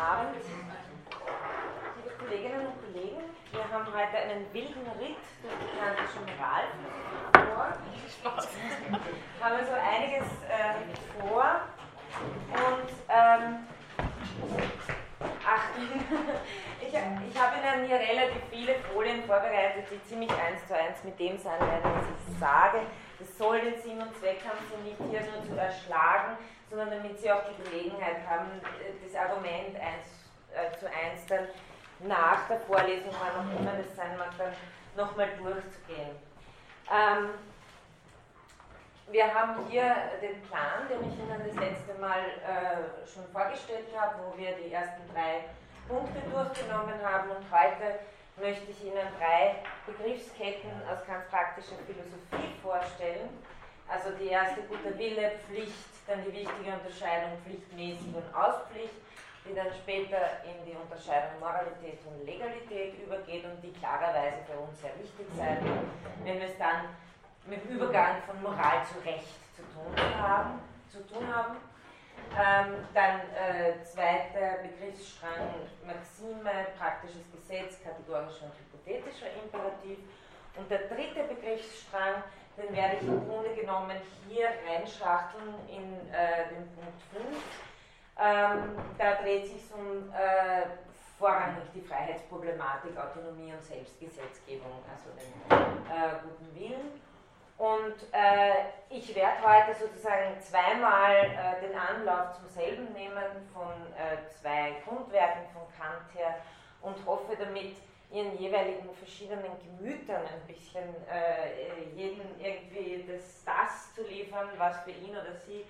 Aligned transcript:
Abend, 0.00 0.34
liebe 1.96 2.16
Kolleginnen 2.16 2.66
und 2.68 2.80
Kollegen. 2.80 3.20
Wir 3.52 3.68
haben 3.70 3.84
heute 3.84 4.16
einen 4.16 4.50
wilden 4.54 4.86
Ritt 4.98 5.20
durch 5.42 5.54
die 5.60 5.76
kantische 5.76 6.20
Moral 6.24 6.64
vor. 7.34 7.68
haben 9.42 9.56
also 9.56 9.72
einiges 9.74 10.26
äh, 10.48 11.20
vor 11.20 11.60
und 12.48 12.88
ähm, 13.10 13.66
Achtung, 15.44 15.84
ich, 16.80 16.88
ich 16.88 17.38
habe 17.38 17.56
Ihnen 17.60 17.86
hier 17.86 17.96
relativ 17.96 18.42
viele 18.50 18.76
Folien 18.94 19.22
vorbereitet, 19.24 19.84
die 19.90 20.02
ziemlich 20.08 20.30
eins 20.30 20.66
zu 20.66 20.74
eins 20.74 21.04
mit 21.04 21.20
dem 21.20 21.36
sein 21.36 21.60
werden, 21.60 21.92
was 21.92 22.06
ich 22.08 22.38
sage. 22.38 22.80
Das 23.18 23.36
soll 23.36 23.60
den 23.60 23.78
Sinn 23.82 24.00
und 24.00 24.16
Zweck 24.16 24.40
haben, 24.48 24.58
Sie 24.70 24.88
nicht 24.88 25.10
hier 25.10 25.30
nur 25.30 25.44
zu 25.44 25.60
erschlagen, 25.60 26.38
sondern 26.70 26.90
damit 26.90 27.18
Sie 27.20 27.30
auch 27.30 27.42
die 27.44 27.62
Gelegenheit 27.62 28.26
haben, 28.28 28.48
das 29.04 29.14
Argument 29.20 29.76
eins 29.76 30.06
äh, 30.54 30.78
zu 30.78 30.86
eins 30.86 31.26
dann 31.28 31.48
nach 32.00 32.48
der 32.48 32.60
Vorlesung, 32.60 33.10
wann 33.20 33.44
auch 33.44 33.60
immer 33.60 33.72
das 33.76 33.94
sein 33.94 34.16
mag, 34.16 34.30
dann 34.38 34.54
nochmal 34.96 35.28
durchzugehen. 35.36 36.16
Ähm, 36.90 37.30
wir 39.10 39.34
haben 39.34 39.66
hier 39.68 39.94
den 40.22 40.40
Plan, 40.42 40.86
den 40.88 41.00
ich 41.00 41.18
Ihnen 41.18 41.42
das 41.44 41.56
letzte 41.56 41.94
Mal 42.00 42.20
äh, 42.46 43.06
schon 43.06 43.26
vorgestellt 43.32 43.86
habe, 43.96 44.14
wo 44.22 44.38
wir 44.38 44.52
die 44.52 44.72
ersten 44.72 45.02
drei 45.12 45.44
Punkte 45.88 46.20
durchgenommen 46.30 46.94
haben 47.02 47.30
und 47.30 47.44
heute 47.50 47.98
möchte 48.36 48.70
ich 48.70 48.84
Ihnen 48.84 49.06
drei 49.18 49.56
Begriffsketten 49.86 50.70
aus 50.88 51.04
ganz 51.06 51.28
praktischer 51.28 51.76
Philosophie 51.86 52.54
vorstellen. 52.62 53.28
Also 53.88 54.10
die 54.16 54.28
erste 54.28 54.62
guter 54.62 54.96
Wille, 54.96 55.32
Pflicht, 55.46 55.99
dann 56.10 56.24
die 56.24 56.32
wichtige 56.32 56.74
Unterscheidung 56.74 57.38
pflichtmäßig 57.46 58.10
und 58.12 58.26
Auspflicht, 58.34 58.98
die 59.46 59.54
dann 59.54 59.70
später 59.72 60.42
in 60.44 60.58
die 60.66 60.76
Unterscheidung 60.76 61.38
Moralität 61.38 62.02
und 62.04 62.26
Legalität 62.26 62.98
übergeht 62.98 63.44
und 63.44 63.62
die 63.62 63.72
klarerweise 63.72 64.42
für 64.44 64.58
uns 64.58 64.80
sehr 64.82 64.92
wichtig 64.98 65.26
sein 65.38 65.62
wird, 65.64 65.86
wenn 66.24 66.40
wir 66.40 66.48
es 66.48 66.58
dann 66.58 66.90
mit 67.46 67.64
Übergang 67.70 68.20
von 68.26 68.42
Moral 68.42 68.84
zu 68.84 68.98
Recht 69.06 69.38
zu 69.54 69.62
tun 69.72 69.94
haben. 70.20 70.60
Zu 70.90 71.06
tun 71.06 71.22
haben. 71.32 71.56
Ähm, 72.36 72.84
dann 72.92 73.20
äh, 73.32 73.82
zweiter 73.82 74.62
Begriffsstrang 74.62 75.54
Maxime, 75.86 76.66
praktisches 76.76 77.22
Gesetz, 77.32 77.82
kategorischer 77.82 78.46
und 78.46 78.54
hypothetischer 78.58 79.32
Imperativ. 79.42 79.98
Und 80.56 80.70
der 80.70 80.86
dritte 80.88 81.24
Begriffsstrang, 81.24 82.22
den 82.56 82.74
werde 82.76 82.96
ich 82.96 83.02
im 83.02 83.26
Grunde 83.28 83.54
genommen 83.54 83.96
hier 84.28 84.48
reinschachteln 84.66 85.54
in 85.68 85.92
äh, 86.10 86.48
den 86.50 86.68
Punkt 86.74 87.02
5. 87.12 87.26
Ähm, 88.22 88.76
da 88.98 89.14
dreht 89.22 89.46
sich 89.46 89.62
um 89.72 90.12
äh, 90.12 90.66
vorrangig 91.18 91.64
die 91.74 91.80
Freiheitsproblematik, 91.80 92.96
Autonomie 92.96 93.52
und 93.52 93.62
Selbstgesetzgebung, 93.62 94.82
also 94.88 95.10
den 95.16 95.50
äh, 95.50 96.18
guten 96.22 96.54
Willen. 96.54 97.00
Und 97.60 97.94
äh, 98.12 98.70
ich 98.88 99.14
werde 99.14 99.36
heute 99.42 99.78
sozusagen 99.78 100.40
zweimal 100.40 101.14
äh, 101.14 101.60
den 101.60 101.76
Anlauf 101.76 102.32
zum 102.32 102.48
selben 102.48 102.90
nehmen 102.94 103.48
von 103.52 103.72
äh, 103.92 104.26
zwei 104.30 104.76
Grundwerken 104.82 105.42
von 105.52 105.62
Kant 105.76 106.14
her 106.14 106.36
und 106.80 106.96
hoffe 107.04 107.36
damit 107.38 107.76
ihren 108.12 108.36
jeweiligen 108.38 108.92
verschiedenen 108.94 109.52
Gemütern 109.62 110.22
ein 110.22 110.46
bisschen 110.46 110.94
äh, 111.08 111.84
jedem 111.94 112.20
irgendwie 112.38 113.04
das, 113.06 113.44
das 113.44 113.94
zu 113.94 114.02
liefern, 114.02 114.48
was 114.56 114.80
für 114.80 114.90
ihn 114.90 115.10
oder 115.10 115.34
sie 115.46 115.64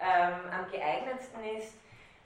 ähm, 0.00 0.50
am 0.52 0.70
geeignetsten 0.70 1.42
ist, 1.56 1.74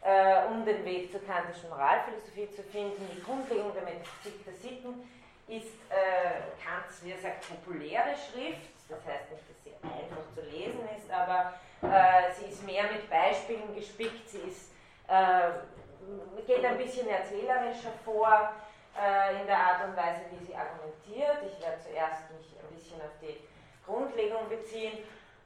äh, 0.02 0.46
um 0.50 0.64
den 0.64 0.84
Weg 0.84 1.12
zur 1.12 1.24
kantischen 1.24 1.68
Moralphilosophie 1.70 2.50
zu 2.50 2.62
finden. 2.62 3.08
Die 3.16 3.22
Grundlegung 3.22 3.72
der 3.72 3.82
Metaphysik 3.82 4.44
der 4.44 4.54
Sitten 4.54 5.08
ist 5.46 5.74
äh, 5.90 6.62
Kants, 6.62 7.04
wie 7.04 7.12
er 7.12 7.18
sagt, 7.18 7.48
populäre 7.48 8.14
Schrift. 8.16 8.72
Das 8.88 8.98
heißt 9.06 9.30
nicht, 9.30 9.42
dass 9.48 9.62
sie 9.64 9.72
einfach 9.82 10.24
zu 10.34 10.42
lesen 10.42 10.80
ist, 10.96 11.10
aber 11.10 11.54
äh, 11.82 12.32
sie 12.34 12.50
ist 12.50 12.64
mehr 12.66 12.84
mit 12.84 13.08
Beispielen 13.08 13.74
gespickt, 13.74 14.28
sie 14.28 14.38
ist, 14.38 14.72
äh, 15.08 15.50
geht 16.46 16.64
ein 16.64 16.76
bisschen 16.78 17.08
erzählerischer 17.08 17.92
vor 18.04 18.52
äh, 18.98 19.40
in 19.40 19.46
der 19.46 19.58
Art 19.58 19.84
und 19.84 19.96
Weise, 19.96 20.22
wie 20.30 20.44
sie 20.44 20.54
argumentiert. 20.54 21.38
Ich 21.46 21.60
werde 21.62 21.80
zuerst 21.82 22.30
mich 22.36 22.56
ein 22.58 22.74
bisschen 22.74 23.00
auf 23.00 23.14
die 23.20 23.36
Grundlegung 23.84 24.48
beziehen. 24.48 24.98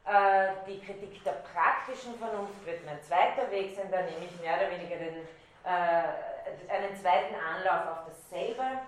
Äh, 0.04 0.64
die 0.66 0.80
Kritik 0.80 1.22
der 1.24 1.42
praktischen 1.52 2.18
Vernunft 2.18 2.64
wird 2.64 2.84
mein 2.86 3.02
zweiter 3.02 3.50
Weg 3.50 3.74
sein, 3.74 3.90
da 3.90 4.02
nehme 4.02 4.24
ich 4.24 4.40
mehr 4.40 4.56
oder 4.56 4.70
weniger 4.70 4.96
den, 4.96 5.26
äh, 5.64 6.70
einen 6.70 6.94
zweiten 6.96 7.34
Anlauf 7.34 7.98
auf 7.98 8.06
dasselbe 8.06 8.86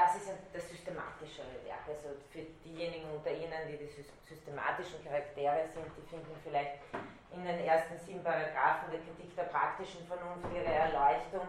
das 0.00 0.16
ist 0.16 0.32
das 0.52 0.68
systematischere 0.68 1.60
Werk. 1.68 1.84
Also 1.86 2.16
für 2.32 2.40
diejenigen 2.64 3.04
unter 3.12 3.30
Ihnen, 3.30 3.68
die 3.68 3.76
die 3.76 3.90
systematischen 4.24 5.04
Charaktere 5.04 5.68
sind, 5.68 5.84
die 5.92 6.06
finden 6.08 6.32
vielleicht 6.42 6.80
in 7.34 7.44
den 7.44 7.60
ersten 7.66 7.98
sieben 8.00 8.24
Paragraphen 8.24 8.90
der 8.90 9.00
Kritik 9.00 9.36
der 9.36 9.52
praktischen 9.52 10.06
Vernunft 10.08 10.48
ihre 10.54 10.72
Erleuchtung 10.72 11.46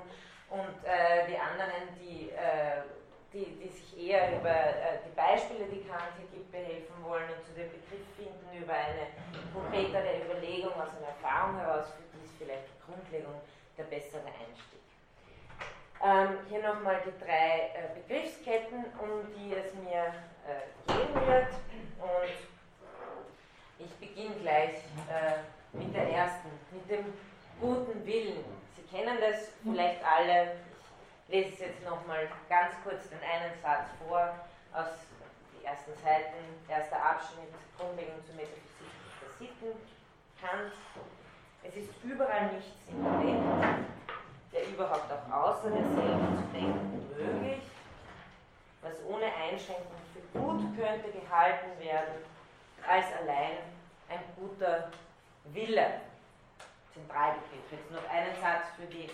und 0.52 0.84
äh, 0.84 1.28
die 1.32 1.38
anderen, 1.40 1.96
die, 1.96 2.30
äh, 2.32 2.84
die, 3.32 3.56
die, 3.56 3.70
sich 3.70 4.12
eher 4.12 4.38
über 4.38 4.52
äh, 4.52 5.00
die 5.08 5.16
Beispiele, 5.16 5.66
die 5.72 5.88
Kant 5.88 6.12
hier 6.20 6.28
gibt, 6.28 6.52
behelfen 6.52 6.96
wollen 7.04 7.24
und 7.32 7.40
zu 7.48 7.54
dem 7.56 7.72
Begriff 7.72 8.04
finden 8.20 8.52
über 8.52 8.74
eine 8.74 9.08
konkretere 9.56 10.28
Überlegung 10.28 10.74
aus 10.76 10.92
einer 11.00 11.16
Erfahrung 11.16 11.58
heraus, 11.58 11.88
für 11.96 12.04
die 12.12 12.26
ist 12.26 12.36
vielleicht 12.38 12.68
die 12.68 12.80
Grundlegung 12.84 13.40
der 13.78 13.84
bessere 13.86 14.28
Einstieg. 14.28 14.84
Ähm, 16.04 16.40
hier 16.50 16.64
nochmal 16.64 16.98
die 17.06 17.24
drei 17.24 17.72
äh, 17.72 17.96
Begriffsketten, 17.96 18.86
um 19.00 19.24
die 19.38 19.54
es 19.54 19.74
mir 19.76 20.12
äh, 20.44 20.92
gehen 20.92 21.14
wird. 21.28 21.54
Und 22.02 22.36
ich 23.80 23.92
beginne 24.00 24.36
gleich 24.42 24.76
äh, 25.08 25.78
mit 25.78 25.96
der 25.96 26.10
ersten, 26.10 26.50
mit 26.72 26.90
dem 26.90 27.14
guten 27.60 28.06
Willen. 28.06 28.61
Sie 28.76 28.84
kennen 28.96 29.18
das 29.20 29.50
vielleicht 29.64 30.04
alle. 30.04 30.56
Ich 31.28 31.34
lese 31.34 31.54
es 31.54 31.60
jetzt 31.60 31.84
nochmal 31.84 32.28
ganz 32.50 32.74
kurz 32.84 33.10
den 33.10 33.20
einen 33.20 33.54
Satz 33.62 33.90
vor 34.06 34.36
aus 34.74 34.88
den 35.54 35.66
ersten 35.66 35.92
Seiten, 36.04 36.36
erster 36.68 36.98
Abschnitt, 36.98 37.54
Grundlegung 37.78 38.20
zur 38.26 38.36
Metaphysik 38.36 38.92
der 39.22 39.30
Sitten, 39.40 39.80
Kant. 40.42 40.74
Es 41.64 41.76
ist 41.76 41.90
überall 42.04 42.52
nichts 42.54 42.88
in 42.90 43.04
der 43.04 43.14
Welt, 43.20 43.86
der 44.52 44.68
überhaupt 44.68 45.12
auch 45.12 45.32
außer 45.32 45.70
derselben 45.70 46.38
zu 46.38 46.44
denken 46.58 47.02
möglich, 47.18 47.62
was 48.82 48.94
ohne 49.08 49.26
Einschränkung 49.26 50.02
für 50.14 50.40
gut 50.40 50.62
könnte 50.76 51.12
gehalten 51.12 51.80
werden, 51.80 52.26
als 52.88 53.06
allein 53.22 53.58
ein 54.10 54.20
guter 54.36 54.90
Wille. 55.46 56.02
Zentralbegriff. 56.94 57.72
Jetzt 57.72 57.92
noch 57.92 58.08
einen 58.10 58.36
Satz 58.42 58.68
für, 58.78 58.86
die, 58.86 59.10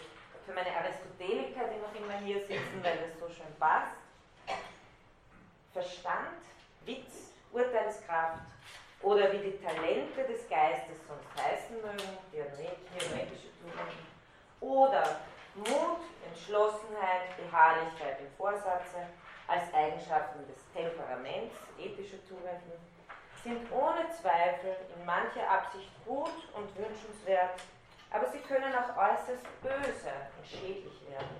für 0.46 0.54
meine 0.54 0.76
Aristoteliker, 0.76 1.68
die 1.70 1.80
noch 1.80 1.94
immer 1.96 2.20
hier 2.20 2.40
sitzen, 2.42 2.82
weil 2.82 2.98
das 2.98 3.20
so 3.20 3.28
schön 3.30 3.54
passt. 3.60 3.96
Verstand, 5.74 6.42
Witz, 6.86 7.32
Urteilskraft 7.52 8.42
oder 9.02 9.32
wie 9.32 9.52
die 9.52 9.58
Talente 9.64 10.24
des 10.24 10.50
Geistes 10.50 10.98
sonst 11.08 11.30
heißen 11.38 11.76
mögen, 11.76 12.18
theoretische 12.32 13.50
Tugenden, 13.62 14.08
oder 14.60 15.22
Mut, 15.56 16.02
Entschlossenheit, 16.28 17.38
Beharrlichkeit 17.38 18.20
im 18.22 18.32
Vorsatze 18.38 19.06
als 19.48 19.74
Eigenschaften 19.74 20.46
des 20.48 20.58
Temperaments, 20.74 21.56
ethischer 21.78 22.18
Tugenden, 22.28 22.74
sind 23.44 23.72
ohne 23.72 24.10
Zweifel 24.10 24.76
in 24.96 25.06
mancher 25.06 25.50
Absicht 25.50 25.92
gut 26.06 26.34
und 26.54 26.76
wünschenswert, 26.78 27.60
aber 28.12 28.28
sie 28.28 28.40
können 28.40 28.74
auch 28.74 28.96
äußerst 28.98 29.46
böse 29.62 30.14
und 30.38 30.48
schädlich 30.48 31.02
werden, 31.10 31.38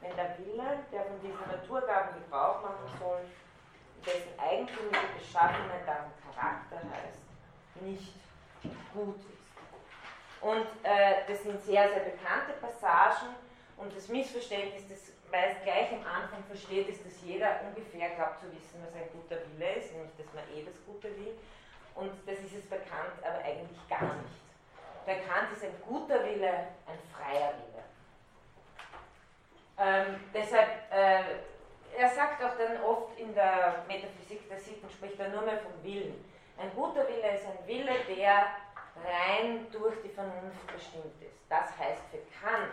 wenn 0.00 0.16
der 0.16 0.36
Wille, 0.38 0.78
der 0.92 1.04
von 1.04 1.20
diesen 1.20 1.40
Naturgaben 1.40 2.14
Gebrauch 2.22 2.62
machen 2.62 2.98
soll, 2.98 3.20
dessen 4.04 4.38
eigentümliche 4.38 5.06
Beschaffenheit 5.18 5.86
darum 5.86 6.10
Charakter 6.34 6.76
heißt, 6.76 7.20
nicht 7.82 8.14
gut 8.94 9.16
ist. 9.16 9.40
Und 10.40 10.66
äh, 10.82 11.26
das 11.28 11.42
sind 11.42 11.62
sehr, 11.62 11.88
sehr 11.90 12.00
bekannte 12.00 12.52
Passagen 12.60 13.34
und 13.76 13.94
das 13.94 14.08
Missverständnis, 14.08 15.12
das 15.30 15.40
meist 15.40 15.62
gleich 15.62 15.92
am 15.92 16.04
Anfang 16.06 16.42
versteht, 16.44 16.88
ist, 16.88 17.04
dass 17.04 17.22
jeder 17.22 17.60
ungefähr 17.66 18.10
glaubt 18.10 18.40
zu 18.40 18.46
wissen, 18.52 18.82
was 18.84 18.94
ein 18.94 19.08
guter 19.12 19.36
Wille 19.46 19.74
ist, 19.74 19.92
nämlich 19.92 20.10
dass 20.16 20.26
man 20.34 20.44
eh 20.54 20.64
das 20.64 20.74
Gute 20.86 21.08
will. 21.16 21.38
Und 21.94 22.12
das 22.26 22.38
ist 22.38 22.54
es 22.54 22.66
bei 22.66 22.78
Kant 22.78 23.18
aber 23.22 23.38
eigentlich 23.44 23.88
gar 23.88 24.14
nicht. 24.16 24.40
Bei 25.06 25.14
Kant 25.14 25.52
ist 25.52 25.64
ein 25.64 25.74
guter 25.86 26.24
Wille 26.24 26.68
ein 26.86 26.98
freier 27.12 27.54
Wille. 27.58 27.84
Ähm, 29.78 30.20
deshalb, 30.34 30.68
äh, 30.92 31.22
er 31.96 32.08
sagt 32.08 32.42
auch 32.42 32.56
dann 32.56 32.82
oft 32.82 33.18
in 33.18 33.34
der 33.34 33.84
Metaphysik 33.86 34.48
der 34.48 34.58
Sitten, 34.58 34.88
spricht 34.90 35.18
er 35.18 35.30
nur 35.30 35.42
mehr 35.42 35.58
vom 35.58 35.72
Willen. 35.82 36.24
Ein 36.58 36.70
guter 36.74 37.06
Wille 37.08 37.34
ist 37.34 37.46
ein 37.46 37.66
Wille, 37.66 37.92
der 38.08 38.46
rein 39.02 39.66
durch 39.72 39.94
die 40.02 40.10
Vernunft 40.10 40.66
bestimmt 40.72 41.22
ist. 41.22 41.40
Das 41.48 41.76
heißt 41.78 42.02
für 42.10 42.18
Kant 42.40 42.72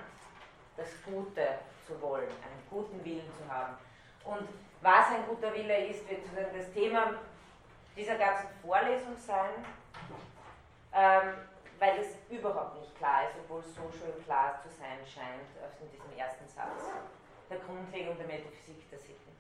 das 0.76 0.90
Gute 1.04 1.60
zu 1.88 2.00
wollen, 2.02 2.28
einen 2.28 2.64
guten 2.70 3.04
Willen 3.04 3.32
zu 3.32 3.54
haben. 3.54 3.78
Und 4.26 4.48
was 4.82 5.08
ein 5.08 5.26
guter 5.28 5.54
Wille 5.54 5.88
ist, 5.88 6.08
wird 6.10 6.22
das 6.54 6.72
Thema 6.74 7.14
dieser 7.96 8.16
ganzen 8.16 8.48
Vorlesung 8.62 9.16
sein, 9.18 9.66
ähm, 10.94 11.34
weil 11.80 12.00
es 12.00 12.16
überhaupt 12.30 12.80
nicht 12.80 12.96
klar 12.98 13.24
ist, 13.24 13.36
obwohl 13.40 13.62
es 13.62 13.74
so 13.74 13.90
schön 13.92 14.24
klar 14.26 14.60
zu 14.62 14.70
sein 14.70 15.00
scheint 15.06 15.48
in 15.82 15.92
diesem 15.92 16.18
ersten 16.18 16.48
Satz 16.48 16.84
der 17.50 17.60
Grundlegung 17.60 18.18
der 18.18 18.28
Metaphysik 18.28 18.90
der 18.92 19.00
Sitten. 19.00 19.32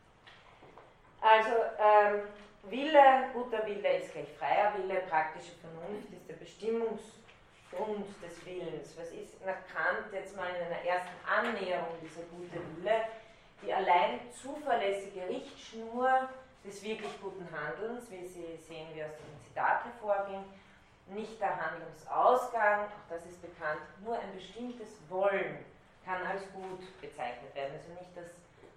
Also 1.19 1.53
ähm, 1.79 2.21
Wille, 2.63 3.29
guter 3.33 3.65
Wille 3.65 3.97
ist 3.97 4.11
gleich 4.13 4.31
freier 4.38 4.73
Wille, 4.77 5.01
praktische 5.09 5.53
Vernunft 5.61 6.11
ist 6.13 6.29
der 6.29 6.35
Bestimmungsgrund 7.71 8.05
des 8.21 8.45
Willens. 8.45 8.97
Was 8.97 9.09
ist 9.11 9.45
nach 9.45 9.65
Kant 9.67 10.11
jetzt 10.11 10.35
mal 10.35 10.49
in 10.49 10.65
einer 10.65 10.83
ersten 10.85 11.15
Annäherung 11.27 11.95
dieser 12.01 12.21
gute 12.23 12.59
Wille? 12.77 13.05
Die 13.61 13.73
allein 13.73 14.19
zuverlässige 14.31 15.27
Richtschnur 15.27 16.29
des 16.63 16.83
wirklich 16.83 17.21
guten 17.21 17.47
Handelns, 17.51 18.09
wie 18.11 18.25
Sie 18.25 18.57
sehen, 18.57 18.87
wie 18.93 19.03
aus 19.03 19.11
dem 19.11 19.47
Zitat 19.47 19.85
hervorging, 19.85 20.43
nicht 21.07 21.39
der 21.39 21.55
Handlungsausgang, 21.55 22.85
auch 22.85 23.09
das 23.09 23.25
ist 23.25 23.41
bekannt, 23.41 23.81
nur 24.03 24.19
ein 24.19 24.33
bestimmtes 24.35 24.89
Wollen 25.09 25.65
kann 26.05 26.25
als 26.25 26.41
gut 26.51 27.01
bezeichnet 27.01 27.55
werden. 27.55 27.73
Also 27.73 27.93
nicht 27.93 28.15
das, 28.15 28.27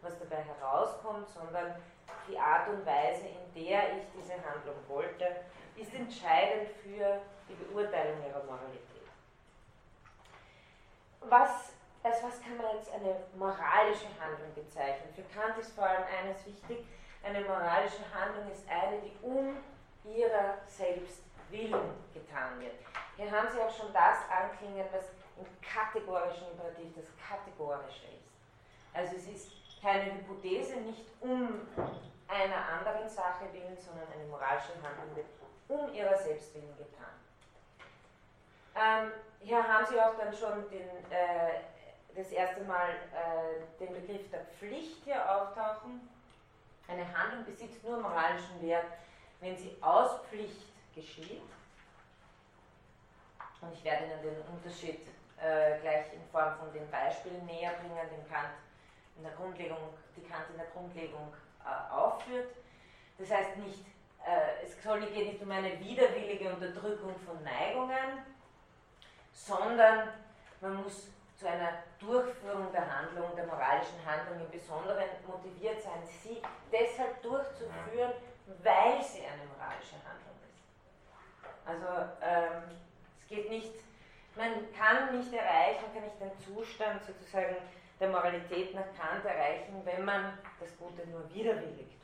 was 0.03 0.19
dabei 0.19 0.43
herauskommt, 0.43 1.29
sondern 1.29 1.75
die 2.29 2.39
Art 2.39 2.69
und 2.69 2.87
Weise, 2.87 3.27
in 3.27 3.65
der 3.65 3.97
ich 3.97 4.05
diese 4.17 4.35
Handlung 4.35 4.77
wollte, 4.89 5.27
ist 5.81 5.95
entscheidend 5.95 6.69
für 6.83 7.21
die 7.49 7.55
Beurteilung 7.55 8.23
ihrer 8.27 8.45
Moralität. 8.45 9.09
Was, 11.21 11.73
als 12.03 12.23
was 12.23 12.41
kann 12.43 12.57
man 12.57 12.77
jetzt 12.77 12.93
eine 12.93 13.17
moralische 13.37 14.09
Handlung 14.21 14.55
bezeichnen? 14.55 15.13
Für 15.15 15.23
Kant 15.35 15.59
ist 15.59 15.73
vor 15.75 15.85
allem 15.85 16.05
eines 16.05 16.45
wichtig, 16.47 16.87
eine 17.23 17.41
moralische 17.43 18.05
Handlung 18.15 18.51
ist 18.51 18.65
eine, 18.69 19.01
die 19.01 19.17
um 19.23 19.57
ihrer 20.05 20.59
selbst 20.67 21.23
willen 21.51 21.93
getan 22.15 22.61
wird. 22.61 22.75
Hier 23.17 23.31
haben 23.31 23.49
Sie 23.51 23.61
auch 23.61 23.71
schon 23.71 23.93
das 23.93 24.19
anklingen, 24.31 24.87
was 24.93 25.05
im 25.37 25.47
kategorischen 25.61 26.49
Imperativ 26.53 26.95
das 26.95 27.05
Kategorische 27.17 28.07
ist. 28.07 28.31
Also 28.95 29.17
es 29.17 29.27
ist 29.27 29.53
keine 29.83 30.15
Hypothese, 30.15 30.77
nicht 30.77 31.07
um 31.21 31.67
einer 32.29 32.69
anderen 32.69 33.09
Sache 33.09 33.53
willen, 33.53 33.77
sondern 33.77 34.07
eine 34.13 34.25
moralische 34.25 34.73
Handlung 34.83 35.17
wird 35.17 35.27
um 35.71 35.93
ihrer 35.95 36.19
selbst 36.19 36.55
willen 36.55 36.77
getan. 36.77 37.15
Ähm, 38.75 39.13
hier 39.41 39.67
haben 39.67 39.87
Sie 39.87 40.01
auch 40.01 40.17
dann 40.19 40.35
schon 40.35 40.69
den, 40.71 40.89
äh, 41.11 41.61
das 42.15 42.31
erste 42.31 42.63
Mal 42.65 42.91
äh, 42.91 43.79
den 43.79 43.95
Begriff 43.95 44.31
der 44.31 44.45
Pflicht 44.59 45.05
hier 45.05 45.23
auftauchen. 45.31 46.09
Eine 46.89 47.07
Handlung 47.17 47.45
besitzt 47.45 47.85
nur 47.85 48.01
moralischen 48.01 48.61
Wert, 48.63 48.87
wenn 49.41 49.57
sie 49.57 49.77
aus 49.81 50.21
Pflicht 50.29 50.63
geschieht. 50.95 51.43
Und 53.61 53.73
ich 53.73 53.85
werde 53.85 54.07
Ihnen 54.07 54.23
den 54.23 54.43
Unterschied 54.53 55.07
äh, 55.41 55.79
gleich 55.81 56.13
in 56.13 56.23
Form 56.33 56.59
von 56.59 56.73
den 56.73 56.91
Beispielen 56.91 57.45
näher 57.47 57.73
bringen, 57.75 58.09
den 58.11 58.29
Kant 58.29 58.55
in 59.17 59.23
der 59.23 59.33
Grundlegung, 59.33 59.95
die 60.17 60.23
Kant 60.23 60.47
in 60.51 60.57
der 60.57 60.67
Grundlegung 60.67 61.33
äh, 61.65 61.93
aufführt. 61.93 62.55
Das 63.19 63.31
heißt 63.31 63.59
nicht, 63.59 63.85
äh, 64.27 64.65
es 64.65 64.83
soll 64.83 65.01
geht 65.01 65.33
nicht 65.33 65.43
um 65.43 65.51
eine 65.51 65.79
widerwillige 65.81 66.53
Unterdrückung 66.53 67.15
von 67.21 67.43
Neigungen, 67.43 68.25
sondern 69.33 70.09
man 70.61 70.83
muss 70.83 71.09
zu 71.37 71.49
einer 71.49 71.73
Durchführung 71.99 72.71
der 72.71 72.85
Handlung, 72.85 73.35
der 73.35 73.47
moralischen 73.47 74.05
Handlung 74.05 74.41
im 74.45 74.51
Besonderen 74.51 75.09
motiviert 75.27 75.81
sein, 75.83 76.03
sie 76.23 76.43
deshalb 76.71 77.23
durchzuführen, 77.23 78.13
weil 78.63 79.03
sie 79.03 79.25
eine 79.25 79.45
moralische 79.49 79.97
Handlung 80.05 80.37
ist. 80.45 80.61
Also 81.65 82.11
ähm, 82.21 82.77
es 83.19 83.27
geht 83.27 83.49
nicht, 83.49 83.73
man 84.37 84.71
kann 84.77 85.17
nicht 85.19 85.33
erreichen, 85.33 85.85
kann 85.95 86.05
nicht 86.05 86.21
den 86.21 86.39
Zustand 86.41 87.01
sozusagen 87.07 87.57
der 87.99 88.09
Moralität 88.09 88.75
nach 88.75 88.87
Kant 88.99 89.25
erreichen, 89.25 89.81
wenn 89.85 90.05
man 90.05 90.39
das 90.59 90.77
Gute 90.79 91.07
nur 91.09 91.23
widerwillig 91.33 91.87
tut. 91.87 92.00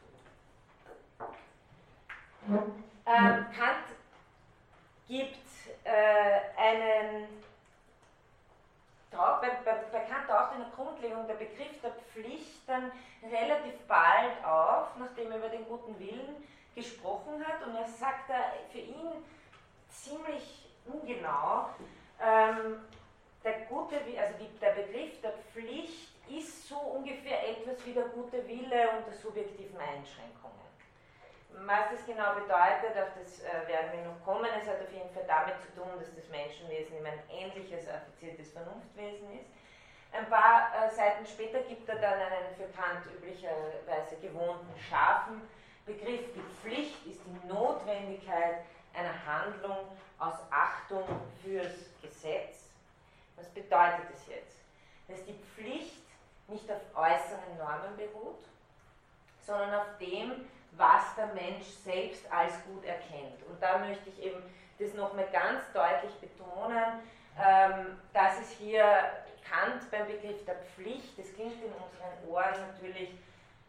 Ähm, 2.49 3.47
Kant 3.57 3.87
gibt 5.09 5.47
äh, 5.85 6.61
einen 6.61 7.27
bei, 9.11 9.49
bei, 9.65 9.73
bei 9.93 10.01
Kant 10.01 10.29
taucht 10.29 10.53
in 10.55 10.61
der 10.61 10.71
Grundlegung 10.75 11.27
der 11.27 11.35
Begriff 11.35 11.81
der 11.83 11.93
Pflicht 11.93 12.69
dann 12.69 12.91
relativ 13.23 13.79
bald 13.89 14.45
auf, 14.45 14.89
nachdem 14.99 15.31
er 15.31 15.39
über 15.39 15.49
den 15.49 15.65
guten 15.65 15.99
Willen 15.99 16.37
gesprochen 16.75 17.45
hat. 17.47 17.67
Und 17.67 17.77
er 17.77 17.89
sagt 17.89 18.29
da 18.29 18.35
für 18.71 18.79
ihn 18.79 19.25
ziemlich 19.89 20.69
ungenau, 20.85 21.71
ähm, 22.21 22.81
der 23.43 23.61
gute, 23.69 23.97
also 23.97 24.35
die, 24.39 24.59
der 24.59 24.71
Begriff 24.71 25.21
der 25.23 25.33
Pflicht 25.53 26.13
ist 26.29 26.69
so 26.69 26.77
ungefähr 26.77 27.49
etwas 27.49 27.85
wie 27.87 27.93
der 27.93 28.09
gute 28.09 28.47
Wille 28.47 28.91
unter 28.99 29.13
subjektiven 29.13 29.79
Einschränkungen. 29.79 30.66
Was 31.51 31.91
das 31.91 32.07
genau 32.07 32.35
bedeutet, 32.35 32.97
auf 32.97 33.11
das 33.19 33.41
äh, 33.41 33.67
werden 33.67 33.93
wir 33.93 34.05
noch 34.05 34.23
kommen. 34.25 34.49
Es 34.61 34.69
hat 34.69 34.81
auf 34.81 34.93
jeden 34.93 35.11
Fall 35.11 35.25
damit 35.27 35.55
zu 35.63 35.75
tun, 35.75 35.89
dass 35.99 36.15
das 36.15 36.29
Menschenwesen 36.29 36.99
immer 36.99 37.11
ein 37.11 37.23
ähnliches 37.31 37.89
affiziertes 37.89 38.53
Vernunftwesen 38.53 39.33
ist. 39.41 39.49
Ein 40.13 40.29
paar 40.29 40.71
äh, 40.75 40.91
Seiten 40.91 41.27
später 41.27 41.61
gibt 41.61 41.89
er 41.89 41.97
dann 41.97 42.21
einen 42.21 42.55
für 42.57 42.69
Kant 42.77 43.05
üblicherweise 43.07 44.17
gewohnten 44.21 44.75
scharfen 44.89 45.43
Begriff. 45.85 46.33
Die 46.35 46.43
Pflicht 46.61 47.07
ist 47.07 47.21
die 47.25 47.49
Notwendigkeit 47.49 48.65
einer 48.95 49.15
Handlung 49.27 49.89
aus 50.19 50.35
Achtung 50.51 51.05
fürs 51.43 51.75
Gesetz. 52.01 52.71
Was 53.37 53.49
bedeutet 53.51 54.07
es 54.15 54.27
jetzt? 54.27 54.57
Dass 55.09 55.25
die 55.25 55.39
Pflicht 55.55 56.03
nicht 56.49 56.71
auf 56.71 56.81
äußeren 56.95 57.59
Normen 57.59 57.97
beruht, 57.97 58.43
sondern 59.45 59.75
auf 59.75 59.99
dem, 60.01 60.49
was 60.77 61.15
der 61.17 61.29
Mensch 61.29 61.67
selbst 61.85 62.31
als 62.31 62.53
gut 62.65 62.85
erkennt. 62.85 63.43
Und 63.49 63.61
da 63.63 63.79
möchte 63.79 64.11
ich 64.11 64.23
eben 64.23 64.43
das 64.79 64.95
nochmal 64.95 65.27
ganz 65.33 65.63
deutlich 65.73 66.13
betonen, 66.21 67.01
ähm, 67.39 67.99
dass 68.13 68.39
es 68.41 68.51
hier 68.51 68.85
Kant 69.49 69.91
beim 69.91 70.07
Begriff 70.07 70.45
der 70.45 70.57
Pflicht, 70.57 71.19
das 71.19 71.33
klingt 71.35 71.63
in 71.63 71.73
unseren 71.73 72.29
Ohren 72.29 72.73
natürlich 72.73 73.11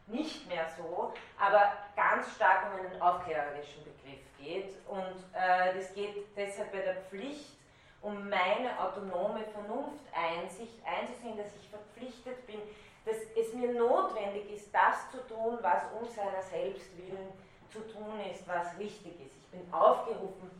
nicht 0.07 0.47
mehr 0.47 0.65
so, 0.77 1.13
aber 1.37 1.73
ganz 1.95 2.33
stark 2.35 2.67
um 2.71 2.79
einen 2.79 3.01
aufklärerischen 3.01 3.83
Begriff 3.83 4.21
geht. 4.39 4.73
Und 4.87 5.17
äh, 5.33 5.75
das 5.75 5.93
geht 5.93 6.15
deshalb 6.35 6.71
bei 6.71 6.79
der 6.79 6.95
Pflicht 7.03 7.57
um 8.01 8.29
meine 8.29 8.79
autonome 8.79 9.43
Vernunft 9.53 10.05
einzusehen, 10.13 11.37
dass 11.37 11.55
ich 11.59 11.67
verpflichtet 11.69 12.45
bin, 12.47 12.61
dass 13.07 13.17
es 13.35 13.53
mir 13.53 13.73
notwendig 13.73 14.51
ist, 14.53 14.73
das 14.73 15.09
zu 15.09 15.25
tun, 15.33 15.57
was 15.61 15.83
um 15.97 16.05
seiner 16.07 16.41
selbst 16.41 16.95
willen 16.97 17.31
zu 17.71 17.79
tun 17.87 18.19
ist, 18.31 18.45
was 18.47 18.77
richtig 18.77 19.13
ist. 19.25 19.35
Ich 19.39 19.47
bin 19.47 19.73
aufgerufen, 19.73 20.51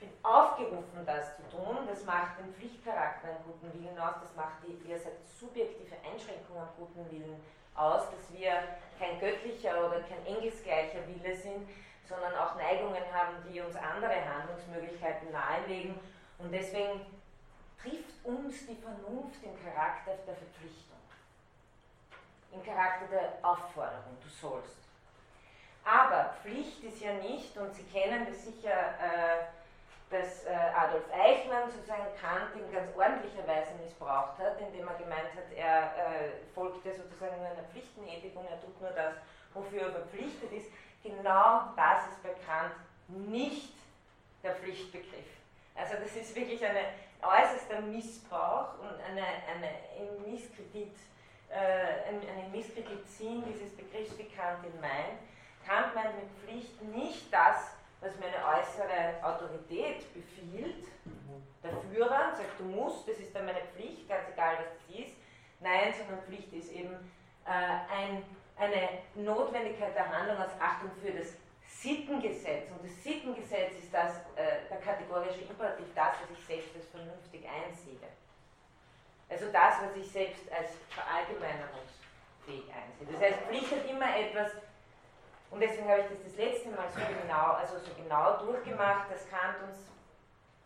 bin 0.00 0.10
aufgerufen, 0.22 1.06
das 1.06 1.36
zu 1.36 1.42
tun. 1.56 1.86
Das 1.86 2.04
macht 2.04 2.38
den 2.40 2.52
Pflichtcharakter 2.54 3.28
am 3.28 3.44
guten 3.44 3.72
Willen 3.78 3.98
aus. 3.98 4.14
Das 4.20 4.34
macht 4.34 4.58
die, 4.66 4.82
wie 4.84 4.92
er 4.92 4.98
sagt, 4.98 5.28
subjektive 5.38 5.94
Einschränkung 6.04 6.58
am 6.58 6.68
guten 6.76 7.08
Willen 7.12 7.40
aus, 7.74 8.02
dass 8.10 8.36
wir 8.36 8.50
kein 8.98 9.20
göttlicher 9.20 9.86
oder 9.86 10.00
kein 10.00 10.26
engelsgleicher 10.26 11.06
Wille 11.06 11.36
sind, 11.36 11.68
sondern 12.08 12.34
auch 12.34 12.56
Neigungen 12.56 13.04
haben, 13.12 13.36
die 13.48 13.60
uns 13.60 13.76
andere 13.76 14.18
Handlungsmöglichkeiten 14.24 15.30
nahelegen. 15.30 15.94
Und 16.38 16.50
deswegen 16.50 17.00
trifft 17.80 18.24
uns 18.24 18.66
die 18.66 18.76
Vernunft 18.76 19.38
im 19.44 19.54
Charakter 19.62 20.12
der 20.26 20.34
Verpflichtung, 20.34 20.89
im 22.52 22.64
Charakter 22.64 23.06
der 23.10 23.38
Aufforderung, 23.42 24.16
du 24.22 24.28
sollst. 24.28 24.76
Aber 25.84 26.34
Pflicht 26.42 26.82
ist 26.84 27.00
ja 27.00 27.14
nicht, 27.14 27.56
und 27.56 27.74
Sie 27.74 27.84
kennen 27.84 28.26
das 28.28 28.44
sicher, 28.44 28.70
äh, 28.70 29.46
dass 30.10 30.44
äh, 30.44 30.50
Adolf 30.50 31.04
Eichmann 31.12 31.70
sozusagen 31.70 32.06
Kant 32.20 32.54
in 32.54 32.72
ganz 32.72 32.94
ordentlicher 32.96 33.46
Weise 33.46 33.70
missbraucht 33.82 34.38
hat, 34.38 34.60
indem 34.60 34.88
er 34.88 34.94
gemeint 34.94 35.30
hat, 35.34 35.50
er 35.54 35.94
äh, 35.96 36.30
folgte 36.54 36.92
sozusagen 36.92 37.36
nur 37.36 37.46
einer 37.46 37.62
Pflichtenethik 37.70 38.34
und 38.36 38.44
er 38.46 38.60
tut 38.60 38.80
nur 38.80 38.90
das, 38.90 39.14
wofür 39.54 39.82
er 39.82 39.92
verpflichtet 39.92 40.52
ist. 40.52 40.70
Genau 41.02 41.70
das 41.76 42.08
ist 42.10 42.22
bei 42.22 42.34
Kant 42.44 42.74
nicht 43.08 43.72
der 44.42 44.56
Pflichtbegriff. 44.56 45.30
Also 45.74 45.94
das 46.02 46.14
ist 46.16 46.34
wirklich 46.34 46.64
ein 46.64 46.76
äußerster 47.22 47.80
Missbrauch 47.82 48.78
und 48.80 49.00
eine, 49.08 49.24
eine 49.24 49.70
Misskredit, 50.26 50.92
äh, 50.92 51.09
eine 51.52 52.48
Misskredit 52.52 53.08
ziehen 53.08 53.42
dieses 53.44 53.74
Begriffs, 53.76 54.16
wie 54.18 54.24
Kant 54.24 54.64
ihn 54.64 54.80
meint. 54.80 55.18
Kant 55.66 55.94
meint 55.94 56.14
mit 56.16 56.30
Pflicht 56.38 56.82
nicht 56.82 57.32
das, 57.32 57.72
was 58.00 58.16
mir 58.18 58.26
eine 58.26 58.60
äußere 58.60 59.22
Autorität 59.22 60.12
befiehlt, 60.14 60.86
der 61.62 61.72
Führer 61.92 62.34
sagt, 62.34 62.58
du 62.58 62.64
musst, 62.64 63.06
das 63.06 63.18
ist 63.18 63.34
dann 63.34 63.44
meine 63.44 63.60
Pflicht, 63.74 64.08
ganz 64.08 64.28
egal 64.32 64.56
was 64.58 64.68
das 64.72 64.98
ist. 64.98 65.14
Nein, 65.60 65.92
sondern 65.96 66.24
Pflicht 66.24 66.52
ist 66.52 66.72
eben 66.72 66.94
äh, 67.44 67.50
ein, 67.50 68.24
eine 68.56 68.88
Notwendigkeit 69.14 69.94
der 69.94 70.08
Handlung 70.08 70.38
aus 70.38 70.52
Achtung 70.58 70.90
für 71.02 71.12
das 71.12 71.34
Sittengesetz. 71.66 72.70
Und 72.70 72.82
das 72.82 73.02
Sittengesetz 73.02 73.72
ist 73.78 73.92
das, 73.92 74.16
äh, 74.36 74.68
der 74.70 74.78
kategorische 74.78 75.42
Imperativ, 75.42 75.86
das, 75.94 76.14
was 76.22 76.38
ich 76.38 76.46
selbst 76.46 76.74
als 76.74 76.86
vernünftig 76.86 77.44
einsehe. 77.46 78.08
Also 79.30 79.46
das, 79.52 79.74
was 79.80 79.96
ich 79.96 80.10
selbst 80.10 80.42
als 80.50 80.70
verallgemeinerungsfähig 80.90 82.66
einsehe. 82.66 83.06
Das 83.12 83.22
heißt, 83.22 83.46
Pflicht 83.46 83.70
hat 83.70 83.88
immer 83.88 84.10
etwas, 84.18 84.50
und 85.50 85.60
deswegen 85.60 85.88
habe 85.88 86.02
ich 86.02 86.08
das 86.08 86.24
das 86.26 86.36
letzte 86.36 86.68
Mal 86.70 86.90
so 86.90 86.98
genau, 86.98 87.54
also 87.54 87.78
so 87.78 87.94
genau 87.94 88.42
durchgemacht, 88.44 89.10
dass 89.10 89.30
Kant 89.30 89.62
uns 89.62 89.86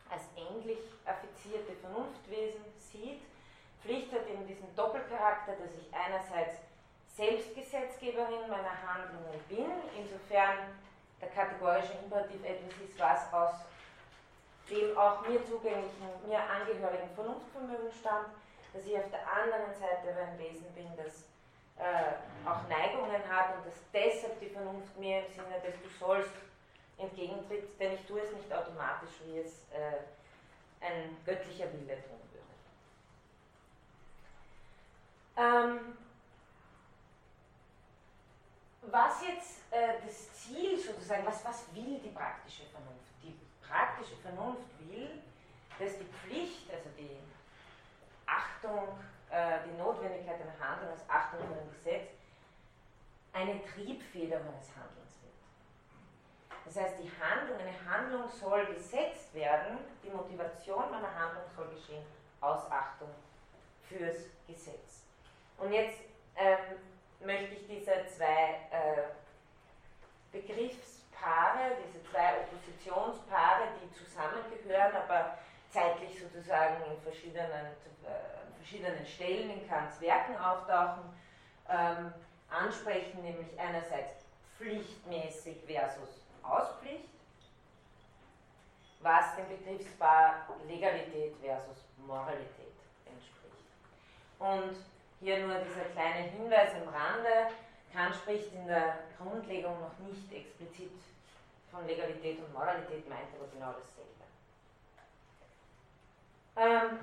als 0.09 0.25
endlich 0.35 0.81
affizierte 1.05 1.73
Vernunftwesen 1.81 2.65
sieht. 2.79 3.21
Pflicht 3.83 4.13
hat 4.13 4.27
eben 4.29 4.47
diesen 4.47 4.75
Doppelcharakter, 4.75 5.53
dass 5.61 5.71
ich 5.77 5.93
einerseits 5.93 6.57
Selbstgesetzgeberin 7.15 8.49
meiner 8.49 8.75
Handlungen 8.81 9.39
bin, 9.49 9.69
insofern 9.97 10.73
der 11.21 11.29
kategorische 11.29 11.93
Imperativ 12.03 12.43
etwas 12.45 12.73
ist, 12.81 12.99
was 12.99 13.33
aus 13.33 13.55
dem 14.71 14.97
auch 14.97 15.21
mir 15.29 15.45
zugänglichen, 15.45 16.09
mir 16.27 16.41
angehörigen 16.41 17.11
Vernunftvermögen 17.15 17.93
stammt, 18.01 18.29
dass 18.75 18.85
ich 18.85 18.99
auf 18.99 19.09
der 19.11 19.23
anderen 19.31 19.73
Seite 19.73 20.11
aber 20.11 20.33
ein 20.33 20.39
Wesen 20.39 20.67
bin, 20.75 20.89
das 20.97 21.29
äh, 21.79 22.49
auch 22.49 22.69
Neigungen 22.69 23.23
hat 23.29 23.57
und 23.57 23.67
dass 23.67 23.75
deshalb 23.93 24.41
die 24.41 24.49
Vernunft 24.49 24.97
mir 24.99 25.25
im 25.25 25.33
Sinne 25.33 25.61
des 25.65 25.81
Du 25.81 25.89
sollst 25.89 26.33
entgegentritt, 26.99 27.79
denn 27.81 27.95
ich 27.95 28.05
tue 28.07 28.21
es 28.21 28.33
nicht 28.33 28.53
automatisch, 28.53 29.11
wie 29.25 29.39
es 29.39 29.69
äh, 29.73 30.03
ein 30.81 31.17
göttlicher 31.25 31.73
Wille 31.73 32.03
tun 32.03 32.19
würde. 32.33 32.45
Ähm, 35.37 35.97
was 38.83 39.23
jetzt 39.27 39.61
äh, 39.71 39.95
das 40.05 40.33
Ziel 40.33 40.79
sozusagen, 40.79 41.25
was, 41.27 41.45
was 41.45 41.75
will 41.75 41.99
die 42.01 42.11
praktische 42.11 42.65
Vernunft? 42.67 43.11
Die 43.23 43.37
praktische 43.67 44.17
Vernunft 44.17 44.69
will, 44.81 45.23
dass 45.79 45.99
die 45.99 46.05
Pflicht, 46.05 46.71
also 46.71 46.91
die 46.97 47.19
Achtung, 48.35 48.99
äh, 49.31 49.59
die 49.67 49.77
Notwendigkeit 49.79 50.41
einer 50.41 50.59
Handlung 50.59 50.91
als 50.91 51.09
Achtung 51.09 51.41
vor 51.47 51.57
dem 51.57 51.71
Gesetz, 51.73 52.11
eine 53.33 53.63
Triebfeder 53.65 54.39
meines 54.41 54.69
Handelns 54.77 55.19
wird. 55.23 55.35
Das 56.65 56.77
heißt, 56.77 56.95
die 57.03 57.11
Handlung, 57.21 57.59
eine 57.59 57.91
Handlung 57.91 58.29
soll 58.29 58.67
gesetzt 58.67 59.35
werden, 59.35 59.79
die 60.03 60.11
Motivation 60.11 60.91
meiner 60.91 61.15
Handlung 61.15 61.45
soll 61.55 61.69
geschehen 61.69 62.05
aus 62.41 62.71
Achtung 62.71 63.11
fürs 63.89 64.31
Gesetz. 64.47 65.03
Und 65.59 65.73
jetzt 65.73 65.99
ähm, 66.37 66.79
möchte 67.21 67.55
ich 67.55 67.67
diese 67.67 68.07
zwei 68.07 68.61
äh, 68.71 69.03
Begriffspaare, 70.33 71.77
diese 71.87 72.05
zwei 72.11 72.41
Oppositionspaare, 72.41 73.69
die 73.81 73.93
zusammengehören, 73.93 74.97
aber 74.97 75.39
zeitlich 75.75 76.21
sozusagen 76.21 76.77
in 76.85 77.01
verschiedenen, 77.03 77.51
äh, 78.05 78.57
verschiedenen 78.59 79.05
Stellen 79.05 79.51
in 79.51 79.69
Kants 79.69 80.01
Werken 80.01 80.37
auftauchen, 80.37 81.03
ähm, 81.69 82.15
ansprechen, 82.49 83.23
nämlich 83.23 83.59
einerseits 83.59 84.25
pflichtmäßig 84.57 85.57
versus 85.67 86.23
Auspflicht, 86.45 87.09
was 89.01 89.35
dem 89.37 89.49
Begriffspaar 89.49 90.47
Legalität 90.69 91.35
versus 91.43 91.83
Moralität 92.07 92.77
entspricht. 93.07 93.67
Und 94.39 94.77
hier 95.21 95.45
nur 95.45 95.57
dieser 95.57 95.87
kleine 95.93 96.29
Hinweis 96.29 96.71
am 96.75 96.89
Rande. 96.89 97.51
Kant 97.93 98.15
spricht 98.15 98.53
in 98.53 98.67
der 98.67 98.99
Grundlegung 99.19 99.81
noch 99.81 99.99
nicht 100.07 100.33
explizit 100.33 100.93
von 101.71 101.87
Legalität 101.87 102.39
und 102.39 102.53
Moralität, 102.53 103.09
meint 103.09 103.29
aber 103.39 103.49
genau 103.53 103.73
dasselbe. 103.73 104.24
Ähm, 106.57 106.99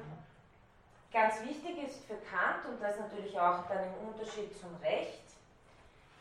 ganz 1.11 1.41
wichtig 1.43 1.83
ist 1.83 2.05
für 2.05 2.15
Kant, 2.15 2.65
und 2.69 2.81
das 2.81 2.99
natürlich 2.99 3.37
auch 3.39 3.67
dann 3.67 3.83
im 3.85 4.09
Unterschied 4.09 4.57
zum 4.59 4.75
Recht, 4.77 5.21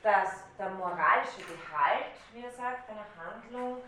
dass 0.03 0.43
der 0.59 0.71
moralische 0.71 1.43
Gehalt, 1.43 2.13
wie 2.33 2.43
er 2.43 2.51
sagt, 2.51 2.89
einer 2.89 3.07
Handlung 3.17 3.83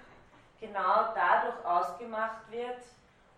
genau 0.61 1.13
dadurch 1.15 1.65
ausgemacht 1.65 2.51
wird, 2.51 2.83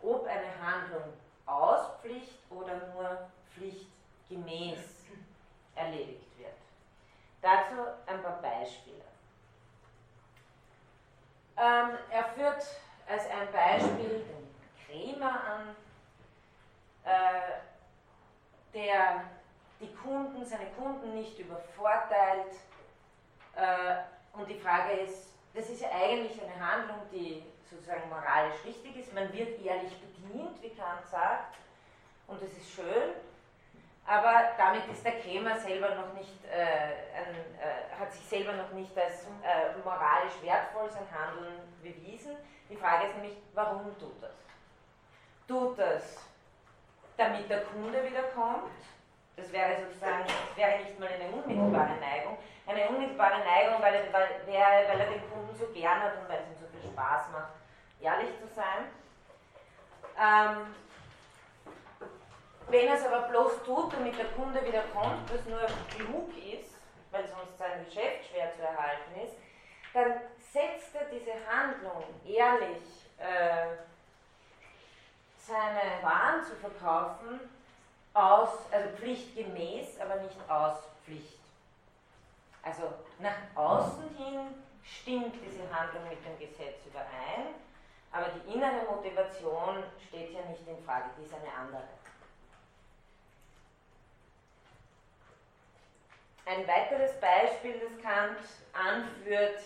ob 0.02 0.26
eine 0.26 0.50
Handlung 0.61 1.12
aus 1.46 1.87
Pflicht 2.00 2.38
oder 2.50 2.76
nur 2.94 3.28
Pflicht 3.54 3.88
gemäß 4.28 4.78
erledigt 5.75 6.38
wird. 6.38 6.52
Dazu 7.40 7.75
ein 8.06 8.23
paar 8.23 8.40
Beispiele. 8.42 9.04
Ähm, 11.56 11.96
er 12.11 12.25
führt 12.34 12.66
als 13.08 13.26
ein 13.30 13.52
Beispiel 13.52 14.25
den 14.25 14.54
Krämer 14.87 15.30
an, 15.30 15.76
äh, 17.04 18.75
der 18.75 19.25
die 19.80 19.94
Kunden, 19.94 20.44
seine 20.44 20.66
Kunden 20.78 21.14
nicht 21.14 21.38
übervorteilt. 21.38 22.52
Äh, 23.56 24.38
und 24.38 24.49
die 24.49 24.58
Frage 24.58 24.92
ist, 25.00 25.28
das 25.54 25.68
ist 25.68 25.82
ja 25.82 25.90
eigentlich 25.90 26.40
eine 26.42 26.58
Handlung, 26.58 26.99
die 27.12 27.44
sozusagen 27.70 28.08
moralisch 28.08 28.64
richtig 28.64 28.96
ist. 28.96 29.12
Man 29.12 29.32
wird 29.32 29.64
ehrlich 29.64 29.92
bedient, 30.00 30.61
wie 30.62 30.70
Kant 30.70 31.06
sagt, 31.08 31.56
und 32.26 32.42
das 32.42 32.50
ist 32.52 32.70
schön 32.70 33.14
aber 34.06 34.52
damit 34.58 34.87
ist 34.88 35.04
der 35.04 35.18
Krämer 35.20 35.58
selber 35.58 35.94
noch 35.94 36.12
nicht, 36.12 36.44
äh, 36.44 37.16
ein, 37.16 37.34
äh, 37.58 37.99
hat 37.99 38.12
sich 38.12 38.25
selber 38.26 38.52
noch 38.52 38.70
nicht 38.73 38.96
als 38.99 39.25
äh, 39.42 39.78
moralisch 39.82 40.42
wertvoll 40.42 40.90
sein 40.90 41.06
Handeln 41.11 41.61
bewiesen. 41.82 42.37
Die 42.68 42.76
Frage 42.76 43.06
ist 43.06 43.14
nämlich, 43.14 43.37
warum 43.54 43.99
tut 43.99 44.23
das? 44.23 44.34
Tut 45.49 45.78
das, 45.78 46.18
damit 47.16 47.49
der 47.49 47.62
Kunde 47.62 48.02
wiederkommt? 48.04 48.71
Das 49.37 49.50
wäre 49.52 49.83
sozusagen, 49.83 50.25
das 50.26 50.56
wäre 50.56 50.78
nicht 50.78 50.99
mal 50.99 51.09
eine 51.09 51.28
unmittelbare 51.30 51.97
Neigung. 52.00 52.38
Eine 52.66 52.88
unmittelbare 52.88 53.40
Neigung, 53.44 53.83
weil, 53.83 53.94
er, 53.94 54.12
weil, 54.12 54.28
weil 54.47 55.00
er 55.00 55.06
den 55.06 55.30
Kunden 55.30 55.54
so 55.59 55.66
gern 55.75 56.00
hat 56.00 56.16
und 56.18 56.28
weil 56.28 56.38
es 56.38 56.47
ihm 56.47 56.61
so 56.61 56.66
viel 56.66 56.90
Spaß 56.90 57.30
macht, 57.33 57.52
ehrlich 58.00 58.30
zu 58.38 58.47
sein. 58.54 58.88
Ähm, 60.18 60.75
wenn 62.68 62.87
er 62.87 62.94
es 62.94 63.06
aber 63.06 63.28
bloß 63.28 63.62
tut, 63.64 63.92
damit 63.92 64.16
der 64.18 64.26
Kunde 64.26 64.64
wieder 64.64 64.83
kommt, 64.94 65.30
was 65.33 65.44
nur 65.47 65.66
klug 65.90 66.30
ist, 66.37 66.75
weil 67.11 67.26
sonst 67.28 67.59
sein 67.59 67.85
Geschäft 67.85 68.26
schwer 68.30 68.52
zu 68.54 68.62
erhalten 68.62 69.21
ist, 69.23 69.37
dann 69.92 70.12
setzt 70.38 70.94
er 70.94 71.06
diese 71.06 71.33
Handlung, 71.47 72.02
ehrlich 72.26 73.11
äh, 73.18 73.76
seine 75.46 76.02
Waren 76.02 76.44
zu 76.44 76.54
verkaufen, 76.56 77.40
aus, 78.14 78.50
also 78.70 78.88
pflichtgemäß, 78.96 80.00
aber 80.00 80.16
nicht 80.16 80.36
aus 80.48 80.78
Pflicht. 81.04 81.38
Also 82.62 82.82
nach 83.18 83.36
außen 83.54 84.08
hin 84.16 84.54
stimmt 84.82 85.34
diese 85.44 85.62
Handlung 85.74 86.08
mit 86.08 86.24
dem 86.24 86.38
Gesetz 86.38 86.86
überein, 86.86 87.54
aber 88.12 88.26
die 88.28 88.54
innere 88.54 88.84
Motivation 88.90 89.82
steht 90.08 90.30
hier 90.30 90.44
nicht 90.46 90.66
in 90.66 90.82
Frage, 90.84 91.06
die 91.18 91.24
ist 91.24 91.34
eine 91.34 91.52
andere. 91.52 91.82
Ein 96.46 96.66
weiteres 96.68 97.18
Beispiel, 97.20 97.80
das 97.80 98.02
Kant 98.02 98.38
anführt, 98.72 99.60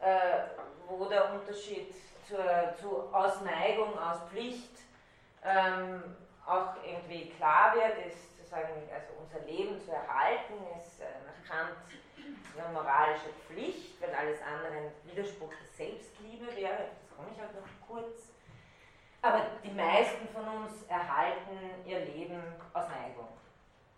äh, 0.00 0.40
wo 0.86 1.06
der 1.06 1.32
Unterschied 1.32 1.94
zur, 2.28 2.74
zu 2.80 3.14
aus 3.14 3.40
Neigung, 3.42 3.98
aus 3.98 4.18
Pflicht 4.30 4.78
ähm, 5.44 6.02
auch 6.46 6.74
irgendwie 6.84 7.30
klar 7.30 7.74
wird, 7.74 8.06
ist 8.06 8.36
sozusagen, 8.38 8.72
also 8.92 9.12
unser 9.20 9.44
Leben 9.46 9.80
zu 9.80 9.92
erhalten, 9.92 10.54
ist 10.80 11.00
äh, 11.00 11.04
nach 11.26 11.48
Kant 11.48 11.76
eine 12.56 12.72
moralische 12.72 13.30
Pflicht, 13.46 14.00
weil 14.00 14.14
alles 14.14 14.38
andere 14.42 14.72
ein 14.72 14.92
Widerspruch 15.04 15.50
der 15.50 15.86
Selbstliebe 15.86 16.46
wäre, 16.56 16.76
das 16.76 17.16
komme 17.16 17.28
ich 17.34 17.42
auch 17.42 17.54
noch 17.54 17.86
kurz. 17.86 18.32
Aber 19.22 19.42
die 19.64 19.70
meisten 19.70 20.28
von 20.28 20.46
uns 20.62 20.84
erhalten 20.88 21.58
ihr 21.84 22.00
Leben 22.00 22.40
aus 22.72 22.88
Neigung 22.88 23.28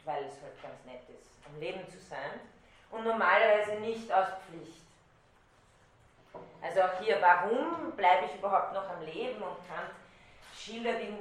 weil 0.05 0.25
es 0.25 0.41
halt 0.43 0.61
ganz 0.63 0.85
nett 0.85 1.03
ist, 1.09 1.31
am 1.47 1.59
Leben 1.61 1.87
zu 1.89 1.99
sein. 1.99 2.41
Und 2.91 3.05
normalerweise 3.05 3.81
nicht 3.81 4.11
aus 4.13 4.27
Pflicht. 4.49 4.83
Also 6.63 6.83
auch 6.83 7.01
hier, 7.01 7.21
warum 7.21 7.93
bleibe 7.93 8.27
ich 8.27 8.35
überhaupt 8.35 8.73
noch 8.75 8.89
am 8.89 9.03
Leben? 9.03 9.43
Und 9.43 9.57
Kant 9.67 9.91
schildert 10.55 11.01
in 11.01 11.17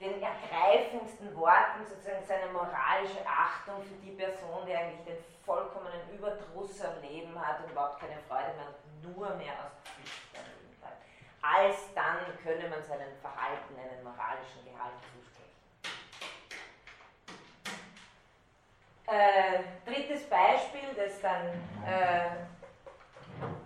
den 0.00 0.22
ergreifendsten 0.22 1.34
Worten 1.36 1.84
sozusagen 1.88 2.24
seine 2.26 2.52
moralische 2.52 3.24
Achtung 3.26 3.82
für 3.82 3.94
die 4.04 4.12
Person, 4.12 4.66
die 4.66 4.74
eigentlich 4.74 5.04
den 5.04 5.24
vollkommenen 5.44 6.00
Überdruss 6.12 6.80
am 6.82 7.00
Leben 7.02 7.34
hat 7.40 7.60
und 7.60 7.70
überhaupt 7.70 8.00
keine 8.00 8.18
Freude 8.28 8.54
mehr 8.56 8.74
nur 9.04 9.34
mehr 9.36 9.52
aus 9.52 9.72
Pflicht 9.84 10.34
ein 10.34 10.44
Leben 10.44 10.80
treibt. 10.80 11.02
Als 11.42 11.92
dann 11.94 12.18
könne 12.42 12.68
man 12.68 12.82
seinem 12.82 13.14
Verhalten 13.20 13.76
einen 13.76 14.02
moralischen 14.02 14.64
Gehalt 14.64 14.94
zusprechen. 15.12 15.44
Äh, 19.06 19.62
drittes 19.84 20.28
Beispiel, 20.28 20.94
das 20.96 21.20
dann 21.20 21.48
äh, 21.86 22.30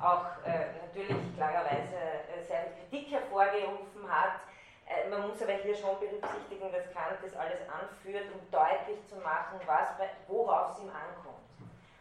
auch 0.00 0.26
äh, 0.44 0.72
natürlich 0.86 1.34
klarerweise 1.36 1.96
äh, 1.96 2.44
sehr 2.46 2.62
viel 2.62 2.88
Kritik 2.88 3.12
hervorgerufen 3.12 4.08
hat. 4.08 4.40
Äh, 4.86 5.08
man 5.10 5.28
muss 5.28 5.42
aber 5.42 5.52
hier 5.54 5.74
schon 5.74 5.98
berücksichtigen, 5.98 6.72
dass 6.72 6.92
Kant 6.92 7.18
das 7.22 7.34
alles 7.36 7.60
anführt, 7.68 8.26
um 8.32 8.40
deutlich 8.50 9.06
zu 9.08 9.16
machen, 9.16 9.60
was 9.66 9.88
worauf 10.26 10.76
es 10.76 10.82
ihm 10.82 10.90
ankommt. 10.90 11.38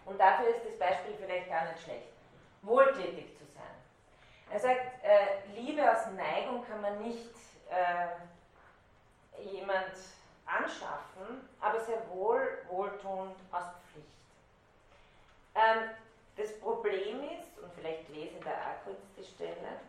Und 0.05 0.19
dafür 0.19 0.49
ist 0.49 0.65
das 0.65 0.79
Beispiel 0.79 1.15
vielleicht 1.19 1.49
gar 1.49 1.65
nicht 1.65 1.83
schlecht. 1.83 2.07
Wohltätig 2.61 3.37
zu 3.37 3.45
sein. 3.53 3.75
Er 4.49 4.59
sagt, 4.59 5.03
äh, 5.03 5.59
Liebe 5.59 5.83
aus 5.83 6.07
Neigung 6.15 6.65
kann 6.65 6.81
man 6.81 7.01
nicht 7.01 7.35
äh, 7.69 8.07
jemand 9.43 9.91
anschaffen, 10.45 11.49
aber 11.59 11.79
sehr 11.81 12.09
wohl 12.09 12.59
wohltuend 12.69 13.35
aus 13.51 13.65
Pflicht. 13.91 14.07
Ähm, 15.55 15.89
das 16.37 16.59
Problem 16.59 17.23
ist, 17.23 17.57
und 17.59 17.73
vielleicht 17.73 18.07
lese 18.09 18.37
ich 18.37 18.43
da 18.43 18.51
auch 18.51 18.83
kurz 18.85 19.01
die 19.17 19.23
Stelle, 19.23 19.81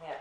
ja. 0.00 0.16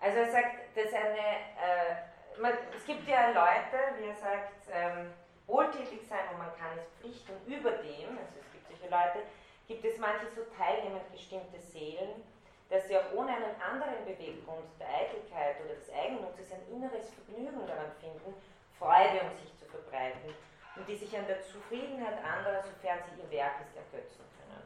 Also 0.00 0.18
er 0.18 0.30
sagt, 0.30 0.76
dass 0.76 0.92
eine, 0.92 1.18
äh, 1.18 2.40
man, 2.40 2.52
es 2.74 2.84
gibt 2.86 3.06
ja 3.06 3.28
Leute, 3.28 4.00
wie 4.00 4.08
er 4.08 4.14
sagt, 4.14 4.68
ähm, 4.72 5.12
wohltätig 5.46 6.06
sein 6.08 6.28
und 6.32 6.38
man 6.38 6.56
kann 6.56 6.78
es 6.78 6.88
Pflicht 7.00 7.28
und 7.28 7.46
überdem, 7.46 8.18
also 8.18 8.40
es 8.40 8.52
gibt 8.52 8.68
solche 8.68 8.90
Leute, 8.90 9.26
gibt 9.68 9.84
es 9.84 9.98
manche 9.98 10.28
so 10.28 10.42
teilnehmend 10.56 11.10
gestimmte 11.12 11.60
Seelen, 11.60 12.24
dass 12.70 12.88
sie 12.88 12.96
auch 12.96 13.12
ohne 13.14 13.32
einen 13.32 13.60
anderen 13.60 14.04
Beweggrund 14.04 14.64
der 14.80 14.88
Eitelkeit 14.88 15.56
oder 15.64 15.74
des 15.74 15.92
Eigennutzes 15.92 16.52
ein 16.52 16.66
inneres 16.72 17.10
Vergnügen 17.10 17.66
daran 17.66 17.92
finden, 18.00 18.34
Freude 18.78 19.20
um 19.22 19.36
sich 19.38 19.56
zu 19.58 19.64
verbreiten 19.66 20.34
und 20.76 20.88
die 20.88 20.96
sich 20.96 21.16
an 21.16 21.26
der 21.26 21.42
Zufriedenheit 21.42 22.22
anderer, 22.22 22.62
sofern 22.62 23.00
sie 23.08 23.22
ihr 23.22 23.30
Werkes 23.30 23.68
ergötzen 23.74 24.24
können. 24.36 24.62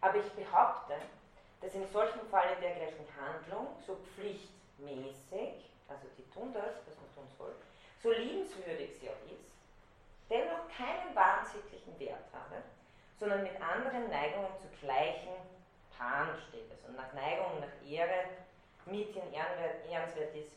Aber 0.00 0.18
ich 0.18 0.30
behaupte, 0.32 0.94
dass 1.60 1.74
in 1.74 1.86
solchem 1.88 2.20
Falle 2.30 2.56
dergleichen 2.60 3.06
Handlung 3.16 3.68
so 3.86 3.96
pflichtmäßig, 4.14 5.70
also 5.88 6.06
die 6.18 6.28
tun 6.30 6.52
das, 6.52 6.76
was 6.86 6.96
man 6.96 7.14
tun 7.14 7.28
soll, 7.38 7.54
so 8.02 8.12
liebenswürdig 8.12 8.90
sie 9.00 9.08
auch 9.08 9.24
ist, 9.32 9.48
dennoch 10.28 10.68
keinen 10.76 11.14
wahnsinnlichen 11.14 11.98
Wert 11.98 12.28
habe, 12.32 12.62
sondern 13.18 13.42
mit 13.42 13.56
anderen 13.60 14.10
Neigungen 14.10 14.52
zu 14.60 14.68
gleichen 14.84 15.32
Paaren 15.96 16.36
steht. 16.48 16.70
Also 16.70 16.92
nach 16.92 17.12
Neigung, 17.14 17.60
nach 17.60 17.88
Ehre, 17.88 18.28
Mietchen 18.86 19.32
ehrenswert 19.32 20.34
ist, 20.34 20.52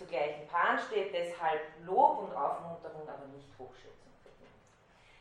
zu 0.00 0.06
gleichen 0.06 0.48
Paaren 0.48 0.78
steht, 0.78 1.12
deshalb 1.12 1.60
Lob 1.84 2.24
und 2.24 2.32
Aufmunterung, 2.32 3.04
aber 3.06 3.26
nicht 3.36 3.52
Hochschätzung 3.58 4.08
verdient. 4.24 4.56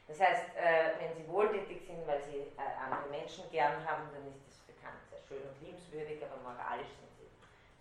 Das 0.08 0.20
heißt, 0.24 0.56
äh, 0.56 0.96
wenn 1.04 1.12
Sie 1.20 1.28
wohltätig 1.28 1.84
sind, 1.86 2.08
weil 2.08 2.24
Sie 2.24 2.48
äh, 2.56 2.80
andere 2.80 3.10
Menschen 3.12 3.44
gern 3.52 3.76
haben, 3.84 4.08
dann 4.16 4.24
ist 4.32 4.40
das 4.48 4.56
bekannt, 4.64 5.04
sehr 5.12 5.20
schön 5.28 5.44
und 5.44 5.60
liebenswürdig, 5.60 6.24
aber 6.24 6.40
moralisch 6.48 6.96
sind 6.96 7.12
Sie. 7.20 7.28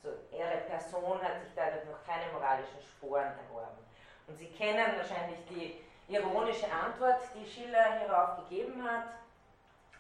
So, 0.03 0.11
Ihre 0.35 0.59
Person 0.67 1.23
hat 1.23 1.39
sich 1.39 1.55
dadurch 1.55 1.87
noch 1.87 2.03
keine 2.03 2.27
moralischen 2.35 2.83
Sporen 2.83 3.31
erworben. 3.47 3.79
Und 4.27 4.37
Sie 4.37 4.51
kennen 4.51 4.99
wahrscheinlich 4.99 5.39
die 5.47 5.79
ironische 6.11 6.67
Antwort, 6.67 7.23
die 7.39 7.47
Schiller 7.47 8.03
hierauf 8.03 8.43
gegeben 8.43 8.83
hat. 8.83 9.23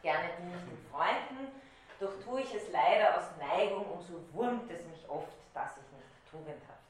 Gerne 0.02 0.30
die 0.38 0.50
nicht 0.50 0.66
den 0.66 0.82
Freunden, 0.90 1.54
doch 2.00 2.12
tue 2.24 2.40
ich 2.40 2.54
es 2.54 2.70
leider 2.70 3.18
aus 3.18 3.30
Neigung, 3.38 3.86
und 3.86 4.02
so 4.02 4.18
wurmt 4.32 4.70
es 4.70 4.84
mich 4.86 5.08
oft, 5.08 5.38
dass 5.54 5.76
ich 5.78 5.90
nicht 5.94 6.30
tugendhaft 6.30 6.87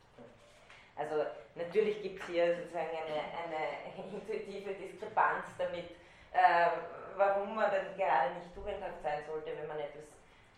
also 0.99 1.25
natürlich 1.55 2.03
gibt 2.03 2.21
es 2.21 2.27
hier 2.27 2.57
sozusagen 2.57 2.91
eine, 2.91 3.55
eine 3.55 4.13
intuitive 4.13 4.75
Diskrepanz 4.75 5.47
damit, 5.57 5.91
äh, 6.33 6.67
warum 7.17 7.55
man 7.55 7.71
dann 7.71 7.97
gerade 7.97 8.35
nicht 8.35 8.53
tugendhaft 8.55 9.01
sein 9.03 9.23
sollte, 9.27 9.53
wenn 9.57 9.69
man 9.69 9.79
etwas, 9.79 10.05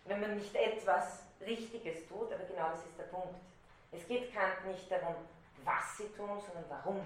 wenn 0.05 0.19
man 0.19 0.35
nicht 0.35 0.55
etwas 0.55 1.23
Richtiges 1.41 2.07
tut, 2.07 2.33
aber 2.33 2.43
genau 2.43 2.69
das 2.71 2.85
ist 2.85 2.97
der 2.97 3.05
Punkt. 3.05 3.35
Es 3.91 4.07
geht 4.07 4.33
Kant 4.33 4.65
nicht 4.65 4.91
darum, 4.91 5.15
was 5.63 5.97
sie 5.97 6.09
tun, 6.09 6.39
sondern 6.39 6.65
warum. 6.69 7.05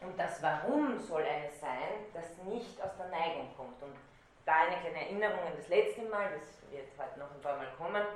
Und 0.00 0.18
das 0.18 0.40
Warum 0.42 0.98
soll 1.00 1.22
eines 1.22 1.58
sein, 1.60 2.06
das 2.14 2.38
nicht 2.44 2.80
aus 2.80 2.96
der 2.96 3.08
Neigung 3.08 3.48
kommt. 3.56 3.82
Und 3.82 3.96
da 4.46 4.62
eine 4.62 4.80
kleine 4.80 5.00
Erinnerung 5.06 5.40
an 5.40 5.56
das 5.56 5.68
letzte 5.68 6.02
Mal, 6.02 6.30
das 6.30 6.70
wird 6.70 6.86
heute 6.96 7.18
noch 7.18 7.30
ein 7.32 7.40
paar 7.40 7.56
Mal 7.56 7.66
kommen, 7.76 8.06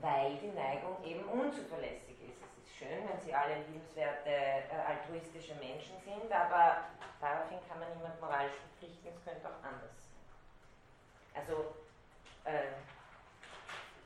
weil 0.00 0.36
die 0.36 0.48
Neigung 0.48 1.02
eben 1.04 1.24
unzuverlässig 1.28 2.16
ist. 2.28 2.42
Es 2.42 2.64
ist 2.64 2.76
schön, 2.76 3.08
wenn 3.08 3.20
sie 3.20 3.34
alle 3.34 3.56
liebenswerte, 3.68 4.28
äh, 4.28 4.64
altruistische 4.86 5.54
Menschen 5.54 5.96
sind, 6.04 6.30
aber 6.30 6.84
daraufhin 7.20 7.58
kann 7.68 7.80
man 7.80 7.92
niemand 7.94 8.20
moralisch 8.20 8.54
verpflichten, 8.54 9.08
es 9.08 9.24
könnte 9.24 9.48
auch 9.48 9.64
anders. 9.64 9.90
Also 11.34 11.74
äh, 12.44 12.72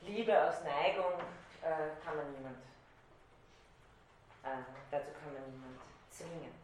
Liebe 0.02 0.32
aus 0.42 0.62
Neigung 0.64 1.20
äh, 1.62 2.04
kann 2.04 2.16
man 2.16 2.32
niemand, 2.32 2.58
äh, 4.42 4.62
dazu 4.90 5.10
kann 5.12 5.34
man 5.34 5.50
niemand 5.50 5.78
zwingen. 6.10 6.54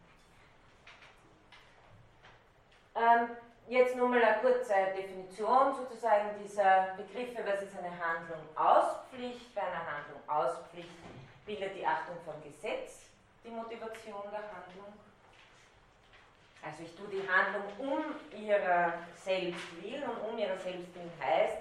Ähm, 2.94 3.36
Jetzt 3.68 3.96
nur 3.96 4.08
mal 4.08 4.22
eine 4.22 4.40
kurze 4.40 4.74
Definition 4.94 5.74
sozusagen 5.74 6.30
dieser 6.40 6.94
Begriffe. 6.96 7.42
Was 7.44 7.62
ist 7.62 7.76
eine 7.76 7.90
Handlung 7.90 8.38
aus 8.54 9.00
Pflicht? 9.10 9.52
Bei 9.56 9.62
einer 9.62 9.84
Handlung 9.84 10.20
aus 10.28 10.58
Pflicht 10.70 10.88
bildet 11.44 11.74
die 11.74 11.84
Achtung 11.84 12.14
vom 12.24 12.40
Gesetz 12.44 13.06
die 13.42 13.50
Motivation 13.50 14.22
der 14.30 14.38
Handlung. 14.38 14.92
Also 16.62 16.84
ich 16.84 16.94
tue 16.94 17.08
die 17.08 17.28
Handlung 17.28 17.64
um 17.78 18.40
ihrer 18.40 18.92
selbst 19.16 19.82
willen 19.82 20.04
und 20.04 20.30
um 20.30 20.38
ihrer 20.38 20.58
selbst 20.58 20.94
willen 20.94 21.12
heißt, 21.20 21.58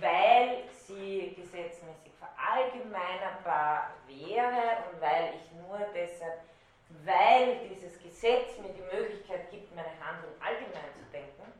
weil 0.00 0.64
sie 0.70 1.34
gesetzmäßig 1.36 2.12
verallgemeinerbar 2.18 3.90
wäre 4.06 4.84
und 4.90 5.00
weil 5.00 5.34
ich 5.36 5.52
nur 5.52 5.78
deshalb 5.94 6.40
weil 6.88 7.68
dieses 7.68 7.98
Gesetz 7.98 8.58
mir 8.58 8.72
die 8.72 8.96
Möglichkeit 8.96 9.50
gibt, 9.50 9.74
meine 9.74 9.88
Handlung 10.00 10.32
allgemein 10.40 10.92
zu 10.94 11.04
denken, 11.10 11.52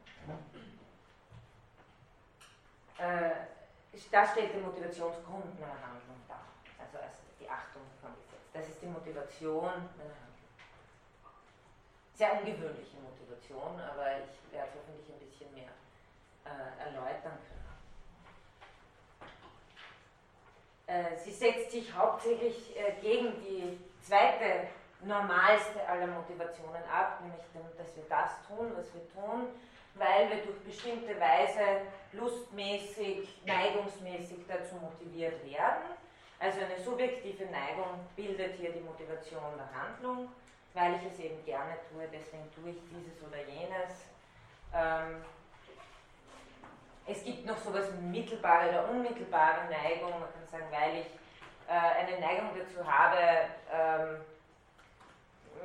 äh, 2.99 3.47
das 4.11 4.31
stellt 4.31 4.55
den 4.55 4.63
Motivationsgrund 4.63 5.61
meiner 5.61 5.81
Handlung 5.81 6.21
dar. 6.29 6.47
Also 6.79 6.99
als 6.99 7.19
die 7.39 7.49
Achtung 7.49 7.83
vom 8.01 8.15
Gesetz. 8.15 8.47
Das 8.53 8.69
ist 8.69 8.83
die 8.83 8.87
Motivation 8.87 9.65
meiner 9.99 10.17
Handlung. 10.23 10.35
Sehr 12.15 12.33
ungewöhnliche 12.33 12.97
Motivation, 12.99 13.81
aber 13.81 14.19
ich 14.19 14.53
werde 14.53 14.69
es 14.71 14.75
hoffentlich 14.79 15.09
ein 15.11 15.19
bisschen 15.19 15.53
mehr 15.55 15.73
äh, 16.45 16.87
erläutern 16.87 17.39
können. 17.43 17.65
Äh, 20.87 21.17
sie 21.19 21.33
setzt 21.33 21.71
sich 21.71 21.93
hauptsächlich 21.93 22.77
äh, 22.77 23.01
gegen 23.01 23.41
die 23.43 23.79
zweite 24.03 24.69
normalste 25.07 25.87
aller 25.89 26.07
Motivationen 26.07 26.83
ab, 26.91 27.21
nämlich 27.21 27.43
dass 27.77 27.97
wir 27.97 28.05
das 28.09 28.31
tun, 28.47 28.73
was 28.77 28.93
wir 28.95 29.07
tun, 29.13 29.49
weil 29.95 30.31
wir 30.31 30.45
durch 30.45 30.61
bestimmte 30.61 31.19
Weise 31.21 31.87
lustmäßig, 32.13 33.43
neigungsmäßig 33.45 34.39
dazu 34.49 34.77
motiviert 34.77 35.45
werden. 35.45 35.95
Also 36.39 36.61
eine 36.61 36.79
subjektive 36.79 37.45
Neigung 37.45 38.01
bildet 38.17 38.57
hier 38.57 38.73
die 38.73 38.81
Motivation 38.81 39.57
der 39.57 39.71
Handlung, 39.81 40.29
weil 40.75 40.97
ich 40.97 41.13
es 41.13 41.19
eben 41.21 41.45
gerne 41.45 41.77
tue, 41.89 42.07
deswegen 42.13 42.51
tue 42.55 42.71
ich 42.71 42.79
dieses 42.91 43.23
oder 43.23 43.39
jenes. 43.39 44.05
Ähm, 44.75 45.25
es 47.07 47.23
gibt 47.23 47.47
noch 47.47 47.59
sowas 47.59 47.87
wie 47.93 48.07
mittelbare 48.07 48.71
oder 48.71 48.89
unmittelbare 48.91 49.71
Neigung, 49.71 50.11
man 50.11 50.33
kann 50.33 50.47
sagen, 50.51 50.67
weil 50.71 51.01
ich 51.01 51.07
äh, 51.69 51.73
eine 51.73 52.19
Neigung 52.19 52.51
dazu 52.59 52.85
habe, 52.85 53.19
ähm, 53.73 54.25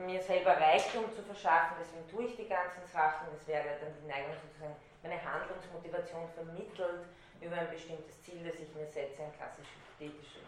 mir 0.05 0.21
selber 0.21 0.51
Reichtum 0.57 1.11
zu 1.13 1.21
verschaffen, 1.21 1.77
deswegen 1.79 2.07
tue 2.09 2.25
ich 2.25 2.35
die 2.35 2.47
ganzen 2.47 2.85
Sachen. 2.91 3.27
Das 3.31 3.47
wäre 3.47 3.65
dann 3.79 3.93
die 4.01 4.07
Neigung 4.07 4.33
sozusagen, 4.41 4.75
meine 5.03 5.19
Handlungsmotivation 5.23 6.29
vermittelt 6.35 7.05
über 7.41 7.55
ein 7.55 7.69
bestimmtes 7.69 8.21
Ziel, 8.23 8.43
das 8.43 8.59
ich 8.59 8.73
mir 8.75 8.85
setze, 8.87 9.23
ein 9.23 9.33
klassisch 9.37 9.67
hypothetisches 9.97 10.43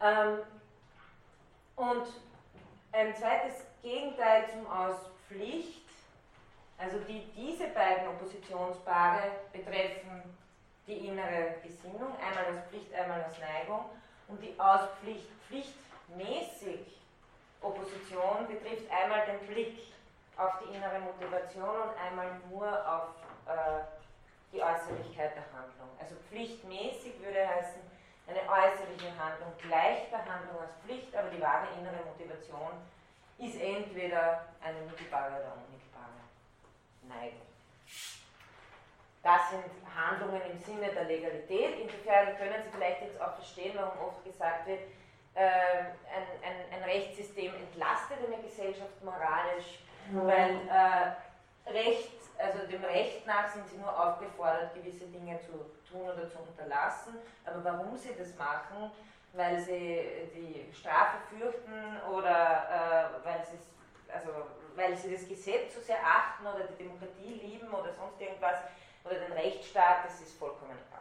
ähm, 0.00 0.38
Und 1.76 2.06
ein 2.92 3.14
zweites 3.14 3.64
Gegenteil 3.82 4.48
zum 4.50 4.66
Aus 4.70 4.96
Pflicht, 5.28 5.88
also 6.78 6.98
die, 7.00 7.30
diese 7.36 7.68
beiden 7.68 8.08
Oppositionspaare 8.08 9.22
betreffen 9.52 10.22
die 10.86 11.08
innere 11.08 11.56
Gesinnung, 11.62 12.16
einmal 12.16 12.46
aus 12.50 12.64
Pflicht, 12.68 12.92
einmal 12.94 13.22
aus 13.22 13.38
Neigung, 13.38 13.84
und 14.28 14.42
die 14.42 14.58
aus 14.58 14.88
Pflicht 15.00 15.28
pflichtmäßig 15.48 17.00
Opposition 17.60 18.48
den 19.30 19.46
Blick 19.46 19.78
auf 20.36 20.52
die 20.60 20.74
innere 20.74 21.00
Motivation 21.00 21.68
und 21.68 21.96
einmal 21.98 22.40
nur 22.50 22.66
auf 22.66 23.08
äh, 23.46 23.84
die 24.52 24.62
Äußerlichkeit 24.62 25.36
der 25.36 25.46
Handlung. 25.52 25.88
Also 26.00 26.16
pflichtmäßig 26.28 27.20
würde 27.22 27.46
heißen, 27.46 27.80
eine 28.26 28.40
äußerliche 28.40 29.10
Handlung 29.18 29.52
gleich 29.58 30.08
der 30.10 30.24
Handlung 30.24 30.60
als 30.60 30.74
Pflicht, 30.84 31.14
aber 31.14 31.30
die 31.30 31.40
wahre 31.40 31.66
innere 31.78 32.04
Motivation 32.06 32.70
ist 33.38 33.60
entweder 33.60 34.46
eine 34.62 34.80
mittelbare 34.82 35.40
oder 35.40 35.56
unmittelbare 35.56 36.20
Neigung. 37.08 37.46
Das 39.22 39.50
sind 39.50 39.64
Handlungen 39.94 40.40
im 40.50 40.58
Sinne 40.58 40.92
der 40.92 41.04
Legalität. 41.04 41.80
Insofern 41.80 42.36
können 42.36 42.62
Sie 42.64 42.70
vielleicht 42.70 43.02
jetzt 43.02 43.20
auch 43.20 43.34
verstehen, 43.34 43.72
warum 43.76 44.08
oft 44.08 44.24
gesagt 44.24 44.66
wird, 44.66 44.80
äh, 45.34 45.40
ein, 45.42 46.26
ein, 46.42 46.74
ein, 46.74 46.82
Rechtssystem 46.82 47.52
entlastet 47.54 48.18
eine 48.26 48.42
Gesellschaft 48.42 49.02
moralisch, 49.04 49.80
weil 50.12 50.68
äh, 50.68 51.70
Recht, 51.70 52.10
also 52.38 52.66
dem 52.66 52.84
Recht 52.84 53.26
nach 53.26 53.48
sind 53.48 53.68
sie 53.68 53.76
nur 53.76 53.96
aufgefordert, 53.96 54.74
gewisse 54.74 55.06
Dinge 55.06 55.38
zu 55.40 55.52
tun 55.88 56.02
oder 56.02 56.28
zu 56.28 56.38
unterlassen. 56.38 57.14
Aber 57.44 57.64
warum 57.64 57.96
sie 57.96 58.14
das 58.18 58.34
machen, 58.36 58.90
weil 59.32 59.60
sie 59.60 60.00
die 60.34 60.74
Strafe 60.74 61.18
fürchten 61.28 62.00
oder 62.12 63.12
äh, 63.22 63.24
weil, 63.24 63.44
also, 64.12 64.30
weil 64.74 64.96
sie 64.96 65.12
das 65.12 65.28
Gesetz 65.28 65.74
so 65.74 65.80
sehr 65.80 65.98
achten 66.04 66.46
oder 66.46 66.64
die 66.64 66.82
Demokratie 66.82 67.34
lieben 67.34 67.68
oder 67.68 67.92
sonst 67.92 68.20
irgendwas, 68.20 68.56
oder 69.04 69.14
den 69.14 69.32
Rechtsstaat, 69.32 70.04
das 70.04 70.20
ist 70.20 70.38
vollkommen 70.38 70.72
egal. 70.72 70.99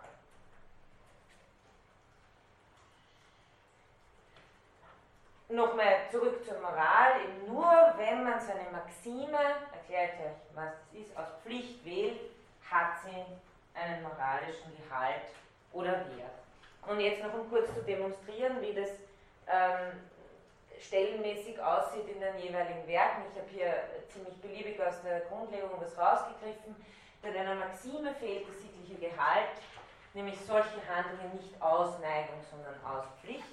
Nochmal 5.50 6.08
zurück 6.12 6.46
zur 6.46 6.60
Moral. 6.60 7.22
Eben 7.24 7.52
nur 7.52 7.66
wenn 7.98 8.24
man 8.24 8.40
seine 8.40 8.70
Maxime, 8.72 9.38
erkläre 9.74 10.06
ich 10.14 10.20
euch, 10.20 10.38
was 10.54 10.74
das 10.74 11.02
ist, 11.02 11.18
aus 11.18 11.28
Pflicht 11.44 11.84
wählt, 11.84 12.20
hat 12.70 13.02
sie 13.04 13.26
einen 13.74 14.04
moralischen 14.04 14.72
Gehalt 14.78 15.26
oder 15.74 15.92
Wert. 15.92 16.38
Und 16.88 17.00
jetzt 17.00 17.24
noch 17.24 17.34
um 17.34 17.50
kurz 17.50 17.74
zu 17.74 17.82
demonstrieren, 17.82 18.62
wie 18.62 18.74
das 18.76 18.90
ähm, 19.48 20.00
stellenmäßig 20.80 21.60
aussieht 21.60 22.08
in 22.08 22.20
den 22.20 22.38
jeweiligen 22.38 22.88
Werken. 22.88 23.24
Ich 23.32 23.40
habe 23.40 23.50
hier 23.50 23.74
ziemlich 24.08 24.40
beliebig 24.42 24.80
aus 24.80 25.02
der 25.02 25.22
Grundlegung 25.22 25.72
was 25.80 25.98
rausgegriffen. 25.98 26.76
Bei 27.24 27.32
deiner 27.32 27.56
Maxime 27.56 28.14
fehlt 28.14 28.48
das 28.48 28.62
sittliche 28.62 29.10
Gehalt, 29.10 29.50
nämlich 30.14 30.40
solche 30.46 30.78
Handlungen 30.88 31.36
nicht 31.36 31.60
aus 31.60 32.00
Neigung, 32.00 32.40
sondern 32.52 32.76
aus 32.86 33.06
Pflicht 33.20 33.44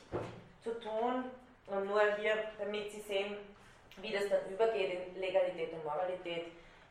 zu 0.62 0.78
tun. 0.78 1.24
Und 1.66 1.86
nur 1.86 2.00
hier, 2.16 2.36
damit 2.58 2.90
Sie 2.92 3.00
sehen, 3.00 3.36
wie 3.98 4.12
das 4.12 4.28
dann 4.28 4.48
übergeht 4.50 5.08
in 5.08 5.20
Legalität 5.20 5.72
und 5.72 5.84
Moralität, 5.84 6.46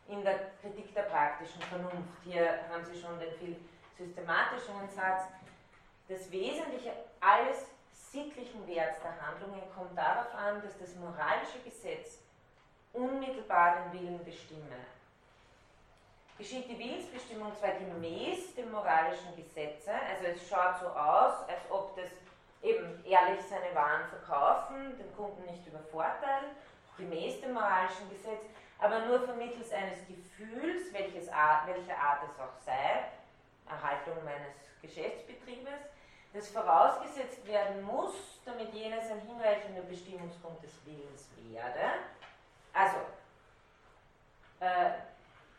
in 0.07 0.23
der 0.23 0.51
Kritik 0.61 0.93
der 0.93 1.03
praktischen 1.03 1.61
Vernunft. 1.63 2.09
Hier 2.23 2.59
haben 2.69 2.83
Sie 2.83 2.99
schon 2.99 3.19
den 3.19 3.31
viel 3.33 3.55
systematischeren 3.97 4.89
Satz. 4.89 5.23
Das 6.07 6.31
Wesentliche 6.31 6.91
alles 7.19 7.65
sittlichen 7.91 8.67
Werts 8.67 8.99
der 9.01 9.19
Handlungen 9.25 9.63
kommt 9.75 9.97
darauf 9.97 10.33
an, 10.35 10.61
dass 10.61 10.77
das 10.77 10.95
moralische 10.95 11.59
Gesetz 11.63 12.19
unmittelbar 12.93 13.89
den 13.91 13.99
Willen 13.99 14.23
bestimme 14.23 14.75
geschieht 16.37 16.69
die 16.69 16.77
Willensbestimmung 16.77 17.55
zwar 17.55 17.71
gemäß 17.71 18.55
dem 18.55 18.71
moralischen 18.71 19.35
Gesetze, 19.35 19.91
also 19.91 20.25
es 20.25 20.47
schaut 20.47 20.79
so 20.79 20.87
aus, 20.87 21.47
als 21.47 21.61
ob 21.69 21.95
das 21.95 22.09
eben 22.65 23.05
ehrlich 23.05 23.41
seine 23.45 23.73
Waren 23.75 24.07
verkaufen, 24.09 24.97
den 24.97 25.15
Kunden 25.15 25.45
nicht 25.45 25.65
übervorteilen, 25.67 26.55
gemäß 26.97 27.41
dem 27.41 27.53
moralischen 27.53 28.09
Gesetz, 28.09 28.41
aber 28.79 29.05
nur 29.05 29.21
vermittels 29.21 29.71
eines 29.71 29.99
Gefühls, 30.07 30.91
welches 30.91 31.29
Art, 31.29 31.67
welcher 31.67 31.97
Art 31.97 32.23
es 32.23 32.39
auch 32.39 32.57
sei, 32.65 33.05
Erhaltung 33.69 34.23
meines 34.23 34.55
Geschäftsbetriebes, 34.81 35.79
das 36.33 36.49
vorausgesetzt 36.49 37.45
werden 37.47 37.83
muss, 37.83 38.13
damit 38.43 38.73
jenes 38.73 39.09
ein 39.09 39.21
hinreichender 39.21 39.81
Bestimmungsgrund 39.83 40.61
des 40.61 40.73
Willens 40.85 41.29
werde. 41.49 41.79
Also, 42.73 42.97
äh, 44.59 44.91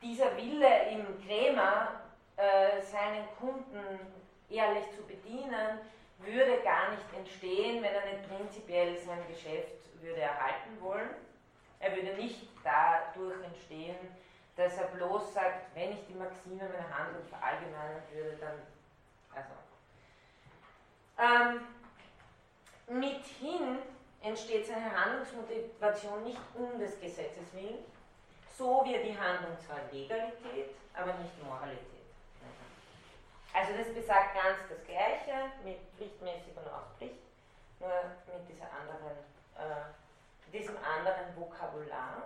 dieser 0.02 0.36
Wille 0.36 0.90
im 0.90 1.24
Krämer, 1.24 2.00
äh, 2.36 2.82
seinen 2.82 3.26
Kunden 3.38 4.12
ehrlich 4.50 4.84
zu 4.94 5.02
bedienen, 5.06 5.80
würde 6.18 6.62
gar 6.62 6.90
nicht 6.90 7.04
entstehen, 7.16 7.82
wenn 7.82 7.94
er 7.94 8.06
nicht 8.06 8.28
prinzipiell 8.28 8.98
sein 8.98 9.26
Geschäft 9.28 9.76
würde 10.00 10.20
erhalten 10.20 10.80
wollen. 10.80 11.10
Er 11.78 11.94
würde 11.94 12.14
nicht 12.14 12.48
dadurch 12.64 13.42
entstehen, 13.44 13.96
dass 14.56 14.78
er 14.78 14.86
bloß 14.88 15.34
sagt, 15.34 15.74
wenn 15.74 15.92
ich 15.92 16.06
die 16.06 16.14
Maxime 16.14 16.68
meiner 16.68 16.98
Handlung 16.98 17.24
verallgemeinern 17.28 18.02
würde, 18.12 18.36
dann. 18.38 18.62
Also. 19.34 19.52
Ähm, 21.18 21.66
mithin 22.88 23.78
entsteht 24.22 24.66
seine 24.66 24.90
Handlungsmotivation 24.94 26.24
nicht 26.24 26.40
um 26.54 26.78
des 26.78 26.98
Gesetzes 27.00 27.52
willen, 27.52 27.84
so 28.56 28.84
wird 28.84 29.04
die 29.04 29.18
Handlung 29.18 29.56
zwar 29.58 29.80
Legalität, 29.92 30.74
aber 30.94 31.12
nicht 31.14 31.42
Moralität. 31.44 31.95
Also 33.56 33.72
das 33.72 33.88
besagt 33.94 34.34
ganz 34.34 34.58
das 34.68 34.84
Gleiche 34.84 35.50
mit 35.64 35.78
pflichtmäßig 35.96 36.54
und 36.56 36.68
Auspflicht, 36.68 37.16
nur 37.80 37.88
mit 38.26 38.46
dieser 38.50 38.66
anderen, 38.70 39.16
äh, 39.56 40.52
diesem 40.52 40.76
anderen 40.76 41.34
Vokabular. 41.34 42.24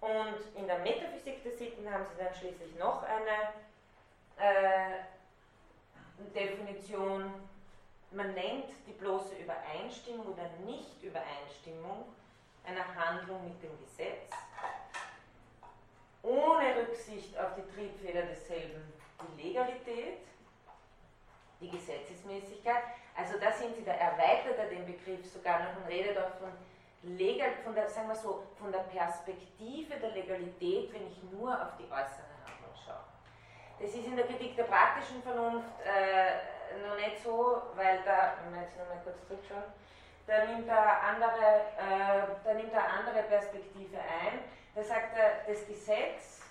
Und 0.00 0.56
in 0.56 0.66
der 0.66 0.78
Metaphysik 0.78 1.42
der 1.42 1.52
Sitten 1.52 1.92
haben 1.92 2.06
sie 2.06 2.24
dann 2.24 2.34
schließlich 2.34 2.74
noch 2.78 3.02
eine 3.02 3.52
äh, 4.38 5.02
Definition, 6.34 7.30
man 8.12 8.32
nennt 8.32 8.70
die 8.86 8.92
bloße 8.92 9.34
Übereinstimmung 9.34 10.26
oder 10.28 10.48
Nicht-Übereinstimmung 10.64 12.06
einer 12.64 12.94
Handlung 12.94 13.44
mit 13.44 13.62
dem 13.62 13.78
Gesetz 13.78 14.30
ohne 16.22 16.76
Rücksicht 16.76 17.36
auf 17.38 17.50
die 17.56 17.74
Triebfeder 17.74 18.22
desselben 18.22 19.01
die 19.28 19.48
Legalität, 19.48 20.18
die 21.60 21.70
Gesetzesmäßigkeit. 21.70 22.82
Also 23.16 23.38
da 23.38 23.52
sind 23.52 23.76
sie, 23.76 23.84
da 23.84 23.92
erweitert 23.92 24.58
er 24.58 24.66
den 24.66 24.86
Begriff 24.86 25.24
sogar 25.30 25.60
noch 25.60 25.76
und 25.76 25.88
redet 25.88 26.16
auch 26.18 26.34
von 26.38 26.52
Legal, 27.04 27.50
von 27.64 27.74
der, 27.74 27.88
sagen 27.90 28.08
wir 28.08 28.14
so, 28.14 28.44
von 28.56 28.70
der 28.70 28.78
Perspektive 28.80 29.96
der 29.96 30.10
Legalität, 30.10 30.92
wenn 30.92 31.08
ich 31.08 31.20
nur 31.32 31.50
auf 31.50 31.76
die 31.76 31.90
äußere 31.90 32.30
Handlung 32.46 32.74
schaue. 32.86 33.02
Das 33.80 33.90
ist 33.92 34.06
in 34.06 34.14
der 34.14 34.26
Kritik 34.26 34.54
der 34.54 34.64
praktischen 34.64 35.20
Vernunft 35.20 35.66
äh, 35.84 36.86
noch 36.86 36.94
nicht 36.94 37.20
so, 37.20 37.60
weil 37.74 37.98
da, 38.04 38.34
wenn 38.44 38.54
wir 38.54 38.62
jetzt 38.62 38.78
nochmal 38.78 39.00
kurz 39.02 39.18
zurückschauen, 39.26 39.64
da 40.28 40.44
nimmt 40.44 40.68
er 40.68 41.02
andere, 41.02 41.66
äh, 41.76 42.22
da 42.44 42.54
nimmt 42.54 42.72
er 42.72 42.88
andere 42.88 43.24
Perspektive 43.24 43.98
ein 43.98 44.38
da 44.74 44.82
sagt 44.82 45.16
er, 45.16 45.44
das 45.46 45.66
Gesetz 45.66 46.41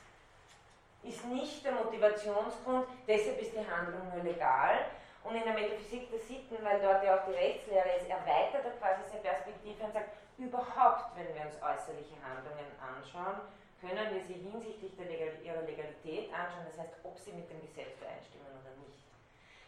ist 1.03 1.25
nicht 1.25 1.65
der 1.65 1.73
Motivationsgrund, 1.73 2.87
deshalb 3.07 3.41
ist 3.41 3.53
die 3.53 3.65
Handlung 3.65 4.09
nur 4.13 4.23
legal. 4.23 4.85
Und 5.23 5.35
in 5.35 5.43
der 5.43 5.53
Metaphysik 5.53 6.09
der 6.09 6.19
Sitten, 6.19 6.57
weil 6.63 6.81
dort 6.81 7.03
ja 7.03 7.17
auch 7.17 7.25
die 7.25 7.37
Rechtslehre 7.37 7.89
ist, 7.97 8.09
erweitert 8.09 8.65
er 8.65 8.71
quasi 8.81 9.01
seine 9.09 9.21
Perspektive 9.21 9.83
und 9.83 9.93
sagt, 9.93 10.09
überhaupt, 10.37 11.15
wenn 11.15 11.29
wir 11.33 11.45
uns 11.45 11.61
äußerliche 11.61 12.17
Handlungen 12.25 12.65
anschauen, 12.81 13.41
können 13.81 14.13
wir 14.13 14.21
sie 14.25 14.41
hinsichtlich 14.41 14.93
Legal 14.97 15.33
ihrer 15.43 15.61
Legalität 15.61 16.33
anschauen, 16.33 16.65
das 16.69 16.77
heißt, 16.77 16.93
ob 17.03 17.17
sie 17.17 17.33
mit 17.33 17.49
dem 17.49 17.61
Gesetz 17.61 17.97
übereinstimmen 17.97 18.53
oder 18.53 18.73
nicht. 18.85 19.01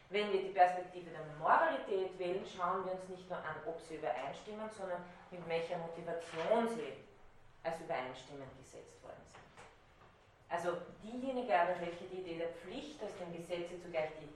Wenn 0.10 0.32
wir 0.32 0.42
die 0.42 0.54
Perspektive 0.54 1.10
der 1.10 1.26
Moralität 1.38 2.18
wählen, 2.18 2.46
schauen 2.46 2.86
wir 2.86 2.94
uns 2.94 3.10
nicht 3.10 3.30
nur 3.30 3.40
an, 3.40 3.58
ob 3.66 3.82
sie 3.82 3.96
übereinstimmen, 3.96 4.70
sondern 4.70 5.02
mit 5.32 5.42
welcher 5.50 5.78
Motivation 5.78 6.70
sie 6.70 6.94
als 7.64 7.82
übereinstimmend 7.82 8.50
gesetzt 8.58 9.02
worden 9.02 9.13
sind. 9.13 9.13
Also 10.54 10.78
diejenigen 11.02 11.52
aber, 11.52 11.82
welche 11.82 12.06
die 12.06 12.22
Idee 12.22 12.38
der 12.38 12.50
Pflicht 12.50 13.02
aus 13.02 13.10
dem 13.20 13.34
Gesetze 13.34 13.82
zugleich 13.82 14.12
die 14.22 14.30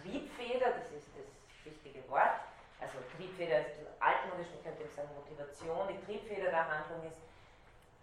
Triebfeder, 0.00 0.70
das 0.70 0.90
ist 0.96 1.08
das 1.14 1.28
wichtige 1.62 2.08
Wort, 2.08 2.40
also 2.80 2.96
Triebfeder 3.14 3.60
ist 3.60 3.76
altmodisch, 4.00 4.48
man 4.54 4.64
könnte 4.64 4.88
sagen 4.96 5.10
Motivation, 5.14 5.88
die 5.88 6.00
Triebfeder 6.06 6.48
der 6.48 6.66
Handlung 6.66 7.06
ist, 7.06 7.20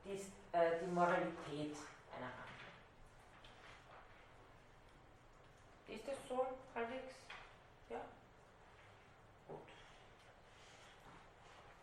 die, 0.05 0.11
ist, 0.11 0.29
äh, 0.51 0.77
die 0.79 0.91
Moralität 0.91 1.75
einer 2.13 2.29
Handlung. 2.37 2.69
Ist 5.87 6.07
das 6.07 6.17
so 6.29 6.45
halbwegs? 6.75 7.15
Ja? 7.89 8.01
Gut. 9.47 9.57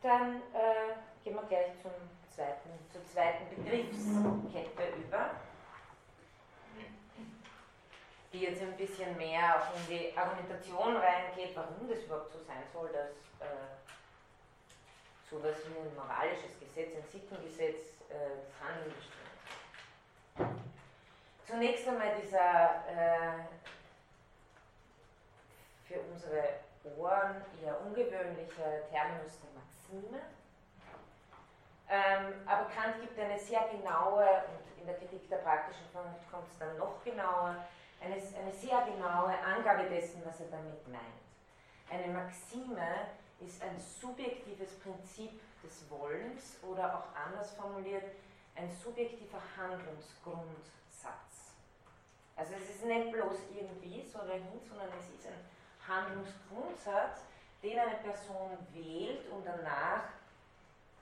Dann 0.00 0.36
äh, 0.54 0.94
gehen 1.24 1.34
wir 1.34 1.42
gleich 1.48 1.72
zum 1.82 1.90
zweiten, 2.30 2.70
zur 2.92 3.04
zweiten 3.04 3.48
Begriffskette 3.50 4.96
über, 4.96 5.30
die 8.32 8.44
jetzt 8.44 8.62
ein 8.62 8.76
bisschen 8.76 9.16
mehr 9.16 9.56
auch 9.56 9.76
in 9.76 9.86
die 9.88 10.16
Argumentation 10.16 10.96
reingeht, 10.96 11.54
warum 11.54 11.88
das 11.88 12.02
überhaupt 12.04 12.32
so 12.32 12.38
sein 12.40 12.62
soll, 12.72 12.88
dass 12.88 13.10
äh, 13.46 13.76
sowas 15.30 15.56
wie 15.66 15.78
ein 15.78 15.94
moralisches 15.94 16.58
Gesetz, 16.58 16.96
ein 16.96 17.04
Sittengesetz 17.10 18.00
äh, 18.08 18.36
des 18.40 18.52
Handelns 18.60 18.94
bestimmt. 18.94 19.22
Zunächst 21.46 21.86
einmal 21.88 22.14
dieser 22.22 22.86
äh, 22.88 23.44
für 25.84 26.00
unsere 26.00 26.60
Ohren 26.96 27.44
eher 27.62 27.78
ungewöhnliche 27.82 28.84
Terminus 28.90 29.38
der 29.40 29.50
Maxime. 29.60 30.22
Ähm, 31.88 32.46
aber 32.46 32.70
Kant 32.70 33.00
gibt 33.02 33.18
eine 33.18 33.38
sehr 33.38 33.68
genaue, 33.68 34.24
und 34.24 34.80
in 34.80 34.86
der 34.86 34.96
Kritik 34.96 35.28
der 35.28 35.36
praktischen 35.38 35.86
Vernunft 35.92 36.30
kommt 36.30 36.48
es 36.50 36.58
dann 36.58 36.78
noch 36.78 37.04
genauer, 37.04 37.56
eine, 38.02 38.14
eine 38.14 38.52
sehr 38.52 38.82
genaue 38.82 39.38
Angabe 39.38 39.88
dessen, 39.88 40.22
was 40.24 40.40
er 40.40 40.48
damit 40.48 40.86
meint. 40.88 41.22
Eine 41.90 42.12
Maxime 42.12 43.06
ist 43.40 43.62
ein 43.62 43.78
subjektives 43.78 44.78
Prinzip 44.80 45.40
des 45.62 45.88
Wollens 45.90 46.58
oder 46.62 46.98
auch 46.98 47.14
anders 47.14 47.54
formuliert, 47.54 48.04
ein 48.56 48.70
subjektiver 48.70 49.40
Handlungsgrundsatz. 49.56 51.54
Also 52.36 52.54
es 52.54 52.70
ist 52.70 52.84
nicht 52.84 53.12
bloß 53.12 53.38
irgendwie 53.54 54.02
so 54.02 54.18
dahin, 54.18 54.60
sondern 54.68 54.88
es 54.98 55.08
ist 55.10 55.26
ein 55.26 55.44
Handlungsgrundsatz, 55.86 57.22
den 57.62 57.78
eine 57.78 57.96
Person 57.96 58.56
wählt, 58.72 59.30
um 59.30 59.44
danach 59.44 60.04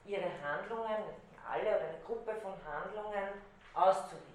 ihre 0.04 0.30
Handlungen, 0.42 1.04
alle 1.48 1.76
oder 1.76 1.88
eine 1.88 1.98
Gruppe 2.04 2.34
von 2.36 2.54
Handlungen 2.64 3.28
auszurichten. 3.74 4.29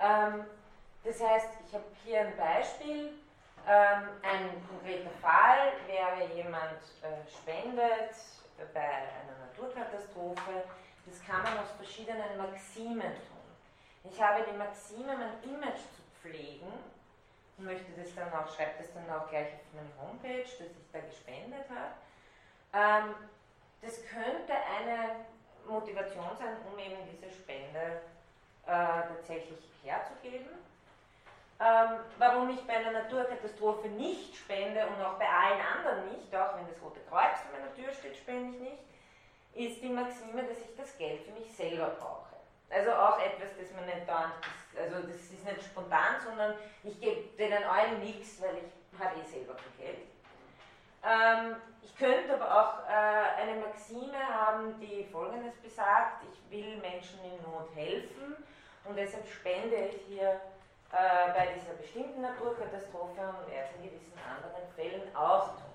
Ähm, 0.00 0.44
das 1.04 1.20
heißt, 1.20 1.48
ich 1.66 1.74
habe 1.74 1.84
hier 2.04 2.20
ein 2.20 2.36
Beispiel. 2.36 3.12
Ähm, 3.66 4.08
ein 4.22 4.66
konkreter 4.68 5.10
Fall 5.20 5.72
wäre 5.86 6.32
jemand 6.34 6.80
äh, 7.02 7.28
spendet 7.30 8.14
bei 8.72 8.80
einer 8.80 9.36
Naturkatastrophe. 9.46 10.64
Das 11.06 11.24
kann 11.26 11.42
man 11.42 11.58
aus 11.58 11.70
verschiedenen 11.76 12.36
Maximen 12.36 13.00
tun. 13.00 13.38
Ich 14.04 14.20
habe 14.22 14.44
die 14.50 14.56
Maxime, 14.56 15.16
mein 15.16 15.42
Image 15.42 15.80
zu 15.96 16.02
pflegen 16.20 16.72
und 17.56 17.64
möchte 17.64 17.92
das 17.92 18.14
dann 18.14 18.32
auch, 18.32 18.54
schreibe 18.54 18.72
das 18.78 18.92
dann 18.94 19.08
auch 19.10 19.28
gleich 19.28 19.54
auf 19.54 19.60
meine 19.74 19.90
Homepage, 20.00 20.42
dass 20.42 20.70
ich 20.70 20.90
da 20.92 21.00
gespendet 21.00 21.66
habe. 21.68 21.94
Ähm, 22.72 23.14
das 23.82 24.00
könnte 24.06 24.52
eine 24.52 25.24
Motivation 25.66 26.36
sein, 26.38 26.56
um 26.70 26.78
eben 26.78 26.96
diese 27.10 27.30
Spende 27.32 28.00
äh, 28.68 29.08
tatsächlich 29.08 29.58
herzugeben. 29.82 30.46
Ähm, 31.60 31.98
warum 32.18 32.50
ich 32.50 32.60
bei 32.66 32.76
einer 32.76 32.92
Naturkatastrophe 32.92 33.88
nicht 33.88 34.36
spende 34.36 34.86
und 34.86 35.02
auch 35.02 35.18
bei 35.18 35.26
allen 35.26 35.60
anderen 35.60 36.12
nicht, 36.12 36.34
auch 36.36 36.56
wenn 36.56 36.68
das 36.68 36.80
Rote 36.80 37.00
Kreuz 37.08 37.40
vor 37.42 37.58
meiner 37.58 37.74
Tür 37.74 37.92
steht, 37.92 38.16
spende 38.16 38.54
ich 38.54 38.60
nicht, 38.60 38.82
ist 39.54 39.82
die 39.82 39.88
Maxime, 39.88 40.44
dass 40.44 40.58
ich 40.58 40.76
das 40.76 40.96
Geld 40.98 41.22
für 41.22 41.32
mich 41.32 41.52
selber 41.56 41.96
brauche. 41.98 42.36
Also 42.70 42.92
auch 42.92 43.18
etwas, 43.18 43.48
das 43.58 43.72
man 43.74 43.86
nicht 43.86 44.06
dauernd, 44.06 44.34
also 44.78 45.08
das 45.08 45.16
ist 45.16 45.44
nicht 45.44 45.64
spontan, 45.64 46.20
sondern 46.24 46.54
ich 46.84 47.00
gebe 47.00 47.22
denen 47.36 47.64
allen 47.64 47.98
nichts, 48.00 48.40
weil 48.40 48.58
ich 48.58 49.00
habe 49.00 49.18
eh 49.18 49.24
selber 49.24 49.54
kein 49.54 49.86
Geld. 49.86 49.98
Ähm, 51.02 51.56
ich 51.82 51.96
könnte 51.96 52.34
aber 52.34 52.46
auch 52.54 52.88
äh, 52.88 53.42
eine 53.42 53.60
Maxime 53.60 54.18
haben, 54.28 54.78
die 54.78 55.08
folgendes 55.10 55.56
besagt, 55.56 56.22
ich 56.30 56.50
will 56.52 56.76
Menschen 56.76 57.18
in 57.24 57.42
Not 57.42 57.74
helfen 57.74 58.36
und 58.88 58.96
deshalb 58.96 59.26
spende 59.28 59.76
ich 59.76 60.00
hier 60.08 60.40
äh, 60.92 61.32
bei 61.34 61.48
dieser 61.54 61.74
bestimmten 61.74 62.22
Naturkatastrophe 62.22 63.20
und 63.20 63.52
es 63.52 63.68
in 63.76 63.90
gewissen 63.90 64.18
anderen 64.18 64.66
Fällen 64.74 65.14
auch 65.14 65.48
tun. 65.48 65.72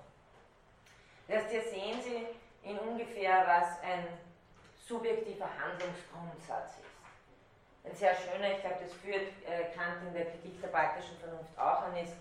Das 1.28 1.36
heißt, 1.36 1.50
hier 1.50 1.62
sehen 1.62 2.02
Sie 2.02 2.68
in 2.68 2.78
ungefähr, 2.78 3.44
was 3.46 3.80
ein 3.82 4.06
subjektiver 4.86 5.48
Handlungsgrundsatz 5.48 6.78
ist. 6.78 6.94
Ein 7.84 7.94
sehr 7.94 8.14
schöner, 8.16 8.52
ich 8.52 8.60
glaube, 8.60 8.78
das 8.82 8.92
führt 8.94 9.28
äh, 9.46 9.70
Kant 9.76 10.02
in 10.08 10.14
der 10.14 10.24
Kritik 10.26 10.60
der 10.60 10.68
praktischen 10.68 11.16
Vernunft 11.18 11.56
auch 11.56 11.82
an, 11.82 11.96
ist 11.96 12.14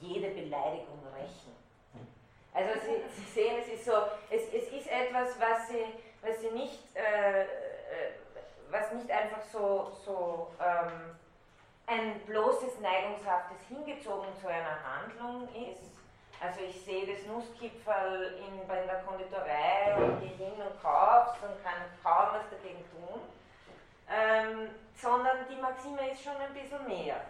jede 0.00 0.30
Beleidigung 0.30 1.00
rächen. 1.14 1.56
Also 2.54 2.80
Sie, 2.80 3.20
Sie 3.20 3.30
sehen, 3.30 3.56
es 3.60 3.68
ist 3.68 3.84
so, 3.84 3.92
es, 4.30 4.42
es 4.48 4.72
ist 4.72 4.86
etwas, 4.86 5.38
was 5.38 5.68
Sie, 5.68 5.84
was 6.22 6.40
Sie 6.40 6.50
nicht, 6.50 6.80
äh, 6.96 7.42
äh 7.42 7.46
was 8.70 8.92
nicht 8.92 9.10
einfach 9.10 9.42
so, 9.52 9.92
so 10.04 10.52
ähm, 10.60 11.16
ein 11.86 12.20
bloßes 12.26 12.80
neigungshaftes 12.80 13.58
Hingezogen 13.68 14.28
zu 14.40 14.48
einer 14.48 14.78
Handlung 14.84 15.48
ist. 15.54 15.96
Also 16.40 16.60
ich 16.60 16.84
sehe 16.84 17.06
das 17.06 17.26
Nusskipferl 17.26 18.38
in, 18.46 18.68
bei 18.68 18.82
der 18.82 19.02
Konditorei 19.02 19.96
und 19.96 20.20
gehe 20.20 20.36
hin 20.36 20.52
und 20.52 20.82
kaufe 20.82 21.36
es 21.36 21.48
und 21.48 21.64
kann 21.64 21.82
kaum 22.02 22.38
was 22.38 22.48
dagegen 22.50 22.84
tun. 22.90 23.20
Ähm, 24.10 24.70
sondern 24.94 25.48
die 25.50 25.56
Maxime 25.56 26.12
ist 26.12 26.22
schon 26.22 26.36
ein 26.36 26.54
bisschen 26.54 26.86
mehr. 26.86 27.20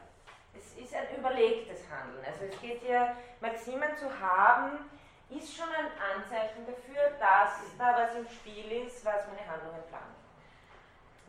Es 0.55 0.77
ist 0.77 0.95
ein 0.95 1.17
überlegtes 1.17 1.81
Handeln. 1.89 2.25
Also 2.25 2.45
es 2.45 2.61
geht 2.61 2.81
hier, 2.83 3.17
Maximen 3.41 3.97
zu 3.97 4.07
haben, 4.21 4.91
ist 5.31 5.57
schon 5.57 5.69
ein 5.69 5.91
Anzeichen 6.17 6.67
dafür, 6.67 7.11
dass 7.19 7.61
da 7.79 7.97
was 7.97 8.17
im 8.17 8.29
Spiel 8.29 8.87
ist, 8.87 9.05
was 9.05 9.27
meine 9.29 9.47
Handlungen 9.47 9.83
plant. 9.89 10.18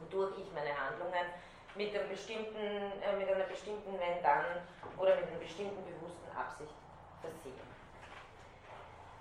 Wodurch 0.02 0.38
ich 0.40 0.52
meine 0.54 0.76
Handlungen 0.78 1.26
mit, 1.76 1.96
einem 1.96 2.10
bestimmten, 2.10 2.58
äh, 2.58 3.16
mit 3.18 3.30
einer 3.30 3.46
bestimmten 3.46 3.94
Wenn-Dann 3.94 4.46
oder 4.98 5.16
mit 5.16 5.28
einer 5.28 5.40
bestimmten 5.40 5.84
bewussten 5.84 6.30
Absicht 6.36 6.74
versehen. 7.22 7.70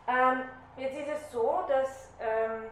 Ähm, 0.08 0.48
jetzt 0.76 0.96
ist 0.96 1.08
es 1.08 1.32
so, 1.32 1.64
dass 1.68 2.08
ähm, 2.20 2.70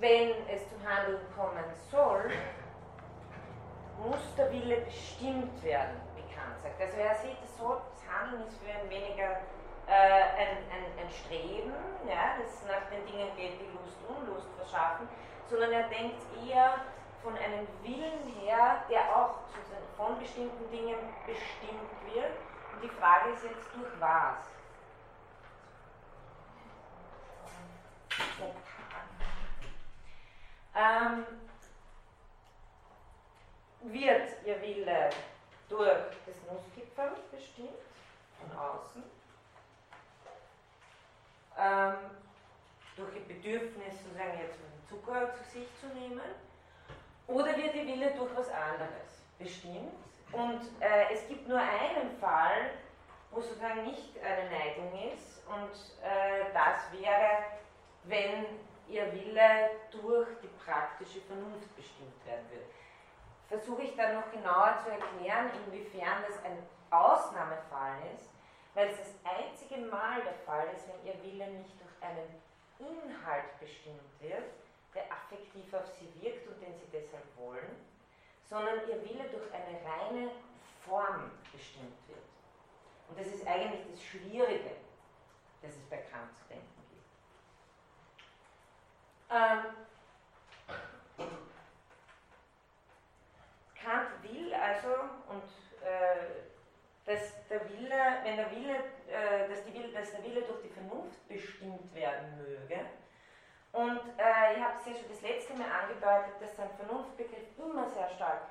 wenn 0.00 0.30
es 0.48 0.68
zum 0.68 0.78
Handeln 0.86 1.20
kommen 1.34 1.64
soll, 1.90 2.30
muss 3.98 4.34
der 4.36 4.52
Wille 4.52 4.82
bestimmt 4.82 5.62
werden, 5.64 6.00
wie 6.14 6.22
Kant 6.34 6.60
sagt. 6.62 6.80
Also 6.80 6.96
er 6.98 7.14
sieht 7.16 7.38
es 7.42 7.56
so, 7.56 7.80
das 7.90 8.02
Handeln 8.06 8.46
ist 8.46 8.58
für 8.58 8.70
ihn 8.70 8.90
weniger 8.90 9.42
äh, 9.88 10.22
ein, 10.38 10.58
ein, 10.70 10.84
ein, 11.00 11.10
Streben, 11.10 11.72
ja, 12.06 12.36
das 12.38 12.62
nach 12.68 12.88
den 12.90 13.04
Dingen 13.06 13.34
geht, 13.36 13.58
die 13.58 13.70
Lust, 13.72 13.96
Unlust 14.06 14.46
verschaffen, 14.56 15.08
sondern 15.48 15.72
er 15.72 15.88
denkt 15.88 16.20
eher 16.46 16.74
von 17.22 17.36
einem 17.36 17.66
Willen 17.82 18.22
her, 18.40 18.84
der 18.88 19.16
auch 19.16 19.40
von 19.96 20.18
bestimmten 20.18 20.70
Dingen 20.70 20.96
bestimmt 21.26 22.14
wird. 22.14 22.32
Und 22.72 22.82
die 22.82 22.88
Frage 22.88 23.30
ist 23.30 23.44
jetzt, 23.44 23.68
durch 23.74 24.00
was? 24.00 24.36
Ähm, 30.76 31.26
wird 33.82 34.46
ihr 34.46 34.60
Wille 34.60 35.10
durch 35.68 36.16
das 36.24 36.36
Nusskipferl 36.50 37.16
bestimmt, 37.32 37.70
von 38.38 38.58
außen, 38.58 39.02
ähm, 41.58 41.94
durch 42.98 43.14
ihr 43.14 43.26
Bedürfnis 43.26 43.94
sozusagen 44.02 44.38
jetzt 44.38 44.58
Zucker 44.88 45.32
zu 45.34 45.44
sich 45.44 45.68
zu 45.80 45.86
nehmen, 45.98 46.20
oder 47.26 47.56
wird 47.56 47.74
die 47.74 47.86
Wille 47.86 48.10
durch 48.16 48.34
was 48.34 48.48
anderes 48.50 49.22
bestimmt? 49.38 49.92
Und 50.32 50.60
äh, 50.80 51.12
es 51.12 51.26
gibt 51.28 51.46
nur 51.46 51.58
einen 51.58 52.10
Fall, 52.18 52.70
wo 53.30 53.40
sozusagen 53.40 53.84
nicht 53.84 54.18
eine 54.22 54.50
Neigung 54.50 54.92
ist, 55.14 55.42
und 55.46 55.72
äh, 56.02 56.52
das 56.52 56.90
wäre, 56.92 57.44
wenn 58.04 58.46
ihr 58.88 59.12
Wille 59.12 59.70
durch 59.90 60.28
die 60.42 60.48
praktische 60.64 61.20
Vernunft 61.22 61.74
bestimmt 61.76 62.26
werden 62.26 62.44
würde. 62.50 62.64
Versuche 63.48 63.82
ich 63.82 63.96
dann 63.96 64.14
noch 64.14 64.30
genauer 64.30 64.78
zu 64.82 64.90
erklären, 64.90 65.50
inwiefern 65.66 66.24
das 66.26 66.42
ein 66.44 66.58
Ausnahmefall 66.90 67.96
ist, 68.14 68.30
weil 68.74 68.88
es 68.88 68.98
das 68.98 69.14
einzige 69.24 69.78
Mal 69.86 70.22
der 70.22 70.34
Fall 70.46 70.66
ist, 70.74 70.86
wenn 70.88 71.06
ihr 71.06 71.22
Wille 71.22 71.46
nicht 71.52 71.80
durch 71.80 72.02
einen 72.02 72.42
Inhalt 72.78 73.58
bestimmt 73.60 74.02
wird, 74.20 74.52
der 74.94 75.04
affektiv 75.12 75.72
auf 75.74 75.86
sie 75.98 76.22
wirkt 76.22 76.46
und 76.48 76.60
den 76.60 76.74
sie 76.76 76.86
deshalb 76.92 77.24
wollen, 77.36 77.76
sondern 78.44 78.88
ihr 78.88 79.02
Wille 79.02 79.28
durch 79.30 79.52
eine 79.52 79.78
reine 79.84 80.30
Form 80.84 81.30
bestimmt 81.52 81.96
wird. 82.08 82.18
Und 83.08 83.18
das 83.18 83.26
ist 83.26 83.46
eigentlich 83.46 83.90
das 83.90 84.02
Schwierige, 84.02 84.70
das 85.62 85.72
es 85.72 85.84
bei 85.88 85.98
Kant 85.98 86.34
zu 86.36 86.44
denken 86.48 86.66
gibt. 86.90 87.04
Ähm, 89.30 89.64
Kant 93.74 94.22
will 94.22 94.54
also, 94.54 94.88
und 95.28 95.42
äh, 95.82 96.47
dass 97.08 97.32
der 97.48 97.66
Wille, 97.70 98.20
wenn 98.22 98.36
der 98.36 98.50
Wille, 98.50 98.76
äh, 99.08 99.48
dass, 99.48 99.64
die 99.64 99.72
Wille, 99.72 99.88
dass 99.88 100.12
der 100.12 100.22
Wille 100.22 100.42
durch 100.42 100.60
die 100.62 100.68
Vernunft 100.68 101.26
bestimmt 101.26 101.94
werden 101.94 102.36
möge, 102.36 102.84
und 103.72 104.00
äh, 104.18 104.56
ich 104.56 104.60
habe 104.60 104.76
es 104.78 104.86
ja 104.86 104.94
schon 104.94 105.08
das 105.08 105.22
letzte 105.22 105.54
Mal 105.54 105.70
angedeutet, 105.70 106.34
dass 106.40 106.56
sein 106.56 106.70
Vernunftbegriff 106.76 107.46
immer 107.56 107.88
sehr 107.90 108.08
stark 108.10 108.48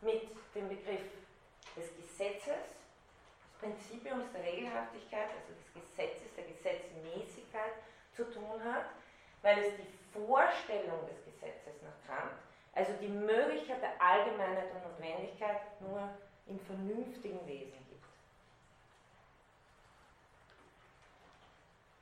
mit 0.00 0.22
dem 0.54 0.68
Begriff 0.68 1.04
des 1.76 1.96
Gesetzes, 1.96 2.60
des 3.40 3.52
Prinzipiums 3.60 4.24
der 4.32 4.42
Regelhaftigkeit, 4.42 5.28
also 5.28 5.52
des 5.56 5.72
Gesetzes, 5.72 6.34
der 6.34 6.44
Gesetzmäßigkeit 6.44 7.72
zu 8.16 8.24
tun 8.24 8.62
hat, 8.64 8.86
weil 9.42 9.58
es 9.64 9.76
die 9.76 9.88
Vorstellung 10.12 11.06
des 11.08 11.24
Gesetzes 11.24 11.74
nach 11.82 11.98
Kant, 12.06 12.36
also 12.74 12.92
die 13.00 13.08
Möglichkeit 13.08 13.82
der 13.82 14.00
Allgemeinheit 14.00 14.72
und 14.72 14.82
Notwendigkeit 14.90 15.80
nur 15.80 16.08
im 16.46 16.58
vernünftigen 16.60 17.46
Wesen 17.46 17.78
gibt. 17.88 18.04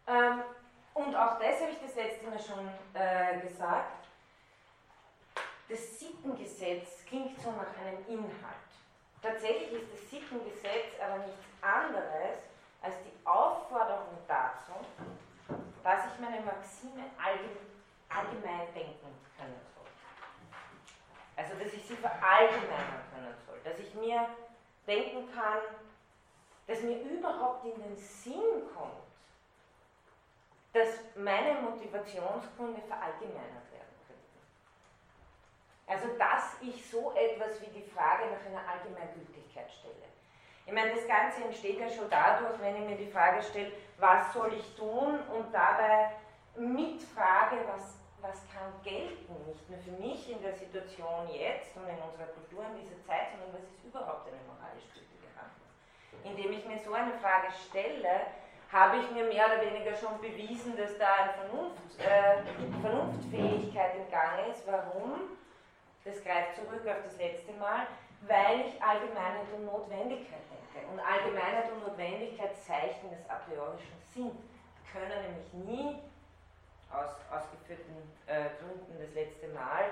Ähm, 0.06 0.42
und 0.94 1.16
auch 1.16 1.38
das 1.38 1.60
habe 1.60 1.72
ich 1.72 1.80
das 1.80 1.94
letzte 1.94 2.26
Mal 2.26 2.38
schon 2.38 2.68
äh, 2.94 3.40
gesagt. 3.40 4.06
Das 5.68 5.98
Sittengesetz 5.98 7.04
klingt 7.06 7.40
so 7.40 7.50
nach 7.52 7.74
einem 7.80 8.04
Inhalt. 8.06 8.72
Tatsächlich 9.22 9.72
ist 9.72 9.92
das 9.92 10.10
Sittengesetz 10.10 10.98
aber 11.00 11.18
nichts 11.18 11.44
anderes 11.62 12.38
als 12.82 12.94
die 13.04 13.26
Aufforderung 13.26 14.18
dazu, 14.26 14.72
dass 15.82 16.00
ich 16.12 16.20
meine 16.20 16.40
Maxime 16.40 17.04
allgemein 17.16 18.74
denken 18.74 19.14
können 19.38 19.60
soll. 19.74 19.86
Also, 21.36 21.54
dass 21.54 21.72
ich 21.72 21.86
sie 21.86 21.96
verallgemeinern 21.96 23.04
können 23.14 23.34
soll. 23.46 23.60
Dass 23.64 23.78
ich 23.78 23.94
mir 23.94 24.28
denken 24.86 25.32
kann, 25.32 25.60
dass 26.66 26.82
mir 26.82 27.00
überhaupt 27.00 27.64
in 27.64 27.80
den 27.80 27.96
Sinn 27.96 28.68
kommt, 28.74 29.01
dass 30.72 30.88
meine 31.14 31.61
Motivationsgründe 31.61 32.80
verallgemeinert 32.88 33.68
werden 33.70 33.96
könnten. 34.06 34.40
Also 35.87 36.16
dass 36.16 36.56
ich 36.62 36.88
so 36.88 37.12
etwas 37.12 37.61
wie 37.61 37.70
die 37.70 37.90
Frage 37.90 38.24
nach 38.30 38.44
einer 38.46 38.66
Allgemeingültigkeit 38.68 39.70
stelle. 39.70 40.08
Ich 40.64 40.72
meine, 40.72 40.94
das 40.94 41.06
Ganze 41.06 41.44
entsteht 41.44 41.78
ja 41.80 41.90
schon 41.90 42.08
dadurch, 42.08 42.58
wenn 42.61 42.76
ich 42.76 42.88
mir 42.88 42.96
die 42.96 43.11
Frage 43.11 43.42
stelle, 43.42 43.72
was 43.98 44.32
soll 44.32 44.54
ich 44.54 44.76
tun 44.76 45.18
und 45.35 45.52
dabei 45.52 46.12
mitfrage, 46.56 47.56
was, 47.66 47.98
was 48.20 48.40
kann 48.48 48.72
gelten, 48.82 49.35
nicht 49.46 49.68
nur 49.68 49.78
für 49.80 49.90
mich 50.00 50.30
in 50.30 50.40
der 50.40 50.54
Situation 50.54 51.28
jetzt 51.28 51.76
und 51.76 51.88
in 51.88 51.98
unserer 52.00 52.30
Kultur 52.32 52.64
in 52.72 52.80
dieser 52.80 53.00
Zeit, 53.04 53.32
sondern 53.32 53.52
was 53.52 53.68
ist 53.68 53.85
überhaupt 53.85 54.28
eine 54.28 54.40
moralisch 54.46 54.87
gültige 54.94 55.28
Handlung. 55.37 55.68
Indem 56.24 56.52
ich 56.52 56.64
mir 56.64 56.78
so 56.78 56.94
eine 56.94 57.12
Frage 57.18 57.48
stelle, 57.68 58.26
habe 58.72 58.96
ich 58.96 59.11
mir 59.11 59.24
mehr 59.24 59.46
oder 59.46 59.61
weniger 59.61 59.94
schon 59.94 60.18
bewiesen, 60.20 60.74
dass 60.76 60.96
da 60.96 61.06
eine 61.14 61.32
Vernunft, 61.35 62.00
äh, 62.00 62.80
Vernunftfähigkeit 62.80 63.96
im 63.96 64.11
Gange 64.11 64.48
ist. 64.50 64.66
Warum? 64.66 65.37
Das 66.04 66.24
greift 66.24 66.56
zurück 66.56 66.82
auf 66.88 67.04
das 67.04 67.16
letzte 67.18 67.52
Mal, 67.52 67.87
weil 68.22 68.61
ich 68.66 68.82
Allgemeinheit 68.82 69.52
und 69.54 69.66
Notwendigkeit 69.66 70.40
denke. 70.50 70.88
Und 70.90 70.98
Allgemeinheit 70.98 71.70
und 71.70 71.87
Notwendigkeit 71.87 72.56
Zeichen 72.56 73.11
des 73.11 73.28
a 73.28 73.37
priorischen 73.46 73.92
sind, 74.14 74.32
können 74.90 75.22
nämlich 75.22 75.52
nie 75.52 75.98
aus 76.90 77.11
ausgeführten 77.30 77.96
äh, 78.26 78.50
Gründen 78.58 78.98
das 78.98 79.14
letzte 79.14 79.48
Mal 79.48 79.85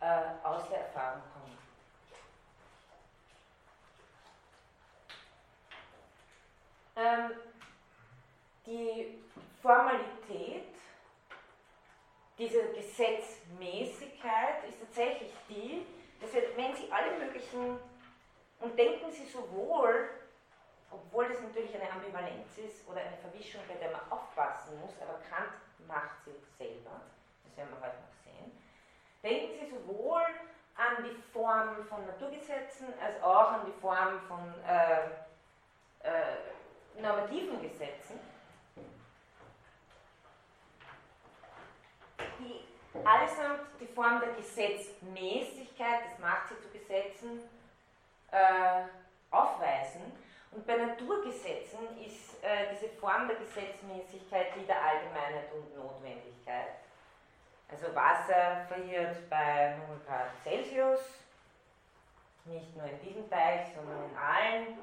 äh, 0.00 0.46
aus 0.46 0.68
der 0.68 0.80
Erfahrung 0.80 1.22
kommen. 1.34 1.58
Ähm, 6.96 7.51
die 8.66 9.18
Formalität 9.60 10.74
dieser 12.38 12.62
Gesetzmäßigkeit 12.74 14.64
ist 14.68 14.80
tatsächlich 14.80 15.32
die, 15.48 15.86
dass 16.20 16.32
wenn 16.34 16.74
Sie 16.74 16.90
alle 16.90 17.18
möglichen, 17.18 17.78
und 18.60 18.78
denken 18.78 19.10
Sie 19.10 19.26
sowohl, 19.26 20.08
obwohl 20.90 21.28
das 21.28 21.40
natürlich 21.40 21.74
eine 21.74 21.90
Ambivalenz 21.90 22.58
ist 22.58 22.86
oder 22.88 23.00
eine 23.00 23.16
Verwischung, 23.16 23.60
bei 23.66 23.74
der 23.74 23.90
man 23.90 24.00
aufpassen 24.10 24.78
muss, 24.80 24.92
aber 25.00 25.18
Kant 25.28 25.52
macht 25.86 26.24
sie 26.24 26.34
selber, 26.58 27.00
das 27.44 27.56
werden 27.56 27.70
wir 27.70 27.86
heute 27.86 27.96
noch 27.96 28.14
sehen, 28.24 28.52
denken 29.22 29.58
Sie 29.58 29.70
sowohl 29.70 30.22
an 30.76 31.04
die 31.04 31.22
Form 31.32 31.84
von 31.86 32.06
Naturgesetzen 32.06 32.86
als 33.00 33.22
auch 33.22 33.52
an 33.52 33.66
die 33.66 33.80
Form 33.80 34.20
von 34.28 34.54
äh, 34.66 35.06
äh, 36.06 37.00
normativen 37.00 37.60
Gesetzen 37.60 38.20
die 42.42 42.98
allesamt 43.04 43.80
die 43.80 43.86
Form 43.86 44.20
der 44.20 44.34
Gesetzmäßigkeit, 44.34 46.00
das 46.10 46.18
macht 46.18 46.48
sie 46.48 46.60
zu 46.60 46.68
Gesetzen, 46.70 47.40
äh, 48.30 48.84
aufweisen. 49.30 50.02
Und 50.50 50.66
bei 50.66 50.76
Naturgesetzen 50.76 51.80
ist 52.04 52.42
äh, 52.44 52.74
diese 52.74 52.90
Form 53.00 53.26
der 53.26 53.36
Gesetzmäßigkeit 53.36 54.48
die 54.54 54.66
der 54.66 54.82
Allgemeinheit 54.82 55.50
und 55.54 55.74
Notwendigkeit. 55.76 56.76
Also 57.70 57.94
Wasser 57.94 58.66
friert 58.68 59.30
bei 59.30 59.76
0 59.88 60.00
Grad 60.06 60.28
Celsius, 60.42 61.00
nicht 62.44 62.76
nur 62.76 62.84
in 62.86 63.00
diesem 63.00 63.30
Teich, 63.30 63.68
sondern 63.74 64.10
in 64.10 64.16
allen 64.16 64.78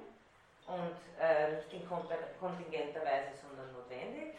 und 0.66 0.98
äh, 1.20 1.58
nicht 1.58 1.74
in 1.74 1.88
kontingenter 1.88 3.02
Weise, 3.02 3.38
sondern 3.40 3.72
notwendig. 3.74 4.36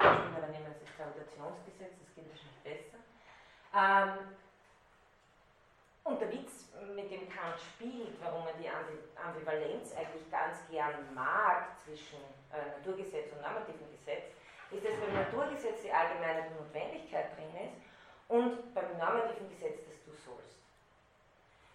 Aber 0.00 0.46
nehmen 0.48 0.72
das 0.72 0.96
Gravitationsgesetz, 0.96 1.92
das 2.00 2.14
geht 2.14 2.26
wahrscheinlich 2.28 2.62
besser. 2.64 2.98
Ähm, 3.76 4.36
und 6.04 6.20
der 6.20 6.32
Witz, 6.32 6.70
mit 6.96 7.10
dem 7.10 7.28
Kant 7.28 7.60
spielt, 7.60 8.16
warum 8.20 8.46
er 8.46 8.54
die 8.54 8.68
Ambivalenz 8.68 9.94
eigentlich 9.94 10.30
ganz 10.30 10.58
gern 10.70 11.14
mag 11.14 11.76
zwischen 11.84 12.18
äh, 12.50 12.78
Naturgesetz 12.78 13.32
und 13.32 13.42
normativen 13.42 13.86
Gesetz, 13.92 14.32
ist, 14.70 14.84
dass 14.84 14.96
beim 14.96 15.14
Naturgesetz 15.14 15.82
die 15.82 15.92
allgemeine 15.92 16.50
Notwendigkeit 16.56 17.36
drin 17.36 17.52
ist 17.68 17.76
und 18.28 18.74
beim 18.74 18.96
normativen 18.96 19.50
Gesetz 19.50 19.84
das 19.84 20.02
Du 20.04 20.12
sollst. 20.16 20.58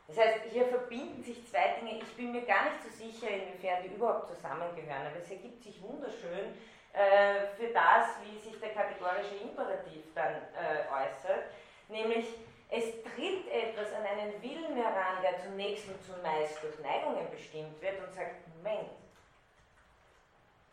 Das 0.07 0.17
heißt, 0.17 0.51
hier 0.51 0.65
verbinden 0.67 1.23
sich 1.23 1.45
zwei 1.47 1.79
Dinge. 1.79 1.99
Ich 1.99 2.15
bin 2.15 2.31
mir 2.31 2.45
gar 2.45 2.65
nicht 2.65 2.83
so 2.83 2.89
sicher, 2.89 3.29
inwiefern 3.29 3.83
die 3.83 3.95
überhaupt 3.95 4.27
zusammengehören, 4.27 5.07
aber 5.07 5.17
es 5.17 5.29
ergibt 5.29 5.63
sich 5.63 5.81
wunderschön, 5.81 6.53
äh, 6.95 7.47
für 7.57 7.73
das, 7.73 8.07
wie 8.23 8.39
sich 8.39 8.59
der 8.59 8.73
kategorische 8.73 9.35
Imperativ 9.35 10.03
dann 10.13 10.33
äh, 10.33 10.87
äußert, 10.89 11.51
nämlich 11.89 12.25
es 12.69 12.85
tritt 13.03 13.47
etwas 13.51 13.93
an 13.93 14.05
einen 14.05 14.41
Willen 14.41 14.75
heran, 14.75 15.21
der 15.21 15.39
zunächst 15.39 15.87
und 15.87 16.01
zumeist 16.03 16.61
durch 16.63 16.79
Neigungen 16.79 17.29
bestimmt 17.29 17.79
wird 17.81 17.99
und 17.99 18.13
sagt, 18.13 18.35
Moment, 18.57 18.89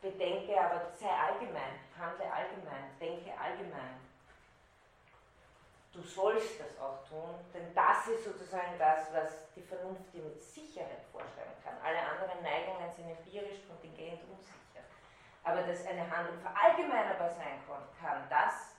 bedenke 0.00 0.58
aber, 0.58 0.90
sei 0.94 1.10
allgemein, 1.10 1.78
handle 1.98 2.32
allgemein, 2.32 2.90
denke 3.00 3.30
allgemein. 3.38 4.00
Du 5.92 6.00
sollst 6.02 6.58
das 6.58 6.78
auch 6.80 7.06
tun, 7.06 7.34
denn 7.52 7.74
das 7.74 8.08
ist 8.08 8.24
sozusagen 8.24 8.78
das, 8.78 9.12
was 9.12 9.52
die 9.54 9.60
Vernunft 9.60 10.12
dir 10.14 10.22
mit 10.22 10.40
Sicherheit 10.40 11.04
vorschreiben 11.12 11.52
kann. 11.62 11.76
Alle 11.84 11.98
anderen 11.98 12.42
Neigungen 12.42 12.90
sind 12.96 13.10
empirisch, 13.10 13.60
kontingent, 13.68 14.22
unsicher 14.30 14.61
aber 15.44 15.62
dass 15.62 15.86
eine 15.86 16.08
Handlung 16.08 16.38
verallgemeinerbar 16.40 17.30
sein 17.30 17.58
kann, 18.00 18.22
das 18.30 18.76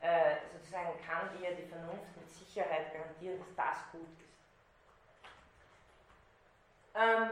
äh, 0.00 0.36
sozusagen 0.52 0.98
kann 1.06 1.30
dir 1.38 1.54
die 1.54 1.68
Vernunft 1.68 2.16
mit 2.16 2.28
Sicherheit 2.28 2.92
garantieren, 2.92 3.38
dass 3.38 3.54
das 3.54 3.92
gut 3.92 4.02
ist. 4.18 4.32
Ähm, 6.94 7.30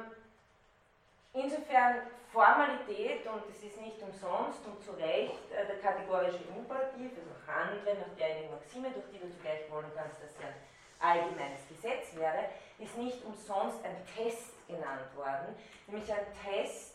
insofern 1.33 2.07
Formalität, 2.33 3.27
und 3.27 3.43
es 3.51 3.63
ist 3.63 3.81
nicht 3.81 4.01
umsonst 4.01 4.65
und 4.65 4.81
zu 4.83 4.93
Recht 4.93 5.51
äh, 5.51 5.67
der 5.67 5.81
kategorische 5.81 6.45
Imperativ, 6.57 7.11
also 7.19 7.35
handle 7.47 7.95
nach 7.99 8.17
derjenigen 8.17 8.55
Maxime, 8.55 8.91
durch 8.93 9.07
die 9.13 9.19
du 9.19 9.29
zugleich 9.31 9.69
wollen 9.71 9.91
kannst, 9.97 10.23
dass 10.23 10.37
sie 10.37 10.45
ein 10.45 10.55
allgemeines 11.01 11.67
Gesetz 11.69 12.15
wäre, 12.15 12.51
ist 12.79 12.97
nicht 12.97 13.25
umsonst 13.25 13.85
ein 13.85 13.97
Test 14.15 14.55
genannt 14.69 15.15
worden, 15.17 15.57
nämlich 15.89 16.13
ein 16.13 16.27
Test 16.45 16.95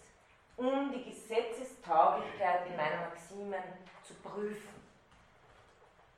um 0.57 0.91
die 0.91 1.03
Gesetzestauglichkeit 1.03 2.75
meiner 2.75 3.09
Maximen 3.09 3.63
zu 4.03 4.13
prüfen. 4.15 4.73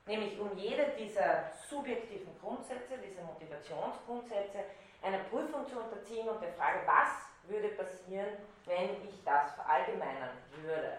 Nämlich 0.06 0.38
um 0.38 0.56
jede 0.56 0.86
dieser 0.98 1.50
subjektiven 1.68 2.38
Grundsätze, 2.40 2.96
dieser 2.98 3.22
Motivationsgrundsätze, 3.24 4.64
einer 5.02 5.18
Prüfung 5.24 5.66
zu 5.68 5.78
unterziehen 5.78 6.28
und 6.28 6.40
der 6.42 6.52
Frage, 6.52 6.80
was 6.86 7.28
würde 7.48 7.68
passieren, 7.68 8.28
wenn 8.64 9.06
ich 9.06 9.22
das 9.24 9.52
verallgemeinern 9.54 10.30
würde. 10.62 10.98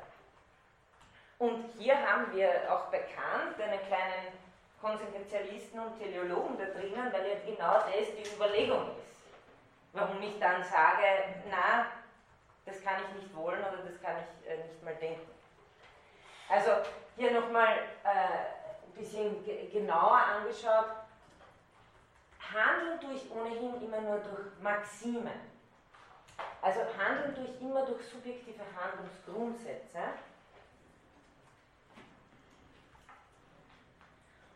Und 1.37 1.71
hier 1.77 1.95
haben 1.97 2.33
wir 2.33 2.49
auch 2.71 2.87
bekannt 2.87 3.59
einen 3.59 3.79
kleinen 3.87 4.33
Konsequenzialisten 4.81 5.79
und 5.79 5.97
Teleologen 5.97 6.57
da 6.57 6.65
drinnen, 6.65 7.11
weil 7.11 7.29
ja 7.29 7.35
genau 7.45 7.79
das 7.79 8.15
die 8.15 8.35
Überlegung 8.35 8.89
ist. 8.97 9.09
Warum 9.93 10.21
ich 10.21 10.37
dann 10.39 10.63
sage, 10.63 11.03
na, 11.49 11.87
das 12.65 12.81
kann 12.83 13.01
ich 13.03 13.23
nicht 13.23 13.35
wollen 13.35 13.59
oder 13.59 13.83
das 13.83 14.01
kann 14.01 14.15
ich 14.17 14.49
äh, 14.49 14.57
nicht 14.67 14.83
mal 14.83 14.95
denken. 14.95 15.29
Also 16.49 16.71
hier 17.15 17.31
nochmal 17.31 17.77
äh, 18.03 18.85
ein 18.85 18.91
bisschen 18.97 19.43
genauer 19.71 20.17
angeschaut, 20.17 20.87
handeln 22.53 22.99
tue 22.99 23.13
ich 23.13 23.31
ohnehin 23.31 23.81
immer 23.81 24.01
nur 24.01 24.19
durch 24.19 24.59
Maximen. 24.61 25.39
Also 26.61 26.81
handeln 26.97 27.35
tue 27.35 27.45
ich 27.45 27.61
immer 27.61 27.85
durch 27.85 28.03
subjektive 28.07 28.63
Handlungsgrundsätze. 28.75 29.99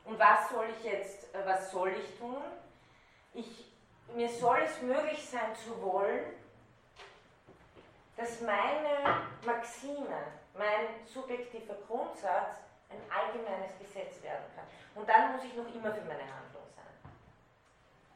Und 0.06 0.20
was 0.20 0.49
soll 0.49 0.66
ich 0.78 0.84
jetzt, 0.84 1.34
äh, 1.34 1.45
was 1.45 1.72
soll 1.72 1.89
ich 1.89 2.18
tun? 2.18 2.41
Ich, 3.34 3.72
mir 4.14 4.30
soll 4.30 4.60
es 4.66 4.82
möglich 4.82 5.28
sein 5.28 5.56
zu 5.56 5.82
wollen, 5.82 6.26
dass 8.18 8.41
meine 8.41 9.22
Maxime, 9.45 10.18
mein 10.53 11.05
subjektiver 11.05 11.76
Grundsatz 11.88 12.57
ein 12.89 13.01
allgemeines 13.09 13.78
Gesetz 13.80 14.22
werden 14.22 14.45
kann. 14.55 14.66
Und 14.95 15.09
dann 15.09 15.32
muss 15.32 15.43
ich 15.43 15.55
noch 15.55 15.66
immer 15.74 15.91
für 15.91 16.05
meine 16.05 16.22
Handlung 16.22 16.64
sein. 16.76 17.11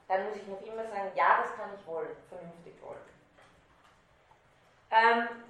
Dann 0.07 0.27
muss 0.27 0.35
ich 0.35 0.47
noch 0.47 0.61
immer 0.61 0.83
sagen, 0.83 1.11
ja, 1.15 1.41
das 1.41 1.55
kann 1.55 1.71
ich 1.77 1.85
wollen, 1.87 2.15
vernünftig 2.29 2.75
wollen. 2.81 2.99
Ähm, 4.91 5.43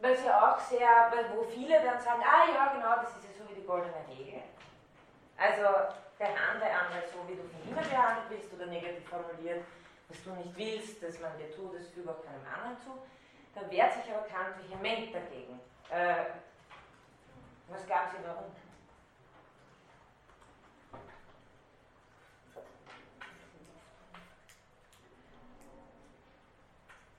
was 0.00 0.24
ja 0.24 0.52
auch 0.52 0.60
sehr, 0.60 1.12
wo 1.34 1.42
viele 1.44 1.82
dann 1.82 2.00
sagen, 2.00 2.22
ah 2.22 2.50
ja, 2.52 2.72
genau, 2.72 2.96
das 2.96 3.16
ist 3.16 3.24
ja 3.24 3.44
so 3.44 3.50
wie 3.50 3.60
die 3.60 3.66
goldene 3.66 4.04
Regel. 4.08 4.42
Also 5.36 5.62
behandle 6.18 6.66
andere 6.66 7.02
so, 7.12 7.28
wie 7.28 7.36
du 7.36 7.42
von 7.42 7.60
niemand 7.64 7.88
behandelt 7.88 8.28
bist 8.28 8.52
oder 8.52 8.66
negativ 8.66 9.08
formuliert, 9.08 9.64
was 10.08 10.22
du 10.24 10.30
nicht 10.32 10.56
willst, 10.56 11.02
dass 11.02 11.20
man 11.20 11.36
dir 11.38 11.54
tut, 11.54 11.74
das 11.74 11.88
füge 11.88 12.10
auch 12.10 12.24
keinem 12.24 12.44
anderen 12.46 12.78
zu. 12.78 12.98
Da 13.54 13.70
wehrt 13.70 13.94
sich 13.94 14.12
aber 14.12 14.26
Kant 14.26 14.56
vehement 14.68 15.14
dagegen. 15.14 15.60
Äh, 15.90 16.24
was 17.68 17.86
gab 17.86 18.10
sie 18.10 18.16
warum? 18.24 18.52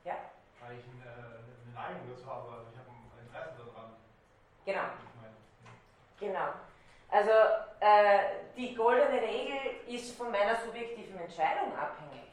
Ja? 0.04 0.16
Weil 0.62 0.80
ich 0.80 0.86
eine, 0.86 1.14
eine 1.14 1.74
Neigung 1.74 2.10
dazu 2.10 2.26
habe, 2.26 2.52
also 2.52 2.68
ich 2.72 2.80
habe 2.80 2.90
ein 2.90 3.28
Interesse 3.28 3.54
daran. 3.58 3.96
Genau. 4.66 4.82
Genau. 6.20 6.54
Also 7.12 7.32
äh, 7.80 8.20
die 8.56 8.76
goldene 8.76 9.22
Regel 9.22 9.58
ist 9.88 10.16
von 10.16 10.32
meiner 10.32 10.56
subjektiven 10.56 11.20
Entscheidung 11.20 11.76
abhängig. 11.78 12.29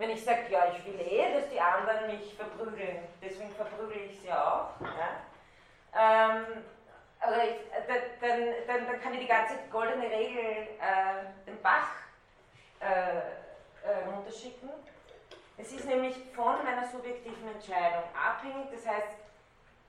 Wenn 0.00 0.08
ich 0.12 0.24
sage, 0.24 0.46
ja, 0.48 0.60
ich 0.74 0.82
will 0.86 0.98
eh, 0.98 1.30
dass 1.34 1.50
die 1.50 1.60
anderen 1.60 2.06
mich 2.06 2.34
verprügeln, 2.34 3.06
deswegen 3.22 3.50
verprügel 3.50 3.98
ich 4.06 4.18
sie 4.22 4.32
auch. 4.32 4.70
Ja? 4.80 5.20
Ähm, 5.94 6.64
also 7.20 7.40
ich, 7.42 7.56
dann, 7.86 8.56
dann, 8.66 8.86
dann, 8.86 9.00
kann 9.02 9.12
ich 9.12 9.20
die 9.20 9.26
ganze 9.26 9.56
goldene 9.70 10.04
Regel 10.04 10.68
äh, 10.80 11.44
den 11.46 11.60
Bach 11.60 11.90
äh, 12.80 13.18
äh, 13.18 14.08
runterschicken. 14.10 14.70
Es 15.58 15.70
ist 15.70 15.84
nämlich 15.84 16.16
von 16.34 16.64
meiner 16.64 16.88
subjektiven 16.88 17.54
Entscheidung 17.54 18.04
abhängig. 18.14 18.68
Das 18.72 18.86
heißt, 18.86 19.18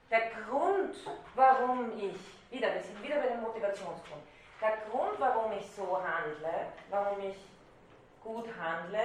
der 0.10 0.44
Grund, 0.44 0.94
warum 1.36 1.98
ich, 1.98 2.52
wieder, 2.52 2.74
wir 2.74 2.82
sind 2.82 3.02
wieder 3.02 3.16
bei 3.16 3.28
dem 3.28 3.44
Motivationsgrund, 3.44 4.24
der 4.60 4.78
Grund, 4.90 5.18
warum 5.20 5.54
ich 5.54 5.72
so 5.74 5.98
handle, 6.04 6.68
warum 6.90 7.22
ich 7.22 7.38
gut 8.22 8.50
handle, 8.62 9.00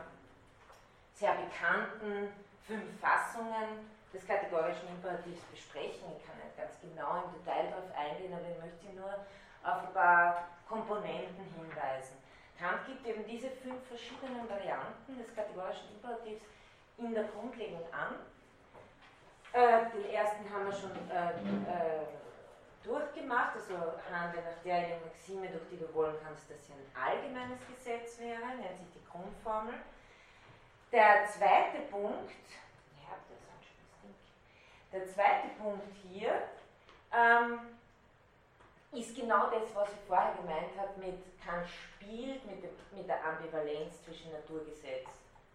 sehr 1.14 1.34
bekannten 1.34 2.32
fünf 2.66 3.00
Fassungen 3.00 3.90
des 4.14 4.26
kategorischen 4.26 4.88
Imperativs 4.88 5.42
besprechen. 5.50 6.06
Ich 6.16 6.24
kann 6.24 6.38
nicht 6.38 6.56
ganz 6.56 6.78
genau 6.80 7.26
im 7.26 7.34
Detail 7.34 7.68
darauf 7.70 7.90
eingehen, 7.98 8.32
aber 8.32 8.46
ich 8.48 8.60
möchte 8.62 8.94
nur 8.94 9.10
auf 9.64 9.88
ein 9.88 9.92
paar 9.92 10.48
Komponenten 10.68 11.44
hinweisen. 11.58 12.16
Kant 12.58 12.86
gibt 12.86 13.04
eben 13.06 13.26
diese 13.26 13.50
fünf 13.50 13.82
verschiedenen 13.88 14.48
Varianten 14.48 15.18
des 15.18 15.34
kategorischen 15.34 15.90
Imperativs 15.96 16.44
in 16.98 17.12
der 17.12 17.24
Grundlegung 17.24 17.82
an. 17.92 18.22
Äh, 19.52 19.90
den 19.90 20.10
ersten 20.10 20.48
haben 20.50 20.66
wir 20.66 20.72
schon 20.72 20.90
äh, 21.10 21.30
äh, 21.30 22.06
durchgemacht, 22.84 23.56
also 23.56 23.74
handle 24.10 24.42
nach 24.42 24.62
der 24.64 24.98
Maxime, 25.04 25.48
durch 25.48 25.68
die 25.70 25.78
du 25.78 25.92
wollen 25.94 26.14
kannst, 26.24 26.50
dass 26.50 26.64
sie 26.66 26.72
ein 26.72 26.86
allgemeines 26.94 27.58
Gesetz 27.66 28.18
wäre, 28.20 28.46
nennt 28.46 28.78
sich 28.78 28.90
die 28.94 29.04
Grundformel. 29.10 29.74
Der 30.92 31.26
zweite 31.26 31.82
Punkt, 31.90 32.30
der 34.94 35.06
zweite 35.08 35.48
Punkt 35.60 35.84
hier 36.08 36.30
ähm, 37.12 37.58
ist 38.92 39.16
genau 39.16 39.50
das, 39.50 39.74
was 39.74 39.88
ich 39.88 39.98
vorher 40.06 40.34
gemeint 40.40 40.70
habe, 40.78 40.98
mit 41.00 41.18
Kant 41.44 41.66
spielt 41.68 42.46
mit, 42.46 42.62
mit 42.92 43.08
der 43.08 43.24
Ambivalenz 43.24 44.02
zwischen 44.04 44.30
Naturgesetz 44.32 45.08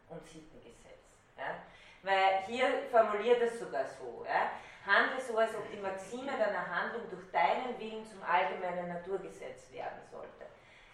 und 0.09 0.21
Sittengesetz. 0.27 1.07
Ja? 1.37 1.55
Weil 2.03 2.43
hier 2.47 2.67
formuliert 2.91 3.41
es 3.41 3.59
sogar 3.59 3.85
so, 3.85 4.25
ja? 4.25 4.51
handle 4.85 5.21
so, 5.21 5.37
als 5.37 5.55
ob 5.55 5.71
die 5.71 5.77
Maxime 5.77 6.31
deiner 6.37 6.67
Handlung 6.67 7.09
durch 7.09 7.31
deinen 7.31 7.79
Willen 7.79 8.05
zum 8.05 8.21
allgemeinen 8.23 8.89
Naturgesetz 8.89 9.71
werden 9.71 10.01
sollte. 10.11 10.45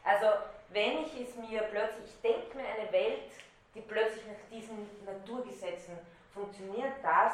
Also 0.04 0.28
wenn 0.70 1.00
ich 1.00 1.20
es 1.20 1.36
mir 1.36 1.64
plötzlich, 1.64 2.06
ich 2.06 2.22
denke 2.22 2.58
mir 2.58 2.68
eine 2.68 2.92
Welt, 2.92 3.32
die 3.74 3.82
plötzlich 3.82 4.24
nach 4.28 4.50
diesen 4.52 4.88
Naturgesetzen 5.04 5.98
funktioniert, 6.34 6.94
das 7.02 7.34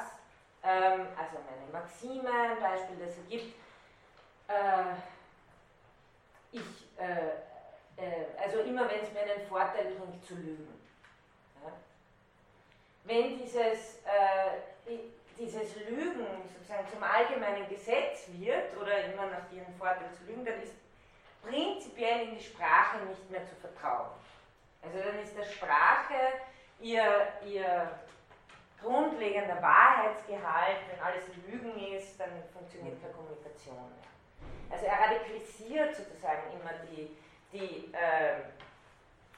ähm, 0.64 1.08
also 1.18 1.38
meine 1.46 1.72
Maxime, 1.72 2.30
ein 2.30 2.60
Beispiel, 2.60 2.98
das 3.06 3.18
es 3.18 3.28
gibt. 3.30 3.56
Äh, 4.48 4.94
ich, 6.52 6.62
äh, 6.98 8.02
äh, 8.02 8.26
also 8.44 8.60
immer 8.60 8.90
wenn 8.90 9.02
es 9.02 9.12
mir 9.14 9.22
einen 9.22 9.48
Vorteil 9.48 9.86
bringt, 9.86 10.24
zu 10.26 10.36
lügen. 10.36 10.68
Ja? 11.64 11.72
Wenn 13.06 13.38
dieses, 13.38 14.04
äh, 14.06 14.98
dieses 15.38 15.76
Lügen 15.88 16.28
sozusagen 16.54 16.88
zum 16.90 17.04
allgemeinen 17.04 17.68
Gesetz 17.70 18.28
wird 18.34 18.78
oder 18.78 19.06
immer 19.06 19.28
nach 19.28 19.52
ihrem 19.52 19.74
Vorteil 19.78 20.12
zu 20.14 20.26
lügen, 20.26 20.46
dann 20.46 20.62
ist 20.62 20.74
prinzipiell 21.42 22.28
in 22.28 22.38
die 22.38 22.44
Sprache 22.44 23.00
nicht 23.06 23.30
mehr 23.32 23.46
zu 23.48 23.56
vertrauen. 23.56 24.12
Also 24.84 24.98
dann 25.00 25.20
ist 25.20 25.36
der 25.36 25.46
Sprache 25.46 26.14
ihr, 26.80 27.28
ihr 27.46 28.00
grundlegender 28.82 29.62
Wahrheitsgehalt, 29.62 30.78
wenn 30.90 31.00
alles 31.00 31.24
Lügen 31.48 31.78
ist, 31.94 32.20
dann 32.20 32.30
funktioniert 32.52 33.02
keine 33.02 33.14
Kommunikation 33.14 33.76
mehr. 33.76 34.12
Also 34.70 34.86
er 34.86 35.00
radikalisiert 35.00 35.96
sozusagen 35.96 36.52
immer 36.54 36.72
die, 36.90 37.16
die 37.52 37.94
äh, 37.94 38.42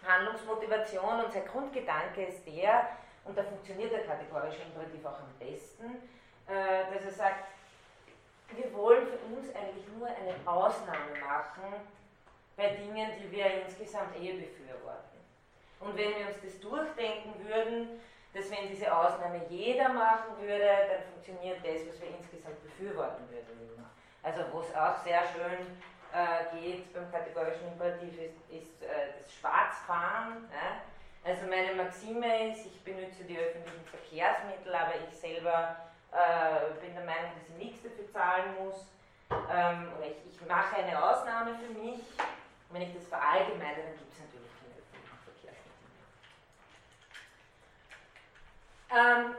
Handlungsmotivation 0.07 1.25
und 1.25 1.33
sein 1.33 1.45
Grundgedanke 1.45 2.25
ist 2.25 2.45
der, 2.45 2.89
und 3.25 3.37
da 3.37 3.43
funktioniert 3.43 3.91
der 3.91 4.05
kategorische 4.05 4.61
Imperativ 4.63 5.05
auch 5.05 5.19
am 5.19 5.33
besten, 5.39 5.95
äh, 6.47 6.93
dass 6.93 7.05
er 7.05 7.11
sagt, 7.11 7.45
wir 8.55 8.73
wollen 8.73 9.07
für 9.07 9.17
uns 9.33 9.53
eigentlich 9.55 9.87
nur 9.97 10.07
eine 10.07 10.35
Ausnahme 10.45 11.19
machen 11.25 11.73
bei 12.55 12.69
Dingen, 12.69 13.09
die 13.19 13.31
wir 13.31 13.63
insgesamt 13.63 14.15
eh 14.19 14.33
befürworten. 14.33 15.17
Und 15.79 15.97
wenn 15.97 16.15
wir 16.15 16.27
uns 16.27 16.37
das 16.43 16.59
durchdenken 16.59 17.33
würden, 17.47 17.99
dass 18.33 18.49
wenn 18.49 18.67
diese 18.69 18.91
Ausnahme 18.95 19.41
jeder 19.49 19.89
machen 19.89 20.37
würde, 20.39 20.67
dann 20.89 21.03
funktioniert 21.13 21.59
das, 21.63 21.87
was 21.87 22.01
wir 22.01 22.09
insgesamt 22.17 22.61
befürworten 22.63 23.29
würden. 23.29 23.63
Also 24.23 24.41
wo 24.51 24.61
es 24.61 24.73
auch 24.73 25.03
sehr 25.03 25.21
schön 25.35 25.67
äh, 26.13 26.55
geht 26.55 26.93
beim 26.93 27.11
kategorischen 27.11 27.67
Imperativ 27.67 28.13
ist, 28.13 28.39
ist 28.49 28.81
äh, 28.81 29.19
das 29.19 29.33
Schwarzfahren. 29.33 30.49
Ja? 30.49 30.79
Also 31.25 31.45
meine 31.47 31.75
Maxime 31.75 32.51
ist, 32.51 32.65
ich 32.65 32.83
benutze 32.83 33.23
die 33.27 33.37
öffentlichen 33.37 33.85
Verkehrsmittel, 33.85 34.73
aber 34.73 34.93
ich 34.95 35.19
selber 35.19 35.75
äh, 36.11 36.79
bin 36.79 36.95
der 36.95 37.03
Meinung, 37.05 37.31
dass 37.35 37.49
ich 37.49 37.63
nichts 37.65 37.83
dafür 37.83 38.07
zahlen 38.11 38.55
muss. 38.63 38.87
Ähm, 39.51 39.91
ich, 40.01 40.33
ich 40.33 40.47
mache 40.47 40.77
eine 40.77 40.95
Ausnahme 40.97 41.55
für 41.55 41.73
mich. 41.79 41.99
Wenn 42.69 42.81
ich 42.83 42.93
das 42.93 43.07
verallgemeine, 43.07 43.83
dann 43.83 43.97
gibt 43.97 44.13
es 44.13 44.19
natürlich 44.19 44.52
Ähm, 48.93 49.35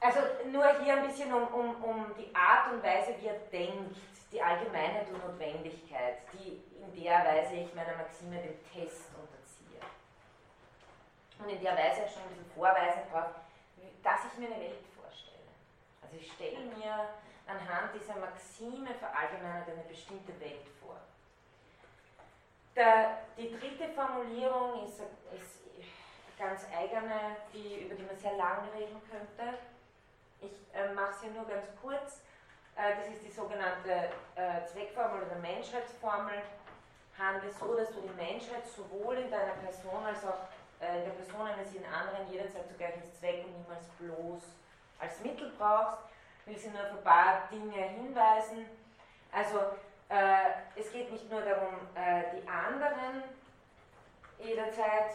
also 0.00 0.20
nur 0.50 0.66
hier 0.82 0.94
ein 0.94 1.06
bisschen 1.06 1.32
um, 1.32 1.46
um, 1.48 1.84
um 1.84 2.14
die 2.16 2.34
Art 2.34 2.72
und 2.72 2.82
Weise, 2.82 3.14
wie 3.20 3.26
er 3.26 3.38
denkt, 3.52 3.96
die 4.32 4.40
Allgemeinheit 4.40 5.08
und 5.10 5.24
Notwendigkeit, 5.24 6.18
die 6.32 6.62
in 6.80 7.02
der 7.02 7.24
Weise 7.24 7.56
ich 7.56 7.74
meiner 7.74 7.96
Maxime 7.96 8.36
den 8.36 8.58
Test 8.72 9.10
unterziehe. 9.14 9.80
Und 11.38 11.48
in 11.48 11.62
der 11.62 11.76
Weise 11.76 12.08
schon 12.08 12.22
ein 12.22 12.28
bisschen 12.28 12.50
vorweisen 12.54 13.02
darauf, 13.12 13.34
dass 14.02 14.20
ich 14.32 14.38
mir 14.38 14.46
eine 14.46 14.60
Welt 14.60 14.84
vorstelle. 14.96 15.48
Also 16.02 16.16
ich 16.16 16.32
stelle 16.32 16.64
mir 16.76 17.08
anhand 17.46 17.94
dieser 17.94 18.16
Maxime 18.16 18.94
verallgemeinert 18.94 19.68
eine 19.68 19.82
bestimmte 19.82 20.38
Welt 20.40 20.68
vor. 20.80 20.96
Der, 22.76 23.18
die 23.36 23.50
dritte 23.50 23.88
Formulierung 23.94 24.86
ist, 24.86 25.00
ist 25.00 25.57
ganz 26.38 26.66
eigene, 26.76 27.36
die, 27.52 27.84
über 27.84 27.94
die 27.94 28.04
man 28.04 28.16
sehr 28.16 28.36
lange 28.36 28.72
reden 28.74 29.00
könnte. 29.10 29.58
Ich 30.40 30.54
äh, 30.72 30.92
mache 30.94 31.14
sie 31.20 31.28
nur 31.28 31.46
ganz 31.46 31.66
kurz. 31.82 32.22
Äh, 32.76 32.96
das 32.96 33.08
ist 33.08 33.24
die 33.26 33.30
sogenannte 33.30 34.10
äh, 34.36 34.64
Zweckformel 34.66 35.26
oder 35.26 35.36
Menschheitsformel. 35.36 36.42
Handle 37.18 37.50
so, 37.50 37.74
dass 37.74 37.90
du 37.90 38.00
die 38.00 38.14
Menschheit 38.14 38.64
sowohl 38.66 39.16
in 39.16 39.30
deiner 39.30 39.54
Person 39.54 40.04
als 40.06 40.24
auch 40.24 40.46
äh, 40.80 40.98
in 40.98 41.04
der 41.06 41.10
Person 41.10 41.46
eines 41.46 41.72
jeden 41.72 41.92
anderen 41.92 42.30
jederzeit 42.30 42.68
zugleich 42.68 42.94
als 42.94 43.18
Zweck 43.18 43.44
und 43.44 43.58
niemals 43.58 43.86
bloß 43.98 44.42
als 45.00 45.20
Mittel 45.20 45.52
brauchst. 45.58 45.98
Ich 46.46 46.52
will 46.52 46.58
sie 46.58 46.70
nur 46.70 46.80
auf 46.80 46.92
ein 46.92 47.02
paar 47.02 47.48
Dinge 47.50 47.82
hinweisen. 47.82 48.66
Also 49.32 49.58
äh, 50.08 50.80
es 50.80 50.92
geht 50.92 51.10
nicht 51.10 51.28
nur 51.30 51.42
darum, 51.42 51.74
äh, 51.94 52.22
die 52.36 52.48
anderen 52.48 53.24
jederzeit 54.38 55.12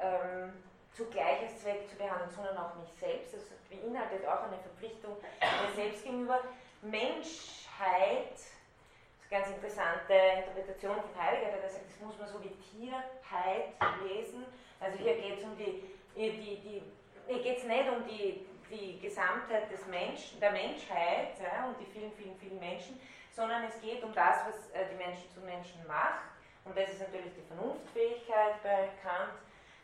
ähm, 0.00 0.52
zugleich 0.92 1.42
als 1.42 1.62
Zweck 1.62 1.88
zu 1.88 1.96
behandeln, 1.96 2.30
sondern 2.30 2.56
auch 2.56 2.74
mich 2.76 2.92
selbst. 3.00 3.34
Das 3.34 3.42
beinhaltet 3.68 4.26
auch 4.26 4.44
eine 4.44 4.58
Verpflichtung 4.58 5.16
mir 5.18 5.74
selbst 5.74 6.04
gegenüber. 6.04 6.40
Menschheit, 6.82 8.34
das 8.34 8.40
ist 8.40 9.30
eine 9.30 9.40
ganz 9.40 9.56
interessante 9.56 10.12
Interpretation 10.12 10.96
von 10.96 11.22
Heidegger, 11.22 11.56
der 11.58 11.70
sagt, 11.70 11.86
das 11.86 12.00
muss 12.00 12.18
man 12.18 12.28
so 12.28 12.42
wie 12.42 12.54
Tierheit 12.70 13.74
lesen. 14.06 14.44
Also 14.80 14.98
hier 14.98 15.14
geht 15.14 15.38
es 15.38 15.44
um 15.44 15.56
die, 15.56 15.82
die, 16.14 16.60
die 16.60 16.82
hier 17.26 17.42
geht 17.42 17.58
es 17.58 17.64
nicht 17.64 17.88
um 17.88 18.06
die, 18.06 18.46
die 18.70 19.00
Gesamtheit 19.00 19.70
des 19.72 19.86
Menschen, 19.86 20.38
der 20.40 20.52
Menschheit 20.52 21.40
ja, 21.40 21.66
und 21.66 21.80
die 21.80 21.86
vielen, 21.86 22.12
vielen, 22.12 22.36
vielen 22.36 22.60
Menschen, 22.60 23.00
sondern 23.32 23.64
es 23.64 23.80
geht 23.80 24.02
um 24.04 24.12
das, 24.12 24.44
was 24.46 24.70
äh, 24.72 24.86
die 24.92 24.96
Menschen 24.96 25.30
zu 25.30 25.40
Menschen 25.40 25.86
macht. 25.86 26.20
Und 26.64 26.76
das 26.76 26.90
ist 26.90 27.00
natürlich 27.00 27.32
die 27.34 27.46
Vernunftfähigkeit 27.48 28.62
bei 28.62 28.88
Kant 29.02 29.32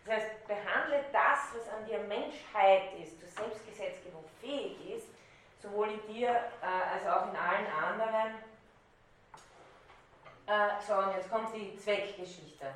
das 0.04 0.14
heißt, 0.14 0.46
behandle 0.46 1.04
das, 1.12 1.54
was 1.54 1.68
an 1.68 1.84
dir 1.86 1.98
Menschheit 2.00 2.94
ist, 3.02 3.20
zur 3.20 3.28
Selbstgesetzgebung 3.28 4.24
fähig 4.40 4.96
ist, 4.96 5.08
sowohl 5.60 5.90
in 5.90 6.06
dir 6.06 6.30
äh, 6.30 6.94
als 6.94 7.06
auch 7.06 7.28
in 7.28 7.36
allen 7.36 7.66
anderen. 7.66 8.34
Äh, 10.46 10.82
so, 10.86 10.94
und 10.94 11.14
jetzt 11.16 11.30
kommt 11.30 11.54
die 11.54 11.76
Zweckgeschichte. 11.76 12.66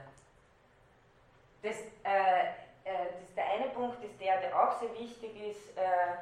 Das, 1.62 1.76
äh, 2.04 2.42
äh 2.84 3.06
das, 3.20 3.34
der 3.34 3.46
eine 3.52 3.70
Punkt 3.70 4.04
ist 4.04 4.20
der, 4.20 4.40
der 4.40 4.60
auch 4.60 4.78
sehr 4.78 4.92
wichtig 4.92 5.34
ist, 5.50 5.76
äh, 5.78 6.16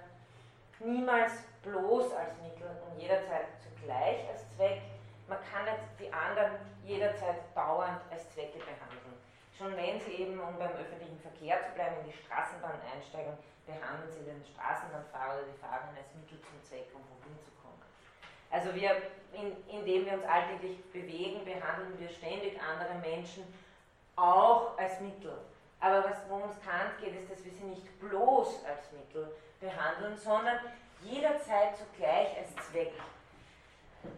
niemals 0.79 1.33
bloß 1.63 2.13
als 2.15 2.33
Mittel 2.43 2.71
und 2.89 3.01
jederzeit 3.01 3.47
zugleich 3.63 4.29
als 4.29 4.57
Zweck. 4.57 4.83
Man 5.29 5.39
kann 5.51 5.65
nicht 5.65 5.79
die 5.99 6.13
anderen 6.13 6.59
jederzeit 6.85 7.37
dauernd 7.55 8.01
als 8.11 8.29
Zwecke 8.31 8.59
behandeln. 8.59 9.02
Schon 9.63 9.77
wenn 9.77 10.01
Sie 10.01 10.11
eben, 10.15 10.41
um 10.41 10.59
beim 10.59 10.73
öffentlichen 10.73 11.21
Verkehr 11.21 11.63
zu 11.63 11.71
bleiben, 11.75 11.95
in 12.03 12.11
die 12.11 12.19
Straßenbahn 12.27 12.83
einsteigen, 12.83 13.39
behandeln 13.65 14.11
Sie 14.11 14.25
den 14.25 14.43
Straßenbahnfahrer 14.43 15.39
oder 15.39 15.47
die 15.47 15.59
Fahrerin 15.63 15.95
als 15.95 16.11
Mittel 16.19 16.43
zum 16.43 16.59
Zweck, 16.67 16.91
um 16.93 17.03
wohin 17.07 17.39
zu 17.39 17.53
kommen. 17.63 17.79
Also 18.51 18.75
wir, 18.75 18.91
in, 19.31 19.55
indem 19.71 20.07
wir 20.07 20.15
uns 20.15 20.25
alltäglich 20.25 20.83
bewegen, 20.91 21.45
behandeln 21.45 21.95
wir 21.97 22.09
ständig 22.09 22.59
andere 22.59 22.99
Menschen 22.99 23.47
auch 24.17 24.77
als 24.79 24.99
Mittel. 24.99 25.39
Aber 25.79 26.11
was 26.11 26.19
worum 26.29 26.51
es 26.51 26.59
Kant 26.67 26.99
geht, 26.99 27.15
ist, 27.15 27.31
dass 27.31 27.45
wir 27.45 27.53
sie 27.53 27.63
nicht 27.63 28.01
bloß 28.01 28.65
als 28.65 28.91
Mittel 28.91 29.31
behandeln, 29.61 30.19
sondern 30.19 30.59
jederzeit 31.03 31.79
zugleich 31.79 32.37
als 32.37 32.51
Zweck. 32.67 32.95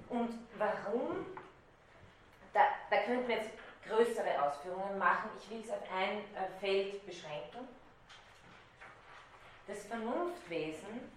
Und 0.08 0.40
warum? 0.56 1.26
Da, 2.54 2.60
da 2.88 2.96
könnten 3.02 3.28
wir 3.28 3.36
jetzt 3.36 3.50
größere 3.88 4.42
Ausführungen 4.42 4.98
machen. 4.98 5.30
Ich 5.38 5.50
will 5.50 5.60
es 5.60 5.70
auf 5.70 5.82
ein 5.92 6.18
äh, 6.34 6.48
Feld 6.60 7.04
beschränken. 7.06 7.68
Das 9.66 9.84
Vernunftwesen 9.84 11.10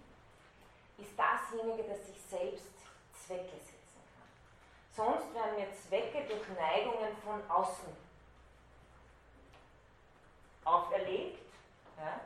ist 0.96 1.18
dasjenige, 1.18 1.84
das 1.84 2.06
sich 2.06 2.20
selbst 2.20 2.72
Zwecke 3.12 3.56
setzen 3.56 3.98
kann. 4.96 5.18
Sonst 5.18 5.34
werden 5.34 5.56
mir 5.56 5.72
Zwecke 5.72 6.26
durch 6.26 6.48
Neigungen 6.58 7.16
von 7.24 7.48
außen 7.50 7.94
auferlegt. 10.64 11.42
Ja? 11.98 12.20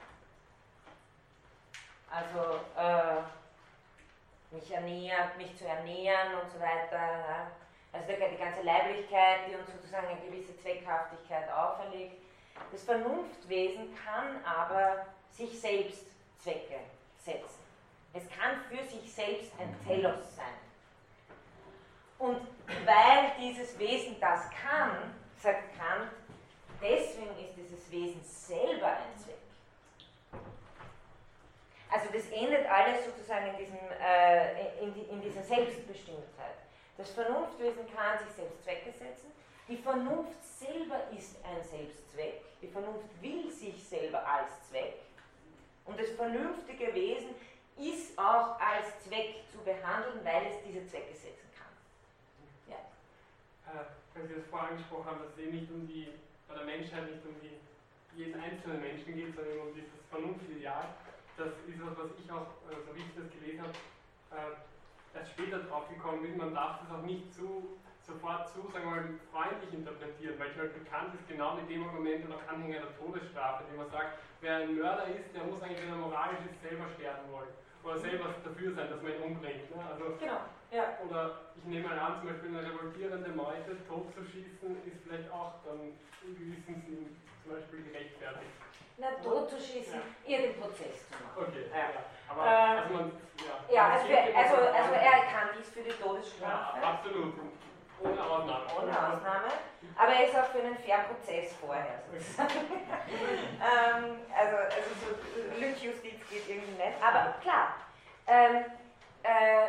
Also 2.10 2.60
äh, 2.76 3.22
mich, 4.54 4.70
ernähren, 4.70 5.36
mich 5.38 5.56
zu 5.56 5.66
ernähren 5.66 6.34
und 6.40 6.50
so 6.50 6.60
weiter. 6.60 6.96
Ja? 6.96 7.50
Also 7.92 8.06
die 8.08 8.38
ganze 8.38 8.62
Leiblichkeit, 8.62 9.40
die 9.48 9.54
uns 9.54 9.70
sozusagen 9.70 10.06
eine 10.06 10.20
gewisse 10.20 10.56
Zweckhaftigkeit 10.58 11.50
auferlegt. 11.52 12.22
Das 12.70 12.84
Vernunftwesen 12.84 13.94
kann 13.94 14.42
aber 14.44 15.06
sich 15.30 15.60
selbst 15.60 16.06
Zwecke 16.38 16.80
setzen. 17.18 17.60
Es 18.14 18.24
kann 18.30 18.62
für 18.68 18.82
sich 18.84 19.12
selbst 19.12 19.52
ein 19.58 19.74
Telos 19.86 20.36
sein. 20.36 20.46
Und 22.18 22.40
weil 22.84 23.32
dieses 23.40 23.78
Wesen 23.78 24.18
das 24.20 24.48
kann, 24.50 25.14
sagt 25.38 25.76
Kant, 25.76 26.12
deswegen 26.80 27.36
ist 27.38 27.56
dieses 27.56 27.90
Wesen 27.90 28.22
selber 28.22 28.88
ein 28.88 29.18
Zweck. 29.18 29.36
Also 31.90 32.08
das 32.12 32.26
endet 32.30 32.66
alles 32.66 33.04
sozusagen 33.04 33.48
in, 33.48 33.56
diesem, 33.58 33.78
äh, 34.00 34.78
in, 34.80 35.10
in 35.10 35.20
dieser 35.20 35.42
Selbstbestimmtheit. 35.42 36.56
Das 37.02 37.10
Vernunftwesen 37.10 37.82
kann 37.92 38.16
sich 38.22 38.30
selbst 38.36 38.62
Zwecke 38.62 38.92
setzen. 38.92 39.32
Die 39.66 39.76
Vernunft 39.76 40.38
selber 40.44 41.10
ist 41.10 41.34
ein 41.42 41.60
Selbstzweck. 41.60 42.42
Die 42.62 42.68
Vernunft 42.68 43.10
will 43.20 43.50
sich 43.50 43.82
selber 43.82 44.24
als 44.24 44.46
Zweck. 44.70 45.02
Und 45.84 45.98
das 45.98 46.10
vernünftige 46.10 46.94
Wesen 46.94 47.34
ist 47.76 48.16
auch 48.16 48.54
als 48.60 49.02
Zweck 49.02 49.42
zu 49.50 49.58
behandeln, 49.66 50.22
weil 50.22 50.46
es 50.46 50.62
diese 50.62 50.86
Zwecke 50.86 51.12
setzen 51.12 51.50
kann. 51.58 51.74
Ja. 52.70 52.78
Äh, 53.66 53.84
wenn 54.14 54.28
Sie 54.28 54.34
das 54.36 54.46
vorher 54.46 54.70
angesprochen 54.70 55.06
haben, 55.06 55.18
dass 55.26 55.32
es 55.34 55.38
eben 55.42 55.58
nicht 55.58 55.72
um 55.72 55.88
die, 55.88 56.06
bei 56.46 56.54
der 56.54 56.64
Menschheit 56.64 57.10
nicht 57.10 57.26
um 57.26 57.34
die, 57.42 57.58
jeden 58.14 58.38
einzelnen 58.38 58.80
Menschen 58.80 59.12
geht, 59.16 59.34
sondern 59.34 59.58
um 59.58 59.74
dieses 59.74 59.90
Vernunftideal. 60.08 60.94
Das 61.36 61.50
ist 61.66 61.82
was, 61.82 61.98
was 61.98 62.14
ich 62.14 62.30
auch, 62.30 62.46
äh, 62.70 62.78
so 62.86 62.94
wie 62.94 63.02
ich 63.02 63.10
das 63.18 63.26
gelesen 63.26 63.66
habe, 63.66 63.74
äh, 64.38 64.71
erst 65.14 65.30
später 65.32 65.58
drauf 65.60 65.88
gekommen 65.88 66.22
bin, 66.22 66.36
man 66.36 66.54
darf 66.54 66.80
das 66.80 66.90
auch 66.96 67.02
nicht 67.02 67.32
zu, 67.34 67.78
sofort 68.02 68.48
zu, 68.50 68.62
sagen 68.72 68.84
wir 68.84 68.90
mal, 68.90 69.08
freundlich 69.30 69.72
interpretieren, 69.72 70.38
weil 70.38 70.50
ich 70.50 70.58
halt 70.58 70.74
bekannt 70.74 71.14
ist, 71.14 71.28
genau 71.28 71.54
mit 71.54 71.70
dem 71.70 71.86
Argument 71.86 72.24
und 72.26 72.32
auch 72.34 72.46
Anhänger 72.48 72.80
der 72.80 72.96
Todesstrafe, 72.98 73.64
die 73.70 73.76
man 73.76 73.90
sagt, 73.90 74.18
wer 74.40 74.56
ein 74.56 74.76
Mörder 74.76 75.06
ist, 75.08 75.34
der 75.34 75.44
muss 75.44 75.62
eigentlich, 75.62 75.82
wenn 75.82 75.94
er 75.94 76.02
moralisch 76.02 76.42
ist, 76.50 76.60
selber 76.62 76.86
sterben 76.98 77.30
wollen. 77.30 77.52
Oder 77.84 77.98
selber 77.98 78.34
dafür 78.44 78.74
sein, 78.74 78.90
dass 78.90 79.02
man 79.02 79.10
ihn 79.10 79.22
umbringt. 79.22 79.66
Ne? 79.74 79.82
Also, 79.82 80.14
genau, 80.18 80.46
ja. 80.70 80.98
Oder 81.02 81.50
ich 81.58 81.64
nehme 81.64 81.88
mal 81.88 81.98
an, 81.98 82.20
zum 82.20 82.30
Beispiel 82.30 82.50
eine 82.54 82.62
revoltierende 82.62 83.30
Meute 83.30 83.74
totzuschießen, 83.88 84.70
ist 84.86 85.02
vielleicht 85.02 85.30
auch 85.32 85.54
dann 85.66 85.90
in 86.22 86.34
gewissem 86.38 86.78
Sinn 86.86 87.16
zum 87.42 87.52
Beispiel 87.52 87.82
gerechtfertigt. 87.90 88.54
Na, 89.02 89.08
totzuschießen, 89.20 89.94
ja. 89.94 90.30
ihr 90.30 90.42
den 90.42 90.60
Prozess 90.60 91.10
zu 91.10 91.14
machen. 91.18 91.50
Okay, 91.50 91.66
ja. 91.74 91.90
ja. 91.90 92.02
Aber, 92.28 92.46
äh, 92.46 92.78
also, 92.78 92.94
man, 92.94 93.12
ja, 93.68 93.74
ja 93.74 93.88
also, 93.90 94.06
also, 94.14 94.56
also 94.70 94.92
er 94.94 95.18
kann 95.26 95.48
dies 95.58 95.70
für 95.70 95.82
die 95.82 95.90
Todesstrafe. 95.90 96.78
Ja, 96.80 96.88
absolut. 96.88 97.34
Ohne 97.98 98.22
Ausnahme. 98.22 98.64
Ohne 98.78 98.92
Ausnahme. 98.92 99.50
Aber 99.96 100.12
er 100.12 100.28
ist 100.28 100.36
auch 100.36 100.46
für 100.46 100.60
einen 100.60 100.76
fairen 100.76 101.06
Prozess 101.06 101.52
vorher 101.60 102.02
sozusagen. 102.12 102.50
ähm, 102.78 104.20
also, 104.38 104.56
also 104.56 104.90
so 105.02 105.60
Lynchjustiz 105.60 106.20
geht 106.30 106.48
irgendwie 106.48 106.72
nicht. 106.72 107.02
Aber 107.02 107.34
klar, 107.42 107.74
ähm, 108.28 108.66
äh, 109.24 109.66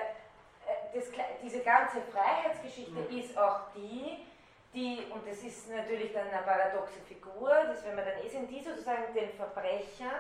das, 0.93 1.05
diese 1.41 1.61
ganze 1.61 2.01
Freiheitsgeschichte 2.01 2.91
mhm. 2.91 3.17
ist 3.17 3.35
auch 3.35 3.61
die, 3.75 4.27
die, 4.73 5.05
und 5.11 5.27
das 5.27 5.37
ist 5.43 5.69
natürlich 5.69 6.13
dann 6.13 6.27
eine 6.29 6.41
paradoxe 6.41 6.99
Figur, 7.07 7.49
dass 7.49 7.85
wenn 7.85 7.95
man 7.95 8.05
dann 8.05 8.19
ist, 8.25 8.33
in 8.33 8.47
die 8.47 8.61
sozusagen 8.61 9.13
den 9.13 9.31
Verbrecher 9.33 10.11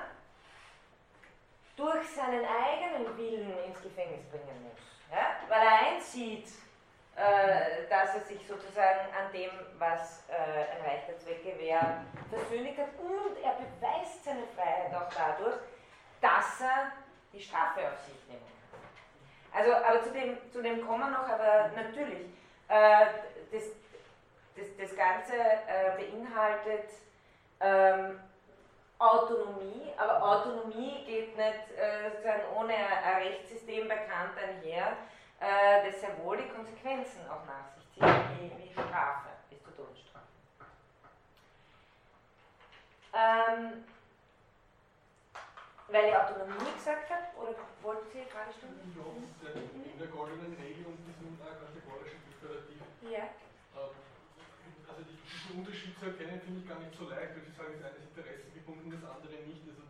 durch 1.75 2.07
seinen 2.09 2.45
eigenen 2.45 3.17
Willen 3.17 3.57
ins 3.65 3.81
Gefängnis 3.81 4.23
bringen 4.29 4.63
muss. 4.63 4.79
Ja? 5.11 5.37
Weil 5.49 5.65
er 5.65 5.93
einsieht, 5.93 6.47
äh, 7.15 7.87
dass 7.89 8.15
er 8.15 8.21
sich 8.21 8.47
sozusagen 8.47 9.01
an 9.15 9.31
dem, 9.31 9.51
was 9.77 10.23
äh, 10.29 10.33
ein 10.33 10.85
reichter 10.85 11.17
Zwecke 11.17 11.57
wäre, 11.59 12.01
versöhnlicht 12.29 12.77
hat 12.77 12.89
und 12.99 13.37
er 13.43 13.53
beweist 13.53 14.23
seine 14.23 14.47
Freiheit 14.55 14.93
auch 14.95 15.09
dadurch, 15.15 15.57
dass 16.21 16.61
er 16.61 16.91
die 17.31 17.41
Strafe 17.41 17.81
auf 17.87 17.99
sich 18.05 18.27
nehmen 18.27 18.41
kann. 18.41 19.61
Also, 19.61 19.75
aber 19.75 20.01
zu 20.03 20.11
dem, 20.11 20.37
zu 20.51 20.61
dem 20.61 20.85
kommen 20.85 21.01
wir 21.01 21.09
noch, 21.11 21.29
aber 21.29 21.69
natürlich, 21.75 22.25
äh, 22.67 23.05
das, 23.51 23.63
das, 24.55 24.65
das 24.77 24.95
Ganze 24.95 25.33
äh, 25.33 25.97
beinhaltet 25.97 26.89
ähm, 27.59 28.19
Autonomie, 28.99 29.91
aber 29.97 30.23
Autonomie 30.23 31.03
geht 31.05 31.35
nicht 31.35 31.71
äh, 31.77 32.11
ohne 32.55 32.73
ein 32.73 33.23
Rechtssystem 33.23 33.87
bekannt 33.87 34.37
einher, 34.37 34.97
äh, 35.39 35.85
das 35.85 35.99
sehr 35.99 36.17
wohl 36.23 36.37
die 36.37 36.47
Konsequenzen 36.49 37.21
auch 37.29 37.45
nach 37.45 37.67
sich 37.75 37.91
zieht, 37.93 38.03
wie, 38.03 38.63
wie 38.63 38.71
Strafe 38.71 39.29
bis 39.49 39.61
zur 39.63 39.75
Todesstrafe. 39.75 40.25
Ähm, 43.13 43.83
weil 45.87 46.05
ich 46.09 46.15
Autonomie 46.15 46.73
gesagt 46.75 47.09
habe, 47.09 47.23
oder 47.37 47.55
wollten 47.81 48.07
Sie 48.11 48.23
gerade 48.31 48.53
stimmen? 48.53 48.95
Ja, 48.95 49.51
in 49.53 49.99
der 49.99 50.07
goldenen 50.07 50.55
Regel 50.55 50.85
und 50.85 50.97
diesem 51.05 51.37
kategorischen 51.37 52.21
Imperativ. 52.31 52.81
Ja. 53.01 53.27
Diesen 55.53 55.69
Unterschied 55.69 55.93
zu 56.01 56.09
erkennen 56.09 56.41
finde 56.41 56.65
ich 56.65 56.67
gar 56.67 56.81
nicht 56.81 56.97
so 56.97 57.05
leicht, 57.05 57.37
weil 57.37 57.45
Sie 57.45 57.53
sagen, 57.53 57.77
das 57.77 57.93
eine 57.93 58.01
ist 58.01 58.09
interessengebunden, 58.09 58.89
das 58.89 59.05
andere 59.05 59.37
nicht. 59.45 59.61
Also 59.69 59.85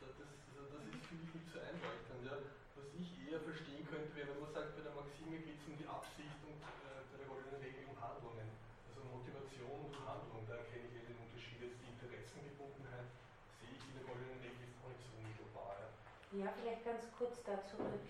das, 0.00 0.08
also 0.24 0.72
das 0.72 0.88
ist, 0.88 1.04
finde 1.04 1.28
ich, 1.28 1.32
nicht 1.36 1.52
so 1.52 1.60
einleuchtend. 1.60 2.24
Ja. 2.24 2.40
Was 2.80 2.88
ich 2.96 3.12
eher 3.28 3.44
verstehen 3.44 3.84
könnte, 3.92 4.08
wäre, 4.16 4.32
wenn 4.32 4.40
man 4.40 4.56
sagt, 4.56 4.72
bei 4.72 4.80
der 4.80 4.96
Maxime 4.96 5.36
geht 5.44 5.60
es 5.60 5.68
um 5.68 5.76
die 5.76 5.84
Absicht 5.84 6.40
und 6.48 6.56
äh, 6.64 7.04
bei 7.12 7.20
der 7.20 7.28
goldenen 7.28 7.60
Regel 7.60 7.92
um 7.92 7.96
Handlungen. 8.00 8.56
Also 8.88 9.04
Motivation 9.04 9.84
und 9.84 10.00
Handlung, 10.00 10.48
da 10.48 10.56
erkenne 10.56 10.88
ich 10.88 10.96
eher 10.96 11.12
den 11.12 11.20
Unterschied. 11.20 11.60
Jetzt 11.60 11.76
die 11.84 11.92
Interessengebundenheit 11.92 13.12
sehe 13.60 13.76
ich 13.76 13.84
in 13.84 13.92
der 14.00 14.08
goldenen 14.08 14.40
Regel 14.40 14.64
jetzt 14.64 14.80
auch 14.80 14.96
nicht 14.96 15.04
so 15.04 15.12
unmittelbar. 15.20 15.76
Ja, 15.76 15.92
ja 16.40 16.48
vielleicht 16.56 16.88
ganz 16.88 17.04
kurz 17.20 17.36
da 17.44 17.60
zurück. 17.68 18.00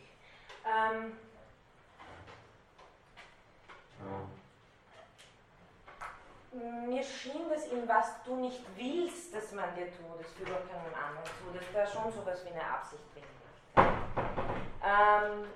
Ähm, 0.70 1.18
mir 6.52 7.02
schien 7.02 7.48
das 7.48 7.66
in 7.68 7.88
was 7.88 8.22
du 8.24 8.36
nicht 8.36 8.60
willst, 8.76 9.34
dass 9.34 9.52
man 9.52 9.74
dir 9.74 9.86
tut, 9.86 10.20
das 10.20 10.30
führt 10.32 10.50
auch 10.50 10.68
keinem 10.68 10.94
anderen 10.94 11.24
zu, 11.24 11.58
dass 11.58 11.72
da 11.72 11.86
schon 11.86 12.12
sowas 12.12 12.44
wie 12.44 12.50
eine 12.50 12.64
Absicht 12.64 13.02
drin 13.14 13.24
ist. 13.24 13.82
Ähm, 14.84 15.46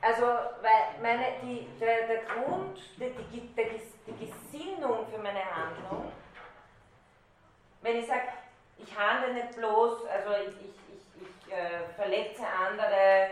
also, 0.00 0.22
weil 0.62 1.02
meine, 1.02 1.40
die, 1.42 1.68
der, 1.80 2.06
der 2.06 2.22
Grund, 2.22 2.78
die, 2.96 3.10
die, 3.32 3.54
die 4.06 4.26
Gesinnung 4.26 5.06
für 5.12 5.18
meine 5.18 5.44
Handlung, 5.44 6.12
wenn 7.82 7.96
ich 7.98 8.06
sage, 8.06 8.28
ich 8.78 8.96
handle 8.96 9.34
nicht 9.34 9.56
bloß, 9.56 10.06
also 10.06 10.30
ich, 10.46 10.54
ich, 10.60 10.76
ich, 10.94 11.22
ich 11.22 11.52
äh, 11.52 11.88
verletze 11.96 12.46
andere 12.46 13.30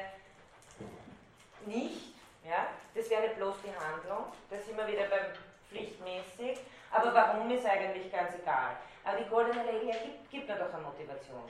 nicht, 1.67 2.15
ja, 2.45 2.67
das 2.95 3.09
wäre 3.11 3.23
nicht 3.23 3.37
bloß 3.37 3.57
die 3.65 3.85
Handlung, 3.85 4.27
da 4.51 4.57
sind 4.59 4.77
wir 4.77 4.87
wieder 4.87 5.07
beim 5.07 5.33
pflichtmäßig, 5.69 6.59
aber 6.91 7.15
warum 7.15 7.51
ist 7.51 7.67
eigentlich 7.67 8.11
ganz 8.11 8.35
egal. 8.35 8.77
Aber 9.05 9.19
die 9.19 9.29
goldene 9.29 9.65
Regel 9.67 9.93
gibt, 9.93 10.31
gibt 10.31 10.49
mir 10.49 10.57
doch 10.57 10.73
eine 10.73 10.83
Motivation. 10.83 11.43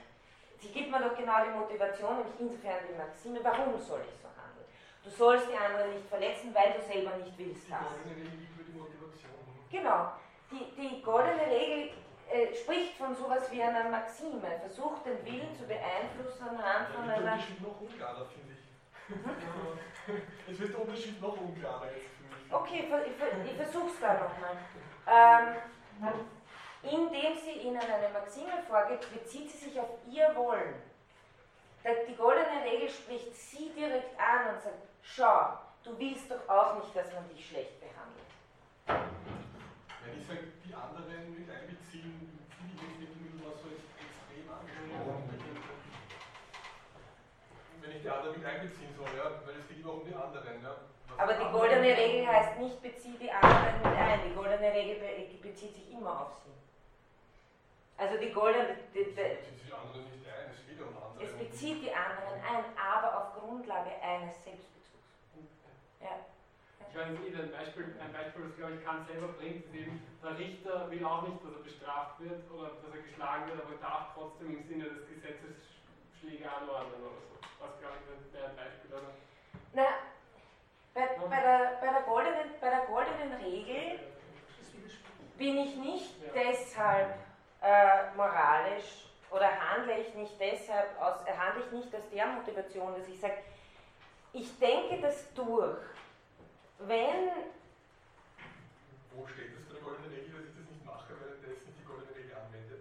Sie 0.61 0.69
gibt 0.69 0.91
mir 0.91 1.01
doch 1.01 1.17
genau 1.17 1.45
die 1.45 1.57
Motivation, 1.57 2.19
nämlich 2.19 2.41
insofern 2.41 2.85
die 2.89 2.97
Maxime, 2.97 3.41
warum 3.43 3.81
soll 3.81 4.01
ich 4.05 4.21
so 4.21 4.29
handeln? 4.29 4.67
Du 5.05 5.11
sollst 5.11 5.49
die 5.49 5.57
anderen 5.57 5.95
nicht 5.95 6.09
verletzen, 6.09 6.55
weil 6.55 6.73
du 6.73 6.81
selber 6.83 7.17
nicht 7.17 7.37
willst. 7.37 7.67
Die 7.67 7.73
goldene 7.73 8.17
Regel 8.17 8.39
gibt 8.41 8.57
mir 8.57 8.65
die 8.65 8.79
Motivation. 8.79 9.33
Genau. 9.71 10.13
Die, 10.51 10.65
die 10.77 11.03
goldene 11.03 11.47
Regel 11.47 11.91
äh, 12.31 12.55
spricht 12.55 12.97
von 12.99 13.15
sowas 13.15 13.51
wie 13.51 13.63
einer 13.63 13.89
Maxime, 13.89 14.41
versucht 14.61 15.07
den 15.07 15.25
Willen 15.25 15.55
zu 15.55 15.65
beeinflussen 15.65 16.49
anhand 16.49 16.89
von 16.95 17.05
einer. 17.05 17.23
Der 17.23 17.33
Unterschied 17.33 17.63
noch 17.63 17.81
unklarer, 17.81 18.27
finde 18.27 18.53
ich. 18.53 18.67
Hm? 19.09 20.23
es 20.51 20.59
wird 20.59 20.73
der 20.73 20.81
Unterschied 20.81 21.21
noch 21.23 21.41
unklarer 21.41 21.87
jetzt 21.87 22.11
für 22.17 22.27
mich. 22.27 22.53
Okay, 22.53 22.85
ich, 22.85 23.47
ich, 23.47 23.51
ich 23.53 23.57
versuche 23.57 23.91
es 23.91 24.01
gerade 24.01 24.25
nochmal. 24.25 24.57
Ähm, 25.07 25.55
indem 26.83 27.37
sie 27.39 27.53
ihnen 27.67 27.81
eine 27.81 28.09
Maxime 28.13 28.63
vorgibt, 28.69 29.13
bezieht 29.13 29.51
sie 29.51 29.69
sich 29.69 29.81
auf 29.81 29.91
ihr 30.11 30.35
Wollen. 30.35 30.75
Die 32.09 32.17
goldene 32.17 32.65
Regel 32.65 32.89
spricht 32.89 33.35
sie 33.35 33.71
direkt 33.71 34.19
an 34.19 34.55
und 34.55 34.61
sagt, 34.61 34.83
schau, 35.03 35.59
du 35.85 35.97
willst 35.99 36.29
doch 36.31 36.49
auch 36.49 36.83
nicht, 36.83 36.95
dass 36.97 37.13
man 37.13 37.29
dich 37.29 37.49
schlecht 37.49 37.79
behandelt. 37.79 38.27
Wenn 40.05 40.19
ich 40.19 40.27
sage, 40.27 40.51
die 40.65 40.75
anderen 40.75 41.31
mit 41.31 41.49
einbeziehen, 41.49 42.27
finde 42.59 42.75
ich 42.75 43.01
jetzt 43.07 43.21
nicht 43.23 43.39
was 43.47 43.63
so 43.63 43.69
extrem 43.71 44.51
angesprochen. 44.51 45.31
Wenn 47.81 47.93
ich 47.93 48.03
die 48.03 48.11
anderen 48.11 48.39
mit 48.39 48.47
einbeziehen 48.47 48.95
soll, 48.97 49.11
ja, 49.17 49.31
weil 49.47 49.55
es 49.63 49.69
geht 49.69 49.79
immer 49.79 49.95
um 49.95 50.05
die 50.05 50.15
anderen. 50.15 50.63
Ja. 50.63 50.75
Aber 51.19 51.33
die 51.33 51.51
goldene 51.51 51.97
Regel 51.97 52.27
heißt 52.27 52.59
nicht, 52.59 52.83
beziehe 52.83 53.19
die 53.19 53.31
anderen 53.31 53.79
mit 53.83 53.99
ein. 53.99 54.21
Die 54.29 54.35
goldene 54.35 54.73
Regel 54.73 54.97
bezieht 55.41 55.75
sich 55.75 55.93
immer 55.93 56.21
auf 56.21 56.33
sie. 56.45 56.53
Also 57.97 58.19
die 58.19 58.33
goldene. 58.33 58.77
Die, 58.93 59.05
die, 59.05 59.15
die 59.15 59.73
anderen 59.73 60.05
nicht 60.13 60.29
ein, 60.29 60.53
es 60.53 60.61
geht 60.69 60.81
um 60.81 60.93
andere. 60.93 61.25
Es 61.25 61.33
bezieht 61.33 61.83
die 61.83 61.93
anderen 61.93 62.37
ein, 62.45 62.65
aber 62.77 63.17
auf 63.17 63.41
Grundlage 63.41 63.91
eines 64.03 64.37
Selbstbezugs. 64.45 65.01
Ja. 66.01 66.21
Ich 66.89 66.95
weiß 66.97 67.09
nicht, 67.13 67.37
ein 67.37 67.53
Beispiel, 67.53 67.97
ein 68.01 68.13
Beispiel, 68.13 68.45
das 68.49 68.57
glaube 68.57 68.75
ich 68.77 68.85
Kant 68.85 69.09
selber 69.09 69.29
bringt, 69.37 69.65
ist 69.65 69.75
eben, 69.75 70.01
der 70.23 70.39
Richter 70.39 70.91
will 70.91 71.05
auch 71.05 71.29
nicht, 71.29 71.45
dass 71.45 71.53
er 71.53 71.65
bestraft 71.65 72.21
wird 72.21 72.41
oder 72.53 72.73
dass 72.73 72.93
er 72.93 73.03
geschlagen 73.05 73.49
wird, 73.49 73.61
aber 73.61 73.77
darf 73.81 74.13
trotzdem 74.17 74.57
im 74.57 74.65
Sinne 74.65 74.89
des 74.89 75.05
Gesetzes 75.09 75.61
Schläge 76.21 76.49
anordnen 76.49 77.01
oder 77.01 77.21
so. 77.21 77.37
Was 77.61 77.77
glaube 77.81 78.01
ich 78.01 78.33
wäre 78.33 78.49
ein 78.49 78.57
Beispiel, 78.57 78.93
oder? 78.97 79.13
Na, 79.73 80.16
bei, 80.97 81.07
bei, 81.29 81.41
der, 81.41 81.79
bei, 81.79 81.93
der 81.93 82.03
goldenen, 82.03 82.51
bei 82.59 82.71
der 82.71 82.87
goldenen 82.87 83.33
Regel 83.35 84.01
bin 85.37 85.59
ich 85.59 85.77
nicht 85.77 86.15
deshalb 86.35 87.15
äh, 87.61 88.17
moralisch 88.17 89.05
oder 89.31 89.51
handle 89.61 90.01
ich 90.01 90.15
nicht 90.15 90.41
deshalb 90.41 90.99
aus, 91.01 91.21
äh, 91.27 91.37
handle 91.37 91.65
ich 91.65 91.73
nicht 91.73 91.95
aus 91.95 92.09
der 92.11 92.27
Motivation, 92.29 92.95
dass 92.95 93.07
ich 93.07 93.21
sage, 93.21 93.37
ich 94.33 94.59
denke 94.59 95.03
das 95.03 95.33
durch. 95.35 95.79
Wenn. 96.79 97.31
Wo 99.13 99.27
steht 99.27 99.55
das 99.55 99.65
bei 99.67 99.75
der 99.75 99.83
goldenen 99.83 100.11
Regel, 100.11 100.33
dass 100.33 100.49
ich 100.49 100.57
das 100.57 100.71
nicht 100.71 100.85
mache, 100.85 101.13
weil 101.21 101.37
ich 101.37 101.57
jetzt 101.57 101.67
nicht 101.67 101.79
die 101.79 101.85
goldene 101.85 102.17
Regel 102.17 102.37
anwende? 102.37 102.79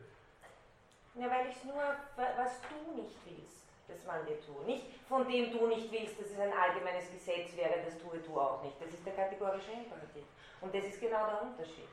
Ja, 1.15 1.29
weil 1.29 1.49
ich 1.49 1.57
es 1.57 1.63
nur, 1.65 1.83
was 2.15 2.61
du 2.61 3.01
nicht 3.01 3.17
willst 3.25 3.64
das 3.87 4.03
man 4.05 4.25
dir 4.25 4.39
tut. 4.41 4.65
Nicht 4.65 4.85
von 5.07 5.27
dem 5.29 5.51
du 5.51 5.67
nicht 5.67 5.91
willst, 5.91 6.19
dass 6.19 6.31
es 6.31 6.39
ein 6.39 6.51
allgemeines 6.51 7.11
Gesetz 7.11 7.55
wäre, 7.55 7.83
das 7.85 7.97
tue 7.97 8.19
du 8.19 8.39
auch 8.39 8.63
nicht. 8.63 8.75
Das 8.81 8.89
ist 8.89 9.05
der 9.05 9.13
kategorische 9.13 9.71
Imperativ. 9.71 10.25
Und 10.61 10.73
das 10.73 10.85
ist 10.85 10.99
genau 10.99 11.25
der 11.27 11.41
Unterschied. 11.43 11.89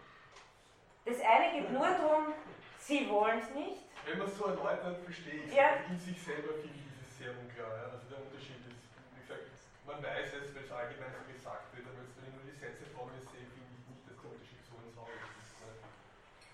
Das 1.04 1.20
eine 1.20 1.52
geht 1.52 1.70
nur 1.70 1.86
darum, 1.86 2.32
sie 2.78 3.08
wollen 3.10 3.40
es 3.40 3.50
nicht. 3.54 3.82
Wenn 4.06 4.18
man 4.18 4.26
es 4.26 4.38
so 4.38 4.46
erläutert, 4.46 4.98
verstehe 5.04 5.44
ich. 5.44 5.52
Ja. 5.54 5.82
In 5.90 5.98
sich 5.98 6.20
selber 6.22 6.54
finde 6.54 6.78
ich 6.78 6.88
es 7.04 7.18
sehr 7.18 7.30
unklar. 7.36 7.70
Ja? 7.76 7.84
Also 7.92 8.08
der 8.08 8.18
Unterschied 8.22 8.62
ist, 8.66 8.82
wie 9.14 9.20
gesagt, 9.20 9.46
man 9.86 10.02
weiß 10.02 10.30
es, 10.40 10.54
weil 10.54 10.64
es 10.64 10.72
allgemein 10.72 11.12
so 11.12 11.22
gesagt 11.26 11.74
wird, 11.76 11.86
aber 11.86 12.00
jetzt, 12.02 12.16
wenn 12.16 12.30
ich 12.30 12.34
nur 12.34 12.46
die 12.46 12.58
Sätze 12.58 12.86
vor 12.94 13.06
mir 13.10 13.20
sehe, 13.20 13.46
finde 13.50 13.76
ich 13.76 13.86
nicht, 13.92 14.02
dass 14.08 14.18
der 14.18 14.30
Unterschied 14.30 14.62
so 14.64 14.74
ins 14.78 14.96
Auge 14.96 15.12
ist. 15.12 15.52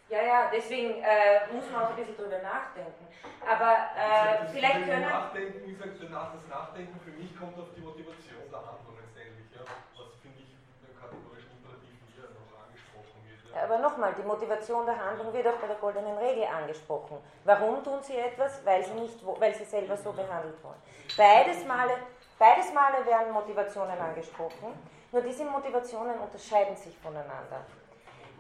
Ja, 0.08 0.22
ja, 0.22 0.50
deswegen 0.50 1.02
äh, 1.04 1.52
muss 1.52 1.70
man 1.70 1.84
auch 1.84 1.90
ein 1.90 1.96
bisschen 1.96 2.16
drüber 2.16 2.40
nachdenken. 2.40 3.06
Aber 3.44 3.92
äh, 3.92 4.40
das 4.40 4.52
vielleicht 4.52 4.88
können. 4.88 5.02
Nachdenken, 5.02 5.60
wie 5.66 5.72
gesagt, 5.76 6.00
danach 6.00 6.32
das 6.32 6.48
Nachdenken 6.48 6.98
für 7.00 7.12
mich 7.12 7.36
kommt 7.36 7.58
auf 7.58 7.68
die 7.76 7.84
Motivation 7.84 8.48
der 8.48 8.60
Handlung 8.64 8.96
letztendlich, 8.96 9.52
ja, 9.52 9.68
was 9.68 10.16
finde 10.24 10.40
ich 10.40 10.56
beim 10.80 10.96
kategorischen 10.96 11.52
Imperativ 11.60 11.92
hier 12.08 12.24
noch 12.32 12.48
angesprochen 12.56 13.20
wird. 13.28 13.52
Ja. 13.52 13.68
Aber 13.68 13.76
nochmal, 13.84 14.16
die 14.16 14.24
Motivation 14.24 14.86
der 14.88 14.96
Handlung 14.96 15.28
wird 15.28 15.46
auch 15.46 15.60
bei 15.60 15.68
der 15.68 15.76
goldenen 15.76 16.16
Regel 16.16 16.44
angesprochen. 16.48 17.20
Warum 17.44 17.84
tun 17.84 18.00
sie 18.00 18.16
etwas? 18.16 18.64
Weil 18.64 18.84
sie, 18.84 18.96
nicht, 18.96 19.20
weil 19.20 19.54
sie 19.54 19.64
selber 19.68 19.96
so 19.96 20.12
behandelt 20.12 20.56
wollen. 20.64 20.80
Beides 21.16 21.68
Male. 21.68 22.00
Beides 22.38 22.72
Male 22.72 23.04
werden 23.04 23.32
Motivationen 23.32 23.98
angesprochen, 23.98 24.72
nur 25.10 25.22
diese 25.22 25.44
Motivationen 25.44 26.18
unterscheiden 26.20 26.76
sich 26.76 26.96
voneinander. 26.96 27.60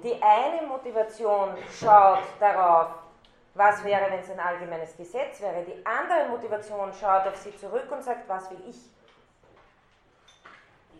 Die 0.02 0.22
eine 0.22 0.66
Motivation 0.66 1.56
schaut 1.70 2.22
darauf, 2.38 2.90
was 3.58 3.82
wäre, 3.82 4.08
wenn 4.10 4.20
es 4.20 4.30
ein 4.30 4.38
allgemeines 4.38 4.96
Gesetz 4.96 5.40
wäre. 5.40 5.64
Die 5.64 5.84
andere 5.84 6.28
Motivation 6.28 6.92
schaut 6.94 7.26
auf 7.26 7.36
sie 7.36 7.54
zurück 7.56 7.90
und 7.90 8.02
sagt, 8.04 8.28
was 8.28 8.48
will 8.50 8.62
ich? 8.68 8.76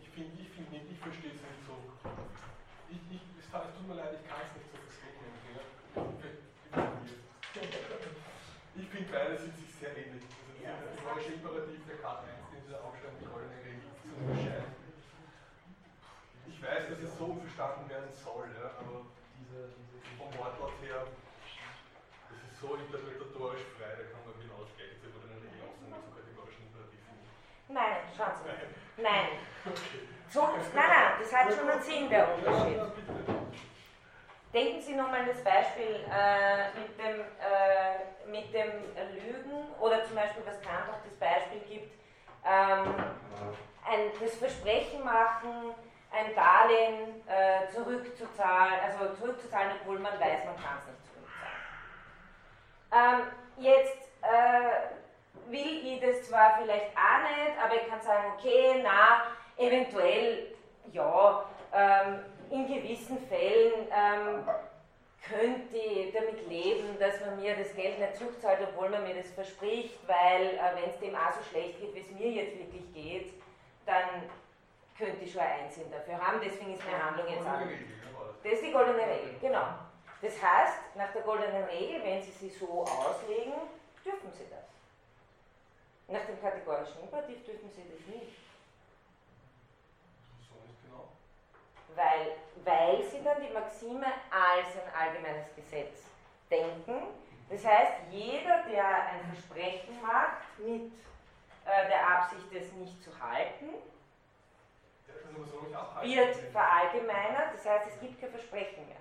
Ich 0.01 0.09
find 0.09 0.35
ich 0.35 0.99
verstehe 0.99 1.31
es 1.31 1.39
nicht 1.39 1.63
so. 1.63 1.79
Ich, 2.91 2.99
ich, 3.15 3.23
es, 3.39 3.47
tut 3.47 3.87
mir 3.87 3.95
leid, 3.95 4.19
ich 4.19 4.27
kann 4.27 4.43
es 4.43 4.51
nicht 4.59 4.67
so 4.67 4.75
verstehen. 4.75 5.15
Ich 8.75 8.87
finde 8.89 9.07
beide 9.11 9.39
sind 9.39 9.55
sich 9.55 9.71
sehr 9.79 9.95
ähnlich. 9.95 10.27
Also 10.27 10.59
ja, 10.59 10.75
der 10.75 10.91
moralische 10.99 11.39
Imperativ 11.39 11.79
der 11.87 11.97
Karte 12.03 12.27
1, 12.27 12.51
den 12.51 12.67
dieser 12.67 12.83
Aufstand 12.83 13.15
mit 13.15 13.31
goldenen 13.31 13.63
Regel 13.63 13.79
zu 14.03 14.11
unterscheiden. 14.19 14.75
Ich 16.43 16.59
weiß, 16.59 16.91
dass 16.91 16.99
es 16.99 17.15
so 17.15 17.39
verstanden 17.39 17.87
werden 17.87 18.11
soll, 18.11 18.51
ja, 18.59 18.75
aber 18.83 19.07
diese, 19.39 19.71
diese 19.79 20.03
vom 20.19 20.27
Wortlaut 20.35 20.75
her 20.83 21.07
so 22.61 22.75
interpretatorisch 22.75 23.63
frei, 23.79 23.95
da 23.95 24.03
kann 24.11 24.23
man 24.27 24.35
genau 24.35 24.59
das 24.67 24.75
Gleiche 24.75 24.99
zu 24.99 25.07
einer 25.15 25.39
Regel 25.39 25.63
aussagen, 25.63 25.95
so 25.95 26.11
kategorischen 26.11 26.67
Imperativ 26.67 26.99
Nein, 27.71 27.95
schauen 28.11 28.35
Sie. 28.35 29.01
Nein. 29.01 29.29
Okay. 29.63 29.99
So, 30.27 30.41
nein, 30.75 30.89
nein, 30.91 31.11
das 31.19 31.33
hat 31.33 31.53
schon 31.53 31.69
einen 31.69 31.81
Sinn, 31.81 32.09
der 32.09 32.35
Unterschied. 32.35 32.79
Denken 34.53 34.81
Sie 34.81 34.95
nochmal 34.95 35.25
das 35.25 35.43
Beispiel 35.43 36.03
äh, 36.11 36.73
mit, 36.77 36.97
dem, 36.99 37.21
äh, 37.39 38.27
mit 38.27 38.53
dem 38.53 38.69
Lügen 39.23 39.71
oder 39.79 40.03
zum 40.05 40.15
Beispiel, 40.15 40.43
was 40.45 40.59
Kant 40.61 40.89
auch 40.89 41.01
das 41.05 41.15
Beispiel 41.17 41.61
gibt, 41.69 41.93
ähm, 42.45 42.93
ein, 43.85 44.11
das 44.19 44.35
Versprechen 44.35 45.03
machen, 45.03 45.73
ein 46.11 46.35
Darlehen 46.35 47.23
äh, 47.27 47.71
zurückzuzahlen, 47.71 48.79
also 48.83 49.15
zurückzuzahlen, 49.15 49.71
obwohl 49.81 49.99
man 49.99 50.13
weiß, 50.19 50.45
man 50.45 50.55
kann 50.57 50.77
es 50.79 50.87
nicht 50.87 50.98
ähm, 52.91 53.27
jetzt 53.57 53.97
äh, 54.21 55.51
will 55.51 55.81
ich 55.85 55.99
das 55.99 56.27
zwar 56.27 56.59
vielleicht 56.61 56.91
auch 56.95 57.21
nicht, 57.21 57.63
aber 57.63 57.75
ich 57.75 57.87
kann 57.87 58.01
sagen, 58.01 58.33
okay, 58.37 58.81
na, 58.83 59.23
eventuell, 59.57 60.55
ja, 60.91 61.45
ähm, 61.73 62.19
in 62.49 62.67
gewissen 62.67 63.19
Fällen 63.27 63.87
ähm, 63.91 64.47
könnte 65.27 65.77
ich 65.77 66.13
damit 66.13 66.47
leben, 66.47 66.97
dass 66.99 67.19
man 67.21 67.39
mir 67.39 67.55
das 67.55 67.75
Geld 67.75 67.99
nicht 67.99 68.15
zurückzahlt, 68.15 68.59
obwohl 68.63 68.89
man 68.89 69.03
mir 69.03 69.15
das 69.15 69.31
verspricht, 69.31 69.99
weil 70.07 70.47
äh, 70.47 70.75
wenn 70.75 70.89
es 70.89 70.99
dem 70.99 71.15
auch 71.15 71.31
so 71.31 71.43
schlecht 71.51 71.79
geht, 71.79 71.93
wie 71.93 71.99
es 71.99 72.11
mir 72.11 72.29
jetzt 72.31 72.57
wirklich 72.57 72.93
geht, 72.93 73.33
dann 73.85 74.29
könnte 74.97 75.23
ich 75.23 75.31
schon 75.31 75.41
ein 75.41 75.65
Einsehen 75.65 75.91
dafür 75.91 76.17
haben, 76.19 76.39
deswegen 76.43 76.73
ist 76.73 76.83
meine 76.85 77.05
Handlung 77.05 77.27
jetzt 77.27 77.45
auch. 77.47 77.61
Das 78.43 78.53
ist 78.53 78.63
die 78.63 78.71
goldene 78.71 79.03
Regel, 79.03 79.35
genau. 79.41 79.67
Das 80.21 80.33
heißt, 80.41 80.95
nach 80.95 81.11
der 81.13 81.21
goldenen 81.21 81.63
Regel, 81.65 82.03
wenn 82.03 82.21
Sie 82.21 82.31
sie 82.31 82.49
so 82.49 82.83
auslegen, 82.83 83.53
dürfen 84.03 84.31
Sie 84.33 84.45
das. 84.49 84.65
Nach 86.07 86.25
dem 86.25 86.41
kategorischen 86.41 87.01
Imperativ 87.01 87.45
dürfen 87.45 87.69
Sie 87.71 87.83
das 87.83 88.05
nicht. 88.07 88.35
So 90.49 90.55
nicht 90.67 90.83
genau. 90.83 91.07
Weil, 91.95 92.35
weil 92.65 93.03
Sie 93.03 93.23
dann 93.23 93.41
die 93.41 93.53
Maxime 93.53 94.07
als 94.29 94.67
ein 94.75 94.93
allgemeines 94.93 95.55
Gesetz 95.55 96.03
denken. 96.49 97.01
Das 97.49 97.65
heißt, 97.65 97.93
jeder, 98.11 98.63
der 98.63 98.85
ein 98.85 99.33
Versprechen 99.33 100.01
macht 100.01 100.59
mit 100.59 100.91
äh, 101.65 101.87
der 101.87 102.07
Absicht, 102.07 102.51
es 102.53 102.71
nicht 102.73 103.01
zu 103.03 103.11
halten, 103.19 103.69
wird 106.03 106.35
verallgemeinert. 106.51 107.53
Das 107.53 107.65
heißt, 107.65 107.87
es 107.93 107.99
gibt 108.01 108.19
kein 108.19 108.31
Versprechen 108.31 108.85
mehr. 108.87 108.97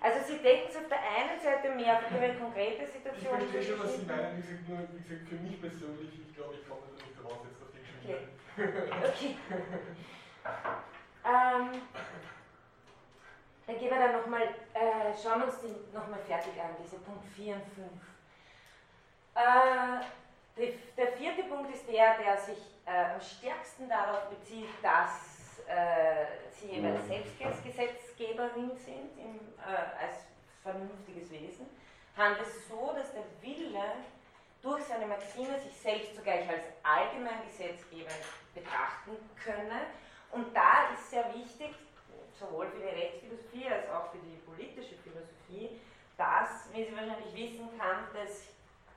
Also 0.00 0.18
Sie 0.26 0.38
decken 0.38 0.68
es 0.70 0.76
auf 0.76 0.88
der 0.88 0.98
einen 0.98 1.38
Seite 1.38 1.74
mehr 1.74 1.98
auf 1.98 2.10
Ihre 2.10 2.34
konkrete 2.34 2.86
Situation. 2.86 3.38
Ich 3.38 3.50
verstehe 3.50 3.76
schon, 3.76 3.84
was 3.84 3.96
Sie 3.96 4.06
meinen. 4.06 4.36
Wie 4.36 4.42
gesagt, 4.42 4.68
nur, 4.68 4.78
wie 4.92 5.02
gesagt, 5.02 5.28
für 5.28 5.34
mich 5.36 5.60
persönlich, 5.60 6.10
ich 6.26 6.34
glaube, 6.34 6.54
ich 6.54 6.66
komme 6.66 6.80
da 6.88 7.04
nicht 7.04 7.20
raus 7.22 7.44
jetzt 7.44 7.60
auf 7.60 7.68
den 7.70 7.84
Schiene. 7.84 8.16
Okay. 8.56 9.36
okay. 9.36 9.36
ähm, 11.24 11.82
dann 13.66 13.78
gehen 13.78 13.90
wir 13.90 13.98
dann 13.98 14.12
nochmal, 14.12 14.42
äh, 14.72 15.12
schauen 15.14 15.40
wir 15.40 15.46
uns 15.46 15.60
die 15.60 15.94
nochmal 15.94 16.20
fertig 16.20 16.58
an, 16.60 16.74
diese 16.82 16.96
Punkt 16.98 17.24
4 17.36 17.54
und 17.54 17.68
5. 17.68 17.86
Äh, 19.36 20.00
der 20.96 21.12
vierte 21.12 21.42
Punkt 21.44 21.74
ist 21.74 21.86
der, 21.88 22.18
der 22.18 22.36
sich 22.38 22.58
äh, 22.86 23.14
am 23.14 23.20
stärksten 23.20 23.88
darauf 23.88 24.28
bezieht, 24.30 24.68
dass 24.82 25.29
äh, 25.70 26.26
sie 26.50 26.74
jeweils 26.74 27.06
selbst 27.06 27.32
als 27.42 27.62
Gesetzgeberin 27.62 28.72
sind 28.76 29.16
im, 29.18 29.38
äh, 29.58 30.04
als 30.04 30.26
vernünftiges 30.62 31.30
Wesen, 31.30 31.66
handelt 32.16 32.46
es 32.46 32.68
so, 32.68 32.92
dass 32.94 33.12
der 33.12 33.24
Wille 33.40 33.82
durch 34.62 34.84
seine 34.84 35.06
Maxime 35.06 35.58
sich 35.60 35.76
selbst 35.76 36.16
zugleich 36.16 36.48
als 36.48 36.64
allgemein 36.82 37.46
Gesetzgeber 37.46 38.10
betrachten 38.54 39.16
könne. 39.42 39.86
Und 40.32 40.54
da 40.54 40.92
ist 40.92 41.10
sehr 41.10 41.32
wichtig, 41.34 41.74
sowohl 42.38 42.66
für 42.68 42.78
die 42.78 43.00
Rechtsphilosophie 43.00 43.68
als 43.68 43.88
auch 43.90 44.10
für 44.10 44.18
die 44.18 44.36
politische 44.46 44.96
Philosophie, 44.96 45.80
dass, 46.16 46.68
wie 46.72 46.84
Sie 46.84 46.94
wahrscheinlich 46.94 47.34
wissen, 47.34 47.68
Kant 47.78 48.08
das 48.12 48.44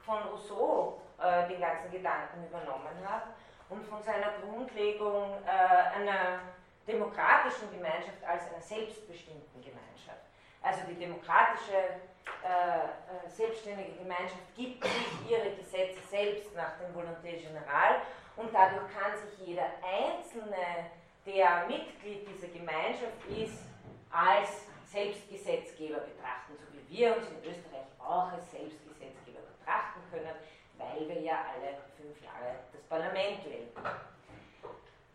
von 0.06 0.22
Rousseau 0.24 1.02
äh, 1.22 1.48
den 1.48 1.62
ganzen 1.62 1.92
Gedanken 1.92 2.46
übernommen 2.46 2.98
hat 3.08 3.28
und 3.70 3.86
von 3.86 4.04
seiner 4.04 4.34
Grundlegung 4.42 5.38
äh, 5.46 5.98
einer 5.98 6.40
demokratischen 6.88 7.72
Gemeinschaft 7.72 8.24
als 8.26 8.44
einer 8.50 8.62
selbstbestimmten 8.62 9.62
Gemeinschaft. 9.62 10.24
Also 10.62 10.82
die 10.88 10.96
demokratische 10.96 12.00
äh, 12.44 12.48
äh, 12.48 13.30
selbstständige 13.30 13.94
Gemeinschaft 13.94 14.56
gibt 14.56 14.84
sich 14.84 15.30
ihre 15.30 15.56
Gesetze 15.56 16.00
selbst 16.10 16.56
nach 16.56 16.78
dem 16.80 16.94
Volonté 16.96 17.40
Général 17.40 18.04
und 18.36 18.54
dadurch 18.54 18.84
kann 18.94 19.16
sich 19.18 19.48
jeder 19.48 19.68
Einzelne, 19.84 20.92
der 21.26 21.66
Mitglied 21.68 22.28
dieser 22.28 22.48
Gemeinschaft 22.48 23.16
ist, 23.30 23.64
als 24.12 24.68
Selbstgesetzgeber 24.86 26.00
betrachten, 26.00 26.54
so 26.58 26.66
wie 26.74 26.98
wir 26.98 27.16
uns 27.16 27.28
in 27.28 27.38
Österreich 27.50 27.88
auch 28.00 28.32
als 28.32 28.52
Selbstgesetzgeber 28.52 29.40
betrachten 29.58 30.02
können, 30.12 30.36
weil 30.78 31.08
wir 31.08 31.22
ja 31.22 31.46
alle 31.48 31.78
fünf 31.98 32.22
Jahre 32.22 32.56
das 32.72 32.82
Parlament 32.84 33.44
wählen. 33.46 33.70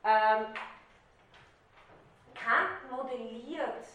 Ähm, 0.05 0.47
Kant 2.43 2.91
modelliert 2.91 3.87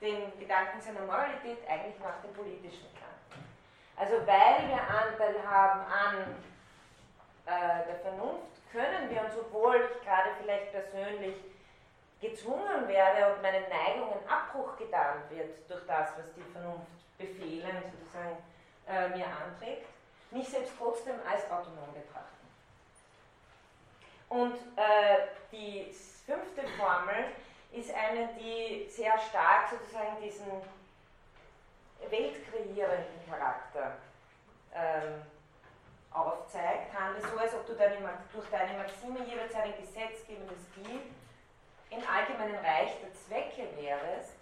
den 0.00 0.38
Gedanken 0.38 0.80
seiner 0.80 1.00
Moralität 1.00 1.58
eigentlich 1.68 1.98
nach 2.00 2.20
dem 2.22 2.32
politischen 2.32 2.88
Kant. 2.94 3.42
Also 3.96 4.14
weil 4.26 4.68
wir 4.68 4.80
Anteil 4.80 5.36
haben 5.46 5.80
an 5.80 6.36
äh, 7.46 7.86
der 7.86 7.96
Vernunft, 8.00 8.56
können 8.70 9.08
wir 9.08 9.22
uns, 9.22 9.32
obwohl 9.38 9.76
ich 9.76 10.04
gerade 10.04 10.30
vielleicht 10.40 10.72
persönlich 10.72 11.36
gezwungen 12.20 12.88
werde 12.88 13.32
und 13.32 13.42
meinen 13.42 13.64
Neigungen 13.68 14.28
Abbruch 14.28 14.76
getan 14.76 15.22
wird 15.30 15.68
durch 15.68 15.86
das, 15.86 16.10
was 16.18 16.32
die 16.34 16.42
Vernunft 16.52 16.86
befehlen, 17.18 17.82
sozusagen 17.98 18.36
äh, 18.86 19.08
mir 19.16 19.26
anträgt, 19.26 19.86
mich 20.30 20.48
selbst 20.48 20.74
trotzdem 20.78 21.14
als 21.28 21.44
autonom 21.50 21.92
betrachten. 21.94 22.35
Und 24.28 24.54
äh, 24.76 25.28
die 25.52 25.92
fünfte 26.26 26.66
Formel 26.76 27.26
ist 27.72 27.92
eine, 27.94 28.28
die 28.38 28.88
sehr 28.88 29.16
stark 29.18 29.70
sozusagen 29.70 30.20
diesen 30.22 30.46
weltkreierenden 32.10 33.28
Charakter 33.28 33.96
ähm, 34.74 35.22
aufzeigt. 36.10 36.92
Handelt 36.98 37.24
so, 37.30 37.38
als 37.38 37.54
ob 37.54 37.66
du 37.66 37.74
deine, 37.74 37.96
durch 38.32 38.48
deine 38.50 38.78
Maxime 38.78 39.24
jederzeit 39.24 39.64
ein 39.64 39.80
gesetzgebendes 39.80 40.58
Ziel 40.74 41.00
im 41.90 42.02
allgemeinen 42.08 42.56
Reich 42.56 42.90
der 43.00 43.14
Zwecke 43.14 43.68
wärest. 43.76 44.32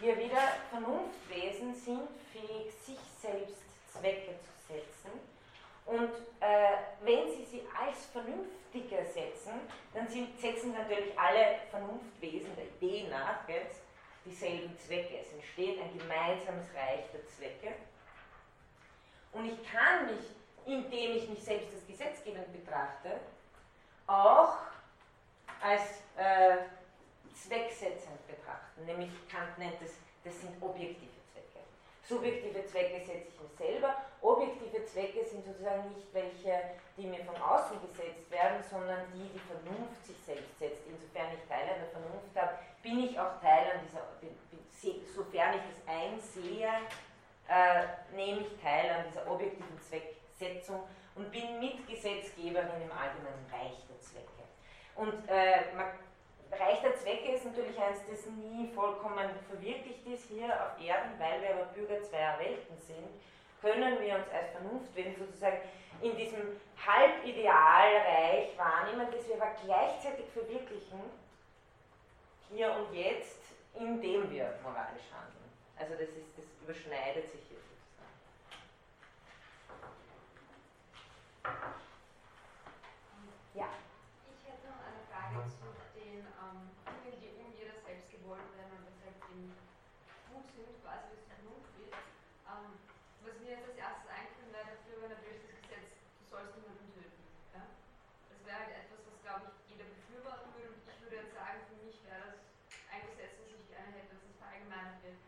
Wir 0.00 0.16
wieder 0.18 0.40
Vernunftwesen 0.70 1.74
sind 1.74 2.08
fähig, 2.32 2.72
sich 2.84 2.98
selbst 3.20 3.62
Zwecke 3.92 4.34
zu 4.38 4.72
setzen 4.72 5.29
und 5.90 6.10
äh, 6.38 6.76
wenn 7.02 7.28
Sie 7.32 7.44
sie 7.44 7.62
als 7.76 8.06
vernünftiger 8.06 9.04
setzen, 9.06 9.60
dann 9.92 10.06
sind, 10.06 10.40
setzen 10.40 10.72
natürlich 10.72 11.18
alle 11.18 11.58
Vernunftwesen 11.68 12.54
der 12.54 12.66
Idee 12.66 13.08
nach 13.10 13.48
jetzt 13.48 13.82
dieselben 14.24 14.78
Zwecke. 14.78 15.18
Es 15.18 15.32
entsteht 15.32 15.80
ein 15.80 15.98
gemeinsames 15.98 16.66
Reich 16.74 17.10
der 17.12 17.26
Zwecke. 17.26 17.74
Und 19.32 19.46
ich 19.46 19.58
kann 19.68 20.06
mich, 20.06 20.26
indem 20.64 21.16
ich 21.16 21.28
mich 21.28 21.42
selbst 21.42 21.74
als 21.74 21.86
gesetzgebend 21.88 22.52
betrachte, 22.52 23.18
auch 24.06 24.58
als 25.60 25.82
äh, 26.16 26.58
zwecksetzend 27.34 28.26
betrachten. 28.28 28.86
Nämlich 28.86 29.10
Kant 29.28 29.58
nennt 29.58 29.82
es, 29.82 29.94
das 30.22 30.40
sind 30.40 30.62
objektive. 30.62 31.19
Subjektive 32.10 32.66
Zwecke 32.66 32.98
setze 33.06 33.28
ich 33.28 33.40
mir 33.40 33.48
selber 33.56 33.94
objektive 34.20 34.84
Zwecke 34.84 35.24
sind 35.24 35.44
sozusagen 35.46 35.94
nicht 35.94 36.12
welche, 36.12 36.74
die 36.96 37.06
mir 37.06 37.24
von 37.24 37.36
außen 37.36 37.78
gesetzt 37.80 38.28
werden, 38.32 38.58
sondern 38.68 39.06
die 39.14 39.30
die 39.30 39.38
Vernunft 39.38 40.04
sich 40.04 40.16
selbst 40.26 40.58
setzt. 40.58 40.82
Insofern 40.90 41.30
ich 41.38 41.48
Teil 41.48 41.70
einer 41.70 41.86
Vernunft 41.86 42.34
habe, 42.34 42.58
bin 42.82 42.98
ich 43.06 43.18
auch 43.18 43.40
Teil 43.40 43.70
an 43.70 43.80
dieser, 43.86 44.02
sofern 45.14 45.54
ich 45.54 45.62
das 45.70 45.86
einsehe, 45.86 46.68
äh, 47.46 47.86
nehme 48.16 48.40
ich 48.40 48.60
teil 48.60 48.90
an 48.90 49.04
dieser 49.08 49.30
objektiven 49.30 49.78
Zwecksetzung 49.80 50.82
und 51.14 51.30
bin 51.30 51.60
Mitgesetzgeberin 51.60 52.82
im 52.82 52.92
allgemeinen 52.92 53.46
Reich 53.52 53.86
der 53.86 54.00
Zwecke. 54.00 54.42
Und 54.96 55.28
äh, 55.28 55.62
Reich 56.50 56.80
der 56.82 56.96
Zwecke 56.96 57.32
ist 57.32 57.44
natürlich 57.44 57.78
eins, 57.78 58.00
das 58.10 58.26
nie 58.26 58.72
vollkommen 58.74 59.30
verwirklicht 59.48 60.06
ist 60.06 60.28
hier 60.28 60.48
auf 60.48 60.84
Erden, 60.84 61.18
weil 61.18 61.40
wir 61.42 61.54
aber 61.54 61.64
Bürger 61.72 62.02
zweier 62.02 62.38
Welten 62.38 62.76
sind 62.78 63.08
können 63.60 64.00
wir 64.00 64.14
uns 64.16 64.28
als 64.32 64.50
Vernunftwesen 64.52 65.16
sozusagen 65.16 65.58
in 66.00 66.16
diesem 66.16 66.60
Halbidealreich 66.84 68.56
wahrnehmen, 68.56 69.08
das 69.12 69.28
wir 69.28 69.36
aber 69.36 69.54
gleichzeitig 69.64 70.26
verwirklichen, 70.32 71.00
hier 72.48 72.72
und 72.72 72.94
jetzt, 72.94 73.38
indem 73.74 74.30
wir 74.30 74.58
moralisch 74.62 75.06
handeln. 75.12 75.50
Also 75.76 75.92
das, 75.92 76.08
ist, 76.08 76.36
das 76.36 76.44
überschneidet 76.62 77.30
sich 77.30 77.40
hier 77.48 77.58
sozusagen. 77.60 78.18
Ja. 83.54 83.68
Ich 84.32 84.48
hätte 84.48 84.66
noch 84.66 84.80
eine 84.82 85.04
Frage 85.06 85.46
zu 85.46 85.68
den 85.94 86.24
ähm, 86.26 86.70
Dingen, 87.04 87.20
die 87.20 87.30
um 87.38 87.52
jeder 87.54 87.76
selbst 87.84 88.10
gewollt 88.10 88.48
werden 88.56 88.72
und 88.72 88.88
weshalb 88.88 89.20
die 89.30 89.52
gut 90.32 90.48
sind, 90.56 90.82
quasi 90.82 91.12
wie 91.12 91.20
es 91.20 91.28
genug 91.28 91.62
wird. 91.78 91.94
Ähm, 92.50 92.80
was 93.20 93.36
mir 93.44 93.52
jetzt 93.52 93.68
als 93.68 93.76
erstes 93.76 94.08
einfällt, 94.08 94.48
wäre 94.50 94.74
dafür 94.74 94.96
wäre 95.04 95.12
natürlich 95.12 95.44
das 95.44 95.60
Gesetz, 95.60 95.92
du 96.18 96.24
sollst 96.24 96.56
niemanden 96.56 96.88
töten. 96.96 97.22
Ja? 97.52 97.62
Das 98.32 98.40
wäre 98.48 98.58
halt 98.64 98.72
etwas, 98.80 99.00
was, 99.04 99.16
glaube 99.20 99.52
ich, 99.52 99.56
jeder 99.70 99.86
befürworten 99.86 100.48
würde. 100.56 100.72
Und 100.72 100.82
ich 100.88 100.98
würde 101.04 101.16
jetzt 101.20 101.36
sagen, 101.36 101.60
für 101.68 101.78
mich 101.84 102.00
wäre 102.08 102.32
das 102.32 102.40
ein 102.88 103.04
Gesetz, 103.06 103.36
das 103.36 103.48
ich 103.52 103.68
gerne 103.68 103.92
hätte, 103.92 104.16
dass 104.16 104.24
es 104.24 104.34
verallgemeinert 104.40 104.98
wird. 105.04 105.20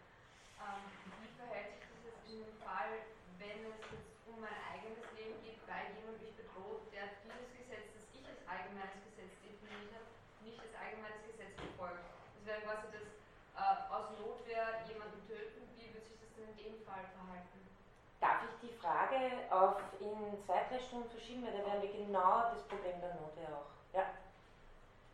Ähm, 0.58 0.82
wie 1.20 1.32
verhält 1.36 1.68
sich 1.76 1.84
das 1.84 2.00
jetzt 2.00 2.24
in 2.32 2.42
dem 2.42 2.56
Fall, 2.64 2.92
wenn 3.36 3.60
es 3.68 3.80
jetzt 3.92 4.12
um 4.24 4.40
mein 4.40 4.58
eigenes 4.72 5.04
Leben 5.12 5.36
geht, 5.44 5.60
weil 5.68 5.92
jemand 5.92 6.16
mich 6.16 6.32
bedroht, 6.32 6.88
der 6.96 7.20
dieses 7.20 7.52
Gesetz, 7.52 7.92
das 7.92 8.04
ich 8.16 8.24
als 8.24 8.40
allgemeines 8.48 9.04
Gesetz 9.04 9.36
definiert 9.44 9.92
habe, 9.92 10.08
nicht 10.42 10.58
als 10.58 10.72
allgemeines 10.74 11.22
Gesetz 11.28 11.54
befolgt? 11.60 12.08
Das 12.40 12.42
wäre 12.48 12.64
quasi 12.64 12.88
das 12.88 13.06
äh, 13.52 13.78
aus 13.92 14.16
Notwehr 14.16 14.80
jemanden 14.88 15.20
töten. 15.28 15.68
Wie 15.76 15.92
wird 15.92 16.08
sich 16.08 16.18
das 16.18 16.32
denn 16.34 16.50
in 16.50 16.56
dem 16.56 16.76
Fall 16.82 17.04
verhalten? 17.14 17.62
Darf 18.22 18.46
ich 18.46 18.54
die 18.62 18.71
Frage 18.82 19.16
auf 19.50 19.76
in 20.00 20.44
zwei, 20.44 20.60
drei 20.68 20.80
Stunden 20.80 21.10
verschieben? 21.10 21.44
Weil 21.44 21.52
da 21.52 21.64
werden 21.66 21.82
wir 21.82 21.92
genau 21.92 22.50
das 22.52 22.62
Problem 22.64 23.00
der 23.00 23.14
Note 23.14 23.40
auch. 23.54 23.94
Ja. 23.94 24.04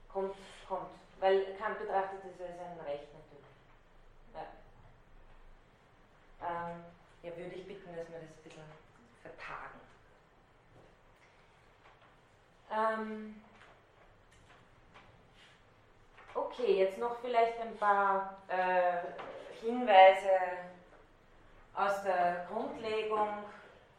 Kommt, 0.09 0.35
kommt. 0.67 0.91
Weil 1.21 1.55
Kant 1.57 1.79
betrachtet 1.79 2.21
es 2.25 2.41
als 2.41 2.59
ein 2.59 2.81
Recht 2.81 3.13
natürlich. 3.13 3.45
Ja. 4.35 4.47
Ähm, 6.41 6.85
ja, 7.23 7.37
würde 7.37 7.55
ich 7.55 7.67
bitten, 7.67 7.95
dass 7.95 8.09
wir 8.09 8.21
das 8.21 8.31
ein 8.31 8.43
bisschen 8.43 8.63
vertagen. 9.23 9.81
Ähm, 12.71 13.43
okay, 16.35 16.79
jetzt 16.79 16.99
noch 16.99 17.17
vielleicht 17.21 17.59
ein 17.61 17.77
paar 17.77 18.39
äh, 18.49 18.99
Hinweise 19.61 20.31
aus 21.75 22.03
der 22.03 22.45
Grundlegung, 22.49 23.45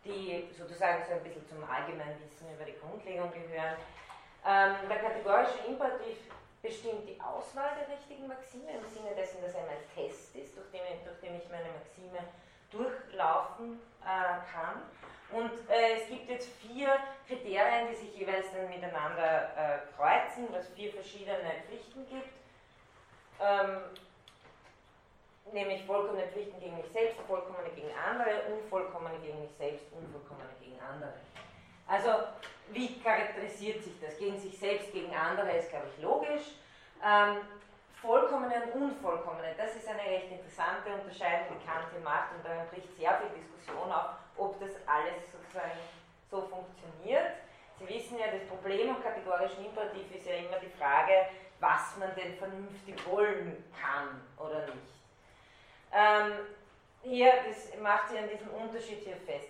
die 0.09 0.49
sozusagen 0.57 1.03
so 1.05 1.13
ein 1.13 1.23
bisschen 1.23 1.45
zum 1.47 1.63
Allgemeinwissen 1.63 2.49
über 2.53 2.65
die 2.65 2.77
Grundlegung 2.79 3.31
gehören. 3.31 3.77
Ähm, 4.45 4.75
der 4.89 4.97
kategorische 4.97 5.67
Imperativ 5.67 6.17
bestimmt 6.61 7.07
die 7.07 7.19
Auswahl 7.21 7.71
der 7.79 7.95
richtigen 7.95 8.27
Maxime 8.27 8.71
im 8.71 8.85
Sinne 8.89 9.15
dessen, 9.15 9.41
dass 9.41 9.53
er 9.53 9.61
ein 9.61 9.85
Test 9.93 10.35
ist, 10.35 10.57
durch 10.57 10.69
den, 10.71 10.81
durch 11.05 11.19
den 11.19 11.37
ich 11.37 11.47
meine 11.49 11.69
Maxime 11.71 12.19
durchlaufen 12.71 13.79
äh, 14.03 14.39
kann. 14.51 14.81
Und 15.31 15.51
äh, 15.69 16.01
es 16.01 16.07
gibt 16.07 16.29
jetzt 16.29 16.49
vier 16.59 16.89
Kriterien, 17.27 17.87
die 17.89 17.95
sich 17.95 18.15
jeweils 18.17 18.51
dann 18.51 18.67
miteinander 18.69 19.51
äh, 19.55 19.79
kreuzen, 19.95 20.47
was 20.51 20.67
vier 20.69 20.91
verschiedene 20.91 21.37
Pflichten 21.67 22.07
gibt. 22.09 22.33
Ähm, 23.39 23.81
nämlich 25.53 25.85
vollkommene 25.85 26.27
Pflichten 26.27 26.59
gegen 26.59 26.77
mich 26.77 26.89
selbst, 26.91 27.19
vollkommene 27.27 27.69
gegen 27.75 27.89
andere, 27.97 28.43
unvollkommene 28.53 29.17
gegen 29.19 29.41
mich 29.41 29.51
selbst, 29.57 29.85
unvollkommene 29.93 30.49
gegen 30.59 30.79
andere. 30.81 31.13
Also, 31.87 32.09
wie 32.71 32.99
charakterisiert 33.01 33.83
sich 33.83 33.99
das? 33.99 34.17
Gegen 34.17 34.37
sich 34.37 34.57
selbst, 34.57 34.91
gegen 34.91 35.13
andere 35.15 35.51
ist, 35.57 35.69
glaube 35.69 35.87
ich, 35.95 36.03
logisch. 36.03 36.55
Ähm, 37.03 37.37
vollkommene 38.01 38.63
und 38.63 38.81
unvollkommene, 38.81 39.55
das 39.57 39.75
ist 39.75 39.87
eine 39.87 40.01
recht 40.01 40.31
interessante 40.31 40.93
Unterscheidung, 40.93 41.57
die 41.57 41.65
Kant 41.65 41.87
hier 41.91 42.01
macht 42.01 42.33
und 42.35 42.45
daran 42.45 42.67
bricht 42.69 42.95
sehr 42.95 43.19
viel 43.19 43.29
Diskussion 43.41 43.91
auf, 43.91 44.15
ob 44.37 44.59
das 44.59 44.71
alles 44.85 45.19
sozusagen 45.31 45.79
so 46.29 46.41
funktioniert. 46.47 47.31
Sie 47.77 47.87
wissen 47.87 48.19
ja, 48.19 48.27
das 48.31 48.47
Problem 48.47 48.89
am 48.89 49.01
kategorischen 49.01 49.65
Imperativ 49.65 50.13
ist 50.13 50.27
ja 50.27 50.35
immer 50.35 50.59
die 50.59 50.71
Frage, 50.77 51.27
was 51.59 51.97
man 51.97 52.13
denn 52.15 52.35
vernünftig 52.35 52.95
wollen 53.07 53.63
kann 53.79 54.21
oder 54.37 54.65
nicht. 54.67 54.98
Ähm, 55.93 56.33
hier, 57.01 57.31
das 57.47 57.79
macht 57.81 58.09
sie 58.09 58.17
an 58.17 58.29
diesem 58.29 58.49
Unterschied 58.49 58.99
hier 59.03 59.17
fest. 59.17 59.49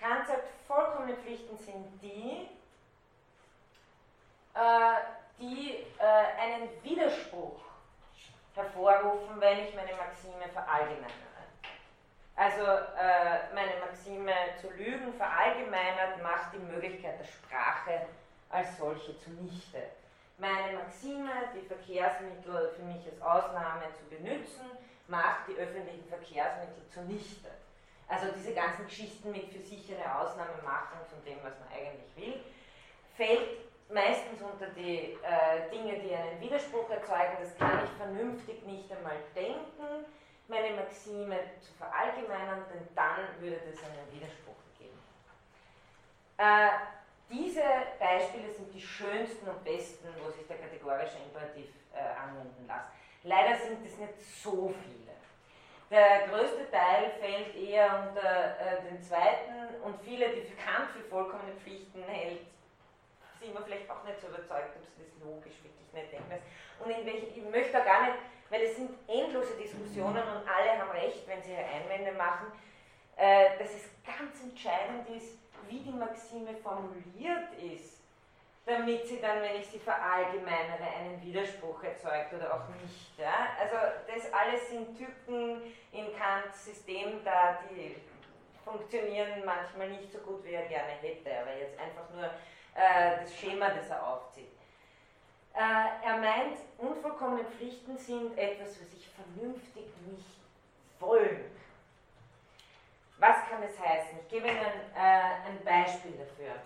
Kant 0.00 0.26
sagt, 0.26 0.48
vollkommene 0.66 1.16
Pflichten 1.16 1.56
sind 1.56 1.86
die, 2.02 2.48
äh, 4.54 4.96
die 5.38 5.84
äh, 5.98 6.40
einen 6.40 6.68
Widerspruch 6.82 7.60
hervorrufen, 8.54 9.40
wenn 9.40 9.60
ich 9.60 9.74
meine 9.74 9.94
Maxime 9.94 10.48
verallgemeinere. 10.52 11.26
Also 12.34 12.62
äh, 12.62 13.54
meine 13.54 13.80
Maxime 13.80 14.32
zu 14.60 14.70
lügen 14.70 15.12
verallgemeinert 15.14 16.22
macht 16.22 16.52
die 16.52 16.58
Möglichkeit 16.58 17.18
der 17.18 17.24
Sprache 17.24 18.06
als 18.50 18.76
solche 18.76 19.18
zunichte. 19.18 19.82
Meine 20.38 20.76
Maxime, 20.76 21.30
die 21.54 21.66
Verkehrsmittel 21.66 22.74
für 22.76 22.82
mich 22.82 23.06
als 23.06 23.22
Ausnahme 23.22 23.84
zu 23.94 24.04
benutzen, 24.14 24.70
macht 25.08 25.48
die 25.48 25.56
öffentlichen 25.56 26.08
Verkehrsmittel 26.08 26.86
zunichte. 26.92 27.50
Also 28.08 28.26
diese 28.36 28.54
ganzen 28.54 28.86
Geschichten 28.86 29.32
mit 29.32 29.52
für 29.52 29.60
sich 29.60 29.92
eine 29.94 30.18
Ausnahme 30.18 30.62
machen 30.62 30.98
von 31.08 31.24
dem, 31.24 31.38
was 31.42 31.54
man 31.58 31.68
eigentlich 31.72 32.16
will, 32.16 32.40
fällt 33.16 33.66
meistens 33.88 34.40
unter 34.42 34.66
die 34.68 35.18
äh, 35.22 35.70
Dinge, 35.70 35.98
die 36.00 36.14
einen 36.14 36.40
Widerspruch 36.40 36.88
erzeugen. 36.90 37.36
Das 37.40 37.56
kann 37.56 37.84
ich 37.84 37.90
vernünftig 37.96 38.64
nicht 38.64 38.90
einmal 38.92 39.16
denken, 39.34 40.06
meine 40.48 40.76
Maxime 40.76 41.38
zu 41.60 41.72
verallgemeinern, 41.74 42.64
denn 42.72 42.86
dann 42.94 43.40
würde 43.40 43.58
das 43.70 43.82
einen 43.82 44.12
Widerspruch 44.12 44.54
geben. 44.78 44.98
Äh, 46.38 46.70
diese 47.28 47.62
Beispiele 47.98 48.52
sind 48.52 48.72
die 48.72 48.80
schönsten 48.80 49.48
und 49.48 49.64
besten, 49.64 50.06
wo 50.22 50.30
sich 50.30 50.46
der 50.46 50.58
kategorische 50.58 51.18
Imperativ 51.18 51.66
äh, 51.92 51.98
anwenden 51.98 52.66
lässt. 52.68 52.90
Leider 53.26 53.56
sind 53.56 53.84
es 53.84 53.98
nicht 53.98 54.20
so 54.20 54.72
viele. 54.84 55.14
Der 55.90 56.28
größte 56.28 56.70
Teil 56.70 57.10
fällt 57.18 57.56
eher 57.56 58.08
unter 58.08 58.22
äh, 58.22 58.82
den 58.88 59.02
zweiten 59.02 59.82
und 59.82 60.00
viele, 60.02 60.28
die 60.28 60.42
für 60.42 60.56
Kant 60.56 60.90
für 60.90 61.02
vollkommene 61.10 61.52
Pflichten 61.58 62.04
hält, 62.04 62.46
sind 63.40 63.52
wir 63.52 63.62
vielleicht 63.62 63.90
auch 63.90 64.04
nicht 64.04 64.20
so 64.20 64.28
überzeugt, 64.28 64.76
ob 64.76 64.86
sie 64.86 65.02
das 65.02 65.26
logisch 65.26 65.58
wirklich 65.62 65.92
nicht 65.92 66.12
denken. 66.12 66.38
Und 66.78 66.90
in 66.90 67.04
welche, 67.04 67.26
ich 67.26 67.42
möchte 67.50 67.72
da 67.72 67.80
gar 67.80 68.02
nicht, 68.06 68.18
weil 68.48 68.62
es 68.62 68.76
sind 68.76 68.90
endlose 69.08 69.54
Diskussionen 69.56 70.22
und 70.22 70.46
alle 70.46 70.78
haben 70.78 70.90
recht, 70.92 71.26
wenn 71.26 71.42
sie 71.42 71.50
ihre 71.50 71.64
Einwände 71.64 72.12
machen, 72.12 72.52
äh, 73.16 73.58
dass 73.58 73.74
es 73.74 73.90
ganz 74.06 74.40
entscheidend 74.40 75.08
ist, 75.10 75.36
wie 75.68 75.80
die 75.80 75.90
Maxime 75.90 76.54
formuliert 76.62 77.50
ist 77.58 77.95
damit 78.66 79.06
sie 79.06 79.20
dann, 79.20 79.40
wenn 79.40 79.60
ich 79.60 79.66
sie 79.68 79.78
verallgemeinere, 79.78 80.82
einen 80.82 81.22
Widerspruch 81.22 81.82
erzeugt 81.84 82.34
oder 82.34 82.52
auch 82.52 82.68
nicht. 82.82 83.16
Ja? 83.16 83.50
Also 83.60 83.76
das 84.08 84.32
alles 84.32 84.68
sind 84.68 84.98
Typen 84.98 85.62
in 85.92 86.06
Kants 86.18 86.64
System 86.64 87.24
da, 87.24 87.60
die 87.70 87.96
funktionieren 88.64 89.44
manchmal 89.44 89.90
nicht 89.90 90.12
so 90.12 90.18
gut, 90.18 90.44
wie 90.44 90.54
er 90.54 90.66
gerne 90.66 90.94
hätte, 91.00 91.30
aber 91.40 91.56
jetzt 91.56 91.78
einfach 91.78 92.10
nur 92.12 92.24
äh, 92.24 93.20
das 93.22 93.32
Schema, 93.36 93.70
das 93.70 93.88
er 93.88 94.04
aufzieht. 94.04 94.50
Äh, 95.54 96.04
er 96.04 96.16
meint, 96.18 96.58
unvollkommene 96.76 97.44
Pflichten 97.44 97.96
sind 97.96 98.36
etwas, 98.36 98.80
was 98.80 98.92
ich 98.92 99.08
vernünftig 99.08 99.86
nicht 100.10 100.40
wollen. 100.98 101.52
Was 103.18 103.36
kann 103.48 103.62
das 103.62 103.78
heißen? 103.78 104.18
Ich 104.20 104.28
gebe 104.28 104.48
Ihnen 104.48 104.92
äh, 104.94 105.48
ein 105.48 105.64
Beispiel 105.64 106.12
dafür. 106.18 106.56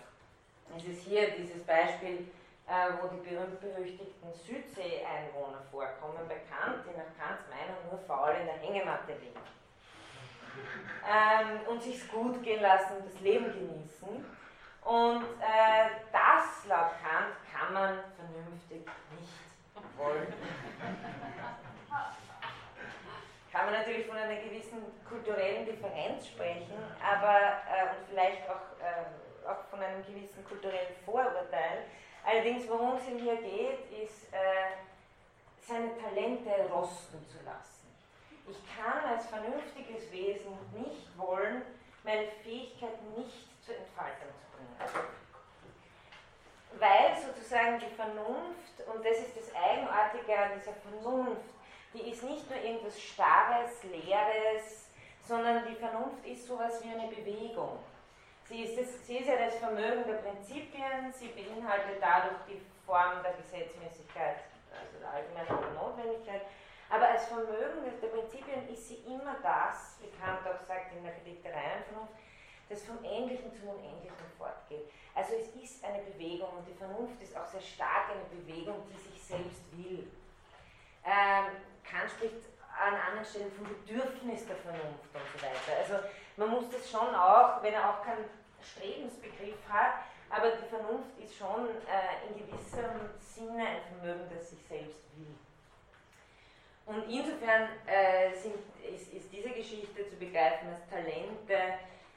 Es 0.77 0.83
ist 0.85 1.03
hier 1.03 1.31
dieses 1.31 1.63
Beispiel, 1.63 2.27
äh, 2.67 2.89
wo 3.01 3.07
die 3.07 3.27
berühmt-berüchtigten 3.27 4.33
Südsee-Einwohner 4.33 5.61
vorkommen 5.71 6.19
bei 6.27 6.39
Kant, 6.49 6.85
die 6.85 6.97
nach 6.97 7.11
Kants 7.19 7.43
Meinung 7.49 7.77
nur 7.89 7.99
faul 8.07 8.33
in 8.39 8.45
der 8.45 8.57
Hängematte 8.57 9.13
liegen. 9.13 9.39
ähm, 11.07 11.67
und 11.67 11.81
sich's 11.81 12.07
gut 12.09 12.41
gehen 12.43 12.61
lassen 12.61 12.97
und 12.97 13.05
das 13.05 13.19
Leben 13.21 13.45
genießen. 13.45 14.25
Und 14.83 15.23
äh, 15.39 15.89
das, 16.11 16.65
laut 16.67 16.91
Kant, 17.01 17.35
kann 17.51 17.73
man 17.73 17.99
vernünftig 18.15 18.85
nicht 19.19 19.97
wollen. 19.97 20.33
kann 23.51 23.65
man 23.65 23.73
natürlich 23.73 24.07
von 24.07 24.17
einer 24.17 24.41
gewissen 24.41 24.79
kulturellen 25.07 25.65
Differenz 25.65 26.27
sprechen, 26.27 26.73
aber 27.03 27.61
äh, 27.67 27.89
und 27.89 28.07
vielleicht 28.09 28.49
auch, 28.49 28.79
äh, 28.81 29.30
auch 29.47 29.63
von 29.69 29.81
einem 29.81 30.05
gewissen 30.05 30.43
kulturellen 30.45 30.95
Vorurteil. 31.05 31.85
Allerdings, 32.23 32.67
worum 32.69 32.95
es 32.97 33.07
ihm 33.07 33.19
hier 33.19 33.37
geht, 33.37 34.03
ist, 34.03 34.31
äh, 34.33 34.77
seine 35.61 35.97
Talente 35.97 36.49
rosten 36.71 37.25
zu 37.27 37.37
lassen. 37.45 37.87
Ich 38.49 38.57
kann 38.75 39.03
als 39.05 39.27
vernünftiges 39.27 40.11
Wesen 40.11 40.57
nicht 40.73 41.17
wollen, 41.17 41.61
meine 42.03 42.27
Fähigkeit 42.43 43.01
nicht 43.15 43.47
zur 43.63 43.75
Entfaltung 43.77 44.29
zu 44.39 44.47
bringen. 44.51 45.07
Weil 46.79 47.15
sozusagen 47.15 47.79
die 47.79 47.95
Vernunft, 47.95 48.87
und 48.93 49.05
das 49.05 49.19
ist 49.19 49.37
das 49.37 49.55
Eigenartige 49.55 50.37
an 50.37 50.51
dieser 50.59 50.73
Vernunft, 50.73 51.49
die 51.93 52.09
ist 52.09 52.23
nicht 52.23 52.49
nur 52.49 52.59
irgendwas 52.59 52.99
Starres, 52.99 53.83
Leeres, 53.83 54.89
sondern 55.27 55.65
die 55.67 55.75
Vernunft 55.75 56.25
ist 56.25 56.47
sowas 56.47 56.83
wie 56.83 56.89
eine 56.89 57.07
Bewegung. 57.07 57.79
Sie 58.51 58.63
ist, 58.63 58.77
das, 58.77 59.07
sie 59.07 59.15
ist 59.19 59.29
ja 59.29 59.37
das 59.37 59.55
Vermögen 59.55 60.03
der 60.03 60.19
Prinzipien, 60.27 61.07
sie 61.13 61.29
beinhaltet 61.29 62.01
dadurch 62.01 62.35
die 62.49 62.59
Form 62.85 63.23
der 63.23 63.31
Gesetzmäßigkeit 63.39 64.43
also 64.75 64.99
der 64.99 65.07
allgemeinen 65.07 65.73
Notwendigkeit. 65.73 66.41
Aber 66.89 67.07
als 67.07 67.27
Vermögen 67.27 67.87
der 68.01 68.07
Prinzipien 68.09 68.67
ist 68.67 68.89
sie 68.89 69.07
immer 69.07 69.37
das, 69.41 69.95
wie 70.01 70.11
Kant 70.19 70.43
auch 70.43 70.59
sagt 70.67 70.91
in 70.91 71.01
der 71.01 71.13
Kritik 71.13 71.41
der 71.43 71.55
Reihenvernunft, 71.55 72.11
das 72.67 72.83
vom 72.83 72.99
Endlichen 73.05 73.55
zum 73.55 73.69
Unendlichen 73.69 74.27
fortgeht. 74.37 74.91
Also 75.15 75.35
es 75.39 75.55
ist 75.55 75.85
eine 75.85 76.03
Bewegung 76.03 76.51
und 76.51 76.67
die 76.67 76.75
Vernunft 76.75 77.23
ist 77.23 77.31
auch 77.37 77.47
sehr 77.47 77.61
stark 77.61 78.11
eine 78.11 78.27
Bewegung, 78.35 78.83
die 78.91 78.99
sich 78.99 79.23
selbst 79.23 79.63
will. 79.79 80.11
Ähm, 81.07 81.55
Kant 81.87 82.11
spricht 82.11 82.51
an 82.67 82.95
anderen 82.99 83.23
Stellen 83.23 83.51
vom 83.55 83.63
Bedürfnis 83.63 84.45
der 84.45 84.57
Vernunft 84.57 85.07
und 85.07 85.27
so 85.31 85.39
weiter. 85.39 85.79
Also 85.79 86.03
man 86.35 86.49
muss 86.49 86.69
das 86.69 86.89
schon 86.89 87.15
auch, 87.15 87.63
wenn 87.63 87.73
er 87.73 87.87
auch 87.87 88.03
keinen 88.03 88.25
Strebensbegriff 88.63 89.57
hat, 89.69 90.05
aber 90.29 90.51
die 90.51 90.67
Vernunft 90.67 91.17
ist 91.21 91.35
schon 91.35 91.67
äh, 91.87 92.27
in 92.27 92.39
gewissem 92.39 93.09
Sinne 93.19 93.65
ein 93.65 93.81
Vermögen, 93.89 94.29
das 94.33 94.49
sich 94.49 94.59
selbst 94.67 95.05
will. 95.17 95.35
Und 96.85 97.03
insofern 97.09 97.69
äh, 97.85 98.35
sind, 98.35 98.55
ist, 98.83 99.13
ist, 99.13 99.31
diese 99.31 99.49
Geschichte 99.49 100.07
zu 100.09 100.15
begreifen 100.15 100.69
als 100.69 100.87
Talente, 100.89 101.53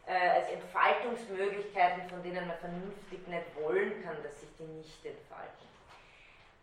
äh, 0.07 0.29
als 0.31 0.49
Entfaltungsmöglichkeiten, 0.51 2.09
von 2.09 2.23
denen 2.23 2.47
man 2.47 2.57
vernünftig 2.59 3.27
nicht 3.27 3.57
wollen 3.61 4.03
kann, 4.03 4.23
dass 4.23 4.41
sich 4.41 4.49
die 4.59 4.65
nicht 4.65 5.05
entfalten. 5.05 5.65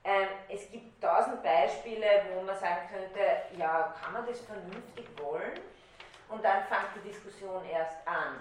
Ähm, 0.04 0.28
es 0.50 0.70
gibt 0.72 1.02
tausend 1.02 1.44
Beispiele, 1.44 2.08
wo 2.34 2.42
man 2.42 2.58
sagen 2.58 2.90
könnte, 2.92 3.20
ja, 3.58 3.96
kann 4.02 4.14
man 4.14 4.26
das 4.26 4.40
vernünftig 4.42 5.06
wollen? 5.18 5.60
Und 6.30 6.44
dann 6.44 6.64
fängt 6.64 6.96
die 6.96 7.10
Diskussion 7.10 7.64
erst 7.70 8.08
an. 8.08 8.40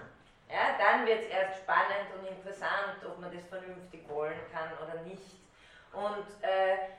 Ja, 0.51 0.75
dann 0.77 1.07
wird 1.07 1.23
es 1.23 1.29
erst 1.29 1.59
spannend 1.63 2.11
und 2.19 2.27
interessant, 2.27 2.99
ob 3.07 3.19
man 3.19 3.31
das 3.33 3.45
vernünftig 3.47 4.07
wollen 4.09 4.39
kann 4.51 4.67
oder 4.83 5.01
nicht. 5.03 5.39
Und 5.93 6.27
äh, 6.43 6.91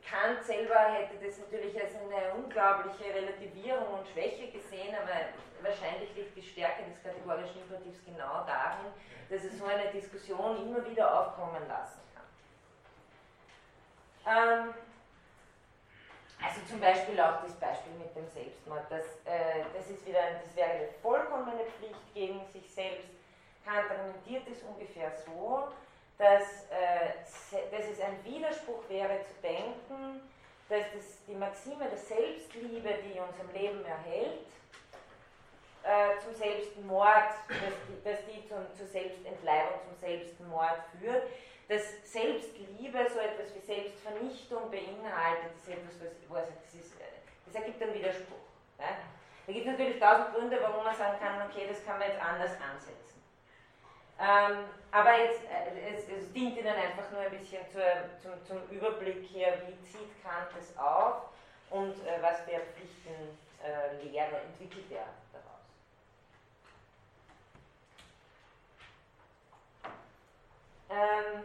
Kant 0.00 0.42
selber 0.42 0.94
hätte 0.94 1.16
das 1.22 1.38
natürlich 1.38 1.78
als 1.78 1.92
eine 1.96 2.32
unglaubliche 2.34 3.12
Relativierung 3.12 3.98
und 3.98 4.08
Schwäche 4.08 4.50
gesehen, 4.50 4.94
aber 4.94 5.12
wahrscheinlich 5.60 6.14
liegt 6.14 6.36
die 6.36 6.42
Stärke 6.42 6.84
des 6.84 7.02
kategorischen 7.02 7.60
Imperativs 7.62 8.02
genau 8.06 8.46
darin, 8.46 8.92
dass 9.28 9.44
es 9.44 9.58
so 9.58 9.66
eine 9.66 9.90
Diskussion 9.92 10.56
immer 10.62 10.88
wieder 10.88 11.12
aufkommen 11.20 11.68
lassen 11.68 12.00
kann. 12.14 12.24
Ähm, 14.26 14.74
also 16.42 16.60
zum 16.68 16.80
Beispiel 16.80 17.18
auch 17.20 17.42
das 17.42 17.54
Beispiel 17.54 17.92
mit 17.98 18.14
dem 18.14 18.28
Selbstmord. 18.28 18.84
Das, 18.90 19.04
äh, 19.24 19.64
das, 19.74 19.88
ist 19.90 20.06
wieder, 20.06 20.20
das 20.42 20.54
wäre 20.54 20.70
eine 20.70 20.88
vollkommene 21.02 21.64
Pflicht 21.78 22.14
gegen 22.14 22.40
sich 22.52 22.72
selbst. 22.72 23.08
Kant 23.64 23.90
argumentiert 23.90 24.42
es 24.50 24.62
ungefähr 24.62 25.10
so, 25.24 25.68
dass, 26.18 26.66
äh, 26.70 27.24
dass 27.70 27.86
es 27.86 28.00
ein 28.00 28.22
Widerspruch 28.24 28.88
wäre 28.88 29.20
zu 29.24 29.34
denken, 29.42 30.20
dass 30.68 30.84
das, 30.94 31.24
die 31.26 31.34
Maxime 31.34 31.88
der 31.88 31.98
Selbstliebe, 31.98 32.90
die 33.04 33.18
uns 33.18 33.38
am 33.40 33.52
Leben 33.52 33.84
erhält, 33.84 34.46
äh, 35.82 36.18
zum 36.22 36.34
Selbstmord, 36.34 37.30
dass 37.48 37.74
die, 37.88 38.04
dass 38.04 38.18
die 38.26 38.48
zum, 38.48 38.58
zur 38.76 38.86
Selbstentleibung, 38.86 39.80
zum 39.88 39.98
Selbstmord 40.00 40.80
führt 40.98 41.24
dass 41.68 41.82
Selbstliebe 42.04 42.98
so 43.10 43.18
etwas 43.18 43.54
wie 43.54 43.60
Selbstvernichtung 43.60 44.70
beinhaltet, 44.70 45.56
ist 45.56 45.68
etwas, 45.68 45.94
was, 46.28 46.46
das, 46.46 46.74
ist, 46.74 46.94
das 47.46 47.54
ergibt 47.54 47.82
einen 47.82 47.94
Widerspruch. 47.94 48.46
Ja? 48.78 49.02
Da 49.46 49.52
gibt 49.52 49.66
es 49.66 49.72
natürlich 49.72 50.00
tausend 50.00 50.34
Gründe, 50.34 50.58
warum 50.60 50.84
man 50.84 50.96
sagen 50.96 51.18
kann, 51.18 51.48
okay, 51.48 51.66
das 51.68 51.84
kann 51.84 51.98
man 51.98 52.08
jetzt 52.08 52.20
anders 52.20 52.52
ansetzen. 52.60 53.06
Ähm, 54.18 54.64
aber 54.90 55.18
jetzt, 55.18 55.42
äh, 55.44 55.94
es, 55.94 56.08
es, 56.08 56.32
dient 56.32 56.56
Ihnen 56.56 56.74
einfach 56.74 57.10
nur 57.10 57.20
ein 57.20 57.30
bisschen 57.30 57.60
zur, 57.70 57.82
zum, 58.22 58.32
zum, 58.46 58.70
Überblick 58.70 59.22
hier, 59.24 59.60
wie 59.66 59.84
zieht 59.84 60.22
Kant 60.22 60.48
das 60.56 60.76
auf 60.78 61.28
und 61.70 61.92
äh, 62.06 62.22
was 62.22 62.40
für 62.40 62.58
Pflichten 62.72 63.36
äh, 63.62 64.02
Lehre 64.02 64.40
entwickelt 64.40 64.90
er 64.90 65.06
Ähm, 70.96 71.44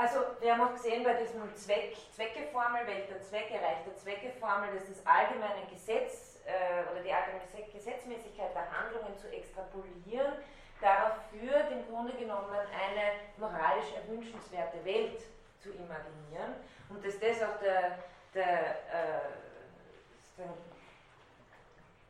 Also 0.00 0.20
wir 0.40 0.52
haben 0.56 0.62
auch 0.62 0.72
gesehen 0.72 1.04
bei 1.04 1.12
diesem 1.12 1.54
Zweck, 1.54 1.94
Zweckeformel, 2.16 2.86
welcher 2.86 3.20
Zweck 3.20 3.50
erreicht 3.50 3.84
der 3.84 3.94
Zweckeformel, 3.96 4.72
dass 4.72 4.88
das 4.88 5.04
allgemeine 5.04 5.66
Gesetz 5.70 6.40
äh, 6.46 6.90
oder 6.90 7.02
die 7.02 7.12
allgemeine 7.12 7.44
Gesetzmäßigkeit 7.70 8.54
der 8.54 8.64
Handlungen 8.72 9.14
zu 9.18 9.28
extrapolieren, 9.28 10.40
darauf 10.80 11.20
führt, 11.28 11.70
im 11.70 11.86
Grunde 11.86 12.14
genommen 12.14 12.48
eine 12.48 13.20
moralisch 13.36 13.92
erwünschenswerte 13.94 14.82
Welt 14.86 15.20
zu 15.62 15.68
imaginieren. 15.68 16.56
Und 16.88 17.04
dass 17.04 17.20
das 17.20 17.42
auch 17.42 17.60
der, 17.60 17.98
der 18.32 18.80
äh, 18.88 19.20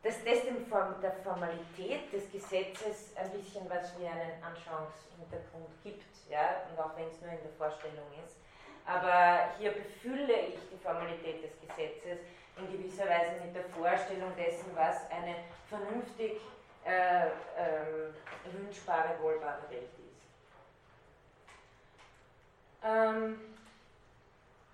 dass 0.02 0.24
das 0.24 0.42
dem 0.44 0.66
Form, 0.66 0.94
der 1.02 1.12
Formalität 1.22 2.12
des 2.12 2.30
Gesetzes 2.32 3.14
ein 3.16 3.30
bisschen 3.32 3.68
was 3.68 3.98
wie 3.98 4.06
einen 4.06 4.42
Anschauungshintergrund 4.42 5.68
gibt, 5.84 6.04
ja, 6.30 6.62
und 6.70 6.78
auch 6.78 6.96
wenn 6.96 7.08
es 7.08 7.20
nur 7.20 7.30
in 7.30 7.42
der 7.42 7.52
Vorstellung 7.58 8.06
ist. 8.24 8.36
Aber 8.86 9.50
hier 9.58 9.72
befülle 9.72 10.32
ich 10.48 10.58
die 10.72 10.78
Formalität 10.82 11.44
des 11.44 11.52
Gesetzes 11.60 12.18
in 12.56 12.72
gewisser 12.72 13.04
Weise 13.04 13.44
mit 13.44 13.54
der 13.54 13.64
Vorstellung 13.64 14.34
dessen, 14.36 14.74
was 14.74 15.10
eine 15.10 15.36
vernünftig 15.68 16.40
äh, 16.84 17.26
äh, 17.26 17.30
wünschbare, 18.52 19.20
wohlbare 19.20 19.68
Welt 19.68 19.82
ist. 19.82 20.10
Ähm, 22.82 23.38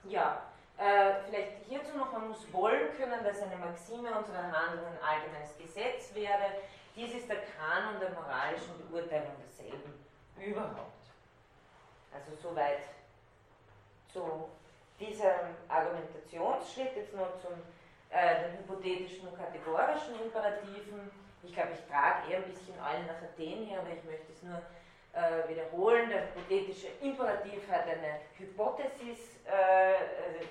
ja, 0.05 0.43
äh, 0.79 1.15
vielleicht 1.27 1.65
hierzu 1.69 1.97
noch, 1.97 2.13
man 2.13 2.29
muss 2.29 2.53
wollen 2.53 2.95
können, 2.97 3.25
dass 3.25 3.41
eine 3.43 3.57
Maxime 3.57 4.17
unserer 4.17 4.53
Handlungen 4.53 4.93
ein 5.01 5.17
allgemeines 5.17 5.57
Gesetz 5.57 6.15
wäre. 6.15 6.53
Dies 6.95 7.15
ist 7.15 7.29
der 7.29 7.39
Kanon 7.57 8.01
der 8.01 8.11
moralischen 8.11 8.77
Beurteilung 8.91 9.37
desselben 9.47 9.93
überhaupt. 10.39 10.97
Also 12.13 12.37
soweit 12.37 12.83
zu 14.13 14.49
diesem 14.99 15.57
Argumentationsschritt, 15.69 16.97
jetzt 16.97 17.15
noch 17.15 17.39
zum 17.41 17.53
äh, 18.11 18.49
den 18.49 18.59
hypothetischen 18.59 19.29
und 19.29 19.37
kategorischen 19.37 20.21
Imperativen. 20.23 21.11
Ich 21.43 21.53
glaube, 21.53 21.71
ich 21.73 21.85
trage 21.91 22.31
eher 22.31 22.39
ein 22.39 22.45
bisschen 22.45 22.79
allen 22.81 23.07
nach 23.07 23.21
Athen 23.23 23.67
her, 23.67 23.81
aber 23.81 23.91
ich 23.91 24.05
möchte 24.05 24.33
es 24.33 24.43
nur 24.43 24.63
äh, 25.13 25.49
wiederholen. 25.49 26.09
Der 26.09 26.29
hypothetische 26.29 26.89
Imperativ 27.01 27.71
hat 27.71 27.85
eine 27.87 28.21
Hypothesis, 28.39 29.41
äh, 29.47 29.95
äh 29.95 30.47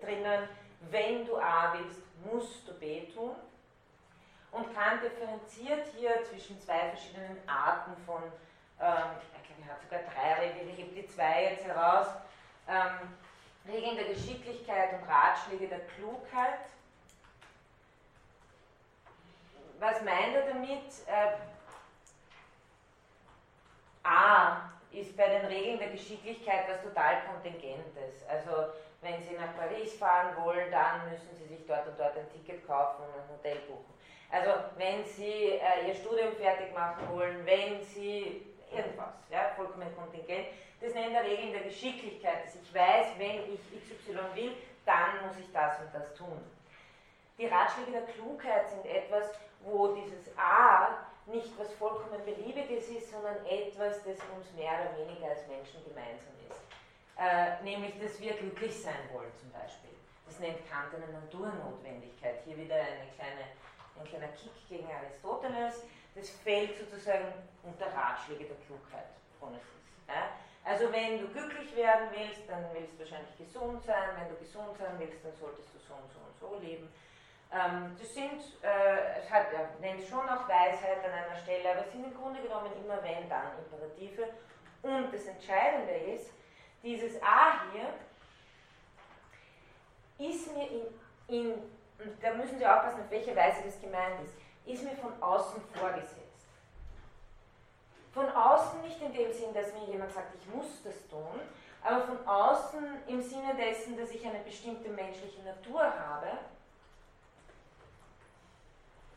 drinnen, 0.00 0.48
wenn 0.90 1.26
du 1.26 1.36
A 1.36 1.74
willst, 1.74 2.00
musst 2.24 2.66
du 2.68 2.74
B 2.74 3.06
tun. 3.06 3.34
Und 4.52 4.74
Kant 4.74 5.02
differenziert 5.02 5.86
hier 5.96 6.22
zwischen 6.24 6.60
zwei 6.60 6.90
verschiedenen 6.90 7.36
Arten 7.46 7.96
von, 8.06 8.22
ähm, 8.80 9.16
ich 9.20 9.46
glaube, 9.46 9.62
er 9.66 9.74
hat 9.74 9.82
sogar 9.82 10.00
drei 10.14 10.46
Regeln, 10.46 10.70
ich 10.70 10.78
hebe 10.78 10.94
die 10.94 11.06
zwei 11.08 11.44
jetzt 11.44 11.64
heraus, 11.64 12.06
ähm, 12.68 13.14
Regeln 13.68 13.96
der 13.96 14.06
Geschicklichkeit 14.06 14.94
und 14.94 15.08
Ratschläge 15.08 15.68
der 15.68 15.80
Klugheit. 15.80 16.60
Was 19.78 20.00
meint 20.02 20.34
er 20.34 20.46
damit? 20.46 20.84
Äh, 21.06 21.32
A 24.04 24.70
ist 24.92 25.16
bei 25.16 25.28
den 25.28 25.46
Regeln 25.46 25.78
der 25.78 25.90
Geschicklichkeit 25.90 26.66
was 26.68 26.82
total 26.82 27.22
Kontingentes. 27.26 28.22
Also 28.28 28.72
wenn 29.06 29.22
Sie 29.22 29.34
nach 29.34 29.56
Paris 29.56 29.94
fahren 29.94 30.34
wollen, 30.42 30.70
dann 30.70 31.08
müssen 31.08 31.30
Sie 31.38 31.46
sich 31.46 31.64
dort 31.66 31.86
und 31.86 31.98
dort 31.98 32.16
ein 32.16 32.28
Ticket 32.32 32.66
kaufen 32.66 33.04
und 33.04 33.14
ein 33.14 33.28
Hotel 33.30 33.58
buchen. 33.68 33.94
Also 34.30 34.50
wenn 34.76 35.04
Sie 35.04 35.60
äh, 35.62 35.86
Ihr 35.86 35.94
Studium 35.94 36.32
fertig 36.34 36.74
machen 36.74 37.08
wollen, 37.10 37.46
wenn 37.46 37.80
Sie 37.84 38.44
irgendwas, 38.72 39.14
ja, 39.30 39.52
vollkommen 39.54 39.94
kontingent, 39.96 40.46
das 40.80 40.92
nennt 40.92 41.14
er 41.14 41.22
Regeln 41.22 41.52
der 41.52 41.62
Geschicklichkeit, 41.62 42.44
dass 42.44 42.56
ich 42.56 42.74
weiß, 42.74 43.06
wenn 43.18 43.54
ich 43.54 43.60
XY 43.80 44.18
will, 44.34 44.52
dann 44.84 45.26
muss 45.26 45.38
ich 45.38 45.50
das 45.52 45.78
und 45.80 45.94
das 45.94 46.12
tun. 46.14 46.38
Die 47.38 47.46
Ratschläge 47.46 47.92
der 47.92 48.02
Klugheit 48.02 48.68
sind 48.70 48.86
etwas, 48.86 49.30
wo 49.60 49.88
dieses 49.94 50.36
A 50.36 51.06
nicht 51.26 51.58
was 51.58 51.72
vollkommen 51.74 52.24
Beliebiges 52.24 52.88
ist, 52.88 53.10
sondern 53.10 53.36
etwas, 53.46 54.02
das 54.04 54.18
uns 54.34 54.52
mehr 54.54 54.72
oder 54.72 54.98
weniger 54.98 55.30
als 55.30 55.46
Menschen 55.48 55.82
gemeinsam. 55.84 56.35
Äh, 57.18 57.62
nämlich, 57.62 57.98
dass 57.98 58.20
wir 58.20 58.34
glücklich 58.34 58.82
sein 58.82 59.08
wollen 59.12 59.32
zum 59.40 59.50
Beispiel. 59.50 59.90
Das 60.26 60.38
nennt 60.38 60.58
Kant 60.70 60.94
eine 60.94 61.12
Naturnotwendigkeit. 61.12 62.42
Hier 62.44 62.56
wieder 62.56 62.76
eine 62.76 63.10
kleine, 63.16 63.46
ein 63.98 64.04
kleiner 64.06 64.28
Kick 64.28 64.52
gegen 64.68 64.88
Aristoteles. 64.90 65.82
Das 66.14 66.30
fällt 66.30 66.76
sozusagen 66.78 67.32
unter 67.62 67.86
Ratschläge 67.86 68.44
der 68.44 68.56
Klugheit? 68.66 69.06
Also 70.66 70.92
wenn 70.92 71.20
du 71.20 71.28
glücklich 71.28 71.76
werden 71.76 72.08
willst, 72.10 72.42
dann 72.50 72.66
willst 72.74 72.94
du 72.94 72.98
wahrscheinlich 72.98 73.38
gesund 73.38 73.84
sein. 73.84 74.18
Wenn 74.18 74.28
du 74.28 74.34
gesund 74.34 74.76
sein 74.76 74.98
willst, 74.98 75.24
dann 75.24 75.32
solltest 75.38 75.70
du 75.72 75.78
so 75.78 75.94
und 75.94 76.10
so 76.10 76.18
und 76.18 76.34
so 76.36 76.58
leben. 76.58 76.92
Ähm, 77.54 77.94
das 77.96 78.12
sind, 78.12 78.42
äh, 78.66 79.22
es 79.22 79.30
hat, 79.30 79.46
er 79.54 79.70
nennt 79.80 80.02
schon 80.02 80.28
auch 80.28 80.48
Weisheit 80.48 80.98
an 81.06 81.12
einer 81.14 81.38
Stelle, 81.38 81.70
aber 81.70 81.86
es 81.86 81.92
sind 81.92 82.02
im 82.02 82.12
Grunde 82.12 82.42
genommen 82.42 82.72
immer 82.82 82.98
wenn, 83.04 83.28
dann 83.28 83.54
Imperative. 83.62 84.26
Und 84.82 85.14
das 85.14 85.24
Entscheidende 85.26 85.94
ist, 86.12 86.34
dieses 86.82 87.20
A 87.22 87.62
hier 87.72 87.92
ist 90.18 90.54
mir 90.54 90.68
in, 90.70 90.82
in, 91.28 91.52
und 91.52 92.22
da 92.22 92.34
müssen 92.34 92.58
Sie 92.58 92.66
aufpassen, 92.66 93.00
auf 93.00 93.10
welche 93.10 93.34
Weise 93.34 93.62
das 93.64 93.80
gemeint 93.80 94.20
ist, 94.24 94.34
ist 94.66 94.84
mir 94.84 94.96
von 94.96 95.20
außen 95.22 95.60
vorgesetzt. 95.74 96.16
Von 98.12 98.28
außen 98.30 98.80
nicht 98.82 99.00
in 99.02 99.12
dem 99.12 99.32
Sinn, 99.32 99.52
dass 99.52 99.72
mir 99.74 99.84
jemand 99.92 100.12
sagt, 100.12 100.34
ich 100.34 100.54
muss 100.54 100.82
das 100.82 101.06
tun, 101.08 101.40
aber 101.82 102.00
von 102.02 102.26
außen 102.26 102.84
im 103.06 103.22
Sinne 103.22 103.54
dessen, 103.54 103.96
dass 103.96 104.10
ich 104.10 104.26
eine 104.26 104.40
bestimmte 104.40 104.88
menschliche 104.88 105.42
Natur 105.42 105.82
habe 105.82 106.28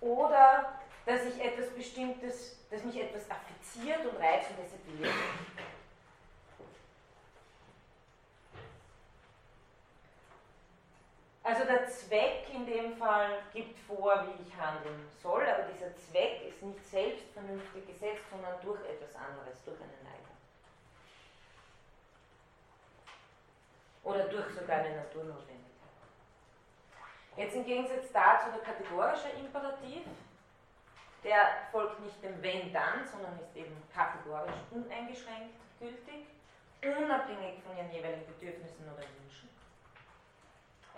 oder 0.01 0.79
dass 1.05 1.25
ich 1.25 1.43
etwas 1.43 1.69
Bestimmtes, 1.69 2.57
dass 2.69 2.83
mich 2.83 3.01
etwas 3.01 3.23
affiziert 3.31 4.05
und 4.05 4.17
reizt 4.21 4.51
und 4.51 4.57
deshalb 4.63 4.85
will 4.87 5.07
ich. 5.07 5.78
Also 11.49 11.65
der 11.65 11.87
Zweck 11.87 12.45
in 12.53 12.63
dem 12.67 12.95
Fall 12.95 13.39
gibt 13.51 13.79
vor, 13.79 14.23
wie 14.27 14.43
ich 14.43 14.55
handeln 14.55 15.09
soll, 15.19 15.41
aber 15.49 15.63
dieser 15.73 15.95
Zweck 15.95 16.47
ist 16.47 16.61
nicht 16.61 16.85
selbst 16.85 17.25
vernünftig 17.33 17.87
gesetzt, 17.87 18.21
sondern 18.29 18.53
durch 18.61 18.79
etwas 18.85 19.15
anderes, 19.15 19.57
durch 19.65 19.77
eine 19.81 19.97
Neigung. 20.05 20.37
Oder 24.03 24.25
durch 24.25 24.45
sogar 24.53 24.77
eine 24.77 24.97
Naturnotwendigkeit. 24.97 25.89
Jetzt 27.35 27.55
im 27.55 27.65
Gegensatz 27.65 28.11
dazu 28.13 28.51
der 28.53 28.61
kategorische 28.61 29.29
Imperativ, 29.29 30.05
der 31.23 31.65
folgt 31.71 31.99
nicht 32.01 32.21
dem 32.21 32.39
Wenn 32.43 32.71
dann, 32.71 33.07
sondern 33.11 33.39
ist 33.39 33.55
eben 33.55 33.75
kategorisch 33.91 34.61
uneingeschränkt 34.69 35.57
gültig, 35.79 36.27
unabhängig 36.83 37.63
von 37.63 37.75
ihren 37.75 37.91
jeweiligen 37.91 38.27
Bedürfnissen 38.27 38.85
oder 38.85 39.01
Wünschen. 39.01 39.48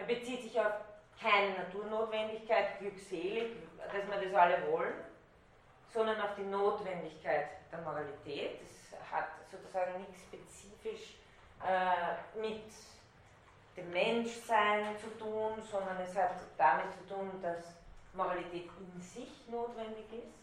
Er 0.01 0.15
bezieht 0.15 0.41
sich 0.41 0.59
auf 0.59 0.73
keine 1.21 1.53
Naturnotwendigkeit, 1.53 2.79
glückselig, 2.79 3.55
dass 3.77 3.93
wir 4.07 4.29
das 4.29 4.33
alle 4.33 4.71
wollen, 4.71 4.95
sondern 5.93 6.19
auf 6.21 6.33
die 6.35 6.43
Notwendigkeit 6.43 7.49
der 7.71 7.81
Moralität. 7.81 8.59
Das 8.61 8.99
hat 9.11 9.27
sozusagen 9.51 9.99
nichts 9.99 10.21
spezifisch 10.23 11.17
äh, 11.63 12.39
mit 12.39 12.63
dem 13.77 13.91
Menschsein 13.91 14.97
zu 14.97 15.07
tun, 15.19 15.61
sondern 15.69 16.01
es 16.01 16.15
hat 16.15 16.33
damit 16.57 16.91
zu 16.93 17.13
tun, 17.13 17.29
dass 17.39 17.75
Moralität 18.15 18.69
in 18.79 19.01
sich 19.01 19.47
notwendig 19.47 20.05
ist. 20.11 20.33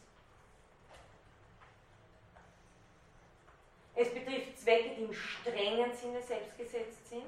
Es 3.96 4.14
betrifft 4.14 4.56
Zwecke, 4.60 4.94
die 4.94 5.02
im 5.02 5.12
strengen 5.12 5.92
Sinne 5.92 6.22
selbst 6.22 6.56
gesetzt 6.56 7.08
sind. 7.08 7.26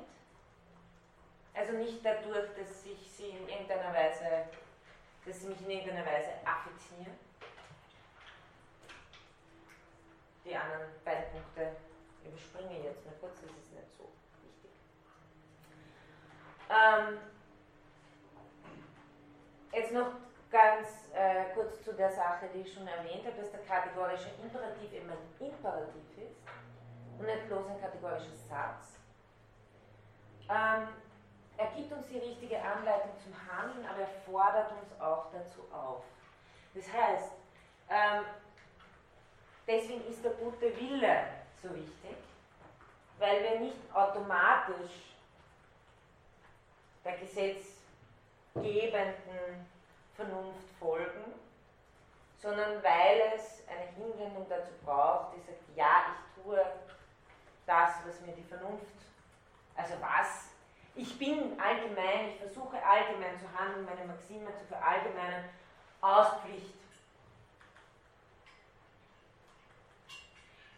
Also 1.55 1.72
nicht 1.72 2.05
dadurch, 2.05 2.48
dass 2.57 2.84
ich 2.86 3.11
sie 3.11 3.30
in 3.30 3.48
irgendeiner 3.48 3.92
Weise, 3.92 4.48
dass 5.26 5.40
sie 5.40 5.48
mich 5.48 5.61
in 5.62 5.70
irgendeiner 5.70 6.07
Weise 6.07 6.30
affizieren. 6.44 7.18
Die 10.44 10.57
anderen 10.57 10.88
beiden 11.05 11.30
Punkte 11.32 11.76
überspringe 12.24 12.78
ich 12.78 12.84
jetzt 12.84 13.05
mal 13.05 13.14
kurz, 13.20 13.40
das 13.40 13.51
ist 13.51 13.72
nicht 13.72 13.96
so. 13.96 14.11
Ähm, 16.70 17.18
jetzt 19.72 19.92
noch 19.92 20.12
ganz 20.51 20.88
äh, 21.12 21.53
kurz 21.55 21.82
zu 21.84 21.92
der 21.94 22.11
Sache, 22.11 22.48
die 22.55 22.61
ich 22.61 22.72
schon 22.72 22.86
erwähnt 22.86 23.26
habe, 23.26 23.36
dass 23.36 23.51
der 23.51 23.61
kategorische 23.61 24.30
Imperativ 24.42 24.92
eben 24.92 25.11
ein 25.11 25.18
Imperativ 25.38 26.18
ist 26.18 26.36
und 27.18 27.26
nicht 27.26 27.46
bloß 27.48 27.66
ein 27.66 27.80
kategorischer 27.80 28.36
Satz. 28.48 28.98
Ähm, 30.48 30.88
er 31.61 31.68
gibt 31.76 31.92
uns 31.92 32.08
die 32.08 32.18
richtige 32.18 32.58
Anleitung 32.58 33.12
zum 33.22 33.32
Handeln, 33.46 33.86
aber 33.86 34.00
er 34.00 34.08
fordert 34.24 34.72
uns 34.72 34.98
auch 34.98 35.26
dazu 35.30 35.61
auf. 35.70 36.02
Das 36.74 36.90
heißt, 36.90 37.32
ähm, 37.90 38.24
deswegen 39.66 40.08
ist 40.08 40.24
der 40.24 40.32
gute 40.32 40.74
Wille 40.74 41.24
so 41.62 41.68
wichtig, 41.74 42.16
weil 43.18 43.42
wir 43.42 43.61
nicht 43.61 43.76
automatisch 43.92 45.12
der 47.04 47.18
gesetzgebenden 47.18 49.66
Vernunft 50.16 50.66
folgen, 50.78 51.34
sondern 52.38 52.82
weil 52.82 53.34
es 53.36 53.62
eine 53.68 53.84
Hinwendung 53.96 54.46
dazu 54.48 54.72
braucht, 54.82 55.36
die 55.36 55.40
sagt, 55.40 55.61
ja, 55.76 56.06
ich 56.08 56.14
tue 56.42 56.64
das, 57.66 57.96
was 58.06 58.18
mir 58.22 58.32
die 58.32 58.44
Vernunft, 58.44 58.86
also 59.76 60.00
was, 60.00 60.48
ich 60.95 61.18
bin 61.18 61.59
allgemein, 61.61 62.30
ich 62.30 62.36
versuche 62.36 62.76
allgemein 62.84 63.38
zu 63.38 63.47
handeln, 63.59 63.84
meine 63.84 64.05
Maxime 64.07 64.55
zu 64.57 64.64
verallgemeinern, 64.66 65.45
aus 66.01 66.41
Pflicht. 66.43 66.74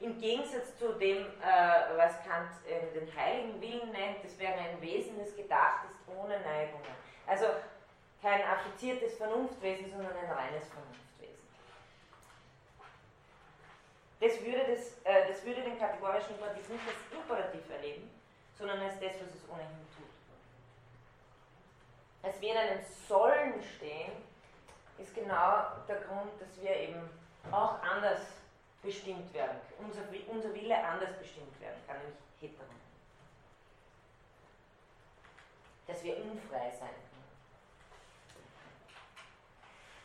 Im 0.01 0.21
Gegensatz 0.21 0.77
zu 0.79 0.95
dem, 0.95 1.27
äh, 1.27 1.97
was 1.97 2.25
Kant 2.25 2.51
äh, 2.67 2.93
den 2.93 3.15
heiligen 3.15 3.61
Willen 3.61 3.93
nennt, 3.93 4.25
das 4.25 4.37
wäre 4.37 4.55
ein 4.55 4.81
Wesen, 4.81 5.17
das 5.17 5.35
gedacht 5.37 5.85
ist 5.89 5.99
ohne 6.09 6.41
Neigungen. 6.41 6.91
Also 7.25 7.47
kein 8.21 8.43
affiziertes 8.43 9.17
Vernunftwesen, 9.17 9.91
sondern 9.91 10.17
ein 10.17 10.31
reines 10.31 10.67
Vernunftwesen. 10.69 11.03
Das 14.21 14.45
würde, 14.45 14.75
das, 14.75 14.99
äh, 15.05 15.29
das 15.29 15.45
würde 15.45 15.63
den 15.63 15.79
kategorischen 15.79 16.35
Imperativ 16.35 16.69
nicht 16.69 16.85
als 16.87 17.21
Imperativ 17.21 17.71
erleben, 17.71 18.11
sondern 18.63 18.81
als 18.81 19.01
das, 19.01 19.15
was 19.15 19.35
es 19.35 19.49
ohnehin 19.49 19.87
tut. 19.97 20.07
Als 22.23 22.41
wir 22.41 22.53
in 22.53 22.57
einem 22.57 22.85
Sollen 23.09 23.61
stehen, 23.61 24.13
ist 24.99 25.13
genau 25.17 25.67
der 25.89 25.97
Grund, 26.03 26.31
dass 26.41 26.63
wir 26.63 26.77
eben 26.77 27.11
auch 27.51 27.83
anders 27.83 28.21
bestimmt 28.81 29.35
werden, 29.35 29.61
unser, 29.79 30.03
unser 30.29 30.55
Wille 30.55 30.77
anders 30.77 31.19
bestimmt 31.19 31.61
werden 31.61 31.81
kann, 31.89 31.97
nämlich 31.99 32.17
heteron. 32.41 32.77
Dass 35.89 36.05
wir 36.05 36.17
unfrei 36.19 36.71
sein 36.71 36.89
können. 36.89 37.27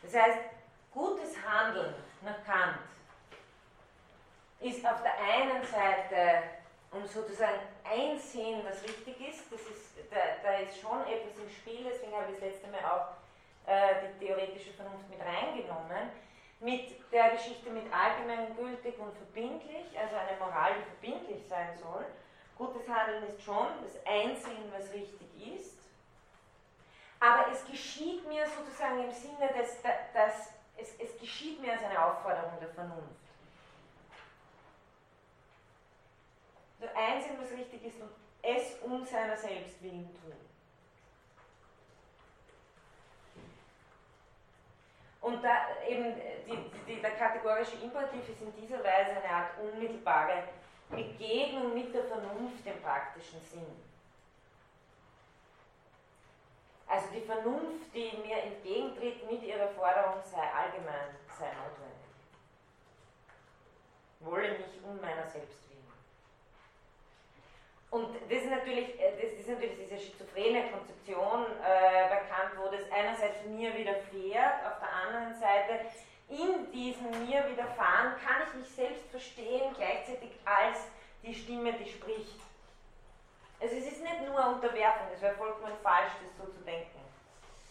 Das 0.02 0.14
heißt, 0.14 0.38
gutes 0.90 1.36
Handeln 1.46 1.94
nach 2.22 2.44
Kant 2.44 2.80
ist 4.58 4.84
auf 4.84 5.00
der 5.02 5.16
einen 5.16 5.64
Seite 5.64 6.42
um 6.90 7.06
sozusagen 7.06 7.60
einsehen, 7.88 8.62
was 8.64 8.82
richtig 8.82 9.16
ist, 9.28 9.50
das 9.50 9.60
ist 9.62 9.98
da, 10.10 10.16
da, 10.42 10.58
ist 10.58 10.80
schon 10.80 11.00
etwas 11.02 11.36
im 11.36 11.50
Spiel, 11.50 11.84
deswegen 11.84 12.12
habe 12.12 12.32
ich 12.32 12.38
das 12.38 12.50
letzte 12.50 12.68
Mal 12.68 12.84
auch 12.84 13.16
äh, 13.66 14.08
die 14.08 14.26
theoretische 14.26 14.72
Vernunft 14.72 15.08
mit 15.10 15.20
reingenommen 15.20 16.10
mit 16.60 17.12
der 17.12 17.30
Geschichte 17.30 17.70
mit 17.70 17.84
allgemein 17.92 18.56
gültig 18.56 18.98
und 18.98 19.14
verbindlich, 19.16 19.86
also 19.98 20.16
eine 20.16 20.38
Moral, 20.38 20.72
die 20.74 20.82
verbindlich 20.82 21.46
sein 21.48 21.76
soll. 21.78 22.04
Gutes 22.56 22.88
Handeln 22.88 23.22
ist 23.24 23.42
schon 23.42 23.68
das 23.82 24.04
Einsehen, 24.04 24.72
was 24.76 24.92
richtig 24.92 25.56
ist, 25.56 25.78
aber 27.20 27.50
es 27.52 27.64
geschieht 27.64 28.26
mir 28.26 28.44
sozusagen 28.46 29.04
im 29.04 29.12
Sinne, 29.12 29.48
dass, 29.56 29.80
dass 30.12 30.52
es, 30.76 30.94
es 30.98 31.18
geschieht 31.20 31.60
mir 31.60 31.72
als 31.72 31.84
eine 31.84 32.04
Aufforderung 32.04 32.58
der 32.60 32.68
Vernunft. 32.70 33.17
Einsehen, 36.94 37.36
was 37.40 37.50
richtig 37.50 37.84
ist 37.84 38.00
und 38.00 38.10
es 38.42 38.78
um 38.82 39.04
seiner 39.04 39.36
selbst 39.36 39.82
willen 39.82 40.08
tun. 40.22 40.32
Und 45.20 45.42
da 45.42 45.66
eben 45.86 46.14
die, 46.46 46.70
die, 46.86 47.02
der 47.02 47.10
kategorische 47.10 47.76
Imperativ 47.82 48.28
ist 48.28 48.40
in 48.40 48.54
dieser 48.54 48.82
Weise 48.82 49.10
eine 49.10 49.28
Art 49.28 49.50
unmittelbare 49.60 50.44
Begegnung 50.88 51.74
mit 51.74 51.92
der 51.92 52.04
Vernunft 52.04 52.66
im 52.66 52.80
praktischen 52.80 53.40
Sinn. 53.40 53.66
Also 56.86 57.08
die 57.12 57.20
Vernunft, 57.20 57.94
die 57.94 58.16
mir 58.26 58.42
entgegentritt 58.42 59.30
mit 59.30 59.42
ihrer 59.42 59.68
Forderung, 59.68 60.22
sei 60.24 60.40
allgemein, 60.40 61.14
sei 61.38 61.48
notwendig. 61.48 62.08
Wolle 64.20 64.52
mich 64.52 64.82
um 64.82 64.98
meiner 64.98 65.26
selbst. 65.26 65.67
Und 67.90 68.14
das 68.28 68.42
ist 68.42 68.50
natürlich, 68.50 69.00
äh, 69.00 69.12
das 69.16 69.40
ist 69.40 69.48
natürlich 69.48 69.78
diese 69.78 69.98
schizophrene 69.98 70.70
Konzeption 70.70 71.46
äh, 71.64 72.04
bekannt, 72.08 72.52
wo 72.58 72.68
das 72.68 72.84
einerseits 72.92 73.44
mir 73.46 73.74
widerfährt, 73.74 74.66
auf 74.66 74.78
der 74.78 74.92
anderen 74.92 75.34
Seite 75.40 75.86
in 76.28 76.70
diesem 76.72 77.10
mir 77.26 77.48
widerfahren 77.48 78.12
kann 78.22 78.42
ich 78.46 78.54
mich 78.60 78.68
selbst 78.68 79.08
verstehen, 79.10 79.74
gleichzeitig 79.74 80.30
als 80.44 80.80
die 81.22 81.34
Stimme, 81.34 81.72
die 81.72 81.88
spricht. 81.88 82.38
Also 83.60 83.76
es 83.76 83.86
ist 83.86 84.02
nicht 84.02 84.20
nur 84.26 84.46
Unterwerfung, 84.46 85.06
es 85.14 85.22
wäre 85.22 85.34
vollkommen 85.34 85.72
falsch, 85.82 86.12
das 86.22 86.46
so 86.46 86.52
zu 86.52 86.60
denken. 86.64 87.00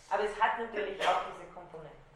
Aber 0.10 0.24
es 0.24 0.42
hat 0.42 0.60
natürlich 0.60 1.00
auch 1.08 1.22
diese 1.32 1.54
Komponente. 1.54 2.07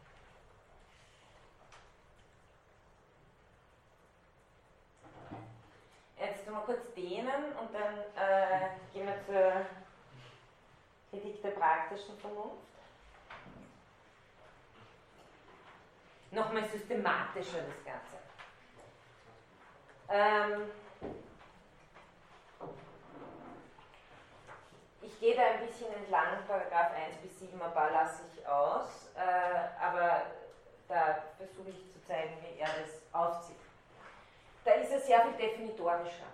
Jetzt 6.22 6.48
mal 6.48 6.60
kurz 6.60 6.94
dehnen 6.94 7.56
und 7.60 7.74
dann 7.74 7.98
äh, 8.14 8.68
gehen 8.92 9.08
wir 9.08 9.26
zur 9.26 9.66
Kritik 11.10 11.42
der 11.42 11.50
praktischen 11.50 12.16
Vernunft. 12.20 12.62
Nochmal 16.30 16.64
systematischer 16.68 17.62
das 17.62 17.84
Ganze. 17.84 18.16
Ähm, 20.08 20.70
ich 25.00 25.18
gehe 25.18 25.34
da 25.34 25.42
ein 25.42 25.66
bisschen 25.66 25.92
entlang, 25.92 26.46
Paragraph 26.46 26.92
1 26.94 27.16
bis 27.16 27.40
7, 27.40 27.60
ein 27.60 27.74
paar 27.74 27.90
lasse 27.90 28.22
ich 28.32 28.46
aus, 28.46 29.10
äh, 29.16 29.84
aber 29.84 30.26
da 30.86 31.24
versuche 31.36 31.70
ich 31.70 31.92
zu 31.92 32.00
zeigen, 32.06 32.36
wie 32.42 32.60
er 32.60 32.68
das 32.68 33.12
aufzieht. 33.12 33.61
Ist 34.92 35.08
er 35.08 35.18
sehr 35.18 35.20
viel 35.22 35.48
definitorischer 35.48 36.28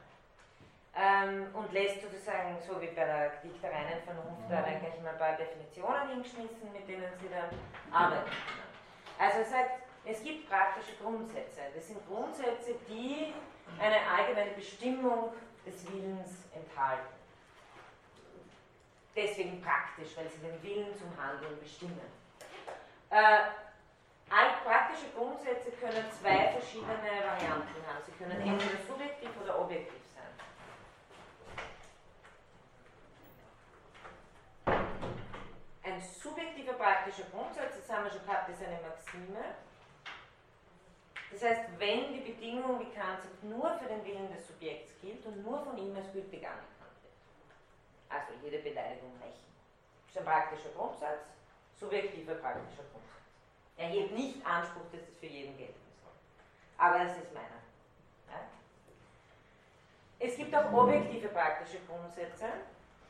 ähm, 0.97 1.47
und 1.55 1.73
lässt 1.73 2.03
sozusagen, 2.03 2.59
so 2.67 2.81
wie 2.81 2.89
bei 2.89 3.05
der 3.05 3.31
Kritik 3.31 3.61
der 3.63 3.71
reinen 3.71 4.03
Vernunft, 4.03 4.51
da 4.51 4.63
dann 4.63 4.81
gleich 4.81 5.01
mal 5.01 5.13
ein 5.13 5.19
paar 5.19 5.37
Definitionen 5.37 6.09
hingeschmissen, 6.09 6.73
mit 6.73 6.89
denen 6.89 7.07
sie 7.21 7.29
dann 7.29 7.51
arbeiten 7.95 8.25
können. 8.25 8.69
Also 9.17 9.39
er 9.39 9.45
sagt, 9.45 9.71
es 10.05 10.25
gibt 10.25 10.49
praktische 10.49 10.97
Grundsätze. 11.01 11.61
Das 11.73 11.87
sind 11.87 12.05
Grundsätze, 12.09 12.75
die 12.89 13.33
eine 13.79 13.97
allgemeine 14.11 14.51
Bestimmung 14.53 15.33
des 15.65 15.87
Willens 15.93 16.49
enthalten 16.53 17.15
deswegen 19.15 19.61
praktisch, 19.61 20.17
weil 20.17 20.29
sie 20.29 20.39
den 20.39 20.63
Willen 20.63 20.97
zum 20.97 21.11
Handeln 21.21 21.59
bestimmen. 21.61 22.01
Äh, 23.11 23.39
praktische 24.29 25.11
Grundsätze 25.17 25.71
können 25.73 26.05
zwei 26.21 26.53
verschiedene 26.53 26.89
Varianten 26.93 27.81
haben. 27.87 28.03
Sie 28.05 28.13
können 28.13 28.41
entweder 28.41 28.79
subjektiv 28.87 29.31
oder 29.43 29.61
objektiv 29.61 30.03
sein. 30.15 30.33
Ein 35.85 36.01
subjektiver 36.01 36.75
praktischer 36.75 37.25
Grundsatz, 37.31 37.77
das 37.77 37.97
haben 37.97 38.05
wir 38.05 38.11
schon 38.11 38.27
gehabt, 38.27 38.49
ist 38.51 38.63
eine 38.63 38.81
Maxime. 38.81 39.45
Das 41.31 41.43
heißt, 41.43 41.79
wenn 41.79 42.13
die 42.13 42.21
Bedingung, 42.21 42.81
wie 42.81 42.91
Kant 42.93 43.23
sagt, 43.23 43.45
nur 43.45 43.79
für 43.79 43.87
den 43.87 44.05
Willen 44.05 44.33
des 44.33 44.47
Subjekts 44.49 44.93
gilt 45.01 45.25
und 45.27 45.45
nur 45.45 45.63
von 45.65 45.77
ihm 45.77 45.95
als 45.97 46.13
gültig 46.13 46.45
anerkannt 46.47 46.79
also 48.09 48.33
jede 48.43 48.59
Beleidigung 48.59 49.13
rächen. 49.23 49.45
Das 50.07 50.17
ist 50.17 50.19
ein 50.19 50.25
praktischer 50.25 50.71
Grundsatz, 50.71 51.29
subjektiver 51.79 52.35
praktischer 52.37 52.85
Grundsatz. 52.91 53.18
Er 53.79 53.89
hebt 53.89 54.13
nicht 54.13 54.45
Anspruch, 54.45 54.91
dass 54.93 55.07
das 55.07 55.17
für 55.19 55.27
jeden 55.27 55.57
gelten 55.57 55.81
soll. 56.03 56.11
Aber 56.77 57.05
es 57.05 57.17
ist 57.17 57.33
meiner. 57.33 57.63
Ja? 58.29 58.41
Es 60.19 60.37
gibt 60.37 60.55
auch 60.55 60.73
objektive 60.73 61.29
praktische 61.29 61.79
Grundsätze. 61.87 62.47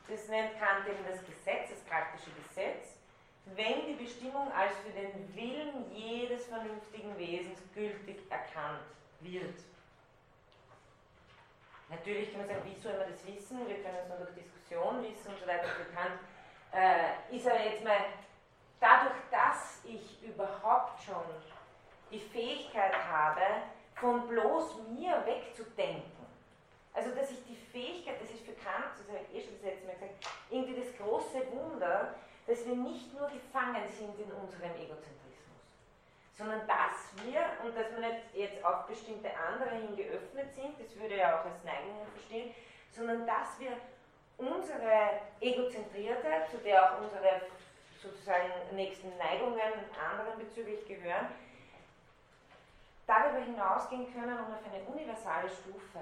Das 0.08 0.28
nennt 0.28 0.58
Kant 0.58 0.86
eben 0.86 1.04
das 1.08 1.24
Gesetz, 1.24 1.70
das 1.70 1.80
praktische 1.80 2.30
Gesetz. 2.32 2.96
Wenn 3.56 3.86
die 3.86 4.04
Bestimmung 4.04 4.52
als 4.52 4.72
für 4.84 4.90
den 4.90 5.34
Willen 5.34 5.90
jedes 5.90 6.46
vernünftigen 6.46 7.16
Wesens 7.16 7.58
gültig 7.74 8.20
erkannt 8.30 8.84
wird. 9.20 9.54
Natürlich 11.88 12.30
kann 12.30 12.42
man 12.42 12.48
sagen, 12.48 12.70
wie 12.70 12.78
soll 12.78 12.92
man 12.98 13.10
das 13.10 13.24
wissen? 13.26 13.66
Wir 13.66 13.76
können 13.76 13.96
es 14.02 14.08
nur 14.08 14.18
durch 14.18 14.34
Diskussion 14.34 15.02
wissen 15.02 15.32
und 15.32 15.40
so 15.40 15.46
weiter 15.46 15.68
bekannt. 15.78 16.20
Äh, 16.72 17.34
ist 17.34 17.46
aber 17.46 17.64
jetzt 17.64 17.82
mal, 17.82 17.96
dadurch, 18.80 19.20
dass 19.30 19.80
ich 19.84 20.22
überhaupt 20.22 21.02
schon 21.02 21.24
die 22.10 22.20
Fähigkeit 22.20 22.94
habe, 23.10 23.42
von 23.94 24.28
bloß 24.28 24.76
mir 24.90 25.22
wegzudenken, 25.26 26.26
also 26.94 27.10
dass 27.14 27.30
ich 27.30 27.44
die 27.44 27.56
Fähigkeit, 27.56 28.20
das 28.20 28.30
ist 28.30 28.44
für 28.44 28.54
Kant, 28.54 28.94
das 28.98 29.08
habe 29.08 29.24
ich 29.30 29.36
eh 29.36 29.44
schon 29.44 29.54
das 29.54 29.62
letzte 29.62 29.86
Mal 29.86 29.94
gesagt, 29.94 30.26
irgendwie 30.50 30.80
das 30.80 30.96
große 30.96 31.42
Wunder, 31.52 32.14
dass 32.46 32.64
wir 32.64 32.74
nicht 32.74 33.12
nur 33.18 33.28
gefangen 33.28 33.86
sind 33.88 34.18
in 34.18 34.32
unserem 34.32 34.70
Egozentrismus 34.74 35.18
sondern 36.38 36.60
dass 36.68 37.10
wir, 37.24 37.42
und 37.64 37.76
dass 37.76 37.90
wir 37.90 37.98
nicht 37.98 38.22
jetzt 38.32 38.64
auf 38.64 38.86
bestimmte 38.86 39.28
andere 39.36 39.74
hin 39.74 39.96
geöffnet 39.96 40.54
sind, 40.54 40.78
das 40.78 40.96
würde 40.96 41.16
ja 41.16 41.40
auch 41.40 41.44
als 41.44 41.64
Neigung 41.64 42.06
verstehen, 42.14 42.54
sondern 42.92 43.26
dass 43.26 43.58
wir 43.58 43.72
unsere 44.38 45.18
Egozentrierte, 45.40 46.46
zu 46.48 46.58
der 46.58 46.80
auch 46.84 47.00
unsere 47.00 47.42
sozusagen 48.02 48.50
nächsten 48.72 49.16
Neigungen 49.16 49.60
anderen 49.60 50.38
bezüglich 50.38 50.86
gehören, 50.86 51.28
darüber 53.06 53.40
hinausgehen 53.40 54.12
können 54.12 54.38
und 54.38 54.52
auf 54.52 54.64
eine 54.64 54.82
universale 54.84 55.48
Stufe, 55.48 56.00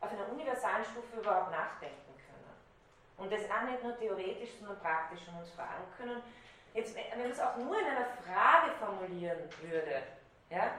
auf 0.00 0.10
einer 0.10 0.28
universalen 0.32 0.84
Stufe 0.84 1.20
überhaupt 1.20 1.50
nachdenken 1.50 2.14
können. 2.16 2.54
Und 3.18 3.32
das 3.32 3.50
auch 3.50 3.62
nicht 3.62 3.82
nur 3.82 3.96
theoretisch, 3.98 4.50
sondern 4.58 4.80
praktisch 4.80 5.20
und 5.28 5.38
uns 5.38 5.50
fragen 5.50 5.84
können, 5.96 6.22
Jetzt, 6.74 6.94
wenn 6.94 7.18
man 7.18 7.30
es 7.30 7.40
auch 7.40 7.56
nur 7.56 7.78
in 7.78 7.84
einer 7.84 8.06
Frage 8.06 8.72
formulieren 8.78 9.38
würde, 9.60 10.02
ja, 10.50 10.72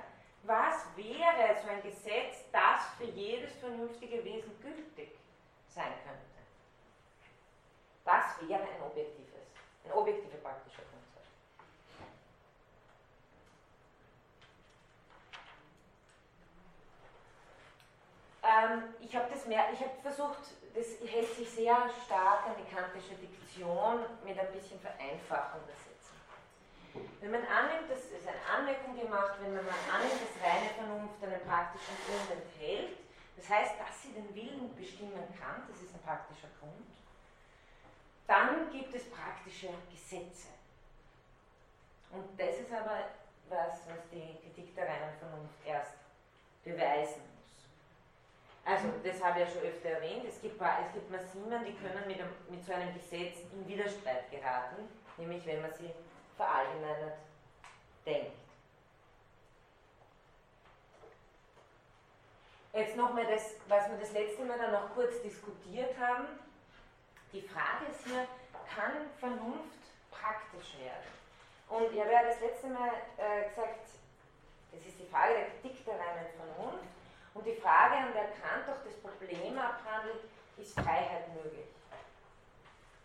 was 0.43 0.85
wäre 0.95 1.61
so 1.61 1.69
ein 1.69 1.83
Gesetz, 1.83 2.49
das 2.51 2.87
für 2.97 3.05
jedes 3.05 3.53
vernünftige 3.57 4.23
Wesen 4.23 4.51
gültig 4.61 5.19
sein 5.67 5.93
könnte? 6.03 6.21
Das 8.05 8.41
wäre 8.47 8.61
ein 8.61 8.81
objektives, 8.81 9.30
ein 9.91 9.97
objektiver 9.97 10.37
praktischer 10.37 10.83
Grundsatz. 10.83 11.27
Ähm, 18.43 18.95
ich 19.01 19.15
habe 19.15 19.27
das 19.29 19.45
ich 19.45 19.79
habe 19.79 20.01
versucht, 20.01 20.39
das 20.73 20.87
hält 21.09 21.35
sich 21.35 21.49
sehr 21.49 21.75
stark 22.05 22.47
an 22.47 22.55
die 22.57 22.73
kantische 22.73 23.15
Diktion 23.15 23.99
mit 24.23 24.39
ein 24.39 24.51
bisschen 24.53 24.79
Vereinfachung 24.79 25.61
der 25.67 25.75
Sätze. 25.75 26.15
Wenn 27.19 27.31
man 27.31 27.45
annimmt, 27.47 27.89
das 27.89 28.05
ist 28.05 28.27
eine 28.27 28.39
Anmerkung 28.47 28.99
gemacht, 28.99 29.35
wenn 29.41 29.53
man 29.53 29.65
annimmt, 29.91 30.19
dass 30.19 30.35
reine 30.43 30.69
Vernunft 30.75 31.23
einen 31.23 31.41
praktischen 31.47 31.95
Grund 32.07 32.27
enthält, 32.31 32.97
das 33.37 33.49
heißt, 33.49 33.79
dass 33.79 34.01
sie 34.03 34.13
den 34.13 34.27
Willen 34.35 34.75
bestimmen 34.75 35.23
kann, 35.39 35.63
das 35.67 35.81
ist 35.81 35.93
ein 35.93 36.01
praktischer 36.01 36.51
Grund, 36.59 36.87
dann 38.31 38.71
gibt 38.71 38.95
es 38.95 39.09
praktische 39.09 39.67
Gesetze. 39.91 40.47
Und 42.11 42.39
das 42.39 42.59
ist 42.59 42.71
aber 42.71 43.09
was, 43.49 43.79
was 43.87 44.09
die 44.11 44.37
Kritik 44.41 44.73
der 44.75 44.87
reinen 44.87 45.17
Vernunft 45.19 45.65
erst 45.65 45.95
beweisen 46.63 47.31
also, 48.63 48.89
das 49.03 49.23
habe 49.23 49.41
ich 49.41 49.47
ja 49.47 49.51
schon 49.51 49.67
öfter 49.67 49.89
erwähnt. 49.89 50.23
Es 50.27 50.39
gibt, 50.39 50.61
es 50.61 50.93
gibt 50.93 51.09
Maximen, 51.09 51.65
die 51.65 51.73
können 51.73 52.05
mit, 52.07 52.19
einem, 52.19 52.31
mit 52.49 52.63
so 52.63 52.73
einem 52.73 52.93
Gesetz 52.93 53.39
in 53.51 53.67
Widerstreit 53.67 54.29
geraten, 54.29 54.87
nämlich 55.17 55.45
wenn 55.45 55.61
man 55.61 55.73
sie 55.73 55.89
verallgemeinert 56.37 57.17
denkt. 58.05 58.37
Jetzt 62.73 62.95
nochmal 62.95 63.25
das, 63.25 63.55
was 63.67 63.89
wir 63.89 63.97
das 63.97 64.13
letzte 64.13 64.45
Mal 64.45 64.57
dann 64.57 64.71
noch 64.71 64.93
kurz 64.93 65.21
diskutiert 65.21 65.97
haben. 65.99 66.27
Die 67.33 67.41
Frage 67.41 67.85
ist 67.89 68.05
hier, 68.05 68.27
kann 68.75 69.09
Vernunft 69.19 69.79
praktisch 70.11 70.77
werden? 70.79 71.07
Und 71.69 71.93
ich 71.93 71.99
habe 72.01 72.11
ja 72.11 72.23
das 72.23 72.41
letzte 72.41 72.67
Mal 72.67 72.91
äh, 73.15 73.47
gesagt, 73.47 73.87
das 74.71 74.85
ist 74.85 74.99
die 74.99 75.07
Frage 75.07 75.33
der 75.35 75.49
Kritik 75.51 75.85
der 75.85 75.95
reinen 75.95 76.27
Vernunft. 76.35 76.83
Und 77.33 77.45
die 77.45 77.55
Frage, 77.55 77.95
an 77.95 78.13
der 78.13 78.35
Kant 78.35 78.67
auch 78.67 78.83
das 78.83 78.95
Problem 78.99 79.57
abhandelt, 79.57 80.25
ist 80.57 80.73
Freiheit 80.73 81.33
möglich. 81.33 81.67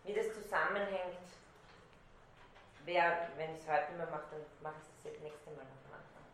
Wie 0.03 0.13
das 0.13 0.33
zusammenhängt, 0.33 1.23
wer, 2.83 3.29
wenn 3.37 3.55
ich 3.55 3.61
es 3.61 3.67
heute 3.71 3.93
mehr 3.93 4.07
mache, 4.07 4.27
dann 4.31 4.43
mache 4.61 4.75
ich 4.81 4.87
es 4.87 5.13
das 5.13 5.23
nächste 5.23 5.51
Mal 5.51 5.63
noch 5.63 5.83
am 5.87 5.99
Anfang. 6.03 6.27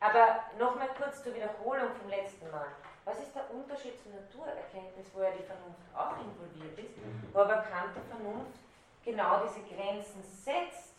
Aber 0.00 0.44
nochmal 0.58 0.88
kurz 0.98 1.22
zur 1.22 1.34
Wiederholung 1.34 1.94
vom 1.96 2.10
letzten 2.10 2.50
Mal. 2.50 2.68
Was 3.04 3.18
ist 3.18 3.34
der 3.34 3.50
Unterschied 3.50 4.00
zur 4.02 4.12
Naturerkenntnis, 4.12 5.06
wo 5.12 5.22
ja 5.22 5.30
die 5.30 5.42
Vernunft 5.42 5.82
auch 5.94 6.16
involviert 6.18 6.78
ist, 6.78 6.94
wo 7.32 7.40
aber 7.40 7.62
Kant 7.62 7.94
die 7.94 8.08
Vernunft 8.08 8.58
genau 9.04 9.42
diese 9.44 9.60
Grenzen 9.60 10.22
setzt, 10.22 10.94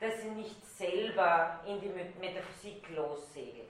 dass 0.00 0.22
sie 0.22 0.30
nicht 0.30 0.64
selber 0.64 1.60
in 1.66 1.78
die 1.80 1.88
Metaphysik 1.88 2.88
lossegelt. 2.96 3.68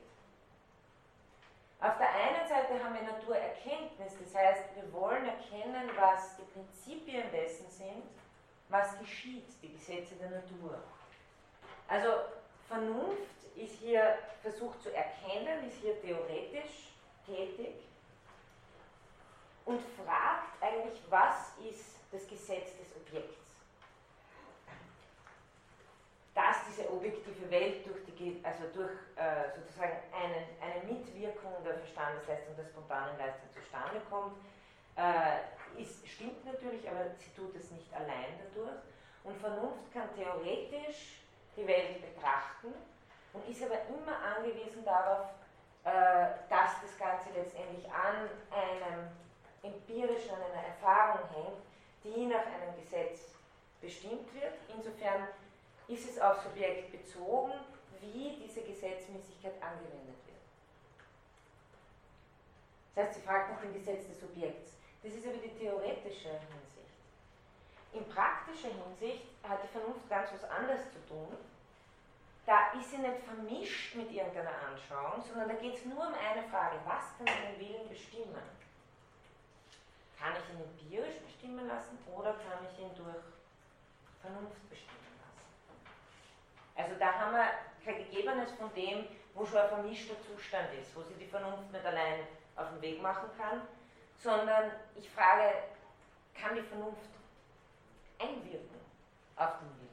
Auf 1.81 1.97
der 1.97 2.11
einen 2.11 2.47
Seite 2.47 2.85
haben 2.85 2.95
wir 2.95 3.03
Naturerkenntnis, 3.03 4.15
das 4.23 4.35
heißt, 4.35 4.77
wir 4.77 4.93
wollen 4.93 5.25
erkennen, 5.25 5.91
was 5.99 6.37
die 6.37 6.45
Prinzipien 6.53 7.33
dessen 7.33 7.69
sind, 7.71 8.05
was 8.69 8.97
geschieht, 8.99 9.47
die 9.63 9.73
Gesetze 9.73 10.15
der 10.17 10.31
Natur. 10.31 10.79
Also 11.89 12.09
Vernunft 12.69 13.43
ist 13.57 13.75
hier 13.77 14.19
versucht 14.43 14.81
zu 14.83 14.95
erkennen, 14.95 15.67
ist 15.69 15.79
hier 15.81 16.01
theoretisch 16.01 16.90
tätig 17.31 17.75
und 19.65 19.81
fragt 20.05 20.61
eigentlich, 20.61 21.01
was 21.09 21.53
ist 21.69 21.97
das 22.11 22.27
Gesetz 22.27 22.77
des 22.77 22.97
Objekts. 22.97 23.39
Dass 26.35 26.57
diese 26.69 26.91
objektive 26.91 27.51
Welt 27.51 27.87
durch, 27.87 27.99
die, 28.19 28.41
also 28.43 28.65
durch 28.75 28.93
äh, 29.17 29.51
sozusagen 29.55 29.99
eine, 30.13 30.47
eine 30.61 30.85
Mitwirkung 30.85 31.53
der 31.65 31.75
Verstandesleistung, 31.79 32.57
der 32.57 32.65
spontanen 32.65 33.19
Leistung 33.19 33.49
zustande 33.53 34.01
kommt, 34.09 34.37
äh, 34.97 35.81
ist, 35.81 36.07
stimmt 36.07 36.45
natürlich, 36.45 36.89
aber 36.89 37.11
sie 37.19 37.31
tut 37.37 37.55
es 37.57 37.71
nicht 37.71 37.93
allein 37.95 38.39
dadurch. 38.39 38.81
Und 39.23 39.37
Vernunft 39.37 39.93
kann 39.93 40.09
theoretisch 40.17 41.21
die 41.57 41.67
Welt 41.67 42.01
betrachten 42.01 42.75
und 43.33 43.49
ist 43.49 43.63
aber 43.63 43.79
immer 43.89 44.17
angewiesen 44.37 44.85
darauf, 44.85 45.29
dass 45.85 46.81
das 46.83 46.99
Ganze 46.99 47.31
letztendlich 47.35 47.87
an 47.91 48.29
einem 48.51 49.09
empirischen, 49.63 50.31
an 50.31 50.43
einer 50.43 50.67
Erfahrung 50.67 51.29
hängt, 51.35 51.63
die 52.05 52.27
nach 52.27 52.47
einem 52.47 52.77
Gesetz 52.77 53.35
bestimmt 53.81 54.33
wird. 54.35 54.55
Insofern 54.75 55.29
ist 55.89 56.09
es 56.09 56.21
auf 56.21 56.43
Subjekt 56.43 56.93
bezogen, 56.93 57.53
wie 58.01 58.37
diese 58.43 58.63
Gesetzmäßigkeit 58.63 59.55
angewendet 59.61 60.17
wird. 60.27 60.39
Das 62.95 63.07
heißt, 63.07 63.15
sie 63.15 63.27
fragt 63.27 63.51
nach 63.51 63.61
dem 63.61 63.73
Gesetz 63.73 64.07
des 64.07 64.21
Subjekts. 64.21 64.73
Das 65.03 65.13
ist 65.13 65.27
aber 65.27 65.39
die 65.39 65.59
theoretische 65.59 66.29
Hinsicht. 66.29 66.81
In 67.93 68.09
praktischer 68.09 68.69
Hinsicht 68.69 69.27
hat 69.43 69.63
die 69.65 69.69
Vernunft 69.69 70.09
ganz 70.09 70.31
was 70.33 70.45
anderes 70.49 70.83
zu 70.93 71.07
tun 71.09 71.37
da 72.51 72.73
ist 72.77 72.91
sie 72.91 72.99
nicht 72.99 73.23
vermischt 73.23 73.95
mit 73.95 74.11
irgendeiner 74.11 74.51
Anschauung, 74.67 75.23
sondern 75.23 75.51
da 75.51 75.55
geht 75.55 75.77
es 75.77 75.85
nur 75.85 76.09
um 76.09 76.15
eine 76.15 76.43
Frage, 76.49 76.81
was 76.85 77.17
kann 77.17 77.27
den 77.27 77.61
Willen 77.61 77.89
bestimmen? 77.89 78.43
Kann 80.19 80.33
ich 80.35 80.53
ihn 80.53 80.61
empirisch 80.61 81.21
bestimmen 81.25 81.69
lassen 81.69 81.97
oder 82.13 82.33
kann 82.33 82.67
ich 82.67 82.77
ihn 82.77 82.93
durch 82.97 83.23
Vernunft 84.21 84.69
bestimmen 84.69 85.15
lassen? 85.23 85.47
Also 86.75 86.99
da 86.99 87.13
haben 87.21 87.37
wir 87.37 87.47
kein 87.85 88.11
Gegebenes 88.11 88.51
von 88.59 88.75
dem, 88.75 89.07
wo 89.35 89.47
schon 89.47 89.61
ein 89.61 89.69
vermischter 89.69 90.17
Zustand 90.21 90.75
ist, 90.75 90.95
wo 90.97 91.03
sie 91.03 91.15
die 91.15 91.29
Vernunft 91.29 91.71
nicht 91.71 91.87
allein 91.87 92.27
auf 92.57 92.69
den 92.71 92.83
Weg 92.83 93.01
machen 93.01 93.31
kann, 93.39 93.63
sondern 94.17 94.73
ich 94.97 95.09
frage, 95.09 95.55
kann 96.35 96.57
die 96.57 96.63
Vernunft 96.63 97.11
einwirken 98.19 98.81
auf 99.37 99.61
den 99.61 99.69
Willen? 99.79 99.90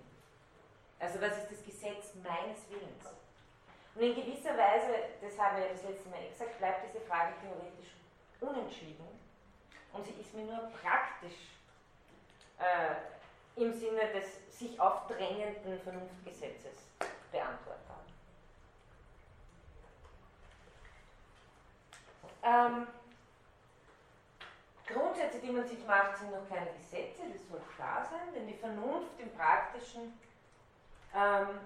Also 1.00 1.22
was 1.22 1.38
ist 1.38 1.52
das 1.52 1.64
Gesetz 1.64 2.14
meines 2.24 2.70
Willens? 2.70 3.06
Und 3.96 4.02
in 4.02 4.16
gewisser 4.16 4.58
Weise, 4.58 4.94
das 5.22 5.38
haben 5.40 5.58
wir 5.58 5.66
ja 5.66 5.74
das 5.74 5.84
letzte 5.84 6.10
Mal 6.10 6.28
gesagt, 6.30 6.58
bleibt 6.60 6.86
diese 6.88 7.04
Frage 7.06 7.34
theoretisch 7.42 7.94
unentschieden 8.40 9.08
und 9.94 10.06
sie 10.06 10.14
ist 10.22 10.34
mir 10.34 10.46
nur 10.46 10.70
praktisch 10.82 11.34
äh, 12.60 13.62
im 13.62 13.74
Sinne 13.74 14.08
des 14.14 14.58
sich 14.58 14.80
aufdrängenden 14.80 15.80
Vernunftgesetzes 15.82 16.74
beantwortbar. 17.32 18.02
Ähm, 22.44 22.88
Grundsätze, 24.88 25.40
die 25.40 25.52
man 25.52 25.68
sich 25.68 25.86
macht, 25.86 26.18
sind 26.18 26.32
noch 26.32 26.48
keine 26.48 26.72
Gesetze, 26.74 27.24
das 27.34 27.48
soll 27.50 27.62
klar 27.76 28.08
sein, 28.10 28.34
denn 28.34 28.48
die 28.48 28.54
Vernunft 28.54 29.20
im 29.20 29.30
Praktischen 29.36 30.14
ähm, 31.18 31.60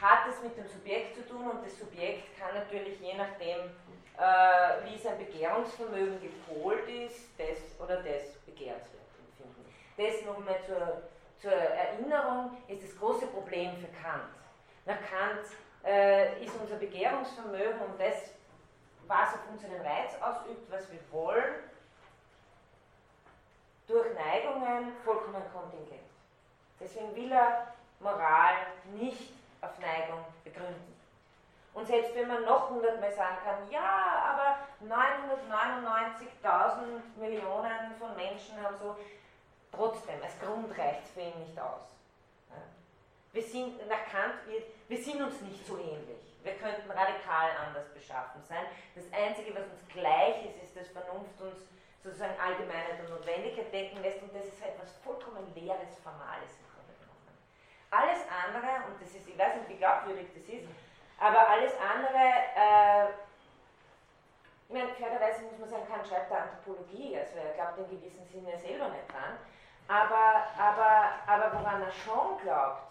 hat 0.00 0.28
es 0.28 0.42
mit 0.42 0.56
dem 0.56 0.66
Subjekt 0.66 1.14
zu 1.14 1.26
tun 1.26 1.48
und 1.48 1.64
das 1.64 1.78
Subjekt 1.78 2.38
kann 2.38 2.54
natürlich 2.54 3.00
je 3.00 3.14
nachdem, 3.14 3.70
äh, 4.18 4.84
wie 4.84 4.98
sein 4.98 5.18
Begehrungsvermögen 5.18 6.20
gepolt 6.20 6.88
ist, 6.88 7.28
das 7.38 7.80
oder 7.80 7.96
das 8.02 8.34
begehrenswert 8.44 9.06
empfinden. 9.18 9.64
Das 9.96 10.24
nochmal 10.24 10.58
zur, 10.66 11.02
zur 11.40 11.52
Erinnerung 11.52 12.56
ist 12.68 12.82
das 12.82 12.98
große 12.98 13.26
Problem 13.28 13.76
für 13.76 13.88
Kant. 14.02 14.34
Nach 14.84 14.98
Kant 14.98 15.46
äh, 15.84 16.44
ist 16.44 16.54
unser 16.60 16.76
Begehrungsvermögen 16.76 17.80
und 17.80 18.00
das, 18.00 18.30
was 19.06 19.34
auf 19.34 19.48
uns 19.52 19.64
einen 19.64 19.80
Reiz 19.80 20.12
ausübt, 20.20 20.70
was 20.70 20.90
wir 20.90 21.00
wollen, 21.12 21.54
durch 23.86 24.06
Neigungen 24.14 24.92
vollkommen 25.04 25.42
kontingent. 25.52 26.02
Deswegen 26.80 27.14
will 27.14 27.32
er 27.32 27.72
Moral 28.00 28.54
nicht 28.94 29.32
auf 29.60 29.78
Neigung 29.78 30.24
begründen. 30.44 30.96
Und 31.74 31.86
selbst 31.86 32.14
wenn 32.14 32.28
man 32.28 32.44
noch 32.44 32.70
hundertmal 32.70 33.12
sagen 33.12 33.36
kann, 33.44 33.70
ja, 33.70 34.32
aber 34.32 34.56
999.000 34.82 37.20
Millionen 37.20 37.94
von 37.98 38.16
Menschen 38.16 38.58
haben 38.62 38.78
so, 38.78 38.96
trotzdem, 39.72 40.22
als 40.22 40.38
Grund 40.40 40.70
reicht 40.78 41.04
es 41.04 41.10
für 41.10 41.20
ihn 41.20 41.38
nicht 41.38 41.60
aus. 41.60 41.82
Wir 43.32 43.42
sind, 43.42 43.86
nach 43.88 44.06
Kant 44.10 44.46
wird, 44.46 44.64
wir 44.88 44.96
sind 44.96 45.20
uns 45.20 45.38
nicht 45.42 45.66
so 45.66 45.76
ähnlich. 45.76 46.38
Wir 46.42 46.54
könnten 46.54 46.90
radikal 46.90 47.50
anders 47.66 47.92
beschaffen 47.92 48.42
sein. 48.48 48.64
Das 48.94 49.04
Einzige, 49.12 49.54
was 49.54 49.64
uns 49.64 49.86
gleich 49.92 50.46
ist, 50.46 50.56
ist, 50.64 50.74
dass 50.74 50.88
Vernunft 50.88 51.38
uns 51.42 51.58
sozusagen 52.02 52.40
Allgemeinheit 52.40 52.98
und 53.00 53.10
Notwendigkeit 53.10 53.70
denken 53.70 54.00
lässt 54.00 54.22
und 54.22 54.34
das 54.34 54.46
ist 54.46 54.62
halt 54.62 54.76
etwas 54.76 54.92
vollkommen 55.04 55.52
Leeres, 55.54 55.98
Formales 56.02 56.56
alles 57.96 58.20
andere, 58.28 58.86
und 58.86 59.00
das 59.00 59.08
ist, 59.14 59.26
ich 59.26 59.38
weiß 59.38 59.56
nicht, 59.56 59.68
wie 59.68 59.76
glaubwürdig 59.76 60.28
das 60.34 60.48
ist, 60.48 60.68
aber 61.18 61.48
alles 61.48 61.72
andere, 61.80 62.24
äh, 62.54 63.08
ich 64.68 64.74
meine, 64.74 64.88
fairerweise 64.88 65.42
muss 65.42 65.58
man 65.58 65.70
sagen, 65.70 65.88
Kant 65.88 66.06
schreibt 66.06 66.30
der 66.30 66.42
Anthropologie, 66.42 67.16
also 67.16 67.38
er 67.38 67.54
glaubt 67.54 67.78
in 67.78 68.00
gewissem 68.00 68.26
Sinne 68.26 68.58
selber 68.58 68.88
nicht 68.88 69.08
dran, 69.10 69.38
aber, 69.88 70.46
aber, 70.58 71.10
aber 71.26 71.58
woran 71.58 71.82
er 71.82 71.92
schon 71.92 72.38
glaubt, 72.42 72.82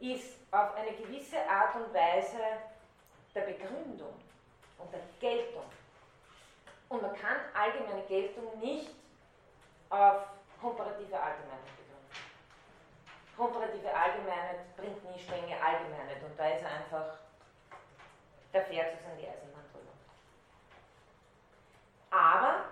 ist 0.00 0.38
auf 0.50 0.74
eine 0.74 0.92
gewisse 0.92 1.38
Art 1.48 1.76
und 1.76 1.94
Weise 1.94 2.38
der 3.34 3.42
Begründung 3.42 4.14
und 4.78 4.92
der 4.92 5.00
Geltung. 5.20 5.64
Und 6.88 7.02
man 7.02 7.14
kann 7.14 7.36
allgemeine 7.54 8.02
Geltung 8.02 8.58
nicht 8.58 8.90
auf 9.90 10.24
komparative 10.60 11.18
Allgemeinheit 11.18 11.81
komparative 13.36 13.94
Allgemeinheit 13.94 14.76
bringt 14.76 15.02
nie 15.10 15.18
strenge 15.18 15.60
Allgemeinheit 15.60 16.22
und 16.22 16.38
da 16.38 16.48
ist 16.48 16.64
einfach, 16.64 17.18
da 18.52 18.60
fährt 18.60 18.92
sozusagen 18.92 19.18
die 19.18 19.28
Eisenbahn 19.28 19.64
drüber. 19.72 19.92
Aber, 22.10 22.64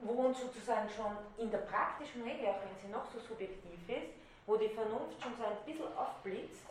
wo 0.00 0.12
uns 0.26 0.40
sozusagen 0.40 0.88
schon 0.90 1.16
in 1.38 1.50
der 1.50 1.58
praktischen 1.58 2.22
Regel, 2.22 2.48
auch 2.48 2.60
wenn 2.60 2.76
sie 2.80 2.88
noch 2.88 3.06
so 3.06 3.20
subjektiv 3.20 3.88
ist, 3.88 4.12
wo 4.46 4.56
die 4.56 4.68
Vernunft 4.68 5.22
schon 5.22 5.36
so 5.36 5.44
ein 5.44 5.64
bisschen 5.64 5.96
aufblitzt, 5.96 6.64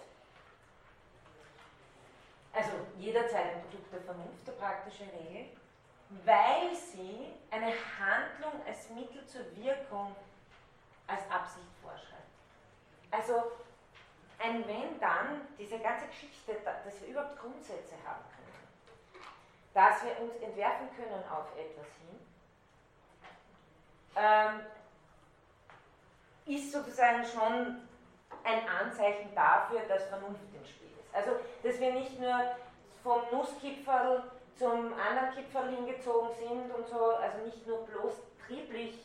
also 2.53 2.71
jederzeit 2.97 3.55
ein 3.55 3.61
Produkt 3.61 3.93
der 3.93 4.01
Vernunft, 4.01 4.47
der 4.47 4.53
praktische 4.53 5.03
Regel, 5.03 5.45
weil 6.25 6.75
sie 6.75 7.33
eine 7.51 7.71
Handlung 7.99 8.65
als 8.65 8.89
Mittel 8.89 9.25
zur 9.27 9.45
Wirkung 9.55 10.15
als 11.05 11.21
Absicht 11.29 11.67
vorschreibt. 11.81 12.26
Also 13.11 13.51
ein 14.39 14.67
Wenn 14.67 14.99
dann, 14.99 15.47
diese 15.57 15.79
ganze 15.79 16.07
Geschichte, 16.07 16.57
dass 16.63 17.01
wir 17.01 17.07
überhaupt 17.07 17.39
Grundsätze 17.39 17.95
haben 18.05 18.23
können, 18.35 19.23
dass 19.73 20.03
wir 20.03 20.21
uns 20.21 20.35
entwerfen 20.41 20.89
können 20.95 21.23
auf 21.29 21.47
etwas 21.57 21.87
hin, 21.97 22.19
ähm, 24.15 24.61
ist 26.45 26.71
sozusagen 26.71 27.25
schon 27.25 27.87
ein 28.43 28.67
Anzeichen 28.67 29.33
dafür, 29.35 29.81
dass 29.87 30.03
Vernunft 30.05 30.41
im 30.53 30.65
Spiel 30.65 30.87
ist. 30.99 31.13
Also, 31.13 31.31
dass 31.63 31.79
wir 31.79 31.93
nicht 31.93 32.19
nur 32.19 32.55
vom 33.03 33.21
Nusskipferl 33.31 34.23
zum 34.57 34.93
anderen 34.93 35.35
Kipferl 35.35 35.69
hingezogen 35.69 36.29
sind 36.35 36.71
und 36.73 36.87
so, 36.87 37.15
also 37.15 37.45
nicht 37.45 37.65
nur 37.67 37.85
bloß 37.85 38.13
trieblich 38.45 38.99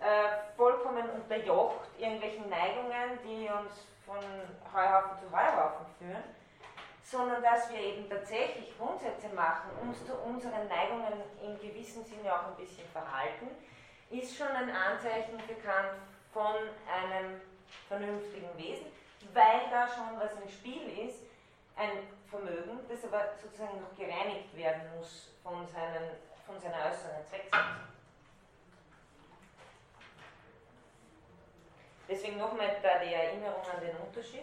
äh, 0.00 0.56
vollkommen 0.56 1.08
unterjocht 1.10 1.88
irgendwelchen 1.98 2.48
Neigungen, 2.48 3.18
die 3.24 3.48
uns 3.48 3.86
von 4.06 4.16
Heuhaufen 4.72 5.18
zu 5.18 5.30
Heuhaufen 5.30 5.86
führen, 5.98 6.24
sondern 7.02 7.42
dass 7.42 7.70
wir 7.70 7.78
eben 7.78 8.08
tatsächlich 8.08 8.76
Grundsätze 8.78 9.28
machen, 9.34 9.70
uns 9.82 10.04
zu 10.06 10.14
unseren 10.14 10.68
Neigungen 10.68 11.20
im 11.42 11.58
gewissen 11.60 12.04
Sinne 12.04 12.32
auch 12.32 12.48
ein 12.48 12.56
bisschen 12.56 12.88
verhalten, 12.88 13.48
ist 14.10 14.36
schon 14.36 14.48
ein 14.48 14.70
Anzeichen 14.70 15.36
bekannt 15.46 16.00
von 16.32 16.54
einem 16.88 17.40
vernünftigen 17.88 18.56
Wesen, 18.56 18.86
weil 19.32 19.70
da 19.70 19.86
schon 19.86 20.18
was 20.18 20.32
im 20.40 20.48
Spiel 20.48 21.06
ist, 21.06 21.22
ein 21.76 21.90
Vermögen, 22.28 22.80
das 22.88 23.04
aber 23.04 23.34
sozusagen 23.40 23.80
noch 23.80 23.96
gereinigt 23.96 24.56
werden 24.56 24.82
muss 24.96 25.30
von, 25.42 25.66
seinen, 25.66 26.10
von 26.46 26.58
seiner 26.58 26.90
äußeren 26.90 27.24
Zwecksetzung. 27.28 27.99
Deswegen 32.10 32.38
nochmal 32.38 32.76
da 32.82 32.98
die 32.98 33.14
Erinnerung 33.14 33.62
an 33.72 33.80
den 33.80 33.94
Unterschied. 33.96 34.42